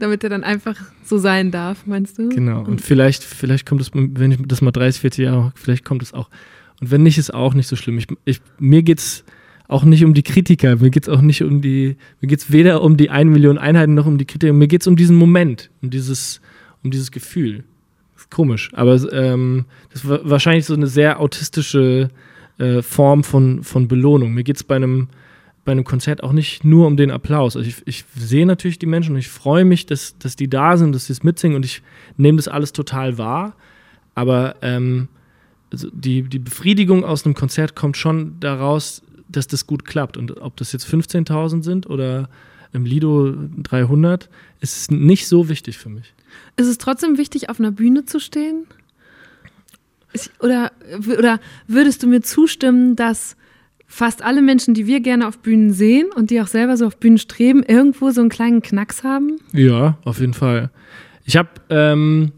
Damit 0.00 0.24
er 0.24 0.30
dann 0.30 0.44
einfach 0.44 0.76
so 1.04 1.18
sein 1.18 1.50
darf, 1.50 1.86
meinst 1.86 2.18
du? 2.18 2.28
Genau. 2.28 2.64
Und 2.64 2.80
vielleicht, 2.80 3.22
vielleicht 3.22 3.66
kommt 3.66 3.80
es, 3.80 3.90
wenn 3.92 4.32
ich 4.32 4.38
das 4.46 4.62
mal 4.62 4.70
30, 4.70 5.00
40 5.00 5.24
Jahre 5.24 5.42
mache, 5.42 5.52
vielleicht 5.56 5.84
kommt 5.84 6.02
es 6.02 6.14
auch. 6.14 6.30
Und 6.80 6.90
wenn 6.90 7.02
nicht, 7.02 7.18
ist 7.18 7.32
auch 7.32 7.54
nicht 7.54 7.68
so 7.68 7.76
schlimm. 7.76 7.98
Ich, 7.98 8.06
ich, 8.24 8.40
mir 8.58 8.82
geht 8.82 8.98
es 8.98 9.24
auch 9.68 9.84
nicht 9.84 10.04
um 10.04 10.14
die 10.14 10.22
Kritiker, 10.22 10.76
mir 10.76 10.90
geht 10.90 11.04
es 11.04 11.08
auch 11.08 11.20
nicht 11.20 11.42
um 11.42 11.60
die, 11.60 11.96
mir 12.20 12.28
geht 12.28 12.40
es 12.40 12.52
weder 12.52 12.82
um 12.82 12.96
die 12.96 13.10
1 13.10 13.30
Million 13.30 13.58
Einheiten 13.58 13.94
noch 13.94 14.06
um 14.06 14.18
die 14.18 14.26
Kritiker, 14.26 14.52
mir 14.52 14.68
geht 14.68 14.82
es 14.82 14.86
um 14.86 14.96
diesen 14.96 15.16
Moment, 15.16 15.70
um 15.82 15.90
dieses, 15.90 16.40
um 16.82 16.90
dieses 16.90 17.10
Gefühl. 17.10 17.64
Komisch, 18.30 18.70
aber 18.72 19.00
ähm, 19.12 19.66
das 19.92 20.08
war 20.08 20.20
wahrscheinlich 20.28 20.64
so 20.64 20.74
eine 20.74 20.86
sehr 20.86 21.20
autistische 21.20 22.08
äh, 22.58 22.82
Form 22.82 23.22
von, 23.22 23.62
von 23.62 23.86
Belohnung. 23.86 24.32
Mir 24.32 24.44
geht 24.44 24.56
es 24.56 24.64
bei 24.64 24.76
einem, 24.76 25.08
bei 25.64 25.72
einem 25.72 25.84
Konzert 25.84 26.22
auch 26.22 26.32
nicht 26.32 26.64
nur 26.64 26.86
um 26.86 26.96
den 26.96 27.10
Applaus. 27.10 27.56
Also 27.56 27.68
ich, 27.68 27.82
ich 27.86 28.04
sehe 28.16 28.46
natürlich 28.46 28.78
die 28.78 28.86
Menschen 28.86 29.14
und 29.14 29.18
ich 29.18 29.28
freue 29.28 29.64
mich, 29.64 29.86
dass, 29.86 30.16
dass 30.18 30.36
die 30.36 30.48
da 30.48 30.76
sind, 30.76 30.94
dass 30.94 31.06
sie 31.06 31.12
es 31.12 31.22
mitsingen 31.22 31.56
und 31.56 31.64
ich 31.64 31.82
nehme 32.16 32.36
das 32.36 32.48
alles 32.48 32.72
total 32.72 33.18
wahr. 33.18 33.56
Aber 34.14 34.56
ähm, 34.62 35.08
also 35.72 35.88
die, 35.92 36.22
die 36.22 36.38
Befriedigung 36.38 37.04
aus 37.04 37.24
einem 37.24 37.34
Konzert 37.34 37.74
kommt 37.74 37.96
schon 37.96 38.38
daraus, 38.40 39.02
dass 39.28 39.46
das 39.46 39.66
gut 39.66 39.84
klappt. 39.84 40.16
Und 40.16 40.40
ob 40.40 40.56
das 40.56 40.72
jetzt 40.72 40.86
15.000 40.86 41.62
sind 41.62 41.88
oder 41.88 42.28
im 42.72 42.84
Lido 42.84 43.34
300, 43.62 44.28
ist 44.60 44.90
nicht 44.90 45.28
so 45.28 45.48
wichtig 45.48 45.78
für 45.78 45.88
mich. 45.88 46.12
Ist 46.56 46.66
es 46.66 46.78
trotzdem 46.78 47.18
wichtig, 47.18 47.48
auf 47.48 47.60
einer 47.60 47.70
Bühne 47.70 48.04
zu 48.04 48.18
stehen? 48.18 48.66
Oder, 50.40 50.72
oder 51.18 51.40
würdest 51.66 52.02
du 52.02 52.06
mir 52.06 52.20
zustimmen, 52.20 52.96
dass 52.96 53.36
fast 53.86 54.22
alle 54.22 54.42
Menschen, 54.42 54.74
die 54.74 54.86
wir 54.86 55.00
gerne 55.00 55.26
auf 55.28 55.38
Bühnen 55.38 55.72
sehen 55.72 56.08
und 56.14 56.30
die 56.30 56.40
auch 56.40 56.46
selber 56.46 56.76
so 56.76 56.86
auf 56.86 56.96
Bühnen 56.96 57.18
streben, 57.18 57.62
irgendwo 57.62 58.10
so 58.10 58.20
einen 58.20 58.30
kleinen 58.30 58.62
Knacks 58.62 59.04
haben? 59.04 59.38
Ja, 59.52 59.98
auf 60.04 60.20
jeden 60.20 60.34
Fall. 60.34 60.70
Ich 61.24 61.36
habe 61.36 61.48
ähm, 61.70 62.32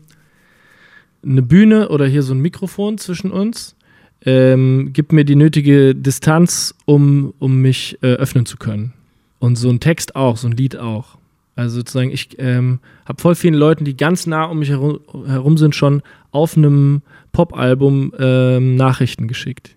eine 1.25 1.43
Bühne 1.43 1.89
oder 1.89 2.07
hier 2.07 2.23
so 2.23 2.35
ein 2.35 2.41
Mikrofon 2.41 2.99
zwischen 2.99 3.31
uns, 3.31 3.77
ähm, 4.25 4.91
gibt 4.93 5.13
mir 5.13 5.25
die 5.25 5.37
nötige 5.37 5.95
Distanz, 5.95 6.75
um, 6.85 7.33
um 7.39 7.61
mich 7.63 7.99
äh, 8.03 8.15
öffnen 8.15 8.47
zu 8.47 8.57
können. 8.57 8.93
Und 9.39 9.57
so 9.57 9.69
ein 9.69 9.81
Text 9.81 10.17
auch, 10.17 10.37
so 10.37 10.49
ein 10.49 10.57
Lied 10.57 10.77
auch. 10.77 11.19
Also 11.55 11.77
sozusagen, 11.77 12.11
ich 12.11 12.37
ähm, 12.39 12.81
habe 13.07 13.21
voll 13.21 13.35
vielen 13.35 13.55
Leuten, 13.55 13.85
die 13.85 13.97
ganz 13.97 14.27
nah 14.27 14.45
um 14.45 14.59
mich 14.59 14.69
herum, 14.69 15.01
herum 15.27 15.57
sind, 15.57 15.75
schon 15.75 16.03
auf 16.31 16.57
einem 16.57 17.03
Pop-Album 17.33 18.13
ähm, 18.19 18.77
Nachrichten 18.77 19.27
geschickt. 19.27 19.77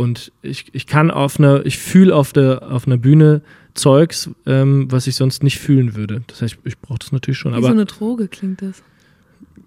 Und 0.00 0.32
ich, 0.40 0.64
ich 0.72 0.86
kann 0.86 1.10
auf 1.10 1.38
einer, 1.38 1.66
ich 1.66 1.76
fühle 1.76 2.16
auf 2.16 2.32
der 2.32 2.72
auf 2.72 2.86
einer 2.86 2.96
Bühne 2.96 3.42
Zeugs, 3.74 4.30
ähm, 4.46 4.90
was 4.90 5.06
ich 5.06 5.14
sonst 5.14 5.42
nicht 5.42 5.58
fühlen 5.58 5.94
würde. 5.94 6.22
Das 6.26 6.40
heißt, 6.40 6.56
ich 6.64 6.78
brauche 6.78 7.00
das 7.00 7.12
natürlich 7.12 7.36
schon. 7.36 7.52
Wie 7.52 7.56
aber 7.56 7.66
so 7.66 7.72
eine 7.72 7.84
Droge 7.84 8.26
klingt 8.26 8.62
das. 8.62 8.82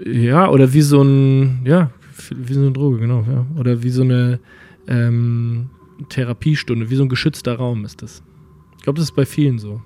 ja, 0.04 0.50
oder 0.50 0.74
wie 0.74 0.82
so 0.82 1.04
ein, 1.04 1.62
ja, 1.66 1.92
wie 2.36 2.54
so 2.56 2.62
eine 2.62 2.72
Droge, 2.72 2.98
genau, 2.98 3.24
ja. 3.30 3.46
Oder 3.60 3.84
wie 3.84 3.92
so 3.92 4.02
eine 4.02 4.40
ähm, 4.88 5.70
Therapiestunde, 6.10 6.90
wie 6.90 6.96
so 6.96 7.04
ein 7.04 7.10
geschützter 7.10 7.58
Raum 7.58 7.86
ist 7.86 8.02
das. 8.02 8.24
Ich 8.78 8.84
glaube, 8.86 8.98
das 8.98 9.10
ist 9.10 9.16
bei 9.16 9.28
vielen 9.28 9.60
so. 9.60 9.84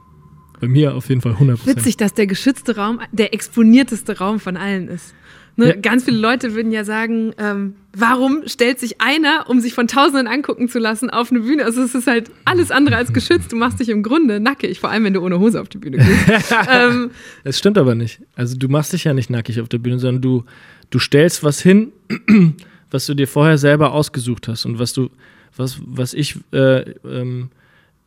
Bei 0.62 0.70
mir 0.70 0.96
auf 0.96 1.10
jeden 1.10 1.20
Fall 1.20 1.34
100%. 1.34 1.66
Witzig, 1.68 1.98
dass 1.98 2.14
der 2.14 2.26
geschützte 2.26 2.78
Raum 2.78 3.02
der 3.12 3.34
exponierteste 3.34 4.18
Raum 4.18 4.40
von 4.40 4.56
allen 4.56 4.88
ist. 4.88 5.14
Ne? 5.58 5.70
Ja. 5.70 5.76
Ganz 5.76 6.04
viele 6.04 6.18
Leute 6.18 6.54
würden 6.54 6.72
ja 6.72 6.84
sagen, 6.84 7.34
ähm, 7.40 7.74
warum 7.92 8.44
stellt 8.46 8.80
sich 8.80 9.02
einer, 9.02 9.46
um 9.50 9.60
sich 9.60 9.74
von 9.74 9.88
Tausenden 9.88 10.28
angucken 10.28 10.70
zu 10.70 10.78
lassen, 10.78 11.10
auf 11.10 11.32
eine 11.32 11.40
Bühne? 11.40 11.66
Also 11.66 11.82
es 11.82 11.96
ist 11.96 12.06
halt 12.06 12.30
alles 12.46 12.70
andere 12.70 12.96
als 12.96 13.12
geschützt. 13.12 13.52
Du 13.52 13.56
machst 13.56 13.80
dich 13.80 13.90
im 13.90 14.04
Grunde 14.04 14.40
nackig, 14.40 14.80
vor 14.80 14.92
allem 14.92 15.04
wenn 15.04 15.14
du 15.14 15.22
ohne 15.22 15.40
Hose 15.40 15.60
auf 15.60 15.68
die 15.68 15.80
Bühne 15.80 15.98
gehst. 15.98 16.56
ähm, 16.70 17.10
Das 17.44 17.58
stimmt 17.58 17.80
aber 17.80 17.96
nicht. 17.96 18.22
Also 18.36 18.56
du 18.56 18.68
machst 18.70 18.94
dich 18.94 19.06
ja 19.06 19.16
nicht 19.16 19.32
nackig 19.32 19.60
auf 19.60 19.68
der 19.68 19.80
Bühne, 19.80 19.98
sondern 19.98 20.22
du, 20.22 20.44
du 20.92 21.00
stellst 21.00 21.44
was 21.44 21.60
hin, 21.60 21.92
was 22.92 23.08
du 23.08 23.16
dir 23.16 23.28
vorher 23.28 23.58
selber 23.58 23.94
ausgesucht 23.94 24.48
hast 24.48 24.66
und 24.66 24.78
was 24.78 24.94
du, 24.94 25.10
was, 25.56 25.80
was 25.84 26.14
ich, 26.14 26.36
äh, 26.52 26.92
ähm, 27.04 27.50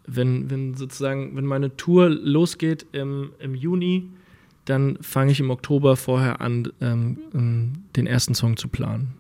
wenn, 0.07 0.49
wenn 0.51 0.75
sozusagen, 0.75 1.35
wenn 1.35 1.47
meine 1.47 1.77
Tour 1.77 2.11
losgeht 2.11 2.87
im, 2.93 3.31
im 3.41 3.57
Juni, 3.57 4.09
dann 4.71 4.99
fange 5.01 5.33
ich 5.33 5.41
im 5.41 5.51
Oktober 5.51 5.97
vorher 5.97 6.41
an, 6.41 6.69
ähm, 6.81 7.19
ähm, 7.35 7.73
den 7.97 8.07
ersten 8.07 8.35
Song 8.35 8.57
zu 8.57 8.69
planen. 8.69 9.15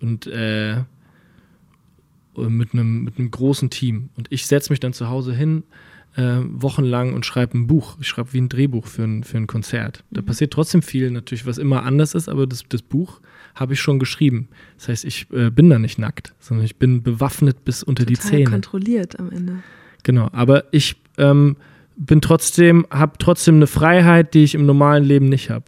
Und 0.00 0.26
äh, 0.26 0.82
mit 2.36 2.74
einem 2.74 3.04
mit 3.04 3.18
einem 3.18 3.30
großen 3.30 3.70
Team. 3.70 4.10
Und 4.16 4.26
ich 4.30 4.46
setze 4.46 4.70
mich 4.70 4.80
dann 4.80 4.92
zu 4.92 5.08
Hause 5.08 5.34
hin, 5.34 5.62
äh, 6.16 6.38
wochenlang 6.48 7.14
und 7.14 7.24
schreibe 7.24 7.56
ein 7.56 7.66
Buch. 7.66 7.96
Ich 8.00 8.08
schreibe 8.08 8.32
wie 8.32 8.40
ein 8.40 8.48
Drehbuch 8.48 8.86
für 8.86 9.04
ein, 9.04 9.24
für 9.24 9.36
ein 9.36 9.46
Konzert. 9.46 10.04
Da 10.10 10.22
passiert 10.22 10.52
trotzdem 10.52 10.82
viel 10.82 11.10
natürlich, 11.10 11.46
was 11.46 11.58
immer 11.58 11.84
anders 11.84 12.14
ist, 12.14 12.28
aber 12.28 12.46
das, 12.46 12.64
das 12.68 12.82
Buch 12.82 13.20
habe 13.54 13.74
ich 13.74 13.80
schon 13.80 13.98
geschrieben. 13.98 14.48
Das 14.76 14.88
heißt, 14.88 15.04
ich 15.04 15.30
äh, 15.32 15.50
bin 15.50 15.70
da 15.70 15.78
nicht 15.78 15.98
nackt, 15.98 16.34
sondern 16.38 16.64
ich 16.64 16.76
bin 16.76 17.02
bewaffnet 17.02 17.64
bis 17.64 17.82
unter 17.82 18.04
die 18.04 18.14
total 18.14 18.30
Zähne. 18.30 18.50
kontrolliert 18.50 19.18
am 19.18 19.30
Ende. 19.30 19.62
Genau, 20.02 20.28
aber 20.32 20.64
ich 20.72 20.96
ähm, 21.18 21.56
bin 21.96 22.20
trotzdem, 22.20 22.86
habe 22.90 23.18
trotzdem 23.18 23.56
eine 23.56 23.66
Freiheit, 23.66 24.34
die 24.34 24.44
ich 24.44 24.54
im 24.54 24.66
normalen 24.66 25.04
Leben 25.04 25.28
nicht 25.28 25.50
habe. 25.50 25.64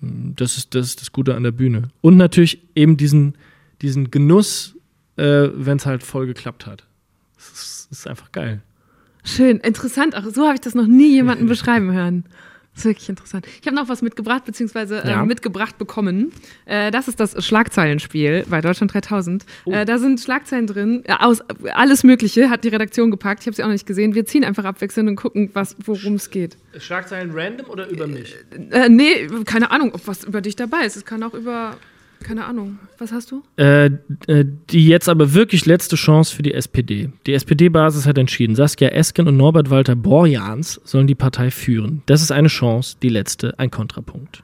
Das 0.00 0.56
ist, 0.56 0.74
das 0.74 0.86
ist 0.86 1.00
das 1.00 1.12
Gute 1.12 1.34
an 1.34 1.42
der 1.42 1.52
Bühne. 1.52 1.90
Und 2.00 2.16
natürlich 2.16 2.60
eben 2.74 2.96
diesen, 2.96 3.36
diesen 3.82 4.10
Genuss, 4.10 4.76
äh, 5.16 5.48
wenn 5.54 5.78
es 5.78 5.86
halt 5.86 6.02
voll 6.02 6.26
geklappt 6.26 6.66
hat. 6.66 6.84
Das 7.36 7.46
ist, 7.48 7.88
das 7.90 7.98
ist 8.00 8.06
einfach 8.06 8.30
geil. 8.32 8.62
Schön, 9.24 9.58
interessant. 9.58 10.16
Auch 10.16 10.24
so 10.32 10.44
habe 10.44 10.54
ich 10.54 10.60
das 10.60 10.74
noch 10.74 10.86
nie 10.86 11.12
jemanden 11.12 11.46
beschreiben 11.48 11.92
hören. 11.92 12.24
Das 12.76 12.84
ist 12.84 12.90
wirklich 12.90 13.08
interessant. 13.08 13.46
Ich 13.62 13.66
habe 13.66 13.74
noch 13.74 13.88
was 13.88 14.02
mitgebracht, 14.02 14.44
beziehungsweise 14.44 15.02
äh, 15.02 15.08
Ja. 15.08 15.24
mitgebracht 15.24 15.78
bekommen. 15.78 16.30
Äh, 16.66 16.90
das 16.90 17.08
ist 17.08 17.18
das 17.18 17.42
Schlagzeilenspiel 17.42 18.44
bei 18.50 18.60
Deutschland 18.60 18.92
3000. 18.92 19.46
Äh, 19.64 19.86
da 19.86 19.98
sind 19.98 20.20
Schlagzeilen 20.20 20.66
drin, 20.66 21.02
äh, 21.06 21.14
aus 21.18 21.40
äh, 21.40 21.70
alles 21.72 22.04
Mögliche 22.04 22.50
hat 22.50 22.64
die 22.64 22.68
Redaktion 22.68 23.10
gepackt. 23.10 23.40
Ich 23.40 23.46
habe 23.46 23.56
sie 23.56 23.62
auch 23.62 23.68
noch 23.68 23.72
nicht 23.72 23.86
gesehen. 23.86 24.14
Wir 24.14 24.26
ziehen 24.26 24.44
einfach 24.44 24.64
abwechselnd 24.64 25.08
und 25.08 25.16
gucken, 25.16 25.48
was, 25.54 25.74
worum 25.86 26.16
es 26.16 26.28
geht. 26.28 26.58
Schlagzeilen 26.78 27.30
random 27.32 27.70
oder 27.70 27.88
über 27.88 28.06
mich? 28.06 28.36
Äh, 28.70 28.90
nee, 28.90 29.26
keine 29.46 29.70
Ahnung, 29.70 29.92
ob 29.94 30.06
was 30.06 30.24
über 30.24 30.42
dich 30.42 30.54
dabei 30.56 30.84
ist. 30.84 30.96
Es 30.96 31.06
kann 31.06 31.22
auch 31.22 31.32
über, 31.32 31.76
keine 32.22 32.44
Ahnung. 32.44 32.78
Was 32.98 33.12
hast 33.12 33.30
du? 33.30 33.42
Äh, 33.56 33.86
äh, 34.26 34.44
die 34.70 34.86
jetzt 34.86 35.08
aber 35.08 35.34
wirklich 35.34 35.66
letzte 35.66 35.96
Chance 35.96 36.34
für 36.34 36.42
die 36.42 36.54
SPD. 36.54 37.10
Die 37.26 37.34
SPD-Basis 37.34 38.06
hat 38.06 38.18
entschieden, 38.18 38.54
Saskia 38.56 38.88
Esken 38.88 39.28
und 39.28 39.36
Norbert 39.36 39.70
Walter 39.70 39.94
Borjans 39.96 40.80
sollen 40.84 41.06
die 41.06 41.14
Partei 41.14 41.50
führen. 41.50 42.02
Das 42.06 42.22
ist 42.22 42.32
eine 42.32 42.48
Chance, 42.48 42.96
die 43.02 43.08
letzte, 43.10 43.58
ein 43.58 43.70
Kontrapunkt. 43.70 44.42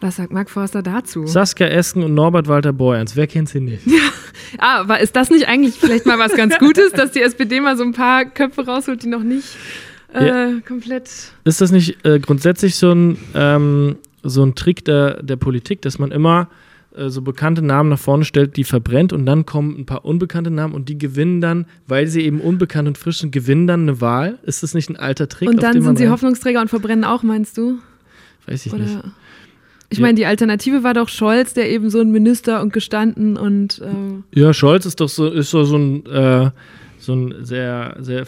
Was 0.00 0.16
sagt 0.16 0.32
Mark 0.32 0.48
Forster 0.48 0.82
dazu? 0.82 1.26
Saskia 1.26 1.66
Esken 1.66 2.04
und 2.04 2.14
Norbert 2.14 2.46
Walter 2.46 2.72
Borjans, 2.72 3.16
wer 3.16 3.26
kennt 3.26 3.48
sie 3.48 3.60
nicht? 3.60 3.82
Ah, 4.56 4.80
aber 4.80 5.00
ist 5.00 5.14
das 5.14 5.28
nicht 5.28 5.46
eigentlich 5.46 5.74
vielleicht 5.74 6.06
mal 6.06 6.18
was 6.18 6.34
ganz 6.34 6.56
Gutes, 6.58 6.92
dass 6.92 7.10
die 7.10 7.20
SPD 7.20 7.60
mal 7.60 7.76
so 7.76 7.82
ein 7.82 7.92
paar 7.92 8.24
Köpfe 8.24 8.64
rausholt, 8.64 9.02
die 9.02 9.08
noch 9.08 9.22
nicht 9.22 9.44
äh, 10.14 10.26
Ja. 10.26 10.60
komplett. 10.66 11.10
Ist 11.44 11.60
das 11.60 11.70
nicht 11.70 12.02
äh, 12.06 12.18
grundsätzlich 12.18 12.76
so 12.76 12.92
ein, 12.92 13.18
ähm, 13.34 13.96
so 14.22 14.42
ein 14.44 14.54
Trick 14.54 14.84
der, 14.84 15.22
der 15.22 15.36
Politik, 15.36 15.82
dass 15.82 15.98
man 15.98 16.10
immer 16.10 16.48
äh, 16.96 17.08
so 17.08 17.22
bekannte 17.22 17.62
Namen 17.62 17.90
nach 17.90 17.98
vorne 17.98 18.24
stellt, 18.24 18.56
die 18.56 18.64
verbrennt 18.64 19.12
und 19.12 19.26
dann 19.26 19.46
kommen 19.46 19.76
ein 19.78 19.86
paar 19.86 20.04
unbekannte 20.04 20.50
Namen 20.50 20.74
und 20.74 20.88
die 20.88 20.98
gewinnen 20.98 21.40
dann, 21.40 21.66
weil 21.86 22.06
sie 22.06 22.22
eben 22.22 22.40
unbekannt 22.40 22.88
und 22.88 22.98
frisch 22.98 23.18
sind, 23.18 23.30
gewinnen 23.32 23.66
dann 23.66 23.82
eine 23.82 24.00
Wahl? 24.00 24.38
Ist 24.42 24.62
das 24.62 24.74
nicht 24.74 24.88
ein 24.90 24.96
alter 24.96 25.28
Trick? 25.28 25.48
Und 25.48 25.62
dann 25.62 25.80
sind 25.80 25.98
sie 25.98 26.08
Hoffnungsträger 26.08 26.60
und 26.60 26.68
verbrennen 26.68 27.04
auch, 27.04 27.22
meinst 27.22 27.56
du? 27.58 27.78
Weiß 28.46 28.66
ich 28.66 28.72
nicht. 28.72 28.96
Oder? 28.96 29.04
Ich 29.90 29.98
Ja. 29.98 30.02
meine, 30.02 30.16
die 30.16 30.26
Alternative 30.26 30.82
war 30.82 30.92
doch 30.92 31.08
Scholz, 31.08 31.54
der 31.54 31.70
eben 31.70 31.88
so 31.88 32.00
ein 32.00 32.10
Minister 32.10 32.60
und 32.60 32.72
gestanden 32.72 33.36
und 33.36 33.80
äh, 33.80 34.38
Ja, 34.38 34.52
Scholz 34.52 34.84
ist 34.84 35.00
doch 35.00 35.08
so, 35.08 35.28
ist 35.28 35.50
so, 35.50 35.64
so 35.64 35.76
ein, 35.76 36.04
äh, 36.06 36.50
so 36.98 37.14
ein 37.14 37.34
sehr, 37.44 37.96
sehr 38.00 38.26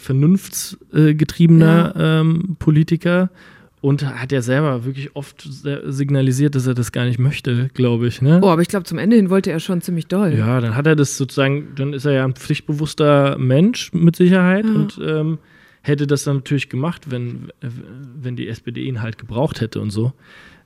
vernunftsgetriebener 0.91 1.93
ähm, 1.97 2.55
Politiker 2.59 3.29
und 3.81 4.05
hat 4.05 4.31
ja 4.31 4.41
selber 4.41 4.85
wirklich 4.85 5.15
oft 5.15 5.47
signalisiert, 5.85 6.53
dass 6.55 6.67
er 6.67 6.75
das 6.75 6.91
gar 6.91 7.05
nicht 7.05 7.19
möchte, 7.19 7.69
glaube 7.73 8.07
ich. 8.07 8.21
Ne? 8.21 8.39
oh, 8.43 8.49
aber 8.49 8.61
ich 8.61 8.67
glaube, 8.67 8.85
zum 8.85 8.99
Ende 8.99 9.15
hin 9.15 9.29
wollte 9.29 9.51
er 9.51 9.59
schon 9.59 9.81
ziemlich 9.81 10.07
doll. 10.07 10.35
Ja, 10.37 10.61
dann 10.61 10.75
hat 10.75 10.85
er 10.87 10.95
das 10.95 11.17
sozusagen, 11.17 11.69
dann 11.75 11.93
ist 11.93 12.05
er 12.05 12.13
ja 12.13 12.23
ein 12.25 12.35
pflichtbewusster 12.35 13.37
Mensch 13.39 13.91
mit 13.93 14.15
Sicherheit 14.15 14.65
Ja. 14.65 14.71
und 14.71 14.99
ähm, 15.03 15.39
hätte 15.81 16.05
das 16.05 16.23
dann 16.23 16.37
natürlich 16.37 16.69
gemacht, 16.69 17.09
wenn, 17.09 17.51
wenn 18.21 18.35
die 18.35 18.47
SPD 18.47 18.83
ihn 18.83 19.01
halt 19.01 19.17
gebraucht 19.17 19.61
hätte 19.61 19.81
und 19.81 19.89
so. 19.89 20.13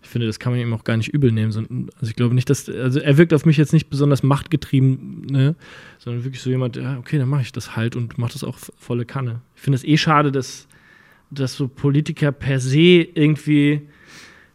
Ich 0.03 0.09
finde, 0.09 0.27
das 0.27 0.37
kann 0.39 0.51
man 0.51 0.61
ihm 0.61 0.71
auch 0.73 0.83
gar 0.83 0.97
nicht 0.97 1.09
übel 1.13 1.31
nehmen. 1.31 1.47
Also 1.99 2.09
ich 2.09 2.15
glaube 2.15 2.35
nicht, 2.35 2.49
dass, 2.49 2.69
also 2.69 2.99
er 2.99 3.17
wirkt 3.17 3.33
auf 3.33 3.45
mich 3.45 3.57
jetzt 3.57 3.73
nicht 3.73 3.89
besonders 3.89 4.21
machtgetrieben, 4.23 5.25
ne? 5.25 5.55
sondern 5.97 6.23
wirklich 6.25 6.41
so 6.43 6.49
jemand, 6.51 6.75
ja, 6.75 6.97
okay, 6.99 7.17
dann 7.17 7.29
mache 7.29 7.41
ich 7.41 7.51
das 7.53 7.75
halt 7.75 7.95
und 7.95 8.17
mache 8.19 8.33
das 8.33 8.43
auch 8.43 8.57
volle 8.77 9.05
Kanne. 9.05 9.41
Ich 9.55 9.61
finde 9.61 9.77
es 9.77 9.83
eh 9.83 9.97
schade, 9.97 10.31
dass, 10.31 10.67
dass 11.31 11.55
so 11.55 11.67
Politiker 11.67 12.31
per 12.31 12.59
se 12.59 13.01
irgendwie 13.13 13.81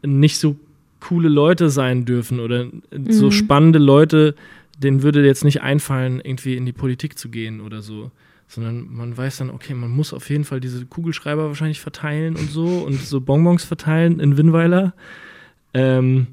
nicht 0.02 0.38
so 0.38 0.56
coole 1.00 1.28
Leute 1.28 1.70
sein 1.70 2.04
dürfen 2.04 2.40
oder 2.40 2.66
so 3.08 3.26
Mhm. 3.26 3.32
spannende 3.32 3.78
Leute, 3.78 4.34
denen 4.78 5.02
würde 5.02 5.24
jetzt 5.24 5.44
nicht 5.44 5.62
einfallen, 5.62 6.20
irgendwie 6.22 6.56
in 6.56 6.66
die 6.66 6.72
Politik 6.72 7.18
zu 7.18 7.28
gehen 7.28 7.60
oder 7.60 7.82
so. 7.82 8.10
Sondern 8.48 8.92
man 8.92 9.16
weiß 9.16 9.38
dann, 9.38 9.50
okay, 9.50 9.74
man 9.74 9.90
muss 9.90 10.12
auf 10.12 10.28
jeden 10.28 10.44
Fall 10.44 10.60
diese 10.60 10.84
Kugelschreiber 10.84 11.46
wahrscheinlich 11.48 11.80
verteilen 11.80 12.34
und 12.36 12.50
so 12.50 12.66
und 12.84 13.00
so 13.00 13.20
Bonbons 13.20 13.62
verteilen 13.64 14.18
in 14.20 14.36
Winnweiler. 14.36 14.92
Ähm, 15.72 16.26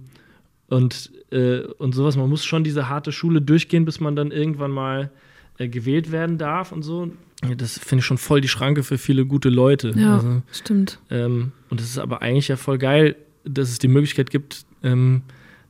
und, 0.67 1.11
äh, 1.31 1.59
und 1.77 1.93
sowas. 1.93 2.17
Man 2.17 2.29
muss 2.29 2.43
schon 2.43 2.63
diese 2.63 2.89
harte 2.89 3.11
Schule 3.11 3.41
durchgehen, 3.41 3.85
bis 3.85 3.99
man 3.99 4.15
dann 4.15 4.31
irgendwann 4.31 4.71
mal 4.71 5.11
äh, 5.59 5.67
gewählt 5.69 6.11
werden 6.11 6.38
darf 6.38 6.71
und 6.71 6.81
so. 6.83 7.11
Das 7.57 7.77
finde 7.77 7.99
ich 8.01 8.05
schon 8.05 8.17
voll 8.17 8.41
die 8.41 8.47
Schranke 8.47 8.81
für 8.83 8.97
viele 8.97 9.25
gute 9.25 9.49
Leute. 9.49 9.93
Ja, 9.95 10.15
Also, 10.15 10.41
stimmt. 10.51 10.99
ähm, 11.11 11.51
und 11.69 11.79
es 11.79 11.88
ist 11.91 11.99
aber 11.99 12.21
eigentlich 12.21 12.47
ja 12.47 12.55
voll 12.57 12.77
geil, 12.79 13.15
dass 13.45 13.69
es 13.69 13.77
die 13.79 13.88
Möglichkeit 13.88 14.31
gibt, 14.31 14.65
ähm, 14.83 15.21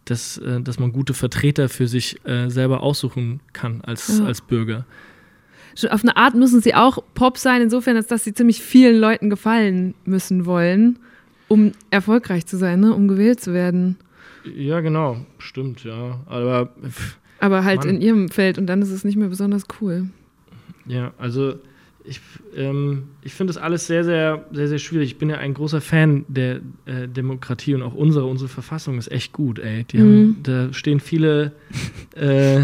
dass, 0.05 0.37
äh, 0.37 0.61
dass 0.61 0.79
man 0.79 0.93
gute 0.93 1.13
Vertreter 1.13 1.67
für 1.67 1.87
sich 1.87 2.25
äh, 2.25 2.49
selber 2.49 2.81
aussuchen 2.81 3.41
kann 3.51 3.81
als, 3.81 4.17
Ja. 4.17 4.25
als 4.25 4.39
Bürger. 4.41 4.85
Auf 5.91 6.01
eine 6.03 6.15
Art 6.17 6.33
müssen 6.33 6.61
sie 6.61 6.73
auch 6.73 7.03
Pop 7.13 7.37
sein, 7.37 7.61
insofern, 7.61 7.97
als 7.97 8.07
dass 8.07 8.23
sie 8.23 8.33
ziemlich 8.33 8.61
vielen 8.61 8.99
Leuten 8.99 9.29
gefallen 9.29 9.93
müssen 10.05 10.45
wollen, 10.47 10.97
um 11.49 11.73
erfolgreich 11.91 12.45
zu 12.47 12.57
sein, 12.57 12.79
ne? 12.79 12.93
um 12.95 13.07
gewählt 13.07 13.39
zu 13.41 13.53
werden. 13.53 13.97
Ja, 14.55 14.79
genau, 14.79 15.17
stimmt, 15.37 15.83
ja. 15.83 16.21
Aber 16.25 16.67
pff, 16.83 17.17
Aber 17.41 17.63
halt 17.65 17.81
Mann. 17.81 17.89
in 17.89 18.01
ihrem 18.01 18.29
Feld 18.29 18.57
und 18.57 18.65
dann 18.67 18.81
ist 18.81 18.89
es 18.89 19.03
nicht 19.03 19.17
mehr 19.17 19.27
besonders 19.27 19.65
cool. 19.81 20.07
Ja, 20.87 21.13
also 21.17 21.55
ich, 22.03 22.21
ähm, 22.55 23.03
ich 23.21 23.33
finde 23.33 23.53
das 23.53 23.61
alles 23.61 23.85
sehr, 23.87 24.03
sehr, 24.05 24.45
sehr, 24.51 24.67
sehr 24.69 24.79
schwierig. 24.79 25.11
Ich 25.11 25.17
bin 25.17 25.29
ja 25.29 25.37
ein 25.39 25.53
großer 25.53 25.81
Fan 25.81 26.23
der 26.29 26.61
äh, 26.85 27.07
Demokratie 27.09 27.73
und 27.75 27.81
auch 27.81 27.93
unsere, 27.93 28.25
unsere 28.25 28.47
Verfassung 28.47 28.97
ist 28.97 29.11
echt 29.11 29.33
gut, 29.33 29.59
ey. 29.59 29.83
Die 29.83 29.99
haben, 29.99 30.21
Mhm. 30.27 30.35
da 30.43 30.71
stehen 30.73 30.99
viele, 31.01 31.51
äh, 32.15 32.61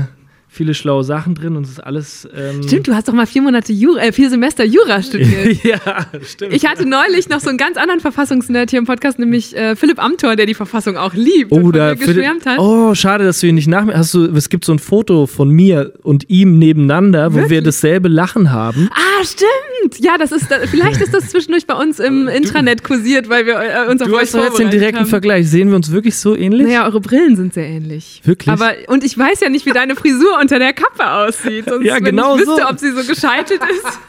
viele 0.54 0.74
schlaue 0.74 1.04
Sachen 1.04 1.36
drin 1.36 1.56
und 1.56 1.64
es 1.64 1.72
ist 1.72 1.80
alles. 1.80 2.28
Ähm, 2.36 2.64
Stimmt, 2.64 2.88
du 2.88 2.96
hast 2.96 3.08
doch 3.08 3.14
mal 3.14 3.26
vier 3.26 3.42
Monate 3.42 3.74
Jura, 3.74 4.02
äh, 4.02 4.12
vier 4.12 4.30
Semester 4.30 4.64
Jura 4.64 5.02
studiert. 5.02 5.64
ja, 5.64 5.78
stimmt. 6.26 6.54
Ich 6.54 6.66
hatte 6.68 6.88
neulich 6.88 7.28
noch 7.30 7.40
so 7.40 7.50
einen 7.50 7.58
ganz 7.58 7.78
anderen 7.78 8.00
Verfassungsnerd 8.00 8.70
hier 8.70 8.80
im 8.80 8.86
Podcast, 8.86 9.20
nämlich 9.20 9.56
äh, 9.56 9.76
Philipp 9.76 10.02
Amthor, 10.02 10.36
der 10.36 10.46
die 10.46 10.54
Verfassung 10.54 10.96
auch 10.98 11.14
liebt 11.14 11.52
und 11.52 11.60
Oh, 11.60 11.64
von 11.66 11.72
da 11.74 11.96
geschwärmt 11.96 12.46
hat. 12.46 12.60
Oh, 12.60 12.94
schade, 12.94 13.24
dass 13.26 13.40
du 13.40 13.48
ihn 13.48 13.56
nicht 13.56 13.68
nach 13.68 13.84
mir 13.86 13.98
hast. 13.98 14.14
Du, 14.14 14.26
es 14.36 14.50
gibt 14.50 14.66
so 14.66 14.74
ein 14.74 14.80
Foto 14.80 15.26
von 15.26 15.50
mir 15.50 15.94
und 16.04 16.30
ihm 16.30 16.60
nebeneinander, 16.60 17.32
wo 17.34 17.38
wir 17.38 17.44
Wirklich? 17.50 17.64
dasselbe 17.64 18.08
Lachen 18.10 18.52
haben. 18.52 18.90
Ah, 18.92 19.24
stimmt. 19.24 20.00
Ja, 20.00 20.18
das 20.18 20.32
ist, 20.32 20.46
vielleicht 20.70 21.02
ist 21.02 21.14
das 21.14 21.30
zwischendurch 21.30 21.66
bei 21.66 21.74
uns 21.76 22.00
im 22.00 22.28
Intranet 22.28 22.84
kursiert, 22.84 23.30
weil 23.30 23.46
wir 23.46 23.56
äh, 23.56 23.90
uns 23.92 24.02
auf 24.02 24.08
Du 24.08 24.16
euch 24.16 24.22
hast 24.24 24.36
doch 24.36 24.44
jetzt 24.44 24.60
den 24.60 24.70
direkten 24.70 25.00
haben. 25.02 25.08
Vergleich. 25.08 25.50
Sehen 25.50 25.70
wir 25.70 25.76
uns 25.76 25.92
wirklich 25.92 26.16
so 26.18 26.36
ähnlich? 26.36 26.68
Naja, 26.68 26.86
eure 26.86 27.02
Brillen 27.02 27.36
sind 27.36 27.54
sehr 27.54 27.68
ähnlich. 27.68 28.22
Wirklich? 28.24 28.50
Aber, 28.50 28.72
und 28.88 29.04
ich 29.04 29.18
weiß 29.18 29.40
ja 29.42 29.50
nicht, 29.50 29.66
wie 29.66 29.72
deine 29.72 29.96
Frisur 29.96 30.38
unter 30.44 30.60
der 30.60 30.74
Kappe 30.74 31.10
aussieht. 31.10 31.66
Sonst, 31.68 31.86
Ja, 31.86 31.96
wenn 31.96 32.04
genau 32.06 32.36
ich 32.36 32.42
wüsste, 32.42 32.62
so. 32.62 32.68
ob 32.70 32.78
sie 32.80 32.92
so 32.92 33.04
gescheitelt 33.08 33.62
ist. 33.70 34.00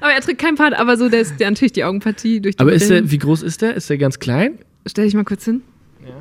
aber 0.00 0.12
er 0.12 0.20
trägt 0.20 0.40
keinen 0.40 0.56
Part, 0.56 0.74
aber 0.74 0.96
so, 0.96 1.08
der 1.08 1.20
ist 1.22 1.38
der, 1.40 1.50
natürlich 1.50 1.72
die 1.72 1.84
Augenpartie 1.84 2.40
durch 2.40 2.56
die 2.56 2.60
Aber 2.60 2.72
ist 2.72 2.90
der, 2.90 3.10
wie 3.10 3.18
groß 3.18 3.42
ist 3.42 3.62
der? 3.62 3.74
Ist 3.74 3.88
der 3.88 3.96
ganz 3.98 4.18
klein? 4.18 4.58
Stell 4.86 5.04
dich 5.06 5.14
mal 5.14 5.24
kurz 5.24 5.44
hin. 5.44 5.62
Ja. 6.04 6.14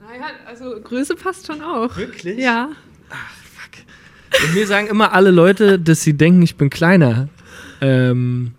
Naja, 0.00 0.24
also 0.46 0.80
Größe 0.82 1.14
passt 1.16 1.46
schon 1.46 1.60
auch. 1.62 1.96
Wirklich? 1.96 2.38
Ja. 2.38 2.70
Und 4.44 4.54
mir 4.54 4.66
sagen 4.66 4.86
immer 4.86 5.12
alle 5.12 5.30
Leute, 5.32 5.78
dass 5.78 6.02
sie 6.02 6.14
denken, 6.14 6.40
ich 6.42 6.54
bin 6.56 6.70
kleiner. 6.70 7.28
Ähm, 7.80 8.52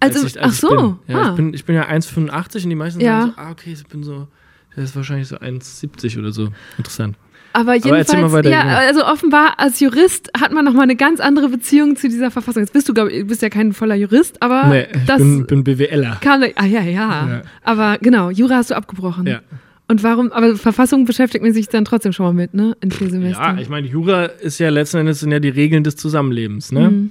Also, 0.00 0.20
als 0.20 0.34
ich, 0.34 0.42
als 0.42 0.46
ach 0.46 0.52
ich 0.52 0.60
so. 0.60 0.68
Bin. 0.68 1.14
Ja, 1.14 1.22
ah. 1.22 1.30
ich, 1.30 1.36
bin, 1.36 1.54
ich 1.54 1.64
bin 1.64 1.74
ja 1.76 1.88
1,85 1.88 2.64
und 2.64 2.70
die 2.70 2.74
meisten 2.76 3.00
Ja. 3.00 3.20
sagen 3.22 3.32
so, 3.34 3.40
ah, 3.42 3.50
okay, 3.50 3.72
ich 3.72 3.86
bin 3.86 4.02
so, 4.04 4.28
der 4.76 4.84
ist 4.84 4.94
wahrscheinlich 4.94 5.28
so 5.28 5.36
1,70 5.36 6.18
oder 6.18 6.30
so. 6.30 6.48
Interessant. 6.76 7.16
Aber 7.54 7.74
jedenfalls, 7.74 8.32
weiter, 8.32 8.50
ja, 8.50 8.62
also 8.78 9.04
offenbar 9.06 9.54
als 9.58 9.78
Jurist 9.78 10.30
hat 10.38 10.52
man 10.52 10.64
nochmal 10.64 10.82
eine 10.82 10.96
ganz 10.96 11.20
andere 11.20 11.48
Beziehung 11.48 11.94
zu 11.96 12.08
dieser 12.08 12.30
Verfassung. 12.30 12.62
Jetzt 12.62 12.72
bist 12.72 12.88
du, 12.88 12.94
glaub, 12.94 13.08
ich, 13.08 13.26
bist 13.26 13.42
ja 13.42 13.48
kein 13.48 13.72
voller 13.72 13.94
Jurist, 13.94 14.42
aber 14.42 14.66
nee, 14.66 14.86
ich 14.92 15.04
das 15.06 15.18
bin, 15.18 15.46
bin 15.46 15.64
BWLer. 15.64 16.18
kam, 16.20 16.42
ah 16.42 16.66
ja, 16.66 16.80
ja, 16.82 16.82
Ja. 16.82 17.42
Aber 17.62 17.98
genau, 18.00 18.30
Jura 18.30 18.56
hast 18.56 18.70
du 18.70 18.76
abgebrochen. 18.76 19.26
Ja. 19.28 19.40
Und 19.86 20.02
warum, 20.02 20.32
aber 20.32 20.56
Verfassung 20.56 21.04
beschäftigt 21.04 21.44
man 21.44 21.52
sich 21.52 21.68
dann 21.68 21.84
trotzdem 21.84 22.12
schon 22.12 22.26
mal 22.26 22.32
mit, 22.32 22.54
ne? 22.54 22.76
In 22.80 22.90
vier 22.90 23.08
Semestern. 23.10 23.56
Ja, 23.56 23.62
ich 23.62 23.68
meine, 23.68 23.86
Jura 23.86 24.24
ist 24.24 24.58
ja 24.58 24.68
letzten 24.70 24.96
Endes 24.98 25.20
sind 25.20 25.30
ja 25.30 25.38
die 25.40 25.50
Regeln 25.50 25.84
des 25.84 25.94
Zusammenlebens, 25.96 26.72
ne? 26.72 26.90
Mhm. 26.90 27.10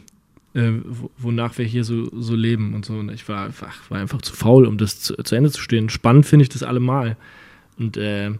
Äh, 0.56 0.82
wo- 0.86 1.10
wonach 1.18 1.58
wir 1.58 1.66
hier 1.66 1.84
so, 1.84 2.10
so 2.20 2.36
leben 2.36 2.74
und 2.74 2.84
so. 2.84 2.94
Und 2.96 3.12
ich 3.12 3.30
war 3.30 3.46
einfach, 3.46 3.74
war 3.90 4.00
einfach 4.00 4.22
zu 4.22 4.34
faul, 4.36 4.66
um 4.66 4.78
das 4.78 5.00
zu, 5.00 5.16
zu 5.16 5.36
Ende 5.36 5.52
zu 5.52 5.62
stehen. 5.62 5.90
Spannend 5.90 6.26
finde 6.26 6.44
ich 6.44 6.50
das 6.50 6.64
allemal. 6.64 7.16
Und 7.80 7.96
äh, 7.98 8.32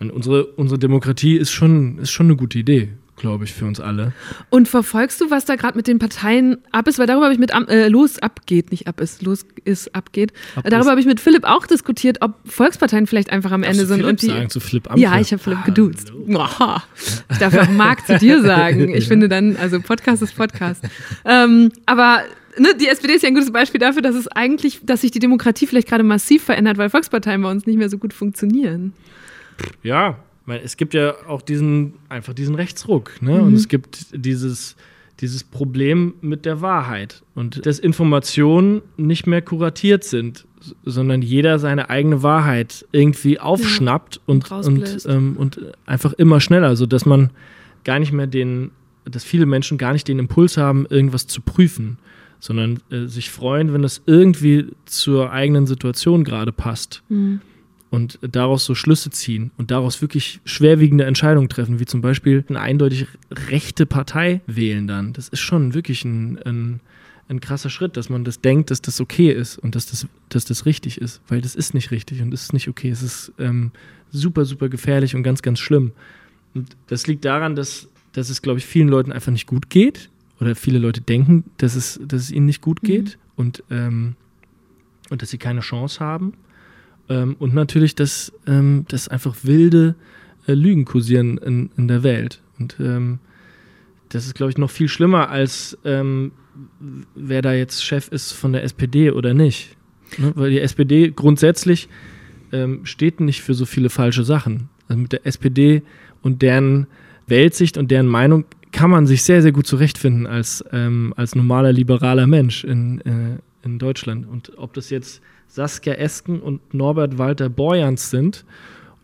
und 0.00 0.10
unsere, 0.10 0.46
unsere 0.46 0.78
Demokratie 0.78 1.36
ist 1.36 1.50
schon, 1.50 1.98
ist 1.98 2.10
schon 2.10 2.26
eine 2.26 2.36
gute 2.36 2.58
Idee, 2.58 2.88
glaube 3.16 3.44
ich, 3.44 3.52
für 3.52 3.66
uns 3.66 3.80
alle. 3.80 4.14
Und 4.48 4.66
verfolgst 4.66 5.20
du, 5.20 5.30
was 5.30 5.44
da 5.44 5.56
gerade 5.56 5.76
mit 5.76 5.86
den 5.86 5.98
Parteien 5.98 6.56
ab 6.72 6.88
ist? 6.88 6.98
Weil 6.98 7.06
darüber 7.06 7.26
habe 7.26 7.34
ich 7.34 7.38
mit 7.38 7.52
äh, 7.52 7.88
los 7.88 8.18
abgeht, 8.18 8.70
nicht 8.70 8.86
ab 8.86 8.98
ist, 9.00 9.22
los 9.22 9.44
ist 9.64 9.94
abgeht. 9.94 10.32
Ab 10.56 10.64
darüber 10.70 10.90
habe 10.92 11.00
ich 11.00 11.06
mit 11.06 11.20
Philipp 11.20 11.44
auch 11.44 11.66
diskutiert, 11.66 12.18
ob 12.22 12.34
Volksparteien 12.46 13.06
vielleicht 13.06 13.30
einfach 13.30 13.52
am 13.52 13.62
Ende 13.62 13.84
sind 13.84 13.98
Philipp 13.98 14.08
und 14.08 14.22
die. 14.22 14.26
sagen, 14.28 14.48
zu 14.48 14.60
Philipp 14.60 14.90
Amthor? 14.90 15.02
Ja, 15.02 15.20
ich 15.20 15.32
habe 15.32 15.42
Philipp 15.42 15.64
geduzt. 15.66 16.12
Oha. 16.28 16.82
Ich 17.30 17.36
darf 17.36 17.52
ja 17.52 17.64
auch 17.64 17.70
Marc 17.70 18.06
zu 18.06 18.16
dir 18.16 18.40
sagen. 18.40 18.94
Ich 18.94 19.06
finde 19.08 19.28
dann, 19.28 19.56
also 19.56 19.80
Podcast 19.80 20.22
ist 20.22 20.34
Podcast. 20.34 20.82
ähm, 21.26 21.70
aber 21.84 22.22
ne, 22.58 22.68
die 22.80 22.88
SPD 22.88 23.12
ist 23.12 23.22
ja 23.22 23.28
ein 23.28 23.34
gutes 23.34 23.52
Beispiel 23.52 23.80
dafür, 23.80 24.00
dass 24.00 24.14
es 24.14 24.28
eigentlich, 24.28 24.80
dass 24.82 25.02
sich 25.02 25.10
die 25.10 25.18
Demokratie 25.18 25.66
vielleicht 25.66 25.88
gerade 25.88 26.04
massiv 26.04 26.44
verändert, 26.44 26.78
weil 26.78 26.88
Volksparteien 26.88 27.42
bei 27.42 27.50
uns 27.50 27.66
nicht 27.66 27.76
mehr 27.76 27.90
so 27.90 27.98
gut 27.98 28.14
funktionieren. 28.14 28.94
Ja, 29.82 30.18
weil 30.46 30.60
es 30.64 30.76
gibt 30.76 30.94
ja 30.94 31.14
auch 31.28 31.42
diesen, 31.42 31.94
einfach 32.08 32.34
diesen 32.34 32.54
Rechtsruck, 32.54 33.22
ne? 33.22 33.38
Mhm. 33.38 33.46
Und 33.46 33.54
es 33.54 33.68
gibt 33.68 34.06
dieses, 34.12 34.76
dieses 35.20 35.44
Problem 35.44 36.14
mit 36.22 36.44
der 36.44 36.60
Wahrheit 36.60 37.22
und 37.34 37.64
dass 37.66 37.78
Informationen 37.78 38.82
nicht 38.96 39.26
mehr 39.26 39.42
kuratiert 39.42 40.02
sind, 40.04 40.46
sondern 40.84 41.22
jeder 41.22 41.58
seine 41.58 41.90
eigene 41.90 42.22
Wahrheit 42.22 42.86
irgendwie 42.92 43.38
aufschnappt 43.38 44.20
und, 44.26 44.44
und, 44.44 44.50
rausbläst. 44.50 45.06
ähm, 45.06 45.36
und 45.36 45.60
einfach 45.86 46.12
immer 46.14 46.40
schneller, 46.40 46.76
sodass 46.76 47.06
man 47.06 47.30
gar 47.84 47.98
nicht 47.98 48.12
mehr 48.12 48.26
den, 48.26 48.70
dass 49.04 49.24
viele 49.24 49.46
Menschen 49.46 49.78
gar 49.78 49.92
nicht 49.92 50.08
den 50.08 50.18
Impuls 50.18 50.56
haben, 50.56 50.86
irgendwas 50.88 51.26
zu 51.26 51.42
prüfen, 51.42 51.98
sondern 52.40 52.80
äh, 52.90 53.06
sich 53.06 53.30
freuen, 53.30 53.72
wenn 53.72 53.82
das 53.82 54.02
irgendwie 54.06 54.66
zur 54.86 55.30
eigenen 55.30 55.66
Situation 55.66 56.24
gerade 56.24 56.52
passt 56.52 57.02
und 57.90 58.18
daraus 58.22 58.64
so 58.64 58.74
Schlüsse 58.74 59.10
ziehen 59.10 59.50
und 59.56 59.70
daraus 59.72 60.00
wirklich 60.00 60.40
schwerwiegende 60.44 61.04
Entscheidungen 61.04 61.48
treffen, 61.48 61.80
wie 61.80 61.86
zum 61.86 62.00
Beispiel 62.00 62.44
eine 62.48 62.60
eindeutig 62.60 63.06
rechte 63.30 63.84
Partei 63.84 64.40
wählen 64.46 64.86
dann. 64.86 65.12
Das 65.12 65.28
ist 65.28 65.40
schon 65.40 65.74
wirklich 65.74 66.04
ein, 66.04 66.38
ein, 66.44 66.80
ein 67.28 67.40
krasser 67.40 67.68
Schritt, 67.68 67.96
dass 67.96 68.08
man 68.08 68.24
das 68.24 68.40
denkt, 68.40 68.70
dass 68.70 68.80
das 68.80 69.00
okay 69.00 69.32
ist 69.32 69.58
und 69.58 69.74
dass 69.74 69.86
das, 69.86 70.06
dass 70.28 70.44
das 70.44 70.66
richtig 70.66 71.00
ist, 71.00 71.20
weil 71.26 71.40
das 71.40 71.56
ist 71.56 71.74
nicht 71.74 71.90
richtig 71.90 72.22
und 72.22 72.30
das 72.30 72.42
ist 72.42 72.52
nicht 72.52 72.68
okay. 72.68 72.90
Es 72.90 73.02
ist 73.02 73.32
ähm, 73.38 73.72
super, 74.12 74.44
super 74.44 74.68
gefährlich 74.68 75.16
und 75.16 75.24
ganz, 75.24 75.42
ganz 75.42 75.58
schlimm. 75.58 75.92
Und 76.54 76.76
das 76.86 77.08
liegt 77.08 77.24
daran, 77.24 77.56
dass, 77.56 77.88
dass 78.12 78.30
es, 78.30 78.40
glaube 78.40 78.60
ich, 78.60 78.66
vielen 78.66 78.88
Leuten 78.88 79.10
einfach 79.10 79.32
nicht 79.32 79.46
gut 79.46 79.68
geht 79.68 80.10
oder 80.40 80.54
viele 80.54 80.78
Leute 80.78 81.00
denken, 81.00 81.44
dass 81.58 81.74
es, 81.74 82.00
dass 82.04 82.22
es 82.22 82.30
ihnen 82.30 82.46
nicht 82.46 82.60
gut 82.60 82.82
geht 82.82 83.18
und, 83.34 83.64
ähm, 83.70 84.14
und 85.10 85.22
dass 85.22 85.30
sie 85.30 85.38
keine 85.38 85.60
Chance 85.60 85.98
haben. 85.98 86.34
Ähm, 87.10 87.36
und 87.38 87.52
natürlich, 87.52 87.94
dass, 87.94 88.32
ähm, 88.46 88.86
dass 88.88 89.08
einfach 89.08 89.36
wilde 89.42 89.96
äh, 90.46 90.54
Lügen 90.54 90.86
kursieren 90.86 91.36
in, 91.38 91.70
in 91.76 91.88
der 91.88 92.02
Welt. 92.02 92.40
Und 92.58 92.76
ähm, 92.80 93.18
das 94.08 94.26
ist, 94.26 94.34
glaube 94.34 94.50
ich, 94.50 94.58
noch 94.58 94.70
viel 94.70 94.88
schlimmer, 94.88 95.28
als 95.28 95.76
ähm, 95.84 96.32
wer 97.14 97.42
da 97.42 97.52
jetzt 97.52 97.84
Chef 97.84 98.08
ist 98.08 98.32
von 98.32 98.52
der 98.52 98.62
SPD 98.64 99.10
oder 99.10 99.34
nicht. 99.34 99.76
Ne? 100.18 100.32
Weil 100.34 100.50
die 100.50 100.60
SPD 100.60 101.10
grundsätzlich 101.10 101.88
ähm, 102.52 102.84
steht 102.84 103.20
nicht 103.20 103.42
für 103.42 103.54
so 103.54 103.66
viele 103.66 103.90
falsche 103.90 104.24
Sachen. 104.24 104.68
Also 104.88 105.02
mit 105.02 105.12
der 105.12 105.26
SPD 105.26 105.82
und 106.22 106.42
deren 106.42 106.86
Weltsicht 107.26 107.76
und 107.76 107.90
deren 107.90 108.06
Meinung 108.06 108.44
kann 108.72 108.90
man 108.90 109.06
sich 109.06 109.22
sehr, 109.22 109.42
sehr 109.42 109.52
gut 109.52 109.66
zurechtfinden 109.66 110.26
als, 110.26 110.64
ähm, 110.72 111.12
als 111.16 111.34
normaler 111.34 111.72
liberaler 111.72 112.26
Mensch 112.26 112.64
in, 112.64 113.00
äh, 113.00 113.38
in 113.64 113.78
Deutschland. 113.78 114.28
Und 114.28 114.52
ob 114.58 114.74
das 114.74 114.90
jetzt 114.90 115.20
Saskia 115.50 115.94
Esken 115.94 116.40
und 116.40 116.74
Norbert 116.74 117.18
Walter 117.18 117.48
Borjans 117.48 118.10
sind 118.10 118.44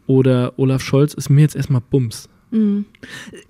oder 0.07 0.55
Olaf 0.57 0.82
Scholz, 0.82 1.14
ist 1.14 1.28
mir 1.28 1.42
jetzt 1.42 1.57
erstmal 1.57 1.82
Bums. 1.90 2.28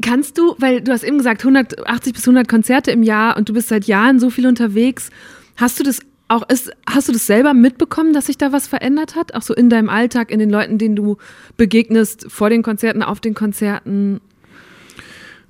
Kannst 0.02 0.38
du, 0.38 0.56
weil 0.58 0.80
du 0.80 0.90
hast 0.90 1.04
eben 1.04 1.18
gesagt, 1.18 1.42
180 1.42 2.14
bis 2.14 2.26
100 2.26 2.48
Konzerte 2.48 2.90
im 2.90 3.02
Jahr 3.02 3.36
und 3.36 3.48
du 3.48 3.52
bist 3.52 3.68
seit 3.68 3.84
Jahren 3.84 4.18
so 4.18 4.30
viel 4.30 4.46
unterwegs, 4.46 5.10
Hast 5.56 5.80
du 5.80 5.84
das 5.84 6.00
auch, 6.28 6.48
ist, 6.48 6.70
hast 6.88 7.08
du 7.08 7.12
das 7.12 7.26
selber 7.26 7.54
mitbekommen, 7.54 8.12
dass 8.12 8.26
sich 8.26 8.36
da 8.36 8.52
was 8.52 8.66
verändert 8.66 9.16
hat? 9.16 9.34
Auch 9.34 9.42
so 9.42 9.54
in 9.54 9.70
deinem 9.70 9.88
Alltag, 9.88 10.30
in 10.30 10.38
den 10.38 10.50
Leuten, 10.50 10.76
denen 10.76 10.96
du 10.96 11.16
begegnest, 11.56 12.26
vor 12.30 12.50
den 12.50 12.62
Konzerten, 12.62 13.02
auf 13.02 13.20
den 13.20 13.34
Konzerten? 13.34 14.20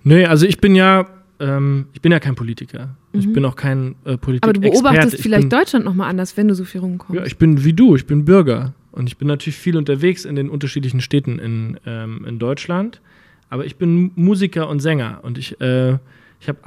Nee, 0.05 0.27
also 0.27 0.47
ich 0.47 0.59
bin 0.59 0.75
ja, 0.75 1.07
ähm, 1.39 1.87
ich 1.93 2.01
bin 2.01 2.13
ja 2.13 2.21
kein 2.21 2.35
Politiker. 2.35 2.97
Ich 3.13 3.33
bin 3.33 3.45
auch 3.45 3.57
kein 3.57 3.95
äh, 4.05 4.17
Politiker. 4.17 4.49
Mhm. 4.49 4.51
Aber 4.51 4.53
du 4.53 4.61
beobachtest 4.61 5.15
Ich 5.15 5.23
vielleicht 5.23 5.49
bin, 5.49 5.59
Deutschland 5.59 5.85
nochmal 5.85 6.11
anders, 6.11 6.37
wenn 6.37 6.49
du 6.49 6.55
so 6.55 6.65
viel 6.65 6.81
rumkommst. 6.81 7.19
Ja, 7.19 7.27
ich 7.27 7.39
bin 7.39 7.65
wie 7.65 7.73
du, 7.73 7.97
ich 7.97 8.07
bin 8.07 8.25
Bürger. 8.25 8.75
Und 8.93 9.09
ich 9.09 9.19
bin 9.19 9.29
natürlich 9.29 9.57
viel 9.57 9.77
unterwegs 9.77 10.25
in 10.25 10.37
den 10.37 10.49
unterschiedlichen 10.49 11.01
Städten 11.01 11.39
in, 11.39 11.79
ähm, 11.85 12.25
in 12.27 12.39
Deutschland. 12.39 13.01
Aber 13.51 13.67
ich 13.67 13.77
bin 13.77 14.13
Musiker 14.15 14.69
und 14.69 14.81
Sänger. 14.81 15.21
Und 15.23 15.37
ich, 15.39 15.61
äh, 15.61 15.99
ich 16.41 16.49
habe, 16.49 16.59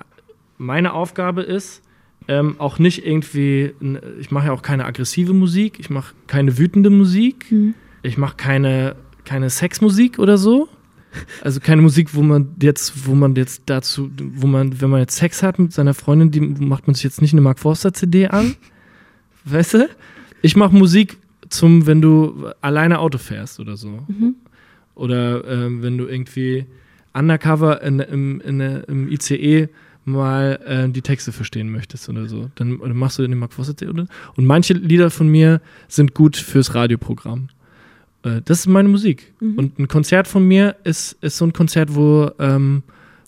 meine 0.57 0.93
Aufgabe 0.93 1.41
ist, 1.41 1.82
ähm, 2.28 2.55
auch 2.59 2.78
nicht 2.78 3.05
irgendwie, 3.05 3.74
ich 4.20 4.30
mache 4.30 4.47
ja 4.47 4.53
auch 4.53 4.61
keine 4.61 4.86
aggressive 4.86 5.34
Musik, 5.34 5.80
ich 5.80 5.89
mache 5.89 6.13
keine 6.28 6.59
wütende 6.59 6.91
Musik, 6.91 7.51
ich 8.03 8.17
mache 8.20 8.36
keine, 8.38 8.95
keine 9.26 9.49
Sexmusik 9.49 10.20
oder 10.20 10.38
so. 10.38 10.70
Also 11.41 11.59
keine 11.59 11.82
Musik, 11.82 12.13
wo 12.15 12.22
man 12.22 12.49
jetzt, 12.61 13.05
wo 13.07 13.15
man 13.15 13.36
jetzt 13.36 13.63
dazu, 13.67 14.09
wo 14.36 14.47
man, 14.47 14.80
wenn 14.82 14.89
man 14.89 14.99
jetzt 15.01 15.15
Sex 15.17 15.41
hat 15.43 15.59
mit 15.59 15.74
seiner 15.74 15.93
Freundin, 15.93 16.32
die 16.32 16.39
macht 16.41 16.88
man 16.88 16.93
sich 16.93 17.03
jetzt 17.03 17.22
nicht 17.22 17.34
eine 17.34 17.41
Mark 17.41 17.59
Forster 17.59 17.93
CD 17.93 18.28
an. 18.28 18.55
Weißt 19.45 19.74
du? 19.76 19.89
Ich 20.41 20.55
mache 20.55 20.76
Musik 20.76 21.17
zum, 21.49 21.86
wenn 21.88 22.01
du 22.01 22.49
alleine 22.61 22.99
Auto 22.99 23.17
fährst 23.17 23.59
oder 23.59 23.76
so. 23.78 23.99
Oder 24.95 25.45
ähm, 25.47 25.82
wenn 25.82 25.97
du 25.97 26.05
irgendwie 26.07 26.65
undercover 27.13 27.82
in, 27.82 27.99
im, 27.99 28.41
in, 28.41 28.59
der- 28.59 28.88
im 28.89 29.09
ICE 29.11 29.70
mal 30.05 30.59
äh, 30.65 30.89
die 30.89 31.01
Texte 31.01 31.32
verstehen 31.32 31.70
möchtest 31.72 32.09
oder 32.09 32.28
so. 32.28 32.49
Dann, 32.55 32.80
dann 32.80 32.97
machst 32.97 33.20
du 33.20 33.22
den 33.28 33.38
Mark 33.38 33.53
Forster 33.53 33.76
CD. 33.78 33.91
oder- 33.91 34.07
Und 34.36 34.45
manche 34.45 34.74
Lieder 34.74 35.09
von 35.09 35.28
mir 35.28 35.61
sind 35.88 36.13
gut 36.13 36.36
fürs 36.38 36.74
Radioprogramm. 36.76 37.49
Äh, 38.24 38.41
das 38.45 38.59
ist 38.59 38.67
meine 38.67 38.89
Musik. 38.89 39.34
Und 39.39 39.80
ein 39.80 39.88
Konzert 39.88 40.28
von 40.28 40.47
mir 40.47 40.76
ist, 40.84 41.17
ist 41.22 41.38
so 41.38 41.45
ein 41.45 41.53
Konzert, 41.53 41.95
wo, 41.95 42.32
ähm, 42.39 42.84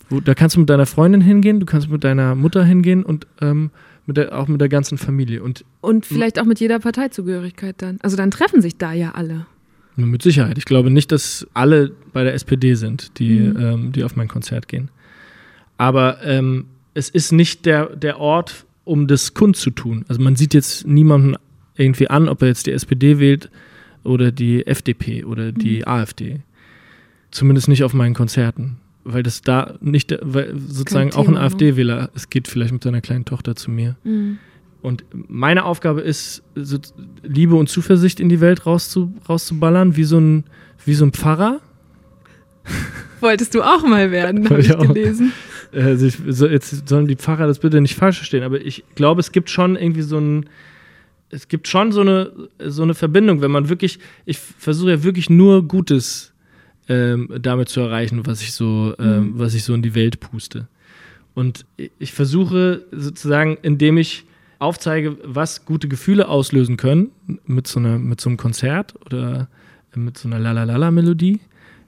wo 0.08 0.20
da 0.20 0.34
kannst 0.34 0.56
du 0.56 0.60
mit 0.60 0.70
deiner 0.70 0.86
Freundin 0.86 1.20
hingehen, 1.20 1.60
du 1.60 1.66
kannst 1.66 1.88
mit 1.88 2.04
deiner 2.04 2.34
Mutter 2.34 2.64
hingehen 2.64 3.02
und 3.02 3.26
ähm, 3.40 3.70
mit 4.06 4.16
der, 4.16 4.38
auch 4.38 4.48
mit 4.48 4.60
der 4.60 4.68
ganzen 4.68 4.98
Familie. 4.98 5.42
Und 5.42 5.64
Und 5.80 6.06
vielleicht 6.06 6.40
auch 6.40 6.44
mit 6.44 6.60
jeder 6.60 6.78
Parteizugehörigkeit 6.78 7.76
dann. 7.78 7.98
Also 8.02 8.16
dann 8.16 8.30
treffen 8.30 8.60
sich 8.60 8.76
da 8.76 8.92
ja 8.92 9.12
alle. 9.12 9.46
mit 9.96 10.22
Sicherheit. 10.22 10.58
Ich 10.58 10.64
glaube 10.64 10.90
nicht, 10.90 11.12
dass 11.12 11.46
alle 11.54 11.92
bei 12.12 12.24
der 12.24 12.34
SPD 12.34 12.74
sind, 12.74 13.18
die, 13.18 13.38
ähm, 13.38 13.92
die 13.92 14.04
auf 14.04 14.16
mein 14.16 14.28
Konzert 14.28 14.68
gehen. 14.68 14.90
Aber 15.78 16.22
ähm, 16.24 16.66
es 16.94 17.08
ist 17.08 17.32
nicht 17.32 17.64
der, 17.66 17.96
der 17.96 18.18
Ort, 18.18 18.66
um 18.84 19.06
das 19.06 19.34
kundzutun. 19.34 20.04
Also 20.08 20.20
man 20.20 20.36
sieht 20.36 20.54
jetzt 20.54 20.86
niemanden 20.86 21.36
irgendwie 21.76 22.08
an, 22.08 22.28
ob 22.28 22.42
er 22.42 22.48
jetzt 22.48 22.66
die 22.66 22.72
SPD 22.72 23.18
wählt 23.18 23.50
oder 24.04 24.32
die 24.32 24.66
FDP 24.66 25.24
oder 25.24 25.52
die 25.52 25.86
AfD. 25.86 26.40
Zumindest 27.30 27.68
nicht 27.68 27.84
auf 27.84 27.94
meinen 27.94 28.14
Konzerten. 28.14 28.78
Weil 29.04 29.22
das 29.22 29.42
da 29.42 29.74
nicht, 29.80 30.16
weil 30.20 30.54
sozusagen 30.56 31.12
auch 31.14 31.26
ein 31.26 31.34
Thema? 31.34 31.40
AfD-Wähler, 31.40 32.10
es 32.14 32.30
geht 32.30 32.46
vielleicht 32.46 32.72
mit 32.72 32.84
seiner 32.84 33.00
kleinen 33.00 33.24
Tochter 33.24 33.56
zu 33.56 33.70
mir. 33.70 33.96
Und 34.82 35.04
meine 35.12 35.64
Aufgabe 35.64 36.00
ist, 36.02 36.42
so 36.54 36.78
Liebe 37.22 37.54
und 37.54 37.68
Zuversicht 37.68 38.20
in 38.20 38.28
die 38.28 38.40
Welt 38.40 38.66
rauszu, 38.66 39.14
rauszuballern, 39.28 39.96
wie 39.96 40.04
so 40.04 40.18
ein, 40.18 40.44
wie 40.84 40.94
so 40.94 41.04
ein 41.04 41.12
Pfarrer. 41.12 41.60
Wolltest 43.20 43.54
du 43.54 43.62
auch 43.62 43.84
mal 43.84 44.10
werden, 44.10 44.44
habe 44.50 44.60
ich 44.60 44.68
ich 44.68 44.74
auch. 44.74 44.86
gelesen. 44.86 45.32
Äh, 45.72 45.94
sich, 45.96 46.18
so, 46.28 46.46
jetzt 46.46 46.88
sollen 46.88 47.06
die 47.06 47.16
Pfarrer 47.16 47.46
das 47.46 47.60
bitte 47.60 47.80
nicht 47.80 47.94
falsch 47.94 48.18
verstehen, 48.18 48.42
aber 48.42 48.60
ich 48.60 48.84
glaube, 48.94 49.20
es 49.20 49.32
gibt 49.32 49.50
schon 49.50 49.76
irgendwie 49.76 50.02
so 50.02 50.18
ein, 50.18 50.46
es 51.32 51.48
gibt 51.48 51.66
schon 51.66 51.92
so 51.92 52.02
eine, 52.02 52.30
so 52.64 52.82
eine 52.82 52.94
Verbindung, 52.94 53.40
wenn 53.40 53.50
man 53.50 53.68
wirklich, 53.68 53.98
ich 54.26 54.38
versuche 54.38 54.90
ja 54.90 55.02
wirklich 55.02 55.30
nur 55.30 55.66
Gutes 55.66 56.32
ähm, 56.88 57.28
damit 57.40 57.68
zu 57.70 57.80
erreichen, 57.80 58.26
was 58.26 58.42
ich 58.42 58.52
so, 58.52 58.94
ähm, 58.98 59.32
was 59.36 59.54
ich 59.54 59.64
so 59.64 59.74
in 59.74 59.82
die 59.82 59.94
Welt 59.94 60.20
puste. 60.20 60.68
Und 61.34 61.64
ich 61.98 62.12
versuche 62.12 62.84
sozusagen, 62.92 63.56
indem 63.62 63.96
ich 63.96 64.24
aufzeige, 64.58 65.16
was 65.24 65.64
gute 65.64 65.88
Gefühle 65.88 66.28
auslösen 66.28 66.76
können, 66.76 67.10
mit 67.46 67.66
so, 67.66 67.80
einer, 67.80 67.98
mit 67.98 68.20
so 68.20 68.28
einem 68.28 68.36
Konzert 68.36 68.94
oder 69.06 69.48
mit 69.94 70.18
so 70.18 70.28
einer 70.28 70.38
Lalalala-Melodie, 70.38 71.40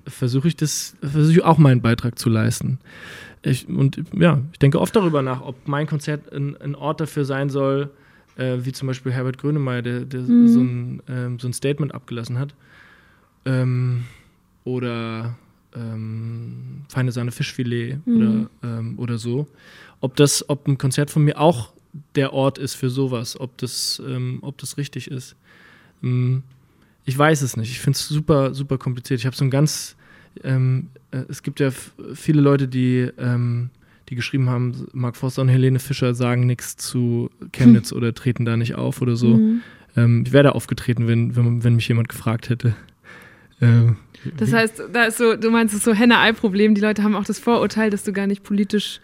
versuche 0.06 0.48
ich 0.48 0.56
das, 0.56 0.96
versuche 1.00 1.32
ich 1.32 1.44
auch 1.44 1.58
meinen 1.58 1.82
Beitrag 1.82 2.18
zu 2.18 2.30
leisten. 2.30 2.78
Ich, 3.42 3.68
und 3.68 4.02
ja, 4.18 4.40
ich 4.52 4.58
denke 4.58 4.80
oft 4.80 4.96
darüber 4.96 5.20
nach, 5.20 5.42
ob 5.42 5.68
mein 5.68 5.86
Konzert 5.86 6.32
ein, 6.32 6.56
ein 6.56 6.74
Ort 6.74 7.00
dafür 7.00 7.26
sein 7.26 7.50
soll, 7.50 7.90
äh, 8.36 8.58
wie 8.60 8.72
zum 8.72 8.88
Beispiel 8.88 9.12
Herbert 9.12 9.38
Grönemeyer, 9.38 9.82
der, 9.82 10.00
der 10.00 10.24
so, 10.24 10.32
ein, 10.60 11.02
ähm, 11.08 11.38
so 11.38 11.48
ein 11.48 11.52
Statement 11.52 11.94
abgelassen 11.94 12.38
hat. 12.38 12.54
Ähm, 13.44 14.04
oder 14.64 15.36
ähm, 15.74 16.84
Feine 16.88 17.12
Sahne 17.12 17.30
Fischfilet 17.30 17.98
oder, 18.06 18.50
ähm, 18.62 18.98
oder 18.98 19.18
so. 19.18 19.46
Ob 20.00 20.16
das, 20.16 20.48
ob 20.48 20.66
ein 20.66 20.78
Konzert 20.78 21.10
von 21.10 21.24
mir 21.24 21.38
auch 21.38 21.72
der 22.14 22.32
Ort 22.32 22.58
ist 22.58 22.74
für 22.74 22.90
sowas, 22.90 23.38
ob 23.38 23.56
das, 23.58 24.02
ähm, 24.06 24.38
ob 24.42 24.58
das 24.58 24.76
richtig 24.76 25.10
ist. 25.10 25.36
Ähm, 26.02 26.42
ich 27.04 27.16
weiß 27.16 27.42
es 27.42 27.56
nicht. 27.56 27.70
Ich 27.70 27.80
finde 27.80 27.96
es 27.96 28.08
super, 28.08 28.54
super 28.54 28.78
kompliziert. 28.78 29.20
Ich 29.20 29.26
habe 29.26 29.36
so 29.36 29.44
ein 29.44 29.50
ganz, 29.50 29.96
äh, 30.42 30.58
es 31.28 31.42
gibt 31.42 31.60
ja 31.60 31.70
viele 32.14 32.40
Leute, 32.40 32.66
die, 32.66 33.10
die 34.08 34.14
geschrieben 34.14 34.50
haben, 34.50 34.86
Mark 34.92 35.16
Forster 35.16 35.42
und 35.42 35.48
Helene 35.48 35.78
Fischer 35.78 36.14
sagen 36.14 36.46
nichts 36.46 36.76
zu 36.76 37.30
Chemnitz 37.52 37.92
oder 37.92 38.14
treten 38.14 38.44
da 38.44 38.56
nicht 38.56 38.74
auf 38.74 39.00
oder 39.02 39.16
so. 39.16 39.40
Ähm, 39.96 40.24
ich 40.26 40.32
wäre 40.32 40.44
da 40.44 40.50
aufgetreten, 40.50 41.06
wenn, 41.06 41.36
wenn, 41.36 41.64
wenn 41.64 41.76
mich 41.76 41.88
jemand 41.88 42.08
gefragt 42.08 42.48
hätte. 42.50 42.74
Ähm, 43.60 43.96
Das 44.36 44.52
heißt, 44.52 44.82
da 44.92 45.04
ist 45.04 45.18
so, 45.18 45.36
du 45.36 45.50
meinst, 45.50 45.72
es 45.74 45.78
ist 45.78 45.84
so 45.84 45.94
Henne-Ei-Problem. 45.94 46.74
Die 46.74 46.80
Leute 46.80 47.02
haben 47.02 47.14
auch 47.14 47.24
das 47.24 47.38
Vorurteil, 47.38 47.90
dass 47.90 48.04
du 48.04 48.12
gar 48.12 48.26
nicht 48.26 48.42
politisch 48.42 49.00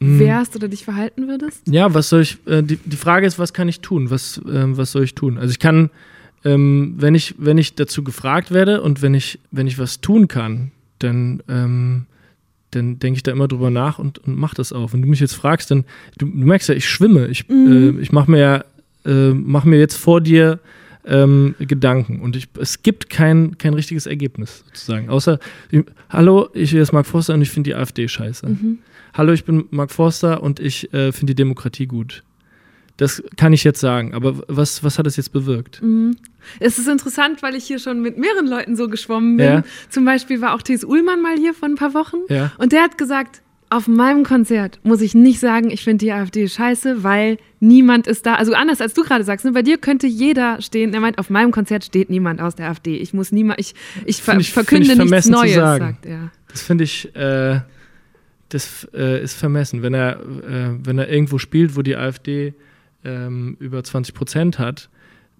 Mm. 0.00 0.18
wärst 0.18 0.56
oder 0.56 0.66
dich 0.66 0.84
verhalten 0.84 1.28
würdest. 1.28 1.62
Ja, 1.68 1.94
was 1.94 2.08
soll 2.08 2.22
ich, 2.22 2.38
äh, 2.48 2.62
die, 2.64 2.76
die 2.78 2.96
Frage 2.96 3.26
ist, 3.26 3.38
was 3.38 3.52
kann 3.52 3.68
ich 3.68 3.80
tun? 3.80 4.10
Was, 4.10 4.40
ähm, 4.50 4.76
was 4.76 4.90
soll 4.90 5.04
ich 5.04 5.14
tun? 5.14 5.38
Also 5.38 5.52
ich 5.52 5.60
kann, 5.60 5.88
ähm, 6.44 6.94
wenn 6.98 7.14
ich, 7.14 7.36
wenn 7.38 7.58
ich 7.58 7.76
dazu 7.76 8.02
gefragt 8.02 8.50
werde 8.50 8.82
und 8.82 9.02
wenn 9.02 9.14
ich, 9.14 9.38
wenn 9.52 9.68
ich 9.68 9.78
was 9.78 10.00
tun 10.00 10.26
kann, 10.26 10.72
dann, 10.98 11.44
ähm, 11.48 12.06
dann 12.74 12.98
denke 12.98 13.18
ich 13.18 13.22
da 13.22 13.32
immer 13.32 13.48
drüber 13.48 13.70
nach 13.70 13.98
und, 13.98 14.18
und 14.18 14.36
mach 14.36 14.54
das 14.54 14.72
auch. 14.72 14.92
Wenn 14.92 15.02
du 15.02 15.08
mich 15.08 15.20
jetzt 15.20 15.34
fragst, 15.34 15.70
dann, 15.70 15.84
du, 16.18 16.26
du 16.26 16.46
merkst 16.46 16.68
ja, 16.68 16.74
ich 16.74 16.88
schwimme. 16.88 17.28
Ich, 17.28 17.48
äh, 17.48 17.90
ich 18.00 18.12
mache 18.12 18.30
mir 18.30 18.38
ja, 18.38 18.64
äh, 19.04 19.32
mach 19.32 19.64
mir 19.64 19.78
jetzt 19.78 19.96
vor 19.96 20.20
dir 20.20 20.60
ähm, 21.06 21.54
Gedanken 21.58 22.20
und 22.20 22.36
ich, 22.36 22.48
es 22.58 22.82
gibt 22.82 23.10
kein, 23.10 23.58
kein 23.58 23.74
richtiges 23.74 24.06
Ergebnis 24.06 24.64
sozusagen. 24.66 25.10
Außer, 25.10 25.38
ich, 25.70 25.84
hallo, 26.10 26.48
ich 26.54 26.70
bin 26.70 26.80
jetzt 26.80 26.92
Mark 26.92 27.06
Forster 27.06 27.34
und 27.34 27.42
ich 27.42 27.50
finde 27.50 27.70
die 27.70 27.74
AfD 27.74 28.08
scheiße. 28.08 28.46
Hallo, 29.12 29.32
ich 29.32 29.44
bin 29.44 29.66
Mark 29.70 29.92
Forster 29.92 30.42
und 30.42 30.60
ich 30.60 30.92
äh, 30.92 31.12
finde 31.12 31.32
die 31.32 31.36
Demokratie 31.36 31.86
gut. 31.86 32.22
Das 32.96 33.22
kann 33.36 33.52
ich 33.52 33.64
jetzt 33.64 33.80
sagen, 33.80 34.14
aber 34.14 34.44
was, 34.46 34.84
was 34.84 34.98
hat 35.00 35.06
es 35.08 35.16
jetzt 35.16 35.32
bewirkt? 35.32 35.82
Es 36.60 36.78
ist 36.78 36.86
interessant, 36.86 37.42
weil 37.42 37.56
ich 37.56 37.64
hier 37.64 37.80
schon 37.80 38.00
mit 38.02 38.18
mehreren 38.18 38.46
Leuten 38.46 38.76
so 38.76 38.88
geschwommen 38.88 39.36
bin. 39.36 39.46
Ja. 39.46 39.62
Zum 39.90 40.04
Beispiel 40.04 40.40
war 40.40 40.54
auch 40.54 40.62
T.S. 40.62 40.84
Ullmann 40.84 41.20
mal 41.20 41.36
hier 41.36 41.54
vor 41.54 41.68
ein 41.68 41.74
paar 41.74 41.92
Wochen. 41.94 42.18
Ja. 42.28 42.52
Und 42.58 42.70
der 42.72 42.82
hat 42.82 42.96
gesagt, 42.96 43.42
auf 43.70 43.88
meinem 43.88 44.22
Konzert 44.22 44.78
muss 44.84 45.00
ich 45.00 45.14
nicht 45.16 45.40
sagen, 45.40 45.70
ich 45.70 45.82
finde 45.82 46.04
die 46.04 46.12
AfD 46.12 46.46
scheiße, 46.46 47.02
weil 47.02 47.38
niemand 47.58 48.06
ist 48.06 48.26
da. 48.26 48.36
Also 48.36 48.52
anders 48.54 48.80
als 48.80 48.94
du 48.94 49.02
gerade 49.02 49.24
sagst, 49.24 49.44
ne, 49.44 49.50
bei 49.50 49.62
dir 49.62 49.78
könnte 49.78 50.06
jeder 50.06 50.60
stehen. 50.62 50.94
Er 50.94 51.00
meint, 51.00 51.18
auf 51.18 51.30
meinem 51.30 51.50
Konzert 51.50 51.82
steht 51.84 52.10
niemand 52.10 52.40
aus 52.40 52.54
der 52.54 52.68
AfD. 52.68 52.96
Ich 52.98 53.12
muss 53.12 53.32
niemand, 53.32 53.58
ich, 53.58 53.74
ich, 54.04 54.22
ver 54.22 54.38
ich- 54.38 54.52
verkünde 54.52 54.92
ich 54.92 54.98
nichts 54.98 55.28
Neues, 55.28 55.54
sagt 55.54 56.06
er. 56.06 56.30
Das 56.48 56.62
finde 56.62 56.84
ich, 56.84 57.12
äh, 57.16 57.60
das 58.50 58.86
äh, 58.94 59.20
ist 59.24 59.34
vermessen. 59.34 59.82
Wenn 59.82 59.94
er, 59.94 60.20
äh, 60.20 60.76
wenn 60.84 60.98
er 60.98 61.08
irgendwo 61.10 61.38
spielt, 61.38 61.74
wo 61.74 61.82
die 61.82 61.96
AfD 61.96 62.54
ähm, 63.04 63.56
über 63.60 63.82
20 63.84 64.14
Prozent 64.14 64.58
hat, 64.58 64.88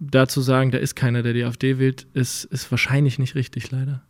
da 0.00 0.26
zu 0.28 0.40
sagen, 0.40 0.70
da 0.70 0.78
ist 0.78 0.96
keiner, 0.96 1.22
der 1.22 1.32
die 1.32 1.44
AfD 1.44 1.78
wählt, 1.78 2.06
ist, 2.14 2.44
ist 2.46 2.70
wahrscheinlich 2.70 3.18
nicht 3.18 3.34
richtig, 3.34 3.70
leider. 3.70 4.02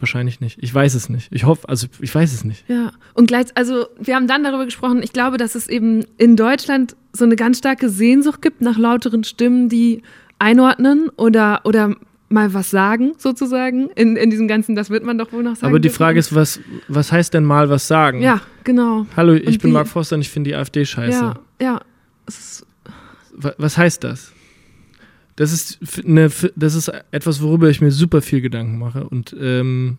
Wahrscheinlich 0.00 0.40
nicht. 0.40 0.58
Ich 0.60 0.74
weiß 0.74 0.94
es 0.94 1.08
nicht. 1.08 1.28
Ich 1.30 1.44
hoffe, 1.44 1.68
also 1.68 1.86
ich 2.00 2.12
weiß 2.12 2.32
es 2.32 2.44
nicht. 2.44 2.64
Ja, 2.68 2.90
und 3.14 3.26
gleich, 3.28 3.46
also 3.54 3.86
wir 4.00 4.16
haben 4.16 4.26
dann 4.26 4.42
darüber 4.42 4.64
gesprochen, 4.64 5.00
ich 5.02 5.12
glaube, 5.12 5.36
dass 5.36 5.54
es 5.54 5.68
eben 5.68 6.04
in 6.18 6.34
Deutschland 6.36 6.96
so 7.12 7.24
eine 7.24 7.36
ganz 7.36 7.58
starke 7.58 7.88
Sehnsucht 7.88 8.42
gibt 8.42 8.62
nach 8.62 8.78
lauteren 8.78 9.22
Stimmen, 9.22 9.68
die 9.68 10.02
einordnen 10.40 11.08
oder, 11.16 11.60
oder 11.64 11.94
mal 12.30 12.52
was 12.52 12.70
sagen, 12.70 13.12
sozusagen, 13.18 13.90
in, 13.94 14.16
in 14.16 14.30
diesem 14.30 14.48
ganzen, 14.48 14.74
das 14.74 14.90
wird 14.90 15.04
man 15.04 15.18
doch 15.18 15.32
wohl 15.32 15.44
noch 15.44 15.54
sagen. 15.54 15.66
Aber 15.70 15.78
die 15.78 15.82
dürfen. 15.88 15.98
Frage 15.98 16.18
ist, 16.18 16.34
was, 16.34 16.58
was 16.88 17.12
heißt 17.12 17.34
denn 17.34 17.44
mal 17.44 17.68
was 17.68 17.86
sagen? 17.86 18.22
Ja, 18.22 18.40
genau. 18.64 19.06
Hallo, 19.16 19.34
ich 19.34 19.46
Und 19.46 19.58
bin 19.62 19.70
wie- 19.70 19.74
Mark 19.74 19.86
Forster 19.86 20.16
und 20.16 20.22
ich 20.22 20.30
finde 20.30 20.50
die 20.50 20.56
AfD 20.56 20.84
scheiße. 20.84 21.20
Ja, 21.20 21.34
ja. 21.60 21.80
Was 23.58 23.76
heißt 23.78 24.04
das? 24.04 24.32
Das 25.36 25.52
ist, 25.52 25.78
eine, 26.04 26.30
das 26.56 26.74
ist 26.74 26.88
etwas, 27.10 27.40
worüber 27.42 27.70
ich 27.70 27.80
mir 27.80 27.90
super 27.90 28.20
viel 28.22 28.40
Gedanken 28.42 28.78
mache. 28.78 29.04
Und, 29.04 29.34
ähm, 29.40 29.96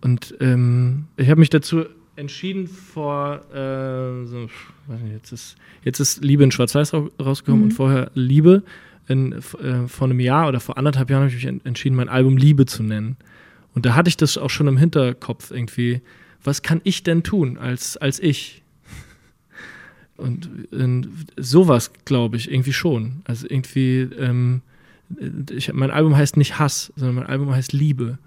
und 0.00 0.34
ähm, 0.40 1.04
ich 1.16 1.28
habe 1.28 1.40
mich 1.40 1.50
dazu 1.50 1.84
entschieden 2.16 2.66
vor, 2.68 3.40
äh, 3.52 4.24
so, 4.26 4.48
jetzt, 5.12 5.32
ist, 5.32 5.56
jetzt 5.82 6.00
ist 6.00 6.24
Liebe 6.24 6.44
in 6.44 6.50
Schwarz-Weiß 6.52 6.94
ra- 6.94 7.08
rausgekommen 7.20 7.60
Mhm. 7.60 7.70
und 7.70 7.72
vorher 7.72 8.10
Liebe. 8.14 8.62
In, 9.06 9.32
äh, 9.32 9.86
vor 9.86 10.06
einem 10.08 10.20
Jahr 10.20 10.48
oder 10.48 10.60
vor 10.60 10.78
anderthalb 10.78 11.10
Jahren 11.10 11.24
habe 11.24 11.28
ich 11.28 11.34
mich 11.34 11.44
en- 11.46 11.60
entschieden, 11.64 11.94
mein 11.94 12.08
Album 12.08 12.38
Liebe 12.38 12.64
zu 12.64 12.82
nennen. 12.82 13.16
Und 13.74 13.84
da 13.84 13.94
hatte 13.94 14.08
ich 14.08 14.16
das 14.16 14.38
auch 14.38 14.48
schon 14.48 14.66
im 14.68 14.78
Hinterkopf 14.78 15.50
irgendwie. 15.50 16.00
Was 16.42 16.62
kann 16.62 16.80
ich 16.84 17.02
denn 17.02 17.22
tun 17.22 17.58
als, 17.58 17.98
als 17.98 18.18
ich? 18.20 18.62
Und 20.16 20.48
äh, 20.72 21.02
sowas, 21.36 21.90
glaube 22.04 22.36
ich, 22.36 22.50
irgendwie 22.50 22.72
schon. 22.72 23.22
Also 23.24 23.46
irgendwie, 23.48 24.02
ähm, 24.18 24.62
ich, 25.50 25.72
mein 25.72 25.90
Album 25.90 26.16
heißt 26.16 26.36
nicht 26.36 26.58
Hass, 26.58 26.92
sondern 26.96 27.16
mein 27.16 27.26
Album 27.26 27.54
heißt 27.54 27.72
Liebe. 27.72 28.18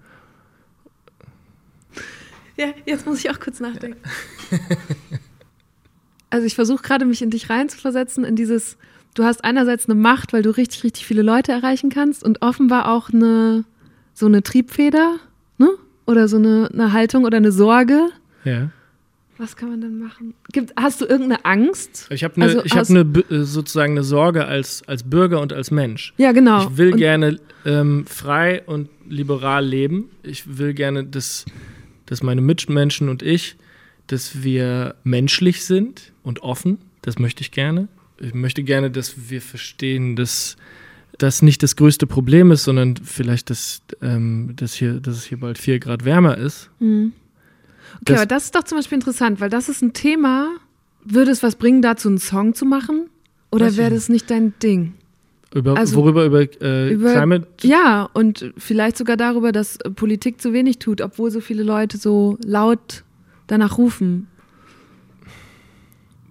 Ja, 2.56 2.66
jetzt 2.86 3.06
muss 3.06 3.20
ich 3.20 3.30
auch 3.30 3.40
kurz 3.40 3.60
nachdenken. 3.60 4.00
also 6.30 6.46
ich 6.46 6.56
versuche 6.56 6.82
gerade 6.82 7.04
mich 7.04 7.22
in 7.22 7.30
dich 7.30 7.48
reinzuversetzen, 7.48 8.24
in 8.24 8.36
dieses, 8.36 8.76
du 9.14 9.24
hast 9.24 9.44
einerseits 9.44 9.88
eine 9.88 9.94
Macht, 9.94 10.32
weil 10.32 10.42
du 10.42 10.50
richtig, 10.50 10.84
richtig 10.84 11.06
viele 11.06 11.22
Leute 11.22 11.52
erreichen 11.52 11.88
kannst 11.88 12.24
und 12.24 12.42
offenbar 12.42 12.90
auch 12.90 13.10
eine, 13.10 13.64
so 14.12 14.26
eine 14.26 14.42
Triebfeder, 14.42 15.18
ne? 15.58 15.70
Oder 16.06 16.26
so 16.26 16.36
eine, 16.36 16.68
eine 16.72 16.92
Haltung 16.92 17.24
oder 17.24 17.36
eine 17.36 17.52
Sorge. 17.52 18.08
Ja. 18.44 18.70
Was 19.38 19.56
kann 19.56 19.70
man 19.70 19.80
denn 19.80 19.98
machen? 19.98 20.34
Gibt, 20.52 20.72
hast 20.76 21.00
du 21.00 21.04
irgendeine 21.06 21.44
Angst? 21.44 22.08
Ich 22.10 22.24
habe 22.24 22.34
eine 22.36 22.44
Also 22.46 22.64
ich 22.64 22.72
hab 22.76 22.88
ne, 22.90 23.04
B- 23.04 23.20
äh, 23.34 23.44
sozusagen 23.44 23.92
eine 23.92 24.02
Sorge 24.02 24.46
als, 24.46 24.82
als 24.88 25.04
Bürger 25.08 25.40
und 25.40 25.52
als 25.52 25.70
Mensch. 25.70 26.12
Ja, 26.16 26.32
genau. 26.32 26.64
Ich 26.68 26.76
will 26.76 26.92
Und- 26.92 26.98
gerne 26.98 27.38
ähm, 27.64 28.04
frei 28.06 28.62
und 28.66 28.88
liberal 29.08 29.64
leben. 29.64 30.10
Ich 30.22 30.58
will 30.58 30.74
gerne, 30.74 31.04
dass, 31.04 31.44
dass 32.06 32.22
meine 32.22 32.40
Mitmenschen 32.40 33.08
und 33.08 33.22
ich, 33.22 33.56
dass 34.08 34.42
wir 34.42 34.96
menschlich 35.04 35.64
sind 35.64 36.12
und 36.24 36.42
offen. 36.42 36.78
Das 37.02 37.18
möchte 37.18 37.42
ich 37.42 37.52
gerne. 37.52 37.86
Ich 38.20 38.34
möchte 38.34 38.64
gerne, 38.64 38.90
dass 38.90 39.30
wir 39.30 39.40
verstehen, 39.40 40.16
dass 40.16 40.56
das 41.18 41.42
nicht 41.42 41.62
das 41.62 41.76
größte 41.76 42.06
Problem 42.06 42.50
ist, 42.50 42.64
sondern 42.64 42.96
vielleicht, 42.96 43.50
dass, 43.50 43.82
ähm, 44.02 44.52
dass, 44.56 44.74
hier, 44.74 44.94
dass 45.00 45.16
es 45.16 45.24
hier 45.24 45.38
bald 45.38 45.58
vier 45.58 45.78
Grad 45.78 46.04
wärmer 46.04 46.36
ist. 46.38 46.70
Mhm. 46.80 47.12
Okay, 47.96 48.04
Das- 48.04 48.16
aber 48.18 48.26
das 48.26 48.44
ist 48.44 48.54
doch 48.54 48.64
zum 48.64 48.78
Beispiel 48.78 48.96
interessant, 48.96 49.40
weil 49.40 49.50
das 49.50 49.68
ist 49.68 49.82
ein 49.82 49.92
Thema. 49.92 50.48
Würde 51.04 51.30
es 51.30 51.42
was 51.42 51.56
bringen, 51.56 51.80
dazu 51.82 52.08
einen 52.08 52.18
Song 52.18 52.54
zu 52.54 52.64
machen? 52.66 53.08
Oder 53.50 53.76
wäre 53.76 53.90
das 53.94 54.08
nicht 54.08 54.30
dein 54.30 54.52
Ding? 54.62 54.94
Über, 55.54 55.76
Also- 55.78 55.96
worüber? 55.96 56.26
Über, 56.26 56.42
äh, 56.60 56.92
Über- 56.92 57.12
Climate? 57.14 57.46
Ja, 57.62 58.08
und 58.12 58.52
vielleicht 58.58 58.98
sogar 58.98 59.16
darüber, 59.16 59.50
dass 59.52 59.78
Politik 59.96 60.42
zu 60.42 60.52
wenig 60.52 60.78
tut, 60.78 61.00
obwohl 61.00 61.30
so 61.30 61.40
viele 61.40 61.62
Leute 61.62 61.96
so 61.96 62.36
laut 62.44 63.04
danach 63.46 63.78
rufen. 63.78 64.26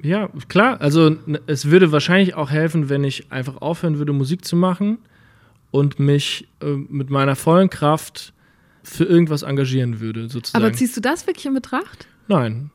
Ja, 0.03 0.29
klar. 0.47 0.79
Also 0.79 1.15
es 1.47 1.65
würde 1.71 1.91
wahrscheinlich 1.91 2.35
auch 2.35 2.51
helfen, 2.51 2.89
wenn 2.89 3.03
ich 3.03 3.31
einfach 3.31 3.57
aufhören 3.61 3.97
würde, 3.97 4.13
Musik 4.13 4.45
zu 4.45 4.55
machen 4.55 4.99
und 5.71 5.99
mich 5.99 6.47
äh, 6.61 6.67
mit 6.89 7.09
meiner 7.09 7.35
vollen 7.35 7.69
Kraft 7.69 8.34
für 8.89 9.03
irgendwas 9.05 9.43
engagieren 9.43 9.99
würde, 9.99 10.30
sozusagen. 10.30 10.64
Aber 10.64 10.73
ziehst 10.73 10.95
du 10.97 11.01
das 11.01 11.27
wirklich 11.27 11.45
in 11.45 11.53
Betracht? 11.53 12.07
Nein. 12.27 12.72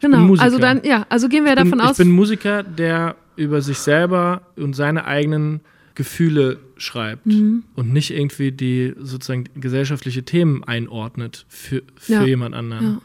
Genau. 0.00 0.18
Musiker. 0.18 0.44
Also 0.44 0.58
dann, 0.58 0.82
ja, 0.84 1.06
also 1.08 1.28
gehen 1.28 1.44
wir 1.44 1.52
Ich 1.52 1.56
bin, 1.58 1.64
davon 1.70 1.78
ich 1.80 1.90
aus. 1.90 1.96
bin 1.96 2.10
Musiker, 2.10 2.62
der 2.62 3.16
über 3.36 3.62
sich 3.62 3.78
selber 3.78 4.42
und 4.56 4.74
seine 4.74 5.06
eigenen 5.06 5.60
Gefühle 5.94 6.58
schreibt 6.76 7.24
Mhm. 7.26 7.62
und 7.76 7.92
nicht 7.92 8.10
irgendwie 8.10 8.52
die 8.52 8.94
sozusagen 8.98 9.44
gesellschaftliche 9.54 10.24
Themen 10.24 10.64
einordnet 10.64 11.46
für, 11.48 11.82
für 11.96 12.12
Ja. 12.12 12.24
jemand 12.24 12.54
anderen. 12.54 12.84
Ja. 12.84 13.00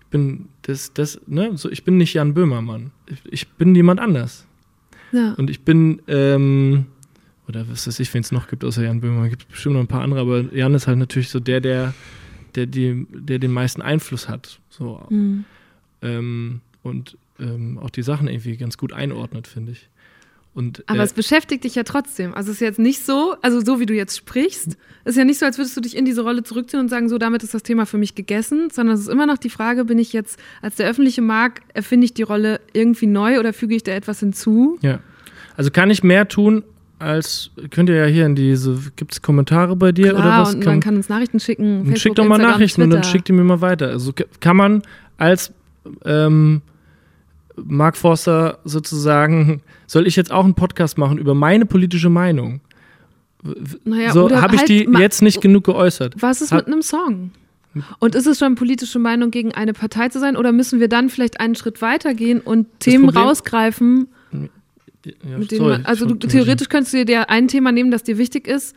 Ich 0.00 0.06
bin 0.06 0.48
das, 0.62 0.92
das, 0.92 1.20
ne, 1.26 1.52
so, 1.56 1.70
ich 1.70 1.84
bin 1.84 1.98
nicht 1.98 2.14
Jan 2.14 2.34
Böhmermann. 2.34 2.90
Ich, 3.06 3.18
ich 3.30 3.48
bin 3.48 3.74
jemand 3.74 4.00
anders. 4.00 4.46
ja. 5.12 5.34
Und 5.34 5.50
ich 5.50 5.60
bin, 5.60 6.02
ähm, 6.08 6.86
oder 7.50 7.68
was 7.68 7.86
weiß 7.86 8.00
ich, 8.00 8.12
wen 8.14 8.22
es 8.22 8.32
noch 8.32 8.48
gibt 8.48 8.64
außer 8.64 8.82
Jan 8.82 9.00
Böhmer, 9.00 9.28
gibt 9.28 9.48
bestimmt 9.48 9.74
noch 9.74 9.82
ein 9.82 9.88
paar 9.88 10.02
andere, 10.02 10.20
aber 10.20 10.54
Jan 10.54 10.74
ist 10.74 10.86
halt 10.86 10.98
natürlich 10.98 11.28
so 11.28 11.40
der, 11.40 11.60
der, 11.60 11.94
der, 12.54 12.66
die, 12.66 13.06
der 13.12 13.38
den 13.38 13.52
meisten 13.52 13.82
Einfluss 13.82 14.28
hat. 14.28 14.60
So. 14.70 15.04
Mhm. 15.10 15.44
Ähm, 16.02 16.60
und 16.82 17.18
ähm, 17.38 17.78
auch 17.78 17.90
die 17.90 18.02
Sachen 18.02 18.28
irgendwie 18.28 18.56
ganz 18.56 18.78
gut 18.78 18.92
einordnet, 18.92 19.46
finde 19.46 19.72
ich. 19.72 19.88
Und, 20.52 20.82
Aber 20.88 21.00
äh, 21.00 21.04
es 21.04 21.12
beschäftigt 21.12 21.62
dich 21.64 21.76
ja 21.76 21.84
trotzdem. 21.84 22.34
Also 22.34 22.50
es 22.50 22.56
ist 22.56 22.60
jetzt 22.60 22.78
nicht 22.78 23.04
so, 23.04 23.36
also 23.40 23.60
so 23.60 23.78
wie 23.78 23.86
du 23.86 23.94
jetzt 23.94 24.16
sprichst, 24.16 24.76
ist 25.04 25.16
ja 25.16 25.24
nicht 25.24 25.38
so, 25.38 25.46
als 25.46 25.58
würdest 25.58 25.76
du 25.76 25.80
dich 25.80 25.96
in 25.96 26.04
diese 26.04 26.22
Rolle 26.22 26.42
zurückziehen 26.42 26.80
und 26.80 26.88
sagen, 26.88 27.08
so 27.08 27.18
damit 27.18 27.42
ist 27.42 27.54
das 27.54 27.62
Thema 27.62 27.86
für 27.86 27.98
mich 27.98 28.14
gegessen, 28.14 28.68
sondern 28.70 28.94
es 28.94 29.02
ist 29.02 29.08
immer 29.08 29.26
noch 29.26 29.38
die 29.38 29.50
Frage, 29.50 29.84
bin 29.84 29.98
ich 29.98 30.12
jetzt 30.12 30.40
als 30.60 30.76
der 30.76 30.88
öffentliche 30.88 31.22
Markt, 31.22 31.62
erfinde 31.74 32.04
ich 32.04 32.14
die 32.14 32.22
Rolle 32.22 32.60
irgendwie 32.72 33.06
neu 33.06 33.38
oder 33.38 33.52
füge 33.52 33.76
ich 33.76 33.82
da 33.82 33.92
etwas 33.92 34.20
hinzu? 34.20 34.78
ja. 34.82 35.00
Also 35.56 35.70
kann 35.70 35.90
ich 35.90 36.02
mehr 36.02 36.26
tun, 36.26 36.64
als 37.00 37.50
könnt 37.70 37.88
ihr 37.88 37.96
ja 37.96 38.04
hier 38.06 38.26
in 38.26 38.34
diese, 38.34 38.78
gibt 38.96 39.12
es 39.12 39.22
Kommentare 39.22 39.74
bei 39.76 39.90
dir 39.92 40.10
Klar, 40.10 40.20
oder 40.20 40.42
was? 40.42 40.54
und 40.54 40.64
man 40.64 40.80
kann 40.80 40.96
uns 40.96 41.08
Nachrichten 41.08 41.40
schicken. 41.40 41.78
Facebook, 41.80 41.98
schickt 41.98 42.18
doch 42.18 42.24
mal 42.24 42.36
Instagram, 42.36 42.52
Nachrichten 42.52 42.82
und 42.82 42.90
dann 42.90 43.00
Twitter. 43.02 43.10
schickt 43.12 43.28
die 43.28 43.32
mir 43.32 43.44
mal 43.44 43.60
weiter. 43.60 43.88
Also 43.88 44.12
kann 44.40 44.56
man 44.56 44.82
als 45.16 45.52
ähm, 46.04 46.62
Mark 47.56 47.96
Forster 47.96 48.58
sozusagen, 48.64 49.62
soll 49.86 50.06
ich 50.06 50.16
jetzt 50.16 50.30
auch 50.30 50.44
einen 50.44 50.54
Podcast 50.54 50.98
machen 50.98 51.18
über 51.18 51.34
meine 51.34 51.66
politische 51.66 52.10
Meinung? 52.10 52.60
Naja, 53.84 54.12
so 54.12 54.30
habe 54.30 54.54
ich 54.54 54.60
halt 54.60 54.68
die 54.68 54.88
jetzt 54.98 55.22
nicht 55.22 55.40
genug 55.40 55.64
geäußert. 55.64 56.14
Was 56.20 56.42
ist 56.42 56.52
mit 56.52 56.66
einem 56.66 56.82
Song? 56.82 57.30
Und 58.00 58.14
ist 58.14 58.26
es 58.26 58.38
schon 58.38 58.54
politische 58.56 58.98
Meinung, 58.98 59.30
gegen 59.30 59.54
eine 59.54 59.72
Partei 59.72 60.08
zu 60.08 60.18
sein? 60.18 60.36
Oder 60.36 60.52
müssen 60.52 60.80
wir 60.80 60.88
dann 60.88 61.08
vielleicht 61.08 61.40
einen 61.40 61.54
Schritt 61.54 61.80
weiter 61.80 62.14
gehen 62.14 62.40
und 62.40 62.66
Themen 62.80 63.06
Problem- 63.06 63.22
rausgreifen, 63.24 64.08
Ja, 65.04 65.38
mit 65.38 65.50
denen 65.50 65.66
man, 65.66 65.84
also 65.86 66.06
du, 66.06 66.14
theoretisch 66.14 66.68
könntest 66.68 66.94
du 66.94 67.04
dir 67.04 67.30
ein 67.30 67.48
Thema 67.48 67.72
nehmen, 67.72 67.90
das 67.90 68.02
dir 68.02 68.18
wichtig 68.18 68.46
ist, 68.46 68.76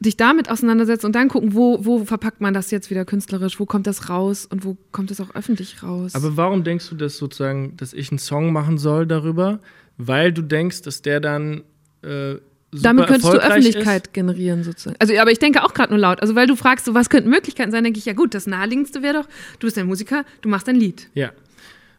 dich 0.00 0.16
damit 0.16 0.50
auseinandersetzen 0.50 1.06
und 1.06 1.14
dann 1.14 1.28
gucken, 1.28 1.54
wo, 1.54 1.84
wo 1.84 2.04
verpackt 2.04 2.40
man 2.40 2.54
das 2.54 2.70
jetzt 2.70 2.90
wieder 2.90 3.04
künstlerisch, 3.04 3.58
wo 3.58 3.66
kommt 3.66 3.86
das 3.86 4.08
raus 4.08 4.46
und 4.46 4.64
wo 4.64 4.76
kommt 4.92 5.10
es 5.10 5.20
auch 5.20 5.34
öffentlich 5.34 5.82
raus. 5.82 6.14
Aber 6.14 6.36
warum 6.36 6.62
denkst 6.62 6.88
du, 6.90 6.94
dass 6.94 7.16
sozusagen, 7.16 7.76
dass 7.76 7.92
ich 7.92 8.10
einen 8.10 8.18
Song 8.18 8.52
machen 8.52 8.78
soll 8.78 9.06
darüber? 9.06 9.60
Weil 9.96 10.32
du 10.32 10.42
denkst, 10.42 10.82
dass 10.82 11.02
der 11.02 11.18
dann 11.18 11.64
äh, 12.02 12.36
damit 12.70 13.06
könntest 13.06 13.32
du 13.32 13.38
Öffentlichkeit 13.38 14.12
generieren 14.12 14.62
sozusagen. 14.62 14.96
Also, 14.98 15.16
aber 15.18 15.30
ich 15.30 15.38
denke 15.38 15.64
auch 15.64 15.72
gerade 15.72 15.92
nur 15.92 15.98
laut. 15.98 16.20
Also, 16.20 16.34
weil 16.34 16.46
du 16.46 16.54
fragst, 16.54 16.84
so, 16.84 16.94
was 16.94 17.08
könnten 17.08 17.30
Möglichkeiten 17.30 17.70
sein, 17.70 17.82
denke 17.82 17.98
ich, 17.98 18.04
ja 18.04 18.12
gut, 18.12 18.34
das 18.34 18.46
naheliegendste 18.46 19.02
wäre 19.02 19.22
doch, 19.22 19.28
du 19.58 19.66
bist 19.66 19.78
ein 19.78 19.86
Musiker, 19.86 20.24
du 20.42 20.48
machst 20.48 20.68
ein 20.68 20.76
Lied. 20.76 21.00
Ist. 21.00 21.10
Ja. 21.14 21.32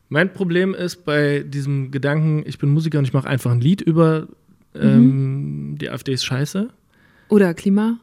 Mein 0.10 0.34
Problem 0.34 0.74
ist 0.74 1.06
bei 1.06 1.44
diesem 1.48 1.92
Gedanken, 1.92 2.44
ich 2.46 2.58
bin 2.58 2.70
Musiker 2.72 2.98
und 3.00 3.06
ich 3.06 3.14
mache 3.14 3.28
einfach 3.28 3.52
ein 3.52 3.62
Lied 3.62 3.82
über 3.82 4.28
Mhm. 4.74 4.82
ähm, 4.82 5.76
die 5.82 5.90
AfD 5.90 6.14
ist 6.14 6.26
scheiße 6.26 6.70
Oder 7.30 7.54
Klima. 7.56 7.98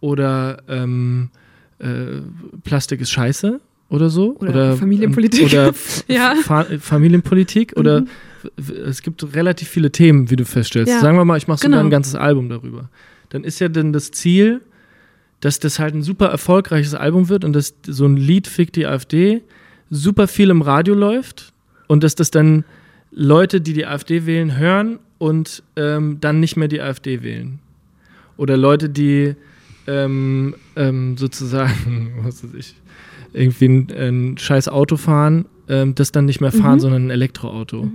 oder 0.00 0.62
ähm, 0.68 1.30
äh, 1.78 2.20
Plastik 2.64 3.00
ist 3.00 3.10
scheiße 3.10 3.58
oder 3.88 4.10
so. 4.10 4.36
Oder 4.38 4.76
Familienpolitik. 4.76 5.46
Oder 5.46 5.68
F- 5.70 6.04
Ja. 6.08 6.34
Mhm. 6.34 6.38
Fa 6.42 6.66
Familienpolitik 6.78 7.72
oder 7.76 8.04
w- 8.56 8.72
es 8.74 9.00
gibt 9.02 9.34
relativ 9.34 9.68
viele 9.68 9.90
Themen, 9.90 10.30
wie 10.30 10.36
du 10.36 10.44
feststellst. 10.44 10.92
Ja. 10.92 11.00
Sagen 11.00 11.16
wir 11.16 11.24
mal, 11.24 11.38
ich 11.38 11.48
mache 11.48 11.58
sogar 11.60 11.78
Genau. 11.78 11.86
ein 11.86 11.90
ganzes 11.90 12.14
Album 12.14 12.48
darüber. 12.50 12.90
Dann 13.30 13.42
ist 13.44 13.58
ja 13.58 13.68
dann 13.68 13.92
das 13.94 14.10
Ziel, 14.12 14.60
dass 15.40 15.58
das 15.58 15.78
halt 15.78 15.94
ein 15.94 16.02
super 16.02 16.26
erfolgreiches 16.26 16.94
Album 16.94 17.28
wird 17.30 17.44
und 17.46 17.54
dass 17.54 17.74
so 17.86 18.04
ein 18.04 18.16
Lied 18.18 18.46
Fick 18.46 18.72
die 18.74 18.86
AfD 18.86 19.42
super 19.90 20.28
viel 20.28 20.50
im 20.50 20.62
Radio 20.62 20.94
läuft 20.94 21.52
und 21.88 22.02
dass 22.04 22.14
das 22.14 22.30
dann 22.30 22.64
Leute, 23.10 23.60
die 23.60 23.72
die 23.72 23.86
AfD 23.86 24.24
wählen, 24.26 24.56
hören 24.56 24.98
und 25.18 25.62
ähm, 25.76 26.18
dann 26.20 26.40
nicht 26.40 26.56
mehr 26.56 26.68
die 26.68 26.80
AfD 26.80 27.22
wählen. 27.22 27.58
Oder 28.36 28.56
Leute, 28.56 28.88
die 28.88 29.34
ähm, 29.86 30.54
ähm, 30.76 31.16
sozusagen, 31.16 32.12
was 32.22 32.44
weiß 32.44 32.54
ich, 32.54 32.74
irgendwie 33.32 33.66
ein, 33.68 33.88
ein 33.96 34.38
scheiß 34.38 34.68
Auto 34.68 34.96
fahren, 34.96 35.46
ähm, 35.68 35.94
das 35.94 36.12
dann 36.12 36.24
nicht 36.24 36.40
mehr 36.40 36.52
fahren, 36.52 36.76
Mhm. 36.76 36.80
sondern 36.80 37.06
ein 37.06 37.10
Elektroauto. 37.10 37.90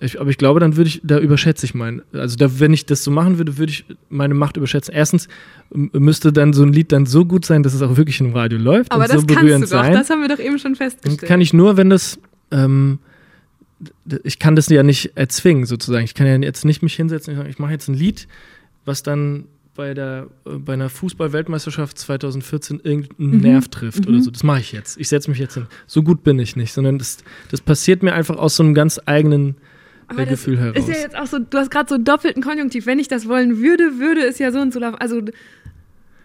Ich, 0.00 0.20
aber 0.20 0.30
ich 0.30 0.38
glaube, 0.38 0.60
dann 0.60 0.76
würde 0.76 0.88
ich, 0.88 1.00
da 1.02 1.18
überschätze 1.18 1.66
ich 1.66 1.74
mein, 1.74 2.02
also 2.12 2.36
da, 2.36 2.60
wenn 2.60 2.72
ich 2.72 2.86
das 2.86 3.02
so 3.04 3.10
machen 3.10 3.38
würde, 3.38 3.58
würde 3.58 3.72
ich 3.72 3.84
meine 4.08 4.34
Macht 4.34 4.56
überschätzen. 4.56 4.94
Erstens 4.94 5.28
müsste 5.70 6.32
dann 6.32 6.52
so 6.52 6.62
ein 6.62 6.72
Lied 6.72 6.92
dann 6.92 7.06
so 7.06 7.24
gut 7.24 7.44
sein, 7.44 7.62
dass 7.62 7.74
es 7.74 7.82
auch 7.82 7.96
wirklich 7.96 8.20
im 8.20 8.32
Radio 8.32 8.58
läuft 8.58 8.92
Aber 8.92 9.02
und 9.04 9.12
das 9.12 9.20
so 9.20 9.26
kannst 9.26 9.40
berührend 9.42 9.64
du 9.64 9.70
doch. 9.70 9.82
sein. 9.82 9.92
Das 9.92 10.10
haben 10.10 10.20
wir 10.20 10.28
doch 10.28 10.38
eben 10.38 10.58
schon 10.58 10.74
festgestellt. 10.76 11.22
kann 11.28 11.40
ich 11.40 11.52
nur, 11.52 11.76
wenn 11.76 11.90
das, 11.90 12.18
ähm, 12.50 12.98
ich 14.24 14.38
kann 14.38 14.56
das 14.56 14.68
ja 14.68 14.82
nicht 14.82 15.12
erzwingen, 15.16 15.66
sozusagen. 15.66 16.04
Ich 16.04 16.14
kann 16.14 16.26
ja 16.26 16.36
jetzt 16.36 16.64
nicht 16.64 16.82
mich 16.82 16.94
hinsetzen 16.94 17.32
und 17.32 17.38
sagen, 17.38 17.50
ich 17.50 17.58
mache 17.58 17.72
jetzt 17.72 17.88
ein 17.88 17.94
Lied, 17.94 18.26
was 18.84 19.02
dann 19.02 19.44
bei 19.74 19.94
der 19.94 20.26
äh, 20.44 20.54
bei 20.58 20.72
einer 20.72 20.88
Fußball-Weltmeisterschaft 20.88 21.98
2014 21.98 22.80
irgendeinen 22.82 23.30
Mhm. 23.36 23.40
Nerv 23.40 23.68
trifft 23.68 24.08
oder 24.08 24.20
so. 24.20 24.30
Das 24.30 24.42
mache 24.42 24.60
ich 24.60 24.72
jetzt. 24.72 24.98
Ich 24.98 25.08
setze 25.08 25.30
mich 25.30 25.38
jetzt 25.38 25.54
hin. 25.54 25.66
So 25.86 26.02
gut 26.02 26.24
bin 26.24 26.38
ich 26.40 26.56
nicht, 26.56 26.72
sondern 26.72 26.98
das, 26.98 27.18
das 27.50 27.60
passiert 27.60 28.02
mir 28.02 28.12
einfach 28.14 28.36
aus 28.36 28.56
so 28.56 28.64
einem 28.64 28.74
ganz 28.74 29.00
eigenen 29.06 29.54
Aber 30.08 30.24
das 30.24 30.44
Gefühl 30.44 30.58
heraus. 30.58 30.76
Ist 30.76 30.88
ja 30.88 30.94
jetzt 30.94 31.16
auch 31.16 31.26
so, 31.26 31.38
du 31.38 31.58
hast 31.58 31.70
gerade 31.70 31.88
so 31.88 31.94
einen 31.94 32.04
doppelten 32.04 32.42
Konjunktiv. 32.42 32.86
Wenn 32.86 32.98
ich 32.98 33.08
das 33.08 33.28
wollen 33.28 33.58
würde, 33.62 33.98
würde 33.98 34.22
es 34.22 34.38
ja 34.38 34.50
so 34.50 34.58
und 34.58 34.72
so 34.72 34.80
laufen. 34.80 34.96
Also 34.96 35.22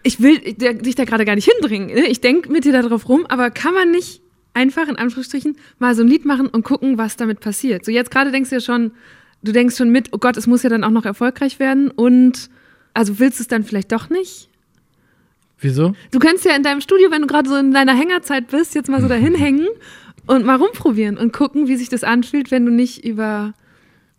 ich 0.02 0.20
will 0.20 0.38
dich 0.38 0.94
da 0.94 1.04
gerade 1.04 1.24
gar 1.24 1.34
nicht 1.34 1.50
hinbringen. 1.50 1.88
Ne? 1.88 2.06
Ich 2.08 2.20
denke 2.20 2.50
mit 2.50 2.64
dir 2.64 2.72
da 2.72 2.82
drauf 2.82 3.08
rum, 3.08 3.26
aber 3.28 3.50
kann 3.50 3.74
man 3.74 3.90
nicht 3.90 4.22
einfach 4.54 4.88
in 4.88 4.96
Anführungsstrichen 4.96 5.56
mal 5.78 5.94
so 5.94 6.02
ein 6.02 6.08
Lied 6.08 6.24
machen 6.24 6.46
und 6.46 6.62
gucken, 6.62 6.96
was 6.98 7.16
damit 7.16 7.40
passiert. 7.40 7.84
So 7.84 7.90
jetzt 7.90 8.10
gerade 8.10 8.30
denkst 8.30 8.50
du 8.50 8.56
ja 8.56 8.60
schon, 8.60 8.92
du 9.42 9.52
denkst 9.52 9.76
schon 9.76 9.90
mit, 9.90 10.10
oh 10.12 10.18
Gott, 10.18 10.36
es 10.36 10.46
muss 10.46 10.62
ja 10.62 10.70
dann 10.70 10.84
auch 10.84 10.90
noch 10.90 11.04
erfolgreich 11.04 11.58
werden 11.58 11.90
und 11.90 12.48
also 12.94 13.18
willst 13.18 13.40
du 13.40 13.42
es 13.42 13.48
dann 13.48 13.64
vielleicht 13.64 13.92
doch 13.92 14.08
nicht? 14.08 14.48
Wieso? 15.58 15.94
Du 16.10 16.18
könntest 16.18 16.44
ja 16.44 16.54
in 16.54 16.62
deinem 16.62 16.80
Studio, 16.80 17.10
wenn 17.10 17.22
du 17.22 17.26
gerade 17.26 17.48
so 17.48 17.56
in 17.56 17.72
deiner 17.72 17.94
Hängerzeit 17.94 18.48
bist, 18.48 18.74
jetzt 18.74 18.88
mal 18.88 19.00
so 19.00 19.08
dahin 19.08 19.34
hängen 19.38 19.66
und 20.26 20.44
mal 20.44 20.56
rumprobieren 20.56 21.16
und 21.18 21.32
gucken, 21.32 21.66
wie 21.66 21.76
sich 21.76 21.88
das 21.88 22.04
anfühlt, 22.04 22.50
wenn 22.50 22.64
du 22.64 22.72
nicht 22.72 23.04
über 23.04 23.54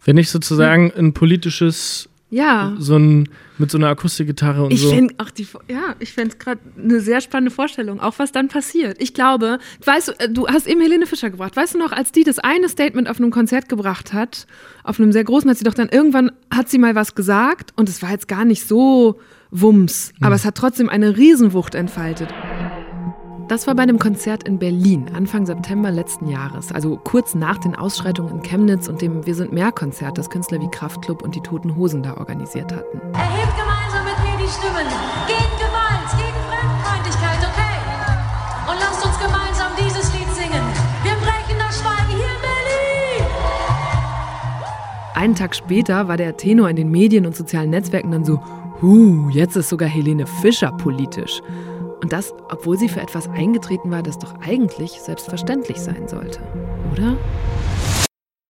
Wenn 0.05 0.17
ich 0.17 0.29
sozusagen 0.29 0.93
ein 0.95 1.13
politisches, 1.13 2.07
ja. 2.29 2.75
so 2.77 2.95
ein, 2.97 3.27
mit 3.57 3.71
so 3.71 3.77
einer 3.77 3.87
Akustikgitarre 3.87 4.63
und 4.63 4.71
Ich 4.71 4.81
so. 4.81 4.91
finde 4.91 5.15
auch 5.17 5.31
die, 5.31 5.47
ja, 5.67 5.95
ich 5.99 6.13
fände 6.13 6.29
es 6.29 6.37
gerade 6.37 6.61
eine 6.77 6.99
sehr 6.99 7.21
spannende 7.21 7.49
Vorstellung, 7.49 7.99
auch 7.99 8.13
was 8.17 8.31
dann 8.31 8.47
passiert. 8.47 9.01
Ich 9.01 9.15
glaube, 9.15 9.57
weißt 9.83 10.09
du, 10.09 10.11
äh, 10.19 10.29
du 10.29 10.47
hast 10.47 10.67
eben 10.67 10.79
Helene 10.79 11.07
Fischer 11.07 11.31
gebracht. 11.31 11.55
Weißt 11.55 11.73
du 11.73 11.79
noch, 11.79 11.91
als 11.91 12.11
die 12.11 12.23
das 12.23 12.37
eine 12.39 12.69
Statement 12.69 13.09
auf 13.09 13.17
einem 13.17 13.31
Konzert 13.31 13.67
gebracht 13.67 14.13
hat, 14.13 14.45
auf 14.83 14.99
einem 14.99 15.11
sehr 15.11 15.23
großen, 15.23 15.49
hat 15.49 15.57
sie 15.57 15.63
doch 15.63 15.73
dann 15.73 15.89
irgendwann, 15.89 16.31
hat 16.51 16.69
sie 16.69 16.77
mal 16.77 16.93
was 16.93 17.15
gesagt 17.15 17.73
und 17.75 17.89
es 17.89 18.01
war 18.01 18.11
jetzt 18.11 18.27
gar 18.27 18.45
nicht 18.45 18.67
so 18.67 19.19
Wumms, 19.51 20.13
aber 20.21 20.35
es 20.35 20.45
hat 20.45 20.55
trotzdem 20.55 20.89
eine 20.89 21.17
Riesenwucht 21.17 21.75
entfaltet. 21.75 22.29
Das 23.47 23.67
war 23.67 23.75
bei 23.75 23.83
einem 23.83 23.99
Konzert 23.99 24.41
in 24.47 24.57
Berlin 24.57 25.11
Anfang 25.13 25.45
September 25.45 25.91
letzten 25.91 26.27
Jahres, 26.27 26.71
also 26.71 26.97
kurz 26.97 27.35
nach 27.35 27.59
den 27.59 27.75
Ausschreitungen 27.75 28.33
in 28.33 28.41
Chemnitz 28.41 28.87
und 28.87 29.03
dem 29.03 29.23
Wir 29.27 29.35
sind 29.35 29.53
mehr 29.53 29.71
Konzert, 29.71 30.17
das 30.17 30.31
Künstler 30.31 30.59
wie 30.61 30.67
Kraftklub 30.69 31.21
und 31.21 31.35
die 31.35 31.41
Toten 31.41 31.75
Hosen 31.75 32.01
da 32.01 32.17
organisiert 32.17 32.73
hatten. 32.73 32.99
Erhebt 33.13 33.53
gemeinsam 33.55 34.03
mit 34.03 34.17
mir 34.25 34.43
die 34.43 34.49
Stimmen 34.49 34.87
gegen 35.27 35.55
Gewalt, 35.59 36.09
gegen 36.17 36.41
Fremdfeindlichkeit, 36.49 37.37
okay? 37.37 37.77
Und 38.67 38.79
lasst 38.79 39.05
uns 39.05 39.19
gemeinsam 39.19 39.71
dieses 39.77 40.11
Lied 40.13 40.29
singen. 40.33 40.65
Wir 41.03 41.13
brechen 41.21 41.59
das 41.59 41.79
Schweigen 41.79 42.17
hier 42.17 42.25
in 42.25 42.41
Berlin. 42.41 43.27
Einen 45.13 45.35
Tag 45.35 45.55
später 45.55 46.07
war 46.07 46.17
der 46.17 46.35
Tenor 46.35 46.71
in 46.71 46.77
den 46.77 46.89
Medien 46.89 47.27
und 47.27 47.35
sozialen 47.35 47.69
Netzwerken 47.69 48.09
dann 48.09 48.25
so, 48.25 48.41
huh, 48.81 49.29
jetzt 49.29 49.55
ist 49.55 49.69
sogar 49.69 49.87
Helene 49.87 50.25
Fischer 50.25 50.71
politisch. 50.71 51.43
Und 52.05 52.13
das, 52.13 52.35
obwohl 52.49 52.77
sie 52.77 52.87
für 52.87 53.01
etwas 53.01 53.27
eingetreten 53.29 53.89
war, 53.89 54.03
das 54.03 54.19
doch 54.19 54.39
eigentlich 54.39 54.91
selbstverständlich 54.91 55.77
sein 55.79 56.07
sollte. 56.07 56.39
Oder? 56.91 57.17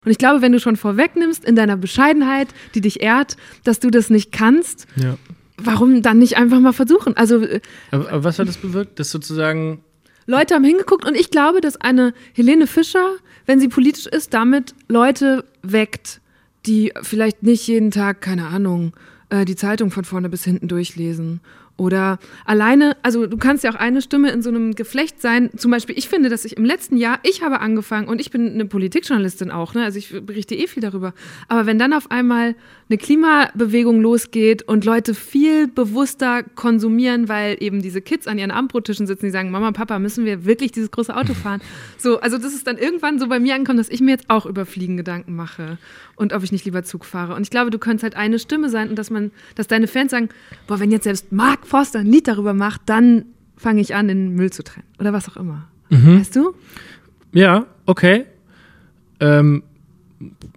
Und 0.05 0.11
ich 0.11 0.19
glaube, 0.19 0.43
wenn 0.43 0.51
du 0.51 0.59
schon 0.59 0.75
vorwegnimmst 0.75 1.45
in 1.45 1.55
deiner 1.55 1.77
Bescheidenheit, 1.77 2.49
die 2.75 2.81
dich 2.81 3.01
ehrt, 3.01 3.37
dass 3.63 3.79
du 3.79 3.91
das 3.91 4.11
nicht 4.11 4.33
kannst, 4.33 4.89
ja. 4.97 5.17
warum 5.57 6.03
dann 6.03 6.19
nicht 6.19 6.37
einfach 6.37 6.59
mal 6.59 6.73
versuchen? 6.73 7.17
Also 7.17 7.43
äh, 7.43 7.61
Aber, 7.93 8.11
aber 8.11 8.25
was 8.25 8.41
hat 8.41 8.49
das 8.49 8.57
bewirkt? 8.57 8.99
Das 8.99 9.13
sozusagen. 9.13 9.85
Leute 10.27 10.57
haben 10.57 10.65
hingeguckt 10.65 11.07
und 11.07 11.15
ich 11.15 11.31
glaube, 11.31 11.61
dass 11.61 11.77
eine 11.77 12.13
Helene 12.33 12.67
Fischer, 12.67 13.07
wenn 13.47 13.61
sie 13.61 13.69
politisch 13.69 14.07
ist, 14.07 14.35
damit 14.35 14.75
Leute 14.89 15.45
weckt, 15.63 16.21
die 16.67 16.93
vielleicht 17.03 17.45
nicht 17.45 17.69
jeden 17.69 17.93
Tag, 17.93 18.21
keine 18.21 18.49
Ahnung, 18.49 18.95
äh, 19.29 19.45
die 19.45 19.55
Zeitung 19.55 19.93
von 19.93 20.03
vorne 20.03 20.29
bis 20.29 20.43
hinten 20.43 20.67
durchlesen. 20.67 21.41
Oder 21.77 22.21
alleine, 22.45 22.97
also 23.03 23.27
du 23.27 23.37
kannst 23.37 23.65
ja 23.65 23.71
auch 23.71 23.75
eine 23.75 24.01
Stimme 24.01 24.31
in 24.31 24.43
so 24.43 24.49
einem 24.49 24.77
Geflecht 24.77 25.21
sein. 25.21 25.51
Zum 25.57 25.73
Beispiel, 25.73 25.99
ich 25.99 26.09
finde, 26.09 26.29
dass 26.29 26.45
ich 26.45 26.57
im 26.57 26.65
letzten 26.65 26.97
Jahr, 26.97 27.19
ich 27.25 27.43
habe 27.43 27.61
angefangen 27.61 28.07
und 28.07 28.21
ich 28.21 28.31
bin 28.31 28.53
eine 28.53 28.67
Politikjournalistin 28.67 29.51
auch, 29.51 29.75
ne? 29.75 29.83
also 29.83 29.99
ich 29.99 30.11
berichte 30.25 30.55
eh 30.55 30.69
viel 30.69 30.83
darüber. 30.83 31.15
Aber 31.49 31.67
wenn 31.67 31.77
dann 31.77 31.93
auf 31.93 32.13
einmal 32.13 32.55
eine 32.89 32.99
Klimabewegung 32.99 34.01
losgeht 34.01 34.63
und 34.63 34.85
Leute 34.85 35.15
viel 35.15 35.67
bewusster 35.67 36.45
konsumieren, 36.45 37.29
weil 37.29 37.57
eben 37.59 37.83
diese 37.83 38.01
Kids 38.01 38.29
an 38.29 38.39
ihren 38.39 38.53
Abendbrottischen 38.53 39.09
sitzen, 39.09 39.27
die 39.27 39.33
sagen, 39.33 39.51
Mama, 39.51 39.73
Papa, 39.73 39.99
müssen 39.99 40.25
wir 40.25 40.45
wirklich 40.45 40.71
dieses 40.71 40.93
große 40.93 41.15
Auto 41.15 41.35
fahren? 41.35 41.61
So, 41.97 42.21
also 42.21 42.37
das 42.37 42.53
ist 42.53 42.67
dann 42.67 42.77
irgendwann 42.77 43.19
so 43.19 43.29
bei 43.29 43.41
mir 43.41 43.55
angekommen, 43.55 43.79
dass 43.79 43.89
ich 43.89 44.01
mir 44.01 44.11
jetzt 44.11 44.29
auch 44.29 44.45
über 44.45 44.67
Fliegen 44.67 44.99
Gedanken 44.99 45.35
mache 45.35 45.79
und 46.17 46.33
ob 46.33 46.43
ich 46.43 46.53
nicht 46.53 46.65
lieber 46.65 46.83
Zug 46.83 47.05
fahre. 47.05 47.35
Und 47.35 47.43
ich 47.43 47.51
glaube, 47.51 47.71
du 47.71 47.79
könntest 47.79 48.03
halt 48.03 48.17
eine 48.17 48.39
Stimme 48.39 48.69
sein 48.69 48.91
und 48.91 48.99
dass 48.99 49.11
man, 49.11 49.31
dass 49.55 49.69
deine 49.69 49.87
Fans 49.87 50.11
sagen, 50.11 50.29
boah, 50.67 50.81
wenn 50.81 50.91
jetzt 50.91 51.05
selbst 51.05 51.33
Mark 51.33 51.64
Forster 51.65 52.01
ein 52.01 52.07
Lied 52.07 52.29
darüber 52.29 52.55
macht, 52.55 52.83
dann 52.87 53.27
fange 53.57 53.81
ich 53.81 53.95
an, 53.95 54.09
den 54.09 54.35
Müll 54.35 54.53
zu 54.53 54.63
trennen. 54.63 54.87
Oder 54.99 55.13
was 55.13 55.29
auch 55.29 55.37
immer. 55.37 55.69
Mhm. 55.91 56.21
Weißt 56.21 56.37
du? 56.37 56.55
Ja, 57.33 57.67
okay. 57.87 58.27
Ähm, 59.21 59.63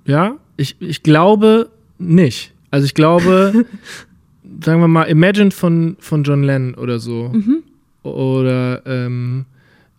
ja, 0.06 0.38
ich, 0.58 0.76
ich 0.80 1.04
glaube 1.04 1.70
nicht. 1.98 2.54
Also 2.72 2.86
ich 2.86 2.94
glaube, 2.94 3.66
sagen 4.64 4.82
wir 4.82 4.88
mal, 4.88 5.04
Imagine 5.06 5.52
von, 5.52 5.98
von 6.00 6.24
John 6.24 6.44
Lennon 6.44 6.76
oder 6.76 7.00
so. 7.00 7.30
Mhm. 7.30 7.64
Oder 8.04 8.86
ähm, 8.86 9.46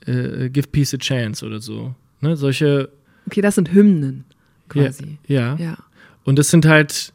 äh, 0.06 0.48
Give 0.50 0.68
Peace 0.68 0.94
a 0.94 0.98
Chance 0.98 1.44
oder 1.46 1.60
so. 1.60 1.94
Ne? 2.20 2.36
Solche. 2.36 2.90
Okay, 3.26 3.40
das 3.40 3.56
sind 3.56 3.72
Hymnen 3.72 4.24
quasi. 4.68 5.18
Ja. 5.26 5.56
ja. 5.56 5.64
Ja. 5.64 5.78
Und 6.24 6.38
das 6.38 6.50
sind 6.50 6.66
halt 6.66 7.12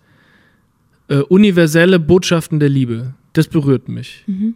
äh, 1.07 1.17
universelle 1.17 1.99
Botschaften 1.99 2.59
der 2.59 2.69
Liebe. 2.69 3.13
Das 3.33 3.47
berührt 3.47 3.89
mich. 3.89 4.23
Mhm. 4.27 4.55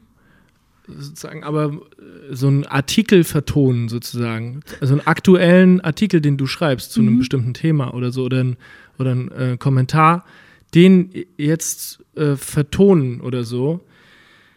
Sozusagen, 0.88 1.44
aber 1.44 1.66
äh, 2.30 2.34
so 2.34 2.48
einen 2.48 2.66
Artikel 2.66 3.24
vertonen, 3.26 3.90
sozusagen. 3.90 4.62
Also 4.80 4.94
einen 4.94 5.06
aktuellen 5.06 5.82
Artikel, 5.82 6.22
den 6.22 6.38
du 6.38 6.48
schreibst 6.48 6.94
zu 6.94 7.02
einem 7.02 7.16
Mhm. 7.16 7.20
bestimmten 7.20 7.54
Thema 7.54 7.94
oder 7.94 8.12
so, 8.12 8.24
oder 8.24 8.42
ein, 8.44 8.56
oder 8.98 9.12
ein 9.14 9.32
äh, 9.32 9.58
Kommentar, 9.60 10.24
den 10.74 11.10
jetzt 11.38 12.04
äh, 12.16 12.36
vertonen 12.36 13.20
oder 13.22 13.44
so, 13.44 13.82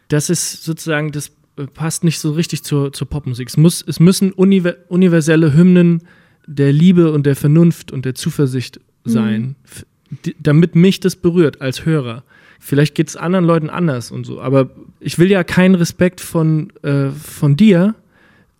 das 0.08 0.30
ist 0.30 0.62
sozusagen, 0.62 1.10
das 1.10 1.32
äh, 1.56 1.66
passt 1.66 2.04
nicht 2.04 2.20
so 2.20 2.32
richtig 2.32 2.62
zur, 2.62 2.92
zur 2.92 3.08
Popmusik. 3.08 3.48
Es, 3.48 3.56
muss, 3.56 3.82
es 3.86 3.98
müssen 3.98 4.32
univer 4.32 4.76
universelle 4.88 5.52
Hymnen 5.54 6.02
der 6.46 6.72
Liebe 6.72 7.12
und 7.12 7.26
der 7.26 7.36
Vernunft 7.36 7.90
und 7.92 8.04
der 8.04 8.14
Zuversicht 8.14 8.80
sein, 9.04 9.56
f- 9.64 9.84
die, 10.24 10.34
damit 10.40 10.74
mich 10.74 11.00
das 11.00 11.16
berührt 11.16 11.60
als 11.60 11.84
Hörer. 11.86 12.22
Vielleicht 12.62 12.94
geht 12.94 13.08
es 13.08 13.16
anderen 13.16 13.44
Leuten 13.46 13.70
anders 13.70 14.10
und 14.10 14.24
so, 14.24 14.40
aber 14.40 14.70
ich 15.00 15.18
will 15.18 15.30
ja 15.30 15.42
keinen 15.44 15.74
Respekt 15.74 16.20
von, 16.20 16.70
äh, 16.82 17.08
von 17.10 17.56
dir 17.56 17.94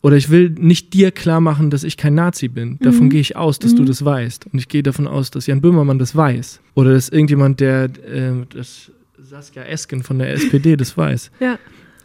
oder 0.03 0.17
ich 0.17 0.31
will 0.31 0.49
nicht 0.59 0.95
dir 0.95 1.11
klar 1.11 1.41
machen, 1.43 1.69
dass 1.69 1.85
ich 1.85 1.99
kein 1.99 2.15
Nazi 2.15 2.49
bin. 2.49 2.79
Davon 2.81 3.05
Mhm. 3.05 3.11
gehe 3.11 3.21
ich 3.21 3.37
aus, 3.37 3.59
dass 3.59 3.75
du 3.75 3.83
Mhm. 3.83 3.87
das 3.87 4.03
weißt. 4.05 4.47
Und 4.51 4.59
ich 4.59 4.69
gehe 4.69 4.83
davon 4.83 5.07
aus, 5.07 5.31
dass 5.31 5.47
Jan 5.47 5.61
Böhmermann 5.61 5.99
das 5.99 6.17
weiß. 6.17 6.61
Oder 6.75 6.95
dass 6.95 7.11
irgendjemand, 7.11 7.61
der 7.61 7.85
äh, 7.85 8.33
das 8.55 8.91
Saskia 9.19 9.65
Esken 9.65 10.03
von 10.03 10.19
der 10.19 10.33
SPD 10.33 10.77
das 10.77 10.97
weiß. 10.97 11.31
Ja. 11.41 11.59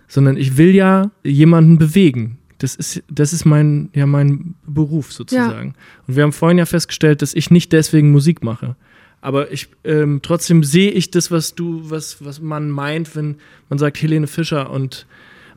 Sondern 0.09 0.35
ich 0.35 0.57
will 0.57 0.75
ja 0.75 1.09
jemanden 1.23 1.77
bewegen. 1.77 2.37
Das 2.57 2.75
ist, 2.75 3.01
das 3.09 3.31
ist 3.33 3.45
mein, 3.45 3.89
ja, 3.93 4.05
mein 4.05 4.55
Beruf 4.67 5.11
sozusagen. 5.13 5.73
Und 6.07 6.15
wir 6.17 6.23
haben 6.23 6.31
vorhin 6.33 6.57
ja 6.57 6.65
festgestellt, 6.65 7.21
dass 7.21 7.33
ich 7.33 7.51
nicht 7.51 7.71
deswegen 7.71 8.11
Musik 8.11 8.43
mache. 8.43 8.75
Aber 9.21 9.51
ich 9.51 9.67
ähm, 9.83 10.19
trotzdem 10.21 10.63
sehe 10.63 10.91
ich 10.91 11.09
das, 11.11 11.31
was 11.31 11.55
du, 11.55 11.89
was, 11.89 12.23
was 12.23 12.39
man 12.41 12.69
meint, 12.69 13.15
wenn 13.15 13.35
man 13.69 13.79
sagt, 13.79 14.01
Helene 14.01 14.27
Fischer 14.27 14.69
und 14.69 15.07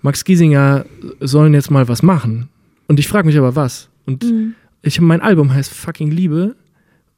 Max 0.03 0.25
Giesinger 0.25 0.87
sollen 1.21 1.53
jetzt 1.55 1.71
mal 1.71 1.87
was 1.89 2.03
machen. 2.03 2.49
Und 2.87 2.99
ich 2.99 3.09
frage 3.09 3.27
mich 3.27 3.37
aber 3.37 3.57
was. 3.57 3.89
Und 4.07 4.25
Mhm. 4.25 4.55
ich 4.83 5.01
mein 5.01 5.21
Album 5.21 5.53
heißt 5.53 5.73
Fucking 5.75 6.11
Liebe. 6.11 6.57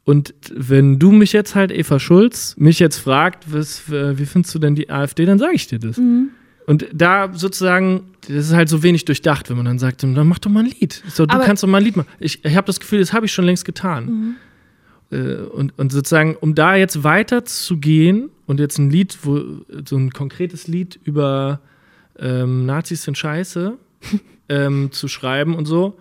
Und 0.04 0.34
wenn 0.52 0.98
du 0.98 1.12
mich 1.12 1.32
jetzt 1.32 1.54
halt, 1.54 1.70
Eva 1.70 2.00
Schulz, 2.00 2.56
mich 2.58 2.80
jetzt 2.80 2.98
fragt, 2.98 3.52
was, 3.52 3.88
äh, 3.90 4.18
wie 4.18 4.26
findest 4.26 4.52
du 4.54 4.58
denn 4.58 4.74
die 4.74 4.90
AfD, 4.90 5.24
dann 5.26 5.38
sage 5.38 5.54
ich 5.54 5.68
dir 5.68 5.78
das. 5.78 5.98
Mhm. 5.98 6.30
Und 6.66 6.86
da 6.92 7.30
sozusagen, 7.32 8.02
das 8.26 8.46
ist 8.48 8.52
halt 8.54 8.68
so 8.68 8.82
wenig 8.82 9.04
durchdacht, 9.04 9.50
wenn 9.50 9.56
man 9.56 9.66
dann 9.66 9.78
sagt, 9.78 10.02
dann 10.02 10.14
mach 10.26 10.38
doch 10.38 10.50
mal 10.50 10.60
ein 10.64 10.70
Lied. 10.80 11.02
So, 11.08 11.26
du 11.26 11.34
Aber- 11.34 11.44
kannst 11.44 11.62
doch 11.62 11.68
mal 11.68 11.78
ein 11.78 11.84
Lied 11.84 11.96
machen. 11.96 12.08
Ich, 12.18 12.44
ich 12.44 12.56
habe 12.56 12.66
das 12.66 12.80
Gefühl, 12.80 12.98
das 13.00 13.12
habe 13.12 13.26
ich 13.26 13.32
schon 13.32 13.44
längst 13.44 13.64
getan. 13.64 14.04
Mhm. 14.06 14.34
Äh, 15.10 15.36
und, 15.36 15.78
und 15.78 15.92
sozusagen, 15.92 16.36
um 16.36 16.54
da 16.54 16.76
jetzt 16.76 17.02
weiter 17.02 17.44
zu 17.44 17.78
gehen 17.78 18.30
und 18.46 18.60
jetzt 18.60 18.78
ein 18.78 18.90
Lied, 18.90 19.18
wo 19.22 19.40
so 19.86 19.96
ein 19.96 20.10
konkretes 20.12 20.68
Lied 20.68 20.98
über 21.04 21.60
ähm, 22.18 22.66
Nazis 22.66 23.02
sind 23.02 23.18
scheiße 23.18 23.76
ähm, 24.48 24.92
zu 24.92 25.08
schreiben 25.08 25.54
und 25.54 25.66
so, 25.66 25.98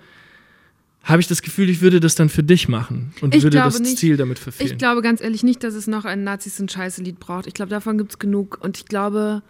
habe 1.03 1.21
ich 1.21 1.27
das 1.27 1.41
Gefühl, 1.41 1.69
ich 1.69 1.81
würde 1.81 1.99
das 1.99 2.15
dann 2.15 2.29
für 2.29 2.43
dich 2.43 2.67
machen 2.67 3.13
und 3.21 3.33
Ich 3.33 3.43
würde 3.43 3.57
das 3.57 3.79
nicht. 3.79 3.97
Ziel 3.97 4.17
damit 4.17 4.37
verfehlen. 4.37 4.71
Ich 4.71 4.77
glaube 4.77 5.01
ganz 5.01 5.21
ehrlich 5.21 5.43
nicht, 5.43 5.63
dass 5.63 5.73
es 5.73 5.87
noch 5.87 6.05
ein 6.05 6.23
Nazis 6.23 6.57
sind 6.57 6.71
scheiße 6.71 7.01
Lied 7.01 7.19
braucht. 7.19 7.47
Ich 7.47 7.53
glaube, 7.53 7.69
davon 7.69 7.97
gibt 7.97 8.11
es 8.11 8.19
genug. 8.19 8.59
Und 8.61 8.77
ich 8.77 8.85
glaube, 8.85 9.41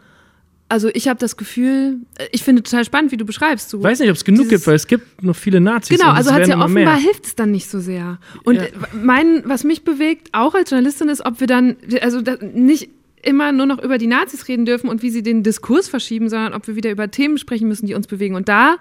also 0.69 0.89
ich 0.93 1.07
habe 1.07 1.19
das 1.19 1.35
Gefühl, 1.35 1.97
äh, 2.17 2.27
ich 2.31 2.43
finde 2.43 2.63
total 2.63 2.85
spannend, 2.85 3.11
wie 3.11 3.17
du 3.17 3.25
beschreibst. 3.25 3.69
So 3.69 3.79
Ich 3.79 3.83
weiß 3.83 3.99
nicht, 3.99 4.09
ob 4.09 4.15
es 4.15 4.23
genug 4.23 4.49
gibt, 4.49 4.65
weil 4.67 4.75
es 4.75 4.87
gibt 4.87 5.23
noch 5.23 5.35
viele 5.35 5.59
Nazis. 5.59 5.97
Genau, 5.97 6.11
also 6.11 6.29
werden 6.31 6.49
ja 6.49 6.63
offenbar 6.63 6.97
hilft 6.97 7.25
es 7.25 7.35
dann 7.35 7.51
nicht 7.51 7.69
so 7.69 7.79
sehr. 7.79 8.19
Und 8.43 8.55
Ja. 8.55 8.63
äh, 8.63 8.71
mein, 8.93 9.41
was 9.45 9.63
mich 9.63 9.83
bewegt, 9.83 10.29
auch 10.31 10.53
als 10.53 10.69
Journalistin, 10.69 11.09
ist, 11.09 11.25
ob 11.25 11.39
wir 11.39 11.47
dann, 11.47 11.75
also 12.01 12.21
nicht 12.53 12.89
immer 13.21 13.51
nur 13.51 13.65
noch 13.65 13.83
über 13.83 13.97
die 13.97 14.07
Nazis 14.07 14.47
reden 14.47 14.65
dürfen 14.65 14.89
und 14.89 15.01
wie 15.01 15.09
sie 15.09 15.23
den 15.23 15.43
Diskurs 15.43 15.89
verschieben, 15.89 16.29
sondern 16.29 16.53
ob 16.53 16.67
wir 16.67 16.75
wieder 16.75 16.91
über 16.91 17.11
Themen 17.11 17.37
sprechen 17.37 17.67
müssen, 17.67 17.85
die 17.85 17.93
uns 17.95 18.07
bewegen. 18.07 18.35
Und 18.35 18.47
da 18.47 18.77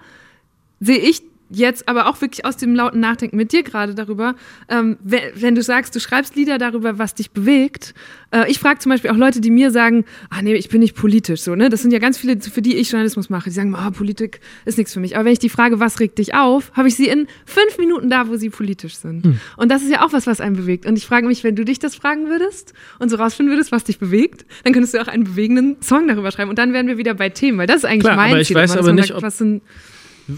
sehe 0.81 0.99
ich 0.99 1.23
jetzt 1.51 1.89
aber 1.89 2.09
auch 2.09 2.21
wirklich 2.21 2.45
aus 2.45 2.57
dem 2.57 2.75
lauten 2.75 3.01
Nachdenken 3.01 3.37
mit 3.37 3.53
dir 3.53 3.63
gerade 3.63 3.95
darüber, 3.95 4.35
ähm, 4.69 4.99
wenn, 5.03 5.21
wenn, 5.35 5.55
du 5.55 5.63
sagst, 5.63 5.95
du 5.95 6.01
schreibst 6.01 6.37
Lieder 6.37 6.59
darüber, 6.59 6.99
was 6.99 7.15
dich 7.15 7.31
bewegt. 7.31 7.95
Äh, 8.31 8.51
ich 8.51 8.59
frage 8.59 8.81
zum 8.81 8.91
Beispiel 8.91 9.11
auch 9.11 9.17
Leute, 9.17 9.41
die 9.41 9.51
mir 9.51 9.71
sagen, 9.71 10.05
ah 10.31 10.43
nee, 10.43 10.55
ich 10.55 10.69
bin 10.69 10.81
nicht 10.81 10.95
politisch 10.95 11.41
so, 11.41 11.55
ne? 11.55 11.69
Das 11.71 11.83
sind 11.83 11.91
ja 11.93 11.99
ganz 11.99 12.19
viele, 12.19 12.41
für 12.41 12.61
die 12.63 12.77
ich 12.77 12.91
Journalismus 12.91 13.31
mache. 13.31 13.45
Die 13.51 13.55
sagen, 13.55 13.75
ah, 13.75 13.91
Politik 13.91 14.41
ist 14.67 14.77
nichts 14.79 14.93
für 14.93 15.01
mich. 15.01 15.17
Aber 15.17 15.25
wenn 15.25 15.33
ich 15.33 15.39
die 15.39 15.49
frage, 15.49 15.81
was 15.81 16.01
regt 16.01 16.19
dich 16.19 16.35
auf, 16.35 16.71
habe 16.75 16.89
ich 16.89 16.97
sie 16.97 17.09
in 17.09 17.27
fünf 17.47 17.79
Minuten 17.79 18.11
da, 18.11 18.29
wo 18.29 18.37
sie 18.37 18.51
politisch 18.51 18.97
sind. 18.97 19.25
Hm. 19.25 19.41
Und 19.57 19.71
das 19.71 19.83
ist 19.83 19.91
ja 19.91 20.05
auch 20.05 20.13
was, 20.13 20.27
was 20.27 20.41
einen 20.41 20.57
bewegt. 20.57 20.85
Und 20.87 20.97
ich 20.99 21.07
frage 21.07 21.27
mich, 21.27 21.45
wenn 21.45 21.57
du 21.57 21.65
dich 21.65 21.79
das 21.79 21.95
fragen 21.95 22.29
würdest 22.29 22.75
und 22.99 23.09
so 23.09 23.17
rausfinden 23.17 23.55
würdest, 23.55 23.73
was 23.73 23.85
dich 23.85 23.99
bewegt, 23.99 24.45
dann 24.65 24.73
könntest 24.75 24.93
du 24.95 25.01
auch 25.01 25.09
einen 25.09 25.25
bewegenden 25.25 25.81
Song 25.81 26.07
darüber 26.09 26.31
schreiben. 26.31 26.51
Und 26.51 26.59
dann 26.59 26.73
wären 26.75 26.87
wir 26.89 26.99
wieder 26.99 27.15
bei 27.15 27.31
Themen, 27.31 27.59
weil 27.59 27.67
das 27.67 27.77
ist 27.79 27.85
eigentlich 27.87 28.01
Klar, 28.01 28.17
mein 28.17 28.33
aber 28.33 28.41
ich 28.41 28.49
Ziel. 28.49 28.57
weiß 28.57 28.77
aber 28.77 28.93
nicht, 28.93 29.09
sagt, 29.09 29.17
ob- 29.19 29.23
was 29.23 29.39
sind 29.39 29.63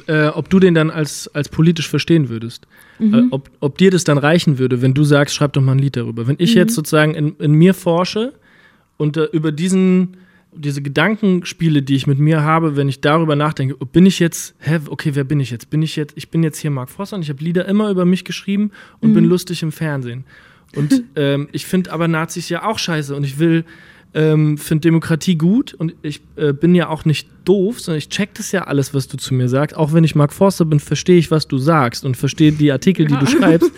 äh, 0.06 0.26
ob 0.28 0.48
du 0.50 0.58
den 0.60 0.74
dann 0.74 0.90
als, 0.90 1.28
als 1.34 1.48
politisch 1.48 1.88
verstehen 1.88 2.28
würdest. 2.28 2.66
Mhm. 2.98 3.14
Äh, 3.14 3.22
ob, 3.30 3.50
ob 3.60 3.78
dir 3.78 3.90
das 3.90 4.04
dann 4.04 4.18
reichen 4.18 4.58
würde, 4.58 4.82
wenn 4.82 4.94
du 4.94 5.04
sagst, 5.04 5.34
schreib 5.34 5.52
doch 5.54 5.62
mal 5.62 5.72
ein 5.72 5.78
Lied 5.78 5.96
darüber. 5.96 6.26
Wenn 6.26 6.36
ich 6.38 6.52
Mhm. 6.54 6.58
jetzt 6.58 6.74
sozusagen 6.74 7.14
in, 7.14 7.36
in 7.38 7.52
mir 7.52 7.74
forsche 7.74 8.34
und 8.96 9.16
äh, 9.16 9.24
über 9.32 9.52
diesen, 9.52 10.16
diese 10.54 10.82
Gedankenspiele, 10.82 11.82
die 11.82 11.94
ich 11.96 12.06
mit 12.06 12.18
mir 12.18 12.42
habe, 12.42 12.76
wenn 12.76 12.88
ich 12.88 13.00
darüber 13.00 13.36
nachdenke, 13.36 13.74
bin 13.86 14.06
ich 14.06 14.18
jetzt, 14.18 14.54
hä, 14.58 14.78
okay, 14.88 15.10
wer 15.14 15.24
bin 15.24 15.40
ich 15.40 15.50
jetzt? 15.50 15.70
Bin 15.70 15.82
ich 15.82 15.96
jetzt, 15.96 16.12
ich 16.16 16.30
bin 16.30 16.42
jetzt 16.42 16.58
hier 16.58 16.70
Mark 16.70 16.90
Forster 16.90 17.16
und 17.16 17.22
ich 17.22 17.28
habe 17.30 17.42
Lieder 17.42 17.66
immer 17.66 17.90
über 17.90 18.04
mich 18.04 18.24
geschrieben 18.24 18.70
und 19.00 19.10
Mhm. 19.10 19.14
bin 19.14 19.24
lustig 19.24 19.62
im 19.62 19.72
Fernsehen. 19.72 20.24
Und 20.76 21.02
ähm, 21.16 21.48
ich 21.52 21.66
finde 21.66 21.92
aber 21.92 22.06
Nazis 22.08 22.48
ja 22.48 22.64
auch 22.64 22.78
scheiße 22.78 23.14
und 23.16 23.24
ich 23.24 23.38
will, 23.38 23.64
ähm, 24.14 24.58
finde 24.58 24.80
Demokratie 24.82 25.36
gut 25.36 25.72
und 25.74 25.94
ich 26.02 26.20
äh, 26.36 26.52
bin 26.52 26.74
ja 26.74 26.88
auch 26.88 27.04
nicht 27.04 27.28
doof, 27.44 27.80
sondern 27.80 27.98
ich 27.98 28.08
check 28.08 28.34
das 28.34 28.50
ja 28.52 28.64
alles, 28.64 28.92
was 28.94 29.06
du 29.08 29.16
zu 29.16 29.34
mir 29.34 29.48
sagst. 29.48 29.76
Auch 29.76 29.92
wenn 29.92 30.02
ich 30.04 30.14
Mark 30.14 30.32
Forster 30.32 30.64
bin, 30.64 30.80
verstehe 30.80 31.18
ich, 31.18 31.30
was 31.30 31.46
du 31.46 31.58
sagst 31.58 32.04
und 32.04 32.16
verstehe 32.16 32.52
die 32.52 32.72
Artikel, 32.72 33.06
die 33.06 33.16
du 33.16 33.26
schreibst. 33.28 33.70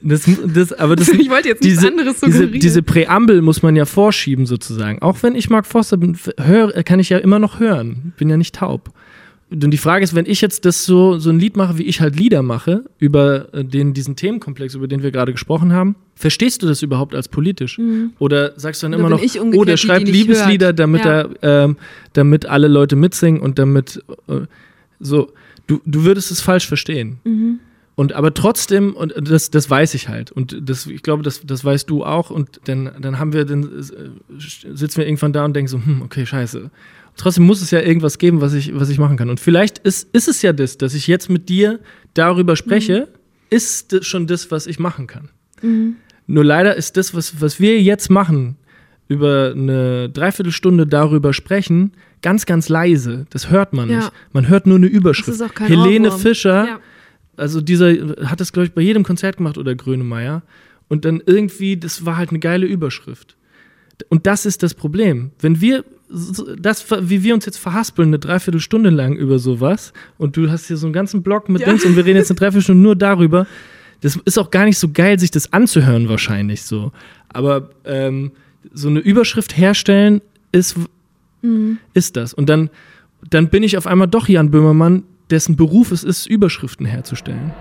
Das, 0.00 0.28
das, 0.46 0.72
aber 0.72 0.94
das, 0.96 1.08
Ich 1.12 1.28
wollte 1.30 1.48
jetzt 1.48 1.64
diese, 1.64 1.88
anderes 1.88 2.20
diese, 2.20 2.32
suggerieren. 2.38 2.60
diese 2.60 2.82
Präambel 2.82 3.42
muss 3.42 3.62
man 3.62 3.74
ja 3.74 3.84
vorschieben 3.84 4.46
sozusagen. 4.46 5.00
Auch 5.02 5.22
wenn 5.22 5.34
ich 5.34 5.50
Mark 5.50 5.66
Forster 5.66 5.96
bin, 5.96 6.14
f- 6.14 6.30
hör, 6.38 6.72
kann 6.84 7.00
ich 7.00 7.08
ja 7.08 7.18
immer 7.18 7.38
noch 7.38 7.58
hören. 7.58 8.12
Bin 8.16 8.28
ja 8.30 8.36
nicht 8.36 8.54
taub. 8.54 8.90
Und 9.50 9.70
die 9.70 9.78
Frage 9.78 10.04
ist, 10.04 10.14
wenn 10.14 10.26
ich 10.26 10.40
jetzt 10.42 10.66
das 10.66 10.84
so, 10.84 11.18
so 11.18 11.30
ein 11.30 11.38
Lied 11.38 11.56
mache, 11.56 11.78
wie 11.78 11.84
ich 11.84 12.00
halt 12.00 12.16
Lieder 12.16 12.42
mache, 12.42 12.84
über 12.98 13.52
äh, 13.54 13.64
den, 13.64 13.94
diesen 13.94 14.14
Themenkomplex, 14.14 14.74
über 14.74 14.88
den 14.88 15.02
wir 15.02 15.10
gerade 15.10 15.32
gesprochen 15.32 15.72
haben, 15.72 15.96
verstehst 16.14 16.62
du 16.62 16.66
das 16.66 16.82
überhaupt 16.82 17.14
als 17.14 17.28
politisch? 17.28 17.80
Oder 18.18 18.52
sagst 18.58 18.82
du 18.82 18.86
dann 18.86 18.92
immer 18.92 19.08
bin 19.08 19.26
noch, 19.26 19.54
oh, 19.58 19.64
der 19.64 19.76
die, 19.76 19.80
die 19.80 19.86
schreibt 19.86 20.04
nicht 20.04 20.12
Liebeslieder, 20.12 20.66
hört? 20.66 20.78
damit, 20.78 21.04
Ja. 21.04 21.28
er, 21.40 21.64
ähm, 21.64 21.76
damit 22.12 22.44
alle 22.46 22.68
Leute 22.68 22.96
mitsingen 22.96 23.40
und 23.40 23.58
damit 23.58 24.02
äh, 24.26 24.40
so, 25.00 25.32
du, 25.66 25.80
du 25.86 26.04
würdest 26.04 26.30
es 26.30 26.40
falsch 26.40 26.66
verstehen. 26.66 27.18
Mhm. 27.24 27.60
Und 27.94 28.12
aber 28.12 28.32
trotzdem, 28.32 28.94
und 28.94 29.12
das, 29.28 29.50
das 29.50 29.68
weiß 29.68 29.94
ich 29.94 30.08
halt. 30.08 30.30
Und 30.30 30.56
das, 30.62 30.86
ich 30.86 31.02
glaube, 31.02 31.24
das, 31.24 31.40
das 31.44 31.64
weißt 31.64 31.90
du 31.90 32.04
auch. 32.04 32.30
Und 32.30 32.60
dann, 32.66 32.92
dann 33.00 33.18
haben 33.18 33.32
wir, 33.32 33.44
dann 33.44 33.64
äh, 33.64 34.38
sitzen 34.38 34.98
wir 34.98 35.06
irgendwann 35.06 35.32
da 35.32 35.44
und 35.44 35.56
denken 35.56 35.68
so, 35.68 35.78
hm, 35.84 36.02
okay, 36.02 36.24
scheiße. 36.24 36.70
Trotzdem 37.18 37.44
muss 37.44 37.60
es 37.60 37.70
ja 37.70 37.80
irgendwas 37.80 38.16
geben, 38.18 38.40
was 38.40 38.54
ich, 38.54 38.74
was 38.74 38.88
ich 38.88 38.98
machen 38.98 39.16
kann. 39.18 39.28
Und 39.28 39.40
vielleicht 39.40 39.78
ist, 39.80 40.08
ist 40.14 40.28
es 40.28 40.40
ja 40.40 40.52
das, 40.54 40.78
dass 40.78 40.94
ich 40.94 41.06
jetzt 41.06 41.28
mit 41.28 41.48
dir 41.50 41.80
darüber 42.14 42.56
spreche, 42.56 43.08
ist 43.50 43.92
das 43.92 44.06
schon 44.06 44.26
das, 44.26 44.50
was 44.50 44.66
ich 44.66 44.78
machen 44.78 45.06
kann. 45.06 45.28
Nur 46.26 46.44
leider 46.44 46.76
ist 46.76 46.96
das, 46.96 47.14
was, 47.14 47.40
was 47.40 47.60
wir 47.60 47.80
jetzt 47.82 48.08
machen, 48.10 48.56
über 49.08 49.52
eine 49.54 50.08
Dreiviertelstunde 50.10 50.86
darüber 50.86 51.32
sprechen, 51.34 51.92
ganz, 52.22 52.46
ganz 52.46 52.68
leise. 52.68 53.26
Das 53.30 53.50
hört 53.50 53.72
man 53.72 53.88
Ja. 53.90 53.96
nicht. 53.98 54.12
Man 54.32 54.48
hört 54.48 54.66
nur 54.66 54.76
eine 54.76 54.86
Überschrift. 54.86 55.28
Das 55.28 55.36
ist 55.36 55.42
auch 55.42 55.54
kein 55.54 55.66
Helene 55.68 56.08
Ohrwurm. 56.08 56.20
Fischer 56.20 56.64
Ja. 56.66 56.80
also 57.36 57.60
dieser 57.60 57.90
hat 58.28 58.40
das, 58.40 58.52
glaube 58.52 58.66
ich, 58.66 58.72
bei 58.74 58.82
jedem 58.82 59.02
Konzert 59.04 59.38
gemacht 59.38 59.58
oder 59.58 59.74
Grönemeyer. 59.74 60.42
Und 60.88 61.04
dann 61.04 61.22
irgendwie, 61.26 61.76
das 61.76 62.04
war 62.06 62.16
halt 62.16 62.30
eine 62.30 62.38
geile 62.38 62.66
Überschrift. 62.66 63.36
Und 64.08 64.26
das 64.26 64.46
ist 64.46 64.62
das 64.62 64.74
Problem. 64.74 65.32
Wenn 65.40 65.60
wir, 65.60 65.84
das, 66.58 66.86
wie 66.90 67.22
wir 67.22 67.34
uns 67.34 67.44
jetzt 67.44 67.58
verhaspeln, 67.58 68.08
eine 68.08 68.18
Dreiviertelstunde 68.18 68.90
lang 68.90 69.16
über 69.16 69.38
sowas, 69.38 69.92
und 70.16 70.36
du 70.36 70.50
hast 70.50 70.66
hier 70.66 70.76
so 70.76 70.86
einen 70.86 70.94
ganzen 70.94 71.22
Block 71.22 71.48
mit 71.48 71.62
Ja. 71.62 71.68
Dings 71.68 71.84
und 71.84 71.96
wir 71.96 72.04
reden 72.04 72.16
jetzt 72.16 72.30
eine 72.30 72.38
Dreiviertelstunde 72.40 72.82
nur 72.82 72.96
darüber, 72.96 73.46
das 74.00 74.16
ist 74.24 74.38
auch 74.38 74.50
gar 74.50 74.64
nicht 74.64 74.78
so 74.78 74.90
geil, 74.92 75.18
sich 75.18 75.30
das 75.30 75.52
anzuhören, 75.52 76.08
wahrscheinlich 76.08 76.62
so. 76.62 76.92
Aber 77.28 77.70
ähm, 77.84 78.32
so 78.72 78.88
eine 78.88 79.00
Überschrift 79.00 79.56
herstellen 79.56 80.20
ist, 80.52 80.76
ist 81.94 82.16
das. 82.16 82.32
Und 82.32 82.48
dann, 82.48 82.70
dann 83.28 83.48
bin 83.50 83.62
ich 83.62 83.76
auf 83.76 83.86
einmal 83.86 84.08
doch 84.08 84.28
Jan 84.28 84.50
Böhmermann, 84.50 85.02
dessen 85.30 85.56
Beruf 85.56 85.92
es 85.92 86.04
ist, 86.04 86.26
Überschriften 86.26 86.86
herzustellen. 86.86 87.52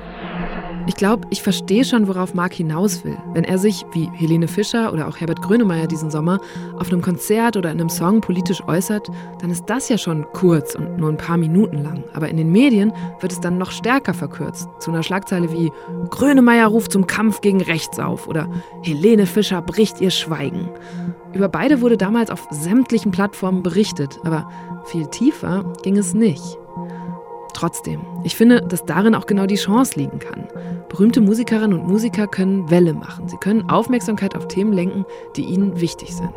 Ich 0.88 0.96
glaube, 0.96 1.28
ich 1.32 1.42
verstehe 1.42 1.84
schon, 1.84 2.08
worauf 2.08 2.34
Marc 2.34 2.54
hinaus 2.54 3.04
will. 3.04 3.18
Wenn 3.34 3.44
er 3.44 3.58
sich, 3.58 3.86
wie 3.92 4.10
Helene 4.14 4.48
Fischer 4.48 4.94
oder 4.94 5.10
auch 5.10 5.18
Herbert 5.18 5.42
Grönemeyer 5.42 5.86
diesen 5.86 6.10
Sommer, 6.10 6.40
auf 6.80 6.88
einem 6.88 7.02
Konzert 7.02 7.58
oder 7.58 7.72
in 7.72 7.82
einem 7.82 7.90
Song 7.90 8.22
politisch 8.22 8.64
äußert, 8.66 9.10
dann 9.42 9.52
ist 9.52 9.66
das 9.68 9.90
ja 9.90 9.98
schon 9.98 10.26
kurz 10.32 10.76
und 10.76 10.98
nur 10.98 11.10
ein 11.10 11.18
paar 11.18 11.36
Minuten 11.36 11.84
lang. 11.84 12.06
Aber 12.14 12.30
in 12.30 12.38
den 12.38 12.54
Medien 12.54 12.94
wird 13.20 13.34
es 13.34 13.42
dann 13.42 13.58
noch 13.58 13.72
stärker 13.72 14.14
verkürzt. 14.14 14.70
Zu 14.80 14.92
einer 14.92 15.04
Schlagzeile 15.04 15.52
wie 15.52 15.72
Grönemeyer 16.10 16.68
ruft 16.68 16.94
zum 16.94 17.06
Kampf 17.06 17.42
gegen 17.42 17.62
rechts 17.62 18.00
auf 18.00 18.28
oder 18.28 18.50
Helene 18.82 19.26
Fischer 19.26 19.62
bricht 19.62 20.00
ihr 20.00 20.10
Schweigen. 20.10 20.70
Über 21.34 21.50
beide 21.50 21.82
wurde 21.82 21.98
damals 21.98 22.30
auf 22.30 22.48
sämtlichen 22.50 23.12
Plattformen 23.12 23.62
berichtet, 23.62 24.20
aber 24.24 24.50
viel 24.86 25.06
tiefer 25.08 25.74
ging 25.84 25.98
es 25.98 26.14
nicht. 26.14 26.58
Trotzdem, 27.58 28.02
ich 28.24 28.36
finde, 28.36 28.62
dass 28.62 28.86
darin 28.86 29.16
auch 29.16 29.26
genau 29.26 29.48
die 29.48 29.56
Chance 29.56 29.98
liegen 29.98 30.20
kann. 30.20 30.44
Berühmte 30.90 31.22
Musikerinnen 31.22 31.80
und 31.80 31.88
Musiker 31.88 32.28
können 32.28 32.70
Welle 32.70 32.94
machen. 32.94 33.28
Sie 33.28 33.38
können 33.38 33.68
Aufmerksamkeit 33.68 34.36
auf 34.36 34.48
Themen 34.48 34.74
lenken, 34.74 35.06
die 35.36 35.42
ihnen 35.42 35.82
wichtig 35.82 36.14
sind. 36.14 36.30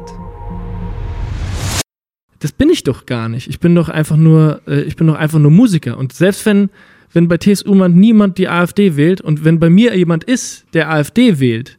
Das 2.39 2.53
bin 2.53 2.71
ich 2.71 2.85
doch 2.85 3.05
gar 3.05 3.29
nicht. 3.29 3.49
Ich 3.49 3.61
bin 3.61 3.75
doch 3.75 3.91
einfach 3.91 4.17
nur, 4.17 4.63
äh, 4.67 4.81
ich 4.81 4.97
bin 4.97 5.09
doch 5.09 5.15
einfach 5.15 5.39
nur 5.39 5.51
Musiker. 5.51 5.99
Und 5.99 6.15
selbst 6.15 6.47
wenn, 6.47 6.71
wenn 7.13 7.29
bei 7.29 7.37
TSU 7.37 7.75
man 7.75 7.97
niemand 7.97 8.39
die 8.39 8.49
AfD 8.49 8.97
wählt 8.97 9.21
und 9.21 9.45
wenn 9.45 9.61
bei 9.61 9.69
mir 9.69 9.95
jemand 9.95 10.25
ist, 10.25 10.65
der 10.73 10.91
AfD 10.91 11.39
wählt 11.39 11.79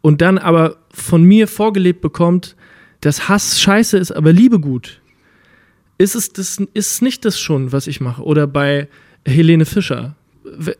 und 0.00 0.20
dann 0.22 0.38
aber 0.38 0.78
von 0.90 1.22
mir 1.22 1.46
vorgelebt 1.46 2.00
bekommt, 2.00 2.56
dass 3.00 3.28
Hass 3.28 3.60
scheiße 3.60 3.96
ist, 3.96 4.10
aber 4.10 4.32
Liebe 4.32 4.58
gut, 4.58 5.00
ist 5.98 6.14
es 6.14 6.32
das, 6.32 6.58
ist 6.74 7.02
nicht 7.02 7.24
das 7.24 7.38
schon, 7.40 7.72
was 7.72 7.86
ich 7.86 8.00
mache? 8.00 8.22
Oder 8.22 8.46
bei 8.46 8.88
Helene 9.26 9.64
Fischer. 9.64 10.14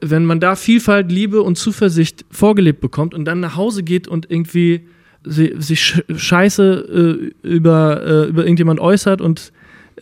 Wenn 0.00 0.24
man 0.24 0.38
da 0.40 0.54
Vielfalt, 0.56 1.10
Liebe 1.10 1.42
und 1.42 1.56
Zuversicht 1.58 2.24
vorgelebt 2.30 2.80
bekommt 2.80 3.14
und 3.14 3.24
dann 3.24 3.40
nach 3.40 3.56
Hause 3.56 3.82
geht 3.82 4.06
und 4.06 4.30
irgendwie 4.30 4.82
si- 5.24 5.54
sich 5.58 5.80
sch- 5.80 6.18
scheiße 6.18 7.32
äh, 7.44 7.46
über, 7.48 8.02
äh, 8.06 8.28
über 8.28 8.44
irgendjemand 8.44 8.78
äußert 8.78 9.20
und 9.20 9.52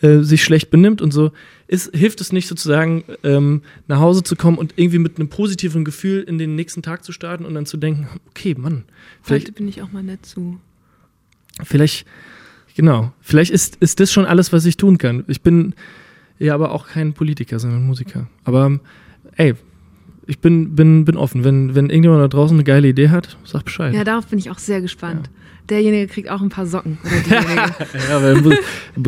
äh, 0.01 0.19
sich 0.19 0.43
schlecht 0.43 0.69
benimmt 0.69 1.01
und 1.01 1.11
so, 1.11 1.31
ist, 1.67 1.95
hilft 1.95 2.21
es 2.21 2.31
nicht 2.31 2.47
sozusagen, 2.47 3.05
ähm, 3.23 3.61
nach 3.87 3.99
Hause 3.99 4.21
zu 4.21 4.35
kommen 4.35 4.57
und 4.59 4.73
irgendwie 4.75 4.99
mit 4.99 5.17
einem 5.17 5.29
positiven 5.29 5.83
Gefühl 5.83 6.21
in 6.21 6.37
den 6.37 6.53
nächsten 6.55 6.83
Tag 6.83 7.03
zu 7.03 7.11
starten 7.11 7.43
und 7.45 7.55
dann 7.55 7.65
zu 7.65 7.77
denken, 7.77 8.07
okay, 8.29 8.53
Mann, 8.55 8.83
vielleicht, 9.23 9.55
bin 9.55 9.67
ich 9.67 9.81
auch 9.81 9.91
mal 9.91 10.03
nett 10.03 10.25
zu. 10.25 10.59
vielleicht, 11.63 12.05
genau, 12.75 13.11
vielleicht 13.21 13.51
ist, 13.51 13.77
ist 13.77 13.99
das 13.99 14.11
schon 14.11 14.25
alles, 14.25 14.53
was 14.53 14.65
ich 14.65 14.77
tun 14.77 14.97
kann. 14.97 15.23
Ich 15.27 15.41
bin 15.41 15.73
ja 16.39 16.53
aber 16.53 16.71
auch 16.71 16.87
kein 16.87 17.13
Politiker, 17.13 17.59
sondern 17.59 17.85
Musiker. 17.85 18.27
Aber 18.43 18.79
ey, 19.35 19.55
ich 20.27 20.39
bin, 20.39 20.75
bin, 20.75 21.05
bin 21.05 21.17
offen. 21.17 21.43
Wenn, 21.43 21.75
wenn 21.75 21.89
irgendjemand 21.89 22.21
da 22.21 22.27
draußen 22.27 22.55
eine 22.55 22.63
geile 22.63 22.87
Idee 22.87 23.09
hat, 23.09 23.37
sag 23.43 23.65
Bescheid. 23.65 23.93
Ja, 23.93 24.03
darauf 24.03 24.27
bin 24.27 24.39
ich 24.39 24.49
auch 24.49 24.59
sehr 24.59 24.81
gespannt. 24.81 25.29
Derjenige 25.69 26.07
kriegt 26.07 26.29
auch 26.29 26.41
ein 26.41 26.49
paar 26.49 26.65
Socken. 26.67 26.97
Ja, 27.29 28.17
aber 28.17 28.45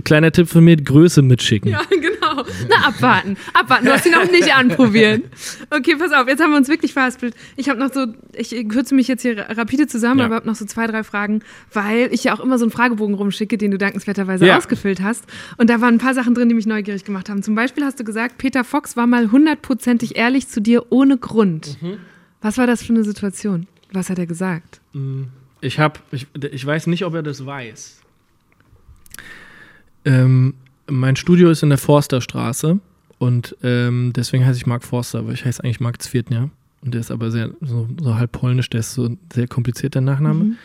kleiner 0.03 0.31
Tipp 0.31 0.49
von 0.49 0.63
mir, 0.63 0.75
Größe 0.77 1.21
mitschicken. 1.21 1.71
ja, 1.71 1.81
genau. 1.89 2.43
Na, 2.69 2.87
abwarten. 2.87 3.37
Abwarten. 3.53 3.85
Du 3.85 3.91
hast 3.91 4.03
sie 4.03 4.09
noch 4.09 4.29
nicht 4.31 4.53
anprobieren. 4.55 5.23
Okay, 5.69 5.95
pass 5.97 6.11
auf. 6.11 6.27
Jetzt 6.27 6.41
haben 6.41 6.51
wir 6.51 6.57
uns 6.57 6.67
wirklich 6.67 6.93
verhaspelt. 6.93 7.35
Ich 7.55 7.69
habe 7.69 7.79
noch 7.79 7.93
so, 7.93 8.07
ich 8.35 8.49
kürze 8.69 8.95
mich 8.95 9.07
jetzt 9.07 9.21
hier 9.21 9.37
rapide 9.49 9.87
zusammen, 9.87 10.19
Ja. 10.19 10.25
aber 10.25 10.35
habe 10.35 10.47
noch 10.47 10.55
so 10.55 10.65
zwei, 10.65 10.87
drei 10.87 11.03
Fragen, 11.03 11.41
weil 11.73 12.09
ich 12.11 12.23
ja 12.23 12.33
auch 12.33 12.39
immer 12.39 12.57
so 12.57 12.65
einen 12.65 12.71
Fragebogen 12.71 13.15
rumschicke, 13.15 13.57
den 13.57 13.71
du 13.71 13.77
dankenswerterweise 13.77 14.45
Ja. 14.45 14.57
ausgefüllt 14.57 15.01
hast. 15.01 15.25
Und 15.57 15.69
da 15.69 15.79
waren 15.81 15.95
ein 15.95 15.99
paar 15.99 16.13
Sachen 16.13 16.33
drin, 16.33 16.49
die 16.49 16.55
mich 16.55 16.65
neugierig 16.65 17.05
gemacht 17.05 17.29
haben. 17.29 17.43
Zum 17.43 17.55
Beispiel 17.55 17.83
hast 17.83 17.99
du 17.99 18.03
gesagt, 18.03 18.37
Peter 18.37 18.63
Fox 18.63 18.97
war 18.97 19.07
mal 19.07 19.31
hundertprozentig 19.31 20.15
ehrlich 20.17 20.47
zu 20.47 20.59
dir 20.61 20.85
ohne 20.91 21.17
Grund. 21.17 21.81
Mhm. 21.81 21.97
Was 22.41 22.57
war 22.57 22.67
das 22.67 22.83
für 22.83 22.93
eine 22.93 23.03
Situation? 23.03 23.67
Was 23.93 24.09
hat 24.09 24.19
er 24.19 24.25
gesagt? 24.27 24.81
Ich 25.61 25.79
habe, 25.79 25.99
ich, 26.11 26.27
ich 26.51 26.65
weiß 26.65 26.87
nicht, 26.87 27.05
ob 27.05 27.13
er 27.13 27.23
das 27.23 27.45
weiß. 27.45 28.01
Ähm, 30.05 30.53
mein 30.87 31.15
Studio 31.15 31.49
ist 31.49 31.63
in 31.63 31.69
der 31.69 31.77
Forsterstraße 31.77 32.79
und 33.17 33.55
ähm, 33.63 34.13
deswegen 34.15 34.45
heiße 34.45 34.57
ich 34.57 34.65
Mark 34.65 34.83
Forster, 34.83 35.19
aber 35.19 35.31
ich 35.31 35.43
heiße 35.43 35.63
eigentlich 35.63 35.79
Mark 35.79 36.01
Zwietnia. 36.01 36.49
Und 36.81 36.93
der 36.93 37.01
ist 37.01 37.11
aber 37.11 37.31
sehr, 37.31 37.51
so, 37.61 37.89
so 37.99 38.15
halb 38.15 38.31
polnisch, 38.31 38.69
der 38.69 38.81
ist 38.81 38.93
so 38.93 39.17
sehr 39.33 39.47
kompliziert, 39.47 39.95
der 39.95 40.01
Nachname. 40.01 40.55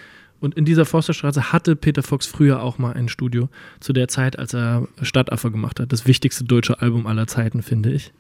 Und 0.41 0.57
in 0.57 0.65
dieser 0.65 0.85
Forsterstraße 0.85 1.53
hatte 1.53 1.77
Peter 1.77 2.03
Fox 2.03 2.27
früher 2.27 2.63
auch 2.63 2.77
mal 2.77 2.93
ein 2.95 3.09
Studio, 3.09 3.49
zu 3.81 3.93
der 3.93 4.09
Zeit, 4.09 4.39
als 4.39 4.53
er 4.53 4.89
Stadtaffe 5.01 5.51
gemacht 5.51 5.81
hat. 5.81 5.93
Das 5.93 6.07
wichtigste 6.07 6.45
deutsche 6.45 6.83
Album 6.83 7.07
aller 7.07 7.27
Zeiten, 7.27 7.63
finde 7.63 7.93
ich. 7.93 8.13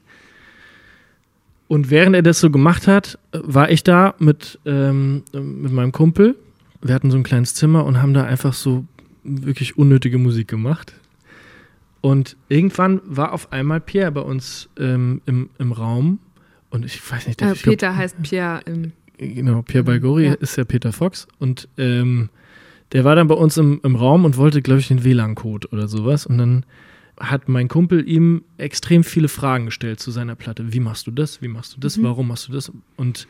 Und 1.68 1.90
während 1.90 2.14
er 2.14 2.22
das 2.22 2.38
so 2.38 2.50
gemacht 2.50 2.86
hat, 2.86 3.18
war 3.32 3.70
ich 3.70 3.82
da 3.82 4.14
mit, 4.18 4.58
ähm, 4.64 5.24
mit 5.32 5.72
meinem 5.72 5.90
Kumpel. 5.90 6.36
Wir 6.82 6.94
hatten 6.94 7.10
so 7.10 7.16
ein 7.16 7.22
kleines 7.22 7.54
Zimmer 7.54 7.84
und 7.84 8.02
haben 8.02 8.12
da 8.14 8.24
einfach 8.24 8.52
so 8.54 8.84
wirklich 9.24 9.78
unnötige 9.78 10.18
Musik 10.18 10.48
gemacht. 10.48 10.94
Und 12.00 12.36
irgendwann 12.48 13.00
war 13.04 13.32
auf 13.32 13.52
einmal 13.52 13.80
Pierre 13.80 14.10
bei 14.10 14.20
uns 14.20 14.68
ähm, 14.78 15.20
im, 15.26 15.50
im 15.58 15.70
Raum. 15.72 16.18
Und 16.70 16.84
ich 16.84 17.00
weiß 17.10 17.28
nicht, 17.28 17.40
Äh, 17.40 17.52
ich 17.52 17.62
glaub, 17.62 17.72
Peter 17.72 17.96
heißt 17.96 18.20
Pierre 18.22 18.60
im. 18.66 18.92
Genau, 19.18 19.62
Pierre 19.62 19.84
Balgori 19.84 20.24
Ja. 20.26 20.32
ist 20.34 20.56
ja 20.56 20.64
Peter 20.64 20.92
Fox. 20.92 21.28
Und 21.38 21.68
ähm, 21.78 22.28
der 22.90 23.04
war 23.04 23.14
dann 23.14 23.28
bei 23.28 23.36
uns 23.36 23.56
im, 23.56 23.80
im 23.84 23.94
Raum 23.94 24.24
und 24.24 24.36
wollte, 24.36 24.62
glaube 24.62 24.80
ich, 24.80 24.88
den 24.88 25.04
WLAN-Code 25.04 25.68
oder 25.70 25.86
sowas. 25.86 26.26
Und 26.26 26.38
dann 26.38 26.64
hat 27.20 27.48
mein 27.48 27.68
Kumpel 27.68 28.08
ihm 28.08 28.42
extrem 28.58 29.04
viele 29.04 29.28
Fragen 29.28 29.66
gestellt 29.66 30.00
zu 30.00 30.10
seiner 30.10 30.34
Platte. 30.34 30.72
Wie 30.72 30.80
machst 30.80 31.06
du 31.06 31.12
das? 31.12 31.40
Wie 31.40 31.46
machst 31.48 31.76
du 31.76 31.80
das? 31.80 31.96
Mhm. 31.98 32.02
Warum 32.02 32.26
machst 32.28 32.48
du 32.48 32.52
das? 32.52 32.72
Und 32.96 33.28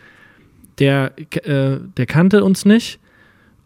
der, 0.78 1.12
äh, 1.46 1.78
der 1.98 2.06
kannte 2.06 2.42
uns 2.42 2.64
nicht 2.64 3.00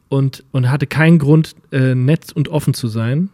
und, 0.09 0.45
und 0.53 0.71
hatte 0.71 0.87
keinen 0.87 1.19
Grund, 1.19 1.55
äh, 1.73 1.95
nett 1.95 2.33
und 2.33 2.49
offen 2.49 2.75
zu 2.75 2.89
sein. 2.89 3.31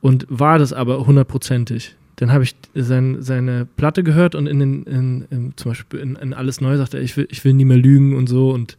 Und 0.00 0.26
war 0.28 0.58
das 0.58 0.72
aber 0.72 1.06
hundertprozentig. 1.06 1.96
Dann 2.16 2.32
habe 2.32 2.44
ich 2.44 2.54
sein, 2.74 3.18
seine 3.20 3.66
Platte 3.76 4.02
gehört 4.02 4.34
und 4.34 4.46
in, 4.46 4.58
den, 4.58 4.82
in, 4.84 5.26
in 5.30 5.52
zum 5.56 5.70
Beispiel 5.72 6.00
in, 6.00 6.16
in 6.16 6.32
Alles 6.32 6.60
Neu 6.60 6.76
sagte 6.76 6.98
er, 6.98 7.02
ich 7.02 7.16
will, 7.16 7.28
ich 7.30 7.44
will 7.44 7.52
nie 7.52 7.64
mehr 7.64 7.76
lügen 7.76 8.16
und 8.16 8.28
so. 8.28 8.50
Und, 8.50 8.76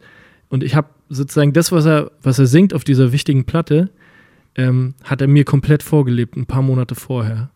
und 0.48 0.64
ich 0.64 0.74
habe 0.74 0.88
sozusagen 1.08 1.52
das, 1.52 1.70
was 1.70 1.86
er, 1.86 2.10
was 2.22 2.38
er 2.38 2.46
singt 2.46 2.74
auf 2.74 2.84
dieser 2.84 3.12
wichtigen 3.12 3.44
Platte, 3.44 3.90
ähm, 4.56 4.94
hat 5.04 5.20
er 5.20 5.28
mir 5.28 5.44
komplett 5.44 5.82
vorgelebt, 5.82 6.36
ein 6.36 6.46
paar 6.46 6.62
Monate 6.62 6.94
vorher. 6.94 7.50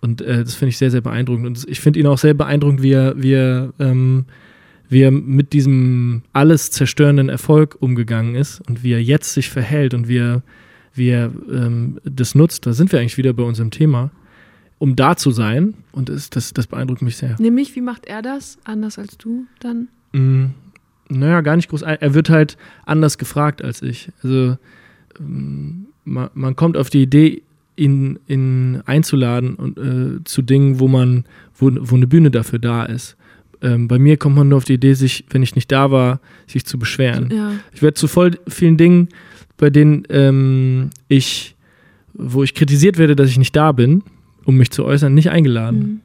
Und 0.00 0.20
äh, 0.20 0.44
das 0.44 0.54
finde 0.54 0.70
ich 0.70 0.78
sehr, 0.78 0.90
sehr 0.90 1.00
beeindruckend. 1.00 1.46
Und 1.46 1.68
ich 1.68 1.80
finde 1.80 1.98
ihn 1.98 2.06
auch 2.06 2.18
sehr 2.18 2.34
beeindruckend, 2.34 2.82
wie 2.82 2.92
er, 2.92 3.20
wie 3.20 3.32
er, 3.32 3.72
ähm, 3.80 4.26
wie 4.88 5.02
er 5.02 5.10
mit 5.10 5.52
diesem 5.52 6.22
alles 6.32 6.70
zerstörenden 6.70 7.28
Erfolg 7.28 7.76
umgegangen 7.80 8.34
ist 8.34 8.60
und 8.68 8.82
wie 8.82 8.92
er 8.92 9.02
jetzt 9.02 9.34
sich 9.34 9.50
verhält 9.50 9.94
und 9.94 10.08
wie 10.08 10.18
er, 10.18 10.42
wie 10.94 11.10
er 11.10 11.30
ähm, 11.50 12.00
das 12.04 12.34
nutzt. 12.34 12.66
Da 12.66 12.72
sind 12.72 12.90
wir 12.92 13.00
eigentlich 13.00 13.18
wieder 13.18 13.32
bei 13.32 13.42
unserem 13.42 13.70
Thema, 13.70 14.10
um 14.78 14.96
da 14.96 15.16
zu 15.16 15.30
sein. 15.30 15.74
Und 15.92 16.08
das, 16.08 16.30
das, 16.30 16.54
das 16.54 16.66
beeindruckt 16.66 17.02
mich 17.02 17.16
sehr. 17.16 17.36
Nämlich, 17.38 17.76
wie 17.76 17.82
macht 17.82 18.06
er 18.06 18.22
das? 18.22 18.58
Anders 18.64 18.98
als 18.98 19.18
du 19.18 19.46
dann? 19.60 19.88
Mm, 20.12 20.46
naja, 21.10 21.42
gar 21.42 21.56
nicht 21.56 21.68
groß. 21.68 21.82
Er 21.82 22.14
wird 22.14 22.30
halt 22.30 22.56
anders 22.86 23.18
gefragt 23.18 23.62
als 23.62 23.82
ich. 23.82 24.10
Also 24.22 24.56
ähm, 25.20 25.88
man, 26.04 26.30
man 26.32 26.56
kommt 26.56 26.78
auf 26.78 26.88
die 26.88 27.02
Idee, 27.02 27.42
ihn, 27.76 28.18
ihn 28.26 28.82
einzuladen 28.86 29.54
und, 29.54 29.78
äh, 29.78 30.24
zu 30.24 30.40
Dingen, 30.40 30.80
wo 30.80 30.88
man, 30.88 31.24
wo, 31.54 31.70
wo 31.78 31.94
eine 31.94 32.06
Bühne 32.06 32.30
dafür 32.30 32.58
da 32.58 32.84
ist. 32.84 33.17
Ähm, 33.62 33.88
bei 33.88 33.98
mir 33.98 34.16
kommt 34.16 34.36
man 34.36 34.48
nur 34.48 34.58
auf 34.58 34.64
die 34.64 34.74
Idee, 34.74 34.94
sich, 34.94 35.24
wenn 35.30 35.42
ich 35.42 35.54
nicht 35.54 35.70
da 35.72 35.90
war, 35.90 36.20
sich 36.46 36.64
zu 36.64 36.78
beschweren. 36.78 37.30
Ja. 37.32 37.52
Ich 37.72 37.82
werde 37.82 37.94
zu 37.94 38.06
voll 38.06 38.38
vielen 38.46 38.76
Dingen, 38.76 39.08
bei 39.56 39.70
denen 39.70 40.04
ähm, 40.10 40.90
ich, 41.08 41.56
wo 42.14 42.42
ich 42.42 42.54
kritisiert 42.54 42.98
werde, 42.98 43.16
dass 43.16 43.28
ich 43.30 43.38
nicht 43.38 43.56
da 43.56 43.72
bin, 43.72 44.02
um 44.44 44.56
mich 44.56 44.70
zu 44.70 44.84
äußern, 44.84 45.12
nicht 45.12 45.30
eingeladen. 45.30 45.78
Mhm. 45.78 46.00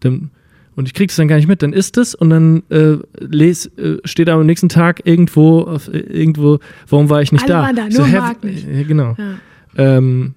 Dann, 0.00 0.30
und 0.76 0.86
ich 0.88 0.94
kriege 0.94 1.08
das 1.08 1.16
dann 1.16 1.28
gar 1.28 1.36
nicht 1.36 1.48
mit. 1.48 1.62
Dann 1.62 1.72
ist 1.72 1.96
es 1.96 2.14
und 2.14 2.30
dann 2.30 2.62
äh, 2.70 2.96
les, 3.18 3.66
äh, 3.76 3.98
steht 4.04 4.28
am 4.28 4.46
nächsten 4.46 4.68
Tag 4.68 5.02
irgendwo, 5.04 5.62
auf, 5.62 5.88
äh, 5.88 5.98
irgendwo, 5.98 6.60
warum 6.88 7.10
war 7.10 7.22
ich 7.22 7.32
nicht 7.32 7.44
Alle 7.44 7.52
da? 7.52 7.62
waren 7.62 7.76
da, 7.76 7.88
nur 7.88 8.06
hä, 8.06 8.18
Marc 8.18 8.44
nicht. 8.44 8.68
äh, 8.68 8.84
genau. 8.84 9.16
Ja. 9.18 9.34
Ähm, 9.76 10.34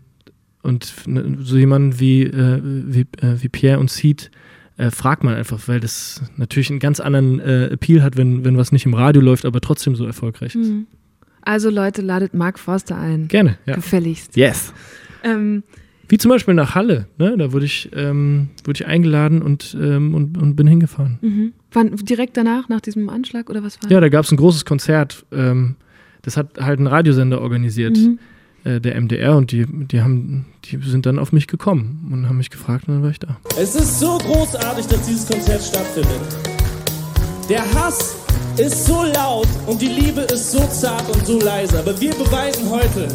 und 0.64 0.94
ne, 1.06 1.38
so 1.42 1.58
jemanden 1.58 2.00
wie, 2.00 2.24
äh, 2.24 2.60
wie, 2.64 3.02
äh, 3.22 3.42
wie 3.42 3.50
Pierre 3.50 3.80
und 3.80 3.90
Seed 3.90 4.32
äh, 4.78 4.91
fragt 4.91 5.24
man 5.24 5.34
einfach, 5.36 5.60
weil 5.68 5.80
das 5.80 6.22
natürlich 6.38 6.70
einen 6.70 6.80
ganz 6.80 6.99
anderen 6.99 7.40
äh, 7.40 7.66
Appeal 7.68 8.02
hat, 8.04 8.18
wenn, 8.18 8.45
wenn 8.45 8.58
was 8.58 8.72
nicht 8.72 8.86
im 8.86 8.94
Radio 8.94 9.22
läuft, 9.22 9.45
aber 9.45 9.60
trotzdem 9.62 9.95
so 9.95 10.06
erfolgreich 10.06 10.56
ist. 10.56 10.70
Mhm. 10.70 10.88
Also 11.41 11.70
Leute, 11.70 12.02
ladet 12.02 12.34
Mark 12.34 12.60
Forster 12.60 12.98
ein. 12.98 13.28
Gerne, 13.28 13.58
ja. 13.66 13.76
Gefälligst. 13.76 14.36
Yes. 14.36 14.74
Ähm, 15.24 15.64
Wie 16.10 16.18
zum 16.18 16.30
Beispiel 16.30 16.54
nach 16.54 16.76
Halle, 16.76 17.08
ne? 17.18 17.36
Da 17.38 17.54
wurde 17.54 17.66
ich, 17.66 17.90
ähm, 17.94 18.49
wurde 18.66 18.82
ich 18.82 18.86
eingeladen 18.88 19.41
und, 19.41 19.76
ähm, 19.80 20.14
und, 20.14 20.38
und 20.38 20.56
bin 20.56 20.68
hingefahren. 20.68 21.18
mhm. 21.22 21.54
Wann, 21.72 21.95
direkt 21.98 22.38
danach, 22.38 22.70
nach 22.70 22.82
diesem 22.82 23.10
Anschlag 23.10 23.49
oder 23.49 23.62
was 23.64 23.82
war 23.84 23.91
Ja, 23.91 23.99
da 23.99 24.08
gab 24.10 24.24
es 24.26 24.32
ein 24.32 24.38
großes 24.38 24.64
Konzert. 24.66 25.26
Ähm, 25.32 25.76
das 26.22 26.38
hat 26.38 26.60
halt 26.60 26.80
ein 26.80 26.88
Radiosender 26.88 27.41
organisiert, 27.41 27.98
Mhm. 27.98 28.20
Äh, 28.68 28.81
der 28.81 28.99
MDR, 28.99 29.35
und 29.38 29.52
die, 29.52 29.65
die 29.65 30.02
haben, 30.02 30.45
die 30.65 30.77
sind 30.77 31.06
dann 31.06 31.19
auf 31.19 31.31
mich 31.31 31.48
gekommen 31.48 32.10
und 32.11 32.27
haben 32.27 32.38
mich 32.38 32.49
gefragt 32.49 32.88
und 32.88 32.95
dann 32.95 33.03
war 33.03 33.11
ich 33.11 33.19
da. 33.19 33.38
Es 33.60 33.76
ist 33.76 33.99
so 33.99 34.18
großartig, 34.18 34.85
dass 34.88 35.06
dieses 35.07 35.27
Konzert 35.27 35.61
stattfindet. 35.61 36.19
Der 37.49 37.61
Hass 37.73 38.15
ist 38.57 38.85
so 38.85 39.03
laut 39.03 39.48
und 39.68 39.81
die 39.81 39.88
Liebe 39.88 40.22
ist 40.22 40.52
so 40.52 40.60
zart 40.68 41.07
und 41.15 41.26
so 41.26 41.39
leise. 41.39 41.80
Aber 41.80 41.99
wir 42.02 42.11
beweisen 42.11 42.69
heute, 42.69 43.07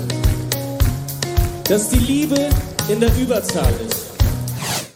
dass 1.68 1.90
die 1.90 1.98
Liebe 1.98 2.48
in 2.88 3.00
der 3.00 3.10
Überzahl 3.20 3.72
ist. 3.88 4.10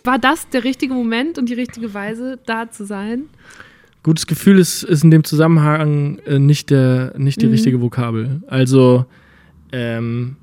War 0.04 0.18
das 0.18 0.48
der 0.50 0.64
richtige 0.64 0.94
Moment 0.94 1.38
und 1.38 1.48
die 1.48 1.54
richtige 1.54 1.92
Weise, 1.92 2.38
da 2.46 2.70
zu 2.70 2.86
sein? 2.86 3.24
Gutes 4.02 4.26
Gefühl 4.26 4.58
ist, 4.60 4.84
ist 4.84 5.02
in 5.02 5.10
dem 5.10 5.24
Zusammenhang 5.24 6.18
äh, 6.26 6.38
nicht, 6.38 6.70
der, 6.70 7.12
nicht 7.18 7.42
die 7.42 7.46
Mhm. 7.46 7.52
richtige 7.52 7.80
Vokabel. 7.80 8.40
Also, 8.46 9.04
ähm, 9.72 10.36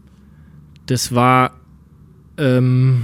das 0.85 1.13
war 1.13 1.59
ähm, 2.37 3.03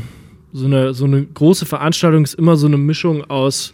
so, 0.53 0.65
eine, 0.65 0.93
so 0.93 1.05
eine 1.05 1.25
große 1.25 1.65
Veranstaltung, 1.65 2.23
ist 2.23 2.33
immer 2.35 2.55
so 2.55 2.67
eine 2.67 2.77
Mischung 2.77 3.23
aus, 3.29 3.73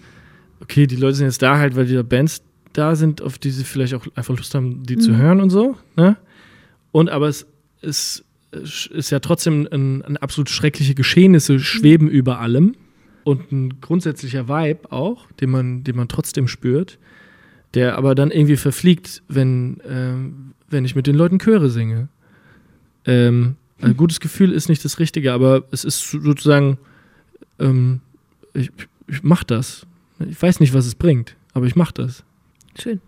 okay, 0.62 0.88
die 0.88 0.96
Leute 0.96 1.16
sind 1.16 1.28
jetzt 1.28 1.42
da 1.42 1.58
halt, 1.58 1.76
weil 1.76 1.86
die 1.86 2.02
Bands 2.04 2.44
da 2.74 2.96
sind, 2.96 3.22
auf 3.22 3.38
die 3.38 3.52
sie 3.52 3.64
vielleicht 3.64 3.94
auch 3.94 4.06
einfach 4.16 4.36
Lust 4.36 4.54
haben, 4.54 4.84
die 4.84 4.98
zu 4.98 5.12
Mhm. 5.12 5.18
hören 5.18 5.42
und 5.42 5.50
so. 5.50 5.78
Ne? 5.96 6.18
Und 6.92 7.10
aber 7.10 7.28
es 7.30 7.48
ist, 7.82 8.26
ist 8.52 9.10
ja 9.12 9.20
trotzdem 9.20 9.68
ein, 9.72 10.02
ein 10.04 10.18
absolut 10.18 10.50
schreckliche 10.50 10.96
Geschehnisse 10.96 11.60
schweben 11.60 12.10
über 12.10 12.40
allem 12.40 12.76
und 13.24 13.52
ein 13.52 13.82
grundsätzlicher 13.82 14.48
Vibe 14.48 14.92
auch, 14.92 15.32
den 15.40 15.50
man, 15.52 15.84
den 15.84 15.96
man 15.96 16.08
trotzdem 16.08 16.48
spürt, 16.48 17.00
der 17.74 17.98
aber 17.98 18.14
dann 18.16 18.32
irgendwie 18.32 18.58
verfliegt, 18.58 19.24
wenn, 19.28 19.78
ähm, 19.90 20.54
wenn 20.70 20.86
ich 20.86 20.96
mit 20.96 21.08
den 21.08 21.16
Leuten 21.16 21.40
Chöre 21.40 21.70
singe. 21.70 22.10
Ähm, 23.06 23.56
ein 23.82 23.98
gutes 23.98 24.20
Gefühl 24.20 24.52
ist 24.52 24.70
nicht 24.70 24.84
das 24.86 25.00
Richtige, 25.00 25.34
aber 25.34 25.64
es 25.72 25.84
ist 25.84 26.00
sozusagen, 26.10 26.78
ähm, 27.60 28.02
ich, 28.54 28.72
ich 29.08 29.24
mach 29.24 29.44
das. 29.44 29.86
Ich 30.20 30.42
weiß 30.42 30.60
nicht, 30.60 30.74
was 30.74 30.86
es 30.86 30.96
bringt, 30.96 31.36
aber 31.54 31.66
ich 31.66 31.76
mach 31.76 31.92
das. 31.92 32.24
Schön. 32.80 33.02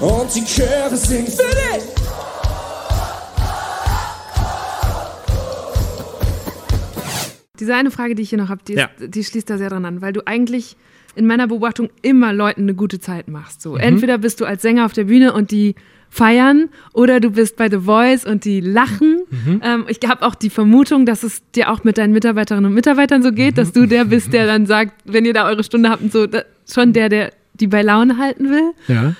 Und 0.00 0.34
die 0.34 0.44
Chöre 0.44 0.96
singen 0.96 1.26
für 1.28 1.42
dich. 1.54 1.84
Diese 7.60 7.74
eine 7.74 7.90
Frage, 7.90 8.14
die 8.14 8.22
ich 8.22 8.30
hier 8.30 8.38
noch 8.38 8.48
habe, 8.48 8.62
die, 8.66 8.74
Ja. 8.74 8.90
die 8.98 9.22
schließt 9.22 9.48
da 9.48 9.58
sehr 9.58 9.70
dran 9.70 9.84
an, 9.84 10.00
weil 10.02 10.12
du 10.12 10.26
eigentlich 10.26 10.76
in 11.14 11.26
meiner 11.26 11.46
Beobachtung 11.46 11.90
immer 12.02 12.32
Leuten 12.32 12.62
eine 12.62 12.74
gute 12.74 13.00
Zeit 13.00 13.28
machst. 13.28 13.62
So. 13.62 13.72
Mhm. 13.72 13.80
Entweder 13.80 14.18
bist 14.18 14.40
du 14.40 14.44
als 14.44 14.62
Sänger 14.62 14.84
auf 14.86 14.92
der 14.92 15.04
Bühne 15.04 15.32
und 15.32 15.50
die 15.50 15.74
feiern 16.08 16.68
oder 16.92 17.20
du 17.20 17.30
bist 17.30 17.56
bei 17.56 17.70
The 17.70 17.78
Voice 17.78 18.26
und 18.26 18.44
die 18.44 18.60
lachen. 18.60 19.22
Mhm. 19.30 19.60
Ähm, 19.64 19.84
ich 19.88 19.98
habe 20.06 20.26
auch 20.26 20.34
die 20.34 20.50
Vermutung, 20.50 21.06
dass 21.06 21.22
es 21.22 21.42
dir 21.52 21.70
auch 21.70 21.84
mit 21.84 21.96
deinen 21.96 22.12
Mitarbeiterinnen 22.12 22.66
und 22.66 22.74
Mitarbeitern 22.74 23.22
so 23.22 23.32
geht, 23.32 23.56
dass 23.56 23.72
du 23.72 23.86
der 23.86 24.04
bist, 24.04 24.32
der 24.32 24.46
dann 24.46 24.66
sagt, 24.66 24.92
wenn 25.06 25.24
ihr 25.24 25.32
da 25.32 25.46
eure 25.48 25.64
Stunde 25.64 25.88
habt 25.88 26.02
und 26.02 26.12
so, 26.12 26.26
da, 26.26 26.42
schon 26.70 26.92
der, 26.92 27.08
der 27.08 27.32
die 27.54 27.66
bei 27.66 27.82
Laune 27.82 28.18
halten 28.18 28.50
will. 28.50 28.72
Ja. 28.88 29.14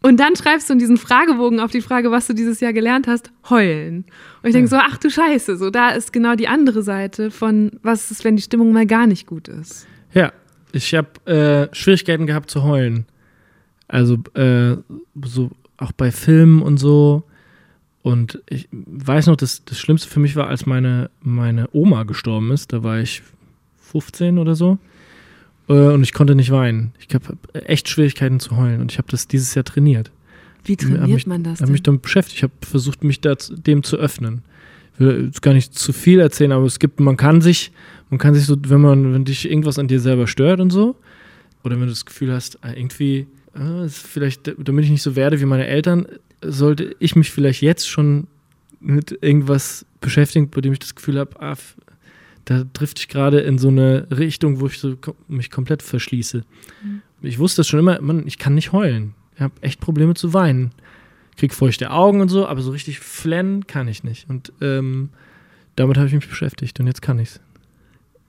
Und 0.00 0.18
dann 0.18 0.34
schreibst 0.34 0.68
du 0.68 0.72
in 0.72 0.78
diesen 0.78 0.96
Fragebogen 0.96 1.60
auf 1.60 1.70
die 1.70 1.80
Frage, 1.80 2.10
was 2.10 2.26
du 2.26 2.32
dieses 2.32 2.60
Jahr 2.60 2.72
gelernt 2.72 3.06
hast, 3.06 3.30
heulen. 3.48 4.04
Und 4.42 4.48
ich 4.48 4.52
denke 4.52 4.68
so, 4.68 4.76
ach 4.76 4.96
du 4.96 5.10
Scheiße, 5.10 5.56
so 5.56 5.70
da 5.70 5.90
ist 5.90 6.12
genau 6.12 6.34
die 6.34 6.48
andere 6.48 6.82
Seite 6.82 7.30
von, 7.30 7.72
was 7.82 8.10
ist, 8.10 8.24
wenn 8.24 8.36
die 8.36 8.42
Stimmung 8.42 8.72
mal 8.72 8.86
gar 8.86 9.06
nicht 9.06 9.26
gut 9.26 9.48
ist. 9.48 9.86
Ja, 10.12 10.32
ich 10.72 10.94
habe 10.94 11.70
äh, 11.70 11.74
Schwierigkeiten 11.74 12.26
gehabt 12.26 12.50
zu 12.50 12.62
heulen. 12.62 13.06
Also 13.88 14.14
äh, 14.34 14.76
so 15.24 15.50
auch 15.76 15.92
bei 15.92 16.10
Filmen 16.10 16.62
und 16.62 16.78
so. 16.78 17.24
Und 18.02 18.42
ich 18.48 18.68
weiß 18.70 19.26
noch, 19.26 19.36
das, 19.36 19.64
das 19.64 19.78
Schlimmste 19.78 20.08
für 20.08 20.18
mich 20.18 20.34
war, 20.34 20.48
als 20.48 20.66
meine, 20.66 21.10
meine 21.20 21.68
Oma 21.72 22.02
gestorben 22.02 22.50
ist. 22.50 22.72
Da 22.72 22.82
war 22.82 22.98
ich 22.98 23.22
15 23.78 24.38
oder 24.38 24.54
so. 24.54 24.78
Äh, 25.68 25.72
und 25.72 26.02
ich 26.02 26.12
konnte 26.12 26.34
nicht 26.34 26.50
weinen. 26.50 26.92
Ich 26.98 27.14
habe 27.14 27.36
echt 27.52 27.88
Schwierigkeiten 27.88 28.40
zu 28.40 28.56
heulen. 28.56 28.80
Und 28.80 28.90
ich 28.90 28.98
habe 28.98 29.08
das 29.10 29.28
dieses 29.28 29.54
Jahr 29.54 29.64
trainiert. 29.64 30.10
Wie 30.64 30.76
trainiert 30.76 31.08
mich, 31.08 31.26
man 31.26 31.42
das 31.44 31.60
habe 31.60 31.72
mich 31.72 31.82
damit 31.82 32.02
beschäftigt. 32.02 32.38
Ich 32.38 32.42
habe 32.42 32.52
versucht, 32.62 33.04
mich 33.04 33.20
da, 33.20 33.34
dem 33.34 33.82
zu 33.82 33.96
öffnen. 33.96 34.42
Ich 34.94 35.00
will 35.00 35.24
jetzt 35.26 35.42
gar 35.42 35.54
nicht 35.54 35.74
zu 35.74 35.92
viel 35.92 36.20
erzählen, 36.20 36.52
aber 36.52 36.66
es 36.66 36.78
gibt, 36.78 37.00
man 37.00 37.16
kann 37.16 37.40
sich, 37.40 37.72
man 38.12 38.18
kann 38.18 38.34
sich 38.34 38.44
so, 38.44 38.56
wenn 38.66 38.82
man, 38.82 39.14
wenn 39.14 39.24
dich 39.24 39.48
irgendwas 39.48 39.78
an 39.78 39.88
dir 39.88 39.98
selber 39.98 40.26
stört 40.26 40.60
und 40.60 40.68
so, 40.68 40.96
oder 41.64 41.76
wenn 41.76 41.86
du 41.86 41.92
das 41.92 42.04
Gefühl 42.04 42.30
hast, 42.30 42.62
ah, 42.62 42.74
irgendwie, 42.74 43.26
ist 43.86 44.06
vielleicht, 44.06 44.52
damit 44.58 44.84
ich 44.84 44.90
nicht 44.90 45.00
so 45.00 45.16
werde 45.16 45.40
wie 45.40 45.46
meine 45.46 45.66
Eltern, 45.66 46.06
sollte 46.42 46.94
ich 46.98 47.16
mich 47.16 47.30
vielleicht 47.30 47.62
jetzt 47.62 47.88
schon 47.88 48.26
mit 48.80 49.16
irgendwas 49.22 49.86
beschäftigen, 50.02 50.50
bei 50.50 50.60
dem 50.60 50.74
ich 50.74 50.78
das 50.78 50.94
Gefühl 50.94 51.18
habe, 51.18 51.40
ah, 51.40 51.56
da 52.44 52.64
trifft 52.74 52.98
ich 52.98 53.08
gerade 53.08 53.40
in 53.40 53.56
so 53.56 53.68
eine 53.68 54.06
Richtung, 54.10 54.60
wo 54.60 54.66
ich 54.66 54.78
so 54.78 54.94
mich 55.26 55.50
komplett 55.50 55.82
verschließe. 55.82 56.44
Mhm. 56.84 57.00
Ich 57.22 57.38
wusste 57.38 57.60
das 57.60 57.68
schon 57.68 57.80
immer, 57.80 57.98
man, 58.02 58.26
ich 58.26 58.36
kann 58.36 58.54
nicht 58.54 58.72
heulen. 58.72 59.14
Ich 59.36 59.40
habe 59.40 59.54
echt 59.62 59.80
Probleme 59.80 60.12
zu 60.12 60.34
weinen. 60.34 60.72
Krieg 61.38 61.54
feuchte 61.54 61.90
Augen 61.90 62.20
und 62.20 62.28
so, 62.28 62.46
aber 62.46 62.60
so 62.60 62.72
richtig 62.72 63.00
flennen 63.00 63.66
kann 63.66 63.88
ich 63.88 64.04
nicht. 64.04 64.28
Und 64.28 64.52
ähm, 64.60 65.08
damit 65.76 65.96
habe 65.96 66.08
ich 66.08 66.12
mich 66.12 66.28
beschäftigt 66.28 66.78
und 66.78 66.86
jetzt 66.86 67.00
kann 67.00 67.18
ich's. 67.18 67.40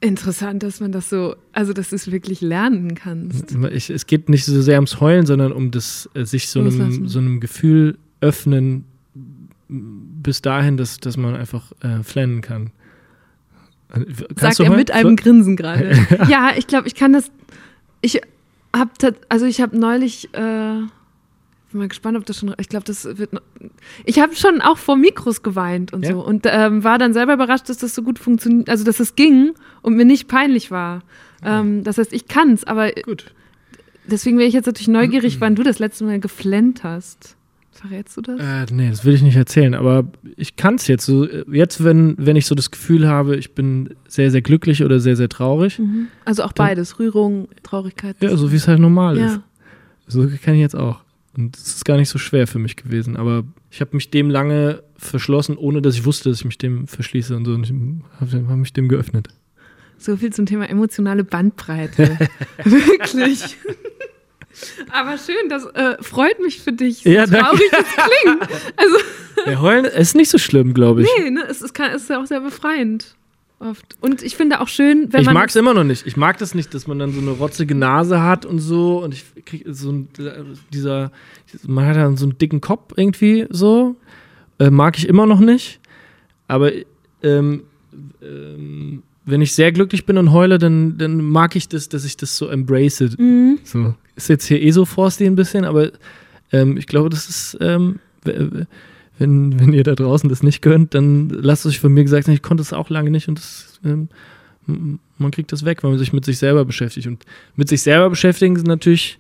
Interessant, 0.04 0.64
dass 0.64 0.82
man 0.82 0.92
das 0.92 1.10
so, 1.10 1.38
also 1.54 1.72
dass 1.72 1.92
du 1.92 1.96
es 1.96 2.12
wirklich 2.12 2.42
lernen 2.42 2.94
kannst. 2.94 3.56
Ich, 3.72 3.90
es 3.90 4.06
geht 4.06 4.28
nicht 4.28 4.44
so 4.44 4.62
sehr 4.62 4.76
ums 4.76 5.00
Heulen, 5.00 5.26
sondern 5.26 5.54
um 5.54 5.72
das 5.72 6.10
äh, 6.14 6.26
sich 6.26 6.50
so 6.50 6.60
einem, 6.60 7.08
so 7.08 7.20
einem 7.20 7.40
Gefühl 7.40 7.98
öffnen 8.20 8.84
bis 9.70 10.42
dahin, 10.42 10.76
dass, 10.76 10.98
dass 10.98 11.16
man 11.16 11.36
einfach 11.36 11.72
äh, 11.80 12.04
flennen 12.04 12.42
kann. 12.42 12.72
Äh, 13.94 14.04
Kannst 14.36 14.40
Sagt 14.40 14.60
du 14.60 14.64
er 14.64 14.76
mit 14.76 14.92
einem 14.92 15.16
Grinsen 15.16 15.56
gerade. 15.56 15.98
ja, 16.30 16.52
ich 16.58 16.68
glaube, 16.68 16.88
ich 16.88 16.96
kann 16.96 17.14
das. 17.14 17.32
Ich 18.02 18.20
habe 18.76 18.92
also 19.30 19.46
ich 19.46 19.62
habe 19.62 19.78
neulich. 19.78 20.34
Äh, 20.34 20.82
bin 21.74 21.80
mal 21.80 21.88
gespannt, 21.90 22.18
ob 22.18 22.26
das 22.26 22.38
schon. 22.40 22.56
Ich 22.60 22.70
glaube, 22.70 22.86
das 22.86 23.06
wird. 23.18 23.34
Noch, 23.34 23.42
ich 24.06 24.20
habe 24.20 24.36
schon 24.36 24.62
auch 24.62 24.78
vor 24.78 24.96
Mikros 24.96 25.44
geweint 25.44 25.92
und 25.94 26.04
Ja? 26.06 26.14
so 26.14 26.26
und 26.26 26.46
ähm, 26.50 26.84
war 26.84 26.98
dann 26.98 27.14
selber 27.14 27.34
überrascht, 27.34 27.68
dass 27.70 27.78
das 27.78 27.94
so 27.94 28.02
gut 28.02 28.18
funktioniert, 28.18 28.70
also 28.70 28.84
dass 28.84 29.00
es 29.00 29.16
ging 29.16 29.54
und 29.82 29.96
mir 29.96 30.06
nicht 30.06 30.28
peinlich 30.28 30.72
war. 30.72 31.02
Ähm, 31.44 31.84
das 31.84 31.98
heißt, 31.98 32.14
ich 32.14 32.28
kann's, 32.28 32.64
aber 32.64 32.92
Gut. 32.92 33.34
deswegen 34.08 34.38
wäre 34.38 34.48
ich 34.48 34.54
jetzt 34.54 34.66
natürlich 34.68 34.88
neugierig, 34.88 35.42
wann 35.42 35.56
du 35.56 35.64
das 35.64 35.80
letzte 35.80 36.06
Mal 36.06 36.20
geflennt 36.20 36.84
hast. 36.84 37.36
Verrätst 37.72 38.16
du 38.16 38.22
das? 38.22 38.40
Äh, 38.40 38.66
nee, 38.72 38.90
das 38.90 39.04
will 39.04 39.14
ich 39.14 39.24
nicht 39.24 39.36
erzählen, 39.36 39.74
aber 39.74 40.06
ich 40.38 40.56
kann 40.56 40.76
es 40.76 40.88
jetzt. 40.88 41.06
So, 41.06 41.26
äh, 41.28 41.44
jetzt, 41.52 41.84
wenn, 41.84 42.16
wenn 42.18 42.36
ich 42.36 42.46
so 42.46 42.56
das 42.56 42.72
Gefühl 42.72 43.08
habe, 43.08 43.36
ich 43.36 43.56
bin 43.56 43.96
sehr, 44.08 44.32
sehr 44.32 44.42
glücklich 44.42 44.84
oder 44.84 45.00
sehr, 45.00 45.16
sehr 45.16 45.28
traurig. 45.28 45.80
Mhm. 45.80 46.08
Also 46.24 46.44
auch 46.44 46.54
beides, 46.54 47.00
Rührung, 47.00 47.50
Traurigkeit. 47.64 48.16
Ja, 48.22 48.38
so 48.38 48.52
wie 48.52 48.56
es 48.58 48.68
halt 48.68 48.80
normal 48.80 49.18
ist. 49.18 49.34
Ja. 49.34 49.44
So 50.08 50.28
kann 50.44 50.54
ich 50.54 50.60
jetzt 50.62 50.76
auch. 50.76 51.03
Und 51.36 51.58
es 51.58 51.76
ist 51.78 51.86
gar 51.86 51.98
nicht 51.98 52.10
so 52.10 52.20
schwer 52.20 52.46
für 52.48 52.60
mich 52.60 52.76
gewesen. 52.76 53.18
Aber 53.18 53.44
ich 53.72 53.82
habe 53.82 53.92
mich 53.96 54.12
dem 54.12 54.30
lange 54.30 54.84
verschlossen, 54.98 55.58
ohne 55.58 55.82
dass 55.82 55.96
ich 55.96 56.06
wusste, 56.06 56.30
dass 56.30 56.40
ich 56.40 56.46
mich 56.46 56.58
dem 56.60 56.88
verschließe 56.88 57.36
und 57.36 57.46
so. 57.46 57.54
Und 57.54 57.64
ich 57.64 57.74
habe 58.20 58.48
hab 58.48 58.58
mich 58.58 58.74
dem 58.74 58.88
geöffnet. 58.88 59.30
So 59.98 60.18
viel 60.18 60.32
zum 60.34 60.46
Thema 60.46 60.70
emotionale 60.70 61.24
Bandbreite. 61.24 62.18
Wirklich. 62.64 63.58
Aber 64.92 65.18
schön, 65.18 65.50
das 65.50 65.66
äh, 65.66 65.98
freut 66.04 66.40
mich 66.40 66.62
für 66.62 66.74
dich. 66.74 67.00
So 67.04 67.10
Ja, 67.10 67.26
danke. 67.26 67.40
traurig 67.40 67.72
es 67.72 67.96
klingt. 67.96 68.42
Also, 68.78 68.98
Ja, 69.48 69.62
heulen 69.62 69.86
ist 69.86 70.16
nicht 70.16 70.30
so 70.30 70.38
schlimm, 70.38 70.74
glaube 70.76 71.02
ich. 71.04 71.10
nee, 71.18 71.32
ne, 71.32 71.44
es 71.50 71.62
ist, 71.62 71.74
kann, 71.74 71.92
es 71.92 72.04
ist 72.04 72.10
ja 72.10 72.22
auch 72.22 72.28
sehr 72.28 72.42
befreiend. 72.42 73.16
Oft. 73.70 73.96
Und 74.02 74.22
ich 74.24 74.36
finde 74.36 74.60
auch 74.62 74.68
schön, 74.68 75.08
wenn 75.12 75.22
ich 75.22 75.26
man. 75.28 75.36
mag 75.36 75.50
es 75.50 75.56
immer 75.56 75.74
noch 75.74 75.84
nicht. 75.84 76.06
Ich 76.06 76.18
mag 76.18 76.38
das 76.38 76.54
nicht, 76.54 76.74
dass 76.74 76.86
man 76.88 77.00
dann 77.00 77.14
so 77.14 77.22
eine 77.22 77.32
rotzige 77.32 77.76
Nase 77.76 78.22
hat 78.22 78.46
und 78.46 78.60
so. 78.60 79.04
Und 79.04 79.14
ich 79.14 79.24
krieg 79.46 79.64
so 79.70 79.92
ein, 79.92 80.08
dieser, 80.74 81.12
man 81.66 81.86
hat 81.86 81.96
dann 81.96 82.18
so 82.18 82.26
einen 82.26 82.38
dicken 82.38 82.60
Kopf 82.62 82.94
irgendwie 82.98 83.46
so. 83.50 83.96
Äh, 84.60 84.70
mag 84.70 84.98
ich 84.98 85.08
immer 85.08 85.26
noch 85.26 85.40
nicht. 85.40 85.80
Aber 86.48 86.72
ähm, 87.24 87.64
ähm, 88.22 89.04
wenn 89.26 89.42
ich 89.42 89.54
sehr 89.54 89.72
glücklich 89.72 90.06
bin 90.06 90.18
und 90.18 90.32
heule, 90.32 90.58
dann, 90.58 90.98
dann 90.98 91.22
mag 91.24 91.56
ich 91.56 91.70
das, 91.70 91.88
dass 91.90 92.04
ich 92.06 92.18
das 92.18 92.36
so 92.36 92.48
embrace. 92.50 93.16
Mhm. 93.18 93.60
So. 93.64 93.96
Ist 94.16 94.30
jetzt 94.30 94.46
hier 94.46 94.62
eh 94.62 94.72
so 94.72 94.84
Forsti 94.86 95.26
ein 95.26 95.36
bisschen, 95.36 95.64
aber 95.64 95.92
ähm, 96.52 96.76
ich 96.78 96.88
glaube, 96.88 97.10
das 97.10 97.30
ist, 97.30 97.58
ähm, 97.62 98.00
w- 98.24 98.66
wenn, 99.20 99.60
wenn 99.60 99.74
ihr 99.74 99.84
da 99.84 99.96
draußen 99.96 100.30
das 100.30 100.44
nicht 100.44 100.62
könnt, 100.62 100.94
dann 100.94 101.30
lasst 101.30 101.66
euch 101.66 101.80
von 101.80 101.94
mir 101.94 102.04
gesagt 102.04 102.26
sein, 102.26 102.36
ich 102.36 102.42
konnte 102.42 102.62
es 102.62 102.74
auch 102.74 102.90
lange 102.90 103.12
nicht 103.12 103.28
und 103.28 103.38
das, 103.38 103.80
ähm, 103.86 104.10
man 104.66 105.32
kriegt 105.32 105.52
das 105.52 105.66
weg, 105.66 105.84
wenn 105.84 105.92
man 105.92 106.00
sich 106.00 106.14
mit 106.14 106.26
sich 106.26 106.38
selber 106.38 106.66
beschäftigt. 106.66 107.08
Und 107.08 107.24
mit 107.56 107.70
sich 107.70 107.82
selber 107.82 108.10
beschäftigen 108.10 108.56
ist 108.56 108.66
natürlich, 108.66 109.20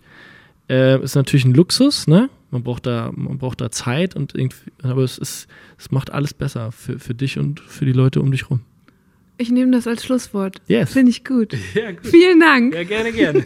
äh, 0.70 1.02
ist 1.04 1.16
natürlich 1.16 1.46
ein 1.46 1.54
Luxus, 1.54 2.08
ne? 2.08 2.30
Man 2.50 2.64
braucht 2.64 2.86
da, 2.86 3.12
man 3.16 3.40
braucht 3.40 3.62
da 3.62 3.72
Zeit 3.72 4.16
und 4.16 4.36
irgendwie, 4.36 4.72
aber 4.84 5.04
es 5.04 5.18
ist, 5.18 5.48
es 5.78 5.92
macht 5.92 6.12
alles 6.12 6.34
besser 6.34 6.72
für, 6.72 7.00
für 7.00 7.14
dich 7.14 7.40
und 7.40 7.60
für 7.60 7.86
die 7.86 7.94
Leute 7.94 8.22
um 8.22 8.32
dich 8.32 8.50
rum. 8.50 8.62
Ich 9.38 9.50
nehme 9.50 9.72
das 9.72 9.88
als 9.88 10.06
Schlusswort. 10.06 10.58
Yes. 10.68 10.94
Finde 10.94 11.10
ich 11.10 11.26
gut. 11.26 11.56
Ja, 11.74 11.92
gut. 11.92 12.06
Vielen 12.06 12.40
Dank. 12.40 12.76
Ja, 12.76 12.84
gerne, 12.84 13.12
gerne. 13.12 13.44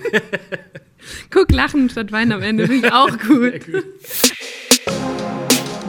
Guck, 1.30 1.52
lachen 1.52 1.90
statt 1.90 2.11
weinen 2.11 2.34
am 2.34 2.41
Ende. 2.41 2.68
Finde 2.68 2.88
ich 2.88 2.94
auch 2.94 3.18
gut. 3.28 3.61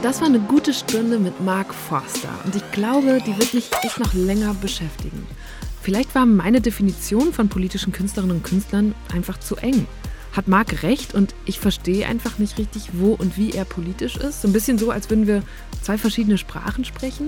Das 0.01 0.21
war 0.21 0.27
eine 0.27 0.39
gute 0.39 0.73
Stunde 0.73 1.19
mit 1.19 1.41
Mark 1.41 1.73
Forster 1.73 2.29
und 2.45 2.55
ich 2.55 2.71
glaube, 2.71 3.19
die 3.27 3.37
wird 3.37 3.53
mich 3.53 3.69
echt 3.83 3.99
noch 3.99 4.13
länger 4.13 4.53
beschäftigen. 4.53 5.27
Vielleicht 5.81 6.15
war 6.15 6.25
meine 6.25 6.61
Definition 6.61 7.33
von 7.33 7.49
politischen 7.49 7.91
Künstlerinnen 7.91 8.37
und 8.37 8.43
Künstlern 8.43 8.95
einfach 9.13 9.39
zu 9.39 9.57
eng. 9.57 9.87
Hat 10.31 10.47
Mark 10.47 10.83
recht 10.83 11.13
und 11.13 11.35
ich 11.45 11.59
verstehe 11.59 12.07
einfach 12.07 12.39
nicht 12.39 12.57
richtig, 12.57 12.91
wo 12.93 13.13
und 13.13 13.35
wie 13.35 13.51
er 13.51 13.65
politisch 13.65 14.15
ist. 14.15 14.41
So 14.41 14.47
ein 14.47 14.53
bisschen 14.53 14.77
so, 14.77 14.89
als 14.89 15.09
würden 15.09 15.27
wir 15.27 15.43
zwei 15.81 15.97
verschiedene 15.97 16.37
Sprachen 16.37 16.85
sprechen. 16.85 17.27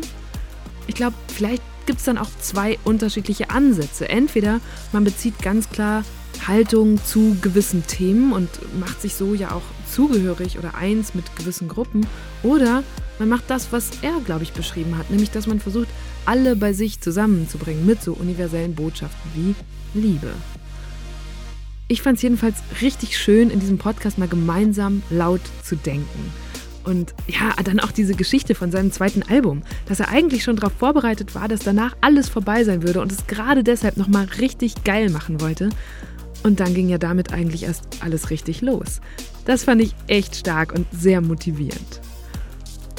Ich 0.88 0.95
glaube, 0.95 1.15
vielleicht 1.27 1.64
gibt 1.85 1.99
es 1.99 2.06
dann 2.06 2.18
auch 2.18 2.30
zwei 2.39 2.80
unterschiedliche 2.85 3.49
Ansätze. 3.49 4.07
Entweder 4.07 4.61
man 4.93 5.03
bezieht 5.03 5.41
ganz 5.41 5.69
klar 5.69 6.06
Haltung 6.48 7.03
zu 7.03 7.35
gewissen 7.41 7.85
Themen 7.85 8.31
und 8.31 8.49
macht 8.80 9.02
sich 9.02 9.15
so 9.15 9.34
ja 9.34 9.52
auch 9.52 9.64
zugehörig 9.92 10.58
oder 10.58 10.76
eins 10.76 11.14
mit 11.14 11.36
gewissen 11.36 11.68
Gruppen. 11.68 12.06
Oder 12.44 12.84
man 13.20 13.30
macht 13.30 13.50
das, 13.50 13.72
was 13.72 13.90
er, 14.02 14.20
glaube 14.26 14.44
ich, 14.44 14.54
beschrieben 14.54 14.98
hat, 14.98 15.10
nämlich 15.10 15.32
dass 15.32 15.48
man 15.48 15.60
versucht, 15.60 15.90
alle 16.26 16.56
bei 16.56 16.74
sich 16.74 17.02
zusammenzubringen 17.02 17.86
mit 17.86 18.02
so 18.02 18.14
universellen 18.14 18.76
Botschaften 18.76 19.32
wie 19.36 19.56
Liebe. 20.00 20.32
Ich 21.88 22.02
fand 22.02 22.18
es 22.18 22.24
jedenfalls 22.24 22.58
richtig 22.82 23.18
schön, 23.18 23.50
in 23.50 23.60
diesem 23.60 23.78
Podcast 23.78 24.18
mal 24.18 24.28
gemeinsam 24.28 25.04
laut 25.10 25.42
zu 25.64 25.76
denken. 25.76 26.32
Und 26.84 27.14
ja, 27.28 27.54
dann 27.64 27.80
auch 27.80 27.92
diese 27.92 28.16
Geschichte 28.16 28.56
von 28.56 28.72
seinem 28.72 28.92
zweiten 28.92 29.24
Album, 29.24 29.62
dass 29.88 30.00
er 30.00 30.10
eigentlich 30.10 30.44
schon 30.44 30.56
darauf 30.56 30.74
vorbereitet 30.74 31.36
war, 31.36 31.48
dass 31.48 31.60
danach 31.60 31.96
alles 32.02 32.30
vorbei 32.30 32.64
sein 32.64 32.82
würde 32.82 33.02
und 33.02 33.12
es 33.12 33.28
gerade 33.28 33.64
deshalb 33.64 33.98
nochmal 33.98 34.26
richtig 34.40 34.84
geil 34.84 35.10
machen 35.10 35.42
wollte. 35.42 35.70
Und 36.44 36.60
dann 36.60 36.74
ging 36.74 36.90
ja 36.90 36.98
damit 36.98 37.34
eigentlich 37.34 37.64
erst 37.64 37.84
alles 38.00 38.32
richtig 38.32 38.62
los. 38.62 39.00
Das 39.46 39.64
fand 39.64 39.82
ich 39.82 39.96
echt 40.08 40.36
stark 40.36 40.74
und 40.74 40.86
sehr 40.92 41.22
motivierend. 41.22 42.02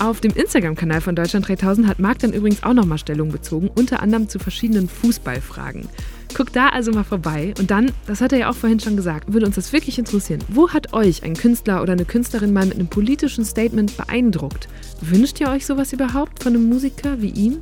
Auf 0.01 0.21
dem 0.21 0.33
Instagram-Kanal 0.33 1.01
von 1.01 1.15
Deutschland 1.15 1.47
3000 1.47 1.87
hat 1.87 2.01
Marc 2.01 2.19
dann 2.19 2.33
übrigens 2.33 2.65
auch 2.65 2.73
nochmal 2.73 2.99
Stellung 2.99 3.31
bezogen, 3.31 3.71
unter 3.73 4.03
anderem 4.03 4.29
zu 4.29 4.41
verschiedenen 4.41 4.89
Fußballfragen. 4.89 5.89
Guckt 6.35 6.57
da 6.57 6.71
also 6.71 6.91
mal 6.91 7.05
vorbei 7.05 7.55
und 7.59 7.71
dann, 7.71 7.93
das 8.07 8.21
hat 8.21 8.33
er 8.33 8.39
ja 8.39 8.51
auch 8.51 8.57
vorhin 8.57 8.81
schon 8.81 8.97
gesagt, 8.97 9.33
würde 9.33 9.47
uns 9.47 9.55
das 9.55 9.73
wirklich 9.73 9.99
interessieren. 9.99 10.43
Wo 10.49 10.71
hat 10.71 10.93
euch 10.93 11.23
ein 11.23 11.35
Künstler 11.35 11.83
oder 11.83 11.93
eine 11.93 12.05
Künstlerin 12.05 12.53
mal 12.53 12.67
mit 12.67 12.75
einem 12.75 12.89
politischen 12.89 13.45
Statement 13.45 13.97
beeindruckt? 13.97 14.67
Wünscht 15.03 15.41
ihr 15.41 15.51
euch 15.51 15.67
sowas 15.67 15.93
überhaupt 15.93 16.43
von 16.43 16.55
einem 16.55 16.69
Musiker 16.69 17.21
wie 17.21 17.31
ihm? 17.31 17.59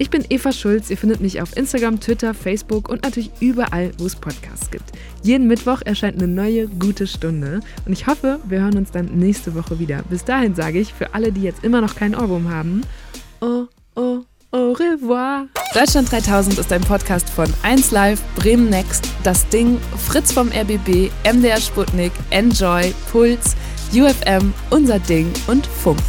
Ich 0.00 0.08
bin 0.08 0.24
Eva 0.30 0.50
Schulz. 0.50 0.88
Ihr 0.88 0.96
findet 0.96 1.20
mich 1.20 1.42
auf 1.42 1.54
Instagram, 1.58 2.00
Twitter, 2.00 2.32
Facebook 2.32 2.88
und 2.88 3.02
natürlich 3.02 3.30
überall, 3.38 3.92
wo 3.98 4.06
es 4.06 4.16
Podcasts 4.16 4.70
gibt. 4.70 4.92
Jeden 5.22 5.46
Mittwoch 5.46 5.82
erscheint 5.84 6.16
eine 6.16 6.26
neue 6.26 6.68
gute 6.68 7.06
Stunde 7.06 7.60
und 7.84 7.92
ich 7.92 8.06
hoffe, 8.06 8.40
wir 8.48 8.62
hören 8.62 8.78
uns 8.78 8.90
dann 8.90 9.18
nächste 9.18 9.54
Woche 9.54 9.78
wieder. 9.78 10.02
Bis 10.08 10.24
dahin 10.24 10.54
sage 10.54 10.80
ich 10.80 10.94
für 10.94 11.12
alle, 11.12 11.32
die 11.32 11.42
jetzt 11.42 11.62
immer 11.64 11.82
noch 11.82 11.96
keinen 11.96 12.14
Ohrwurm 12.14 12.48
haben, 12.48 12.80
au, 13.40 13.66
au, 13.94 14.24
au 14.52 14.72
revoir. 14.72 15.48
Deutschland 15.74 16.10
3000 16.10 16.58
ist 16.58 16.72
ein 16.72 16.80
Podcast 16.80 17.28
von 17.28 17.48
1Live, 17.62 18.20
Bremen 18.36 18.70
Next, 18.70 19.06
Das 19.22 19.46
Ding, 19.50 19.78
Fritz 20.08 20.32
vom 20.32 20.48
RBB, 20.48 21.10
MDR 21.30 21.60
Sputnik, 21.60 22.12
Enjoy, 22.30 22.94
Puls, 23.12 23.54
UFM, 23.92 24.54
Unser 24.70 24.98
Ding 25.00 25.30
und 25.46 25.66
Funk. 25.66 26.00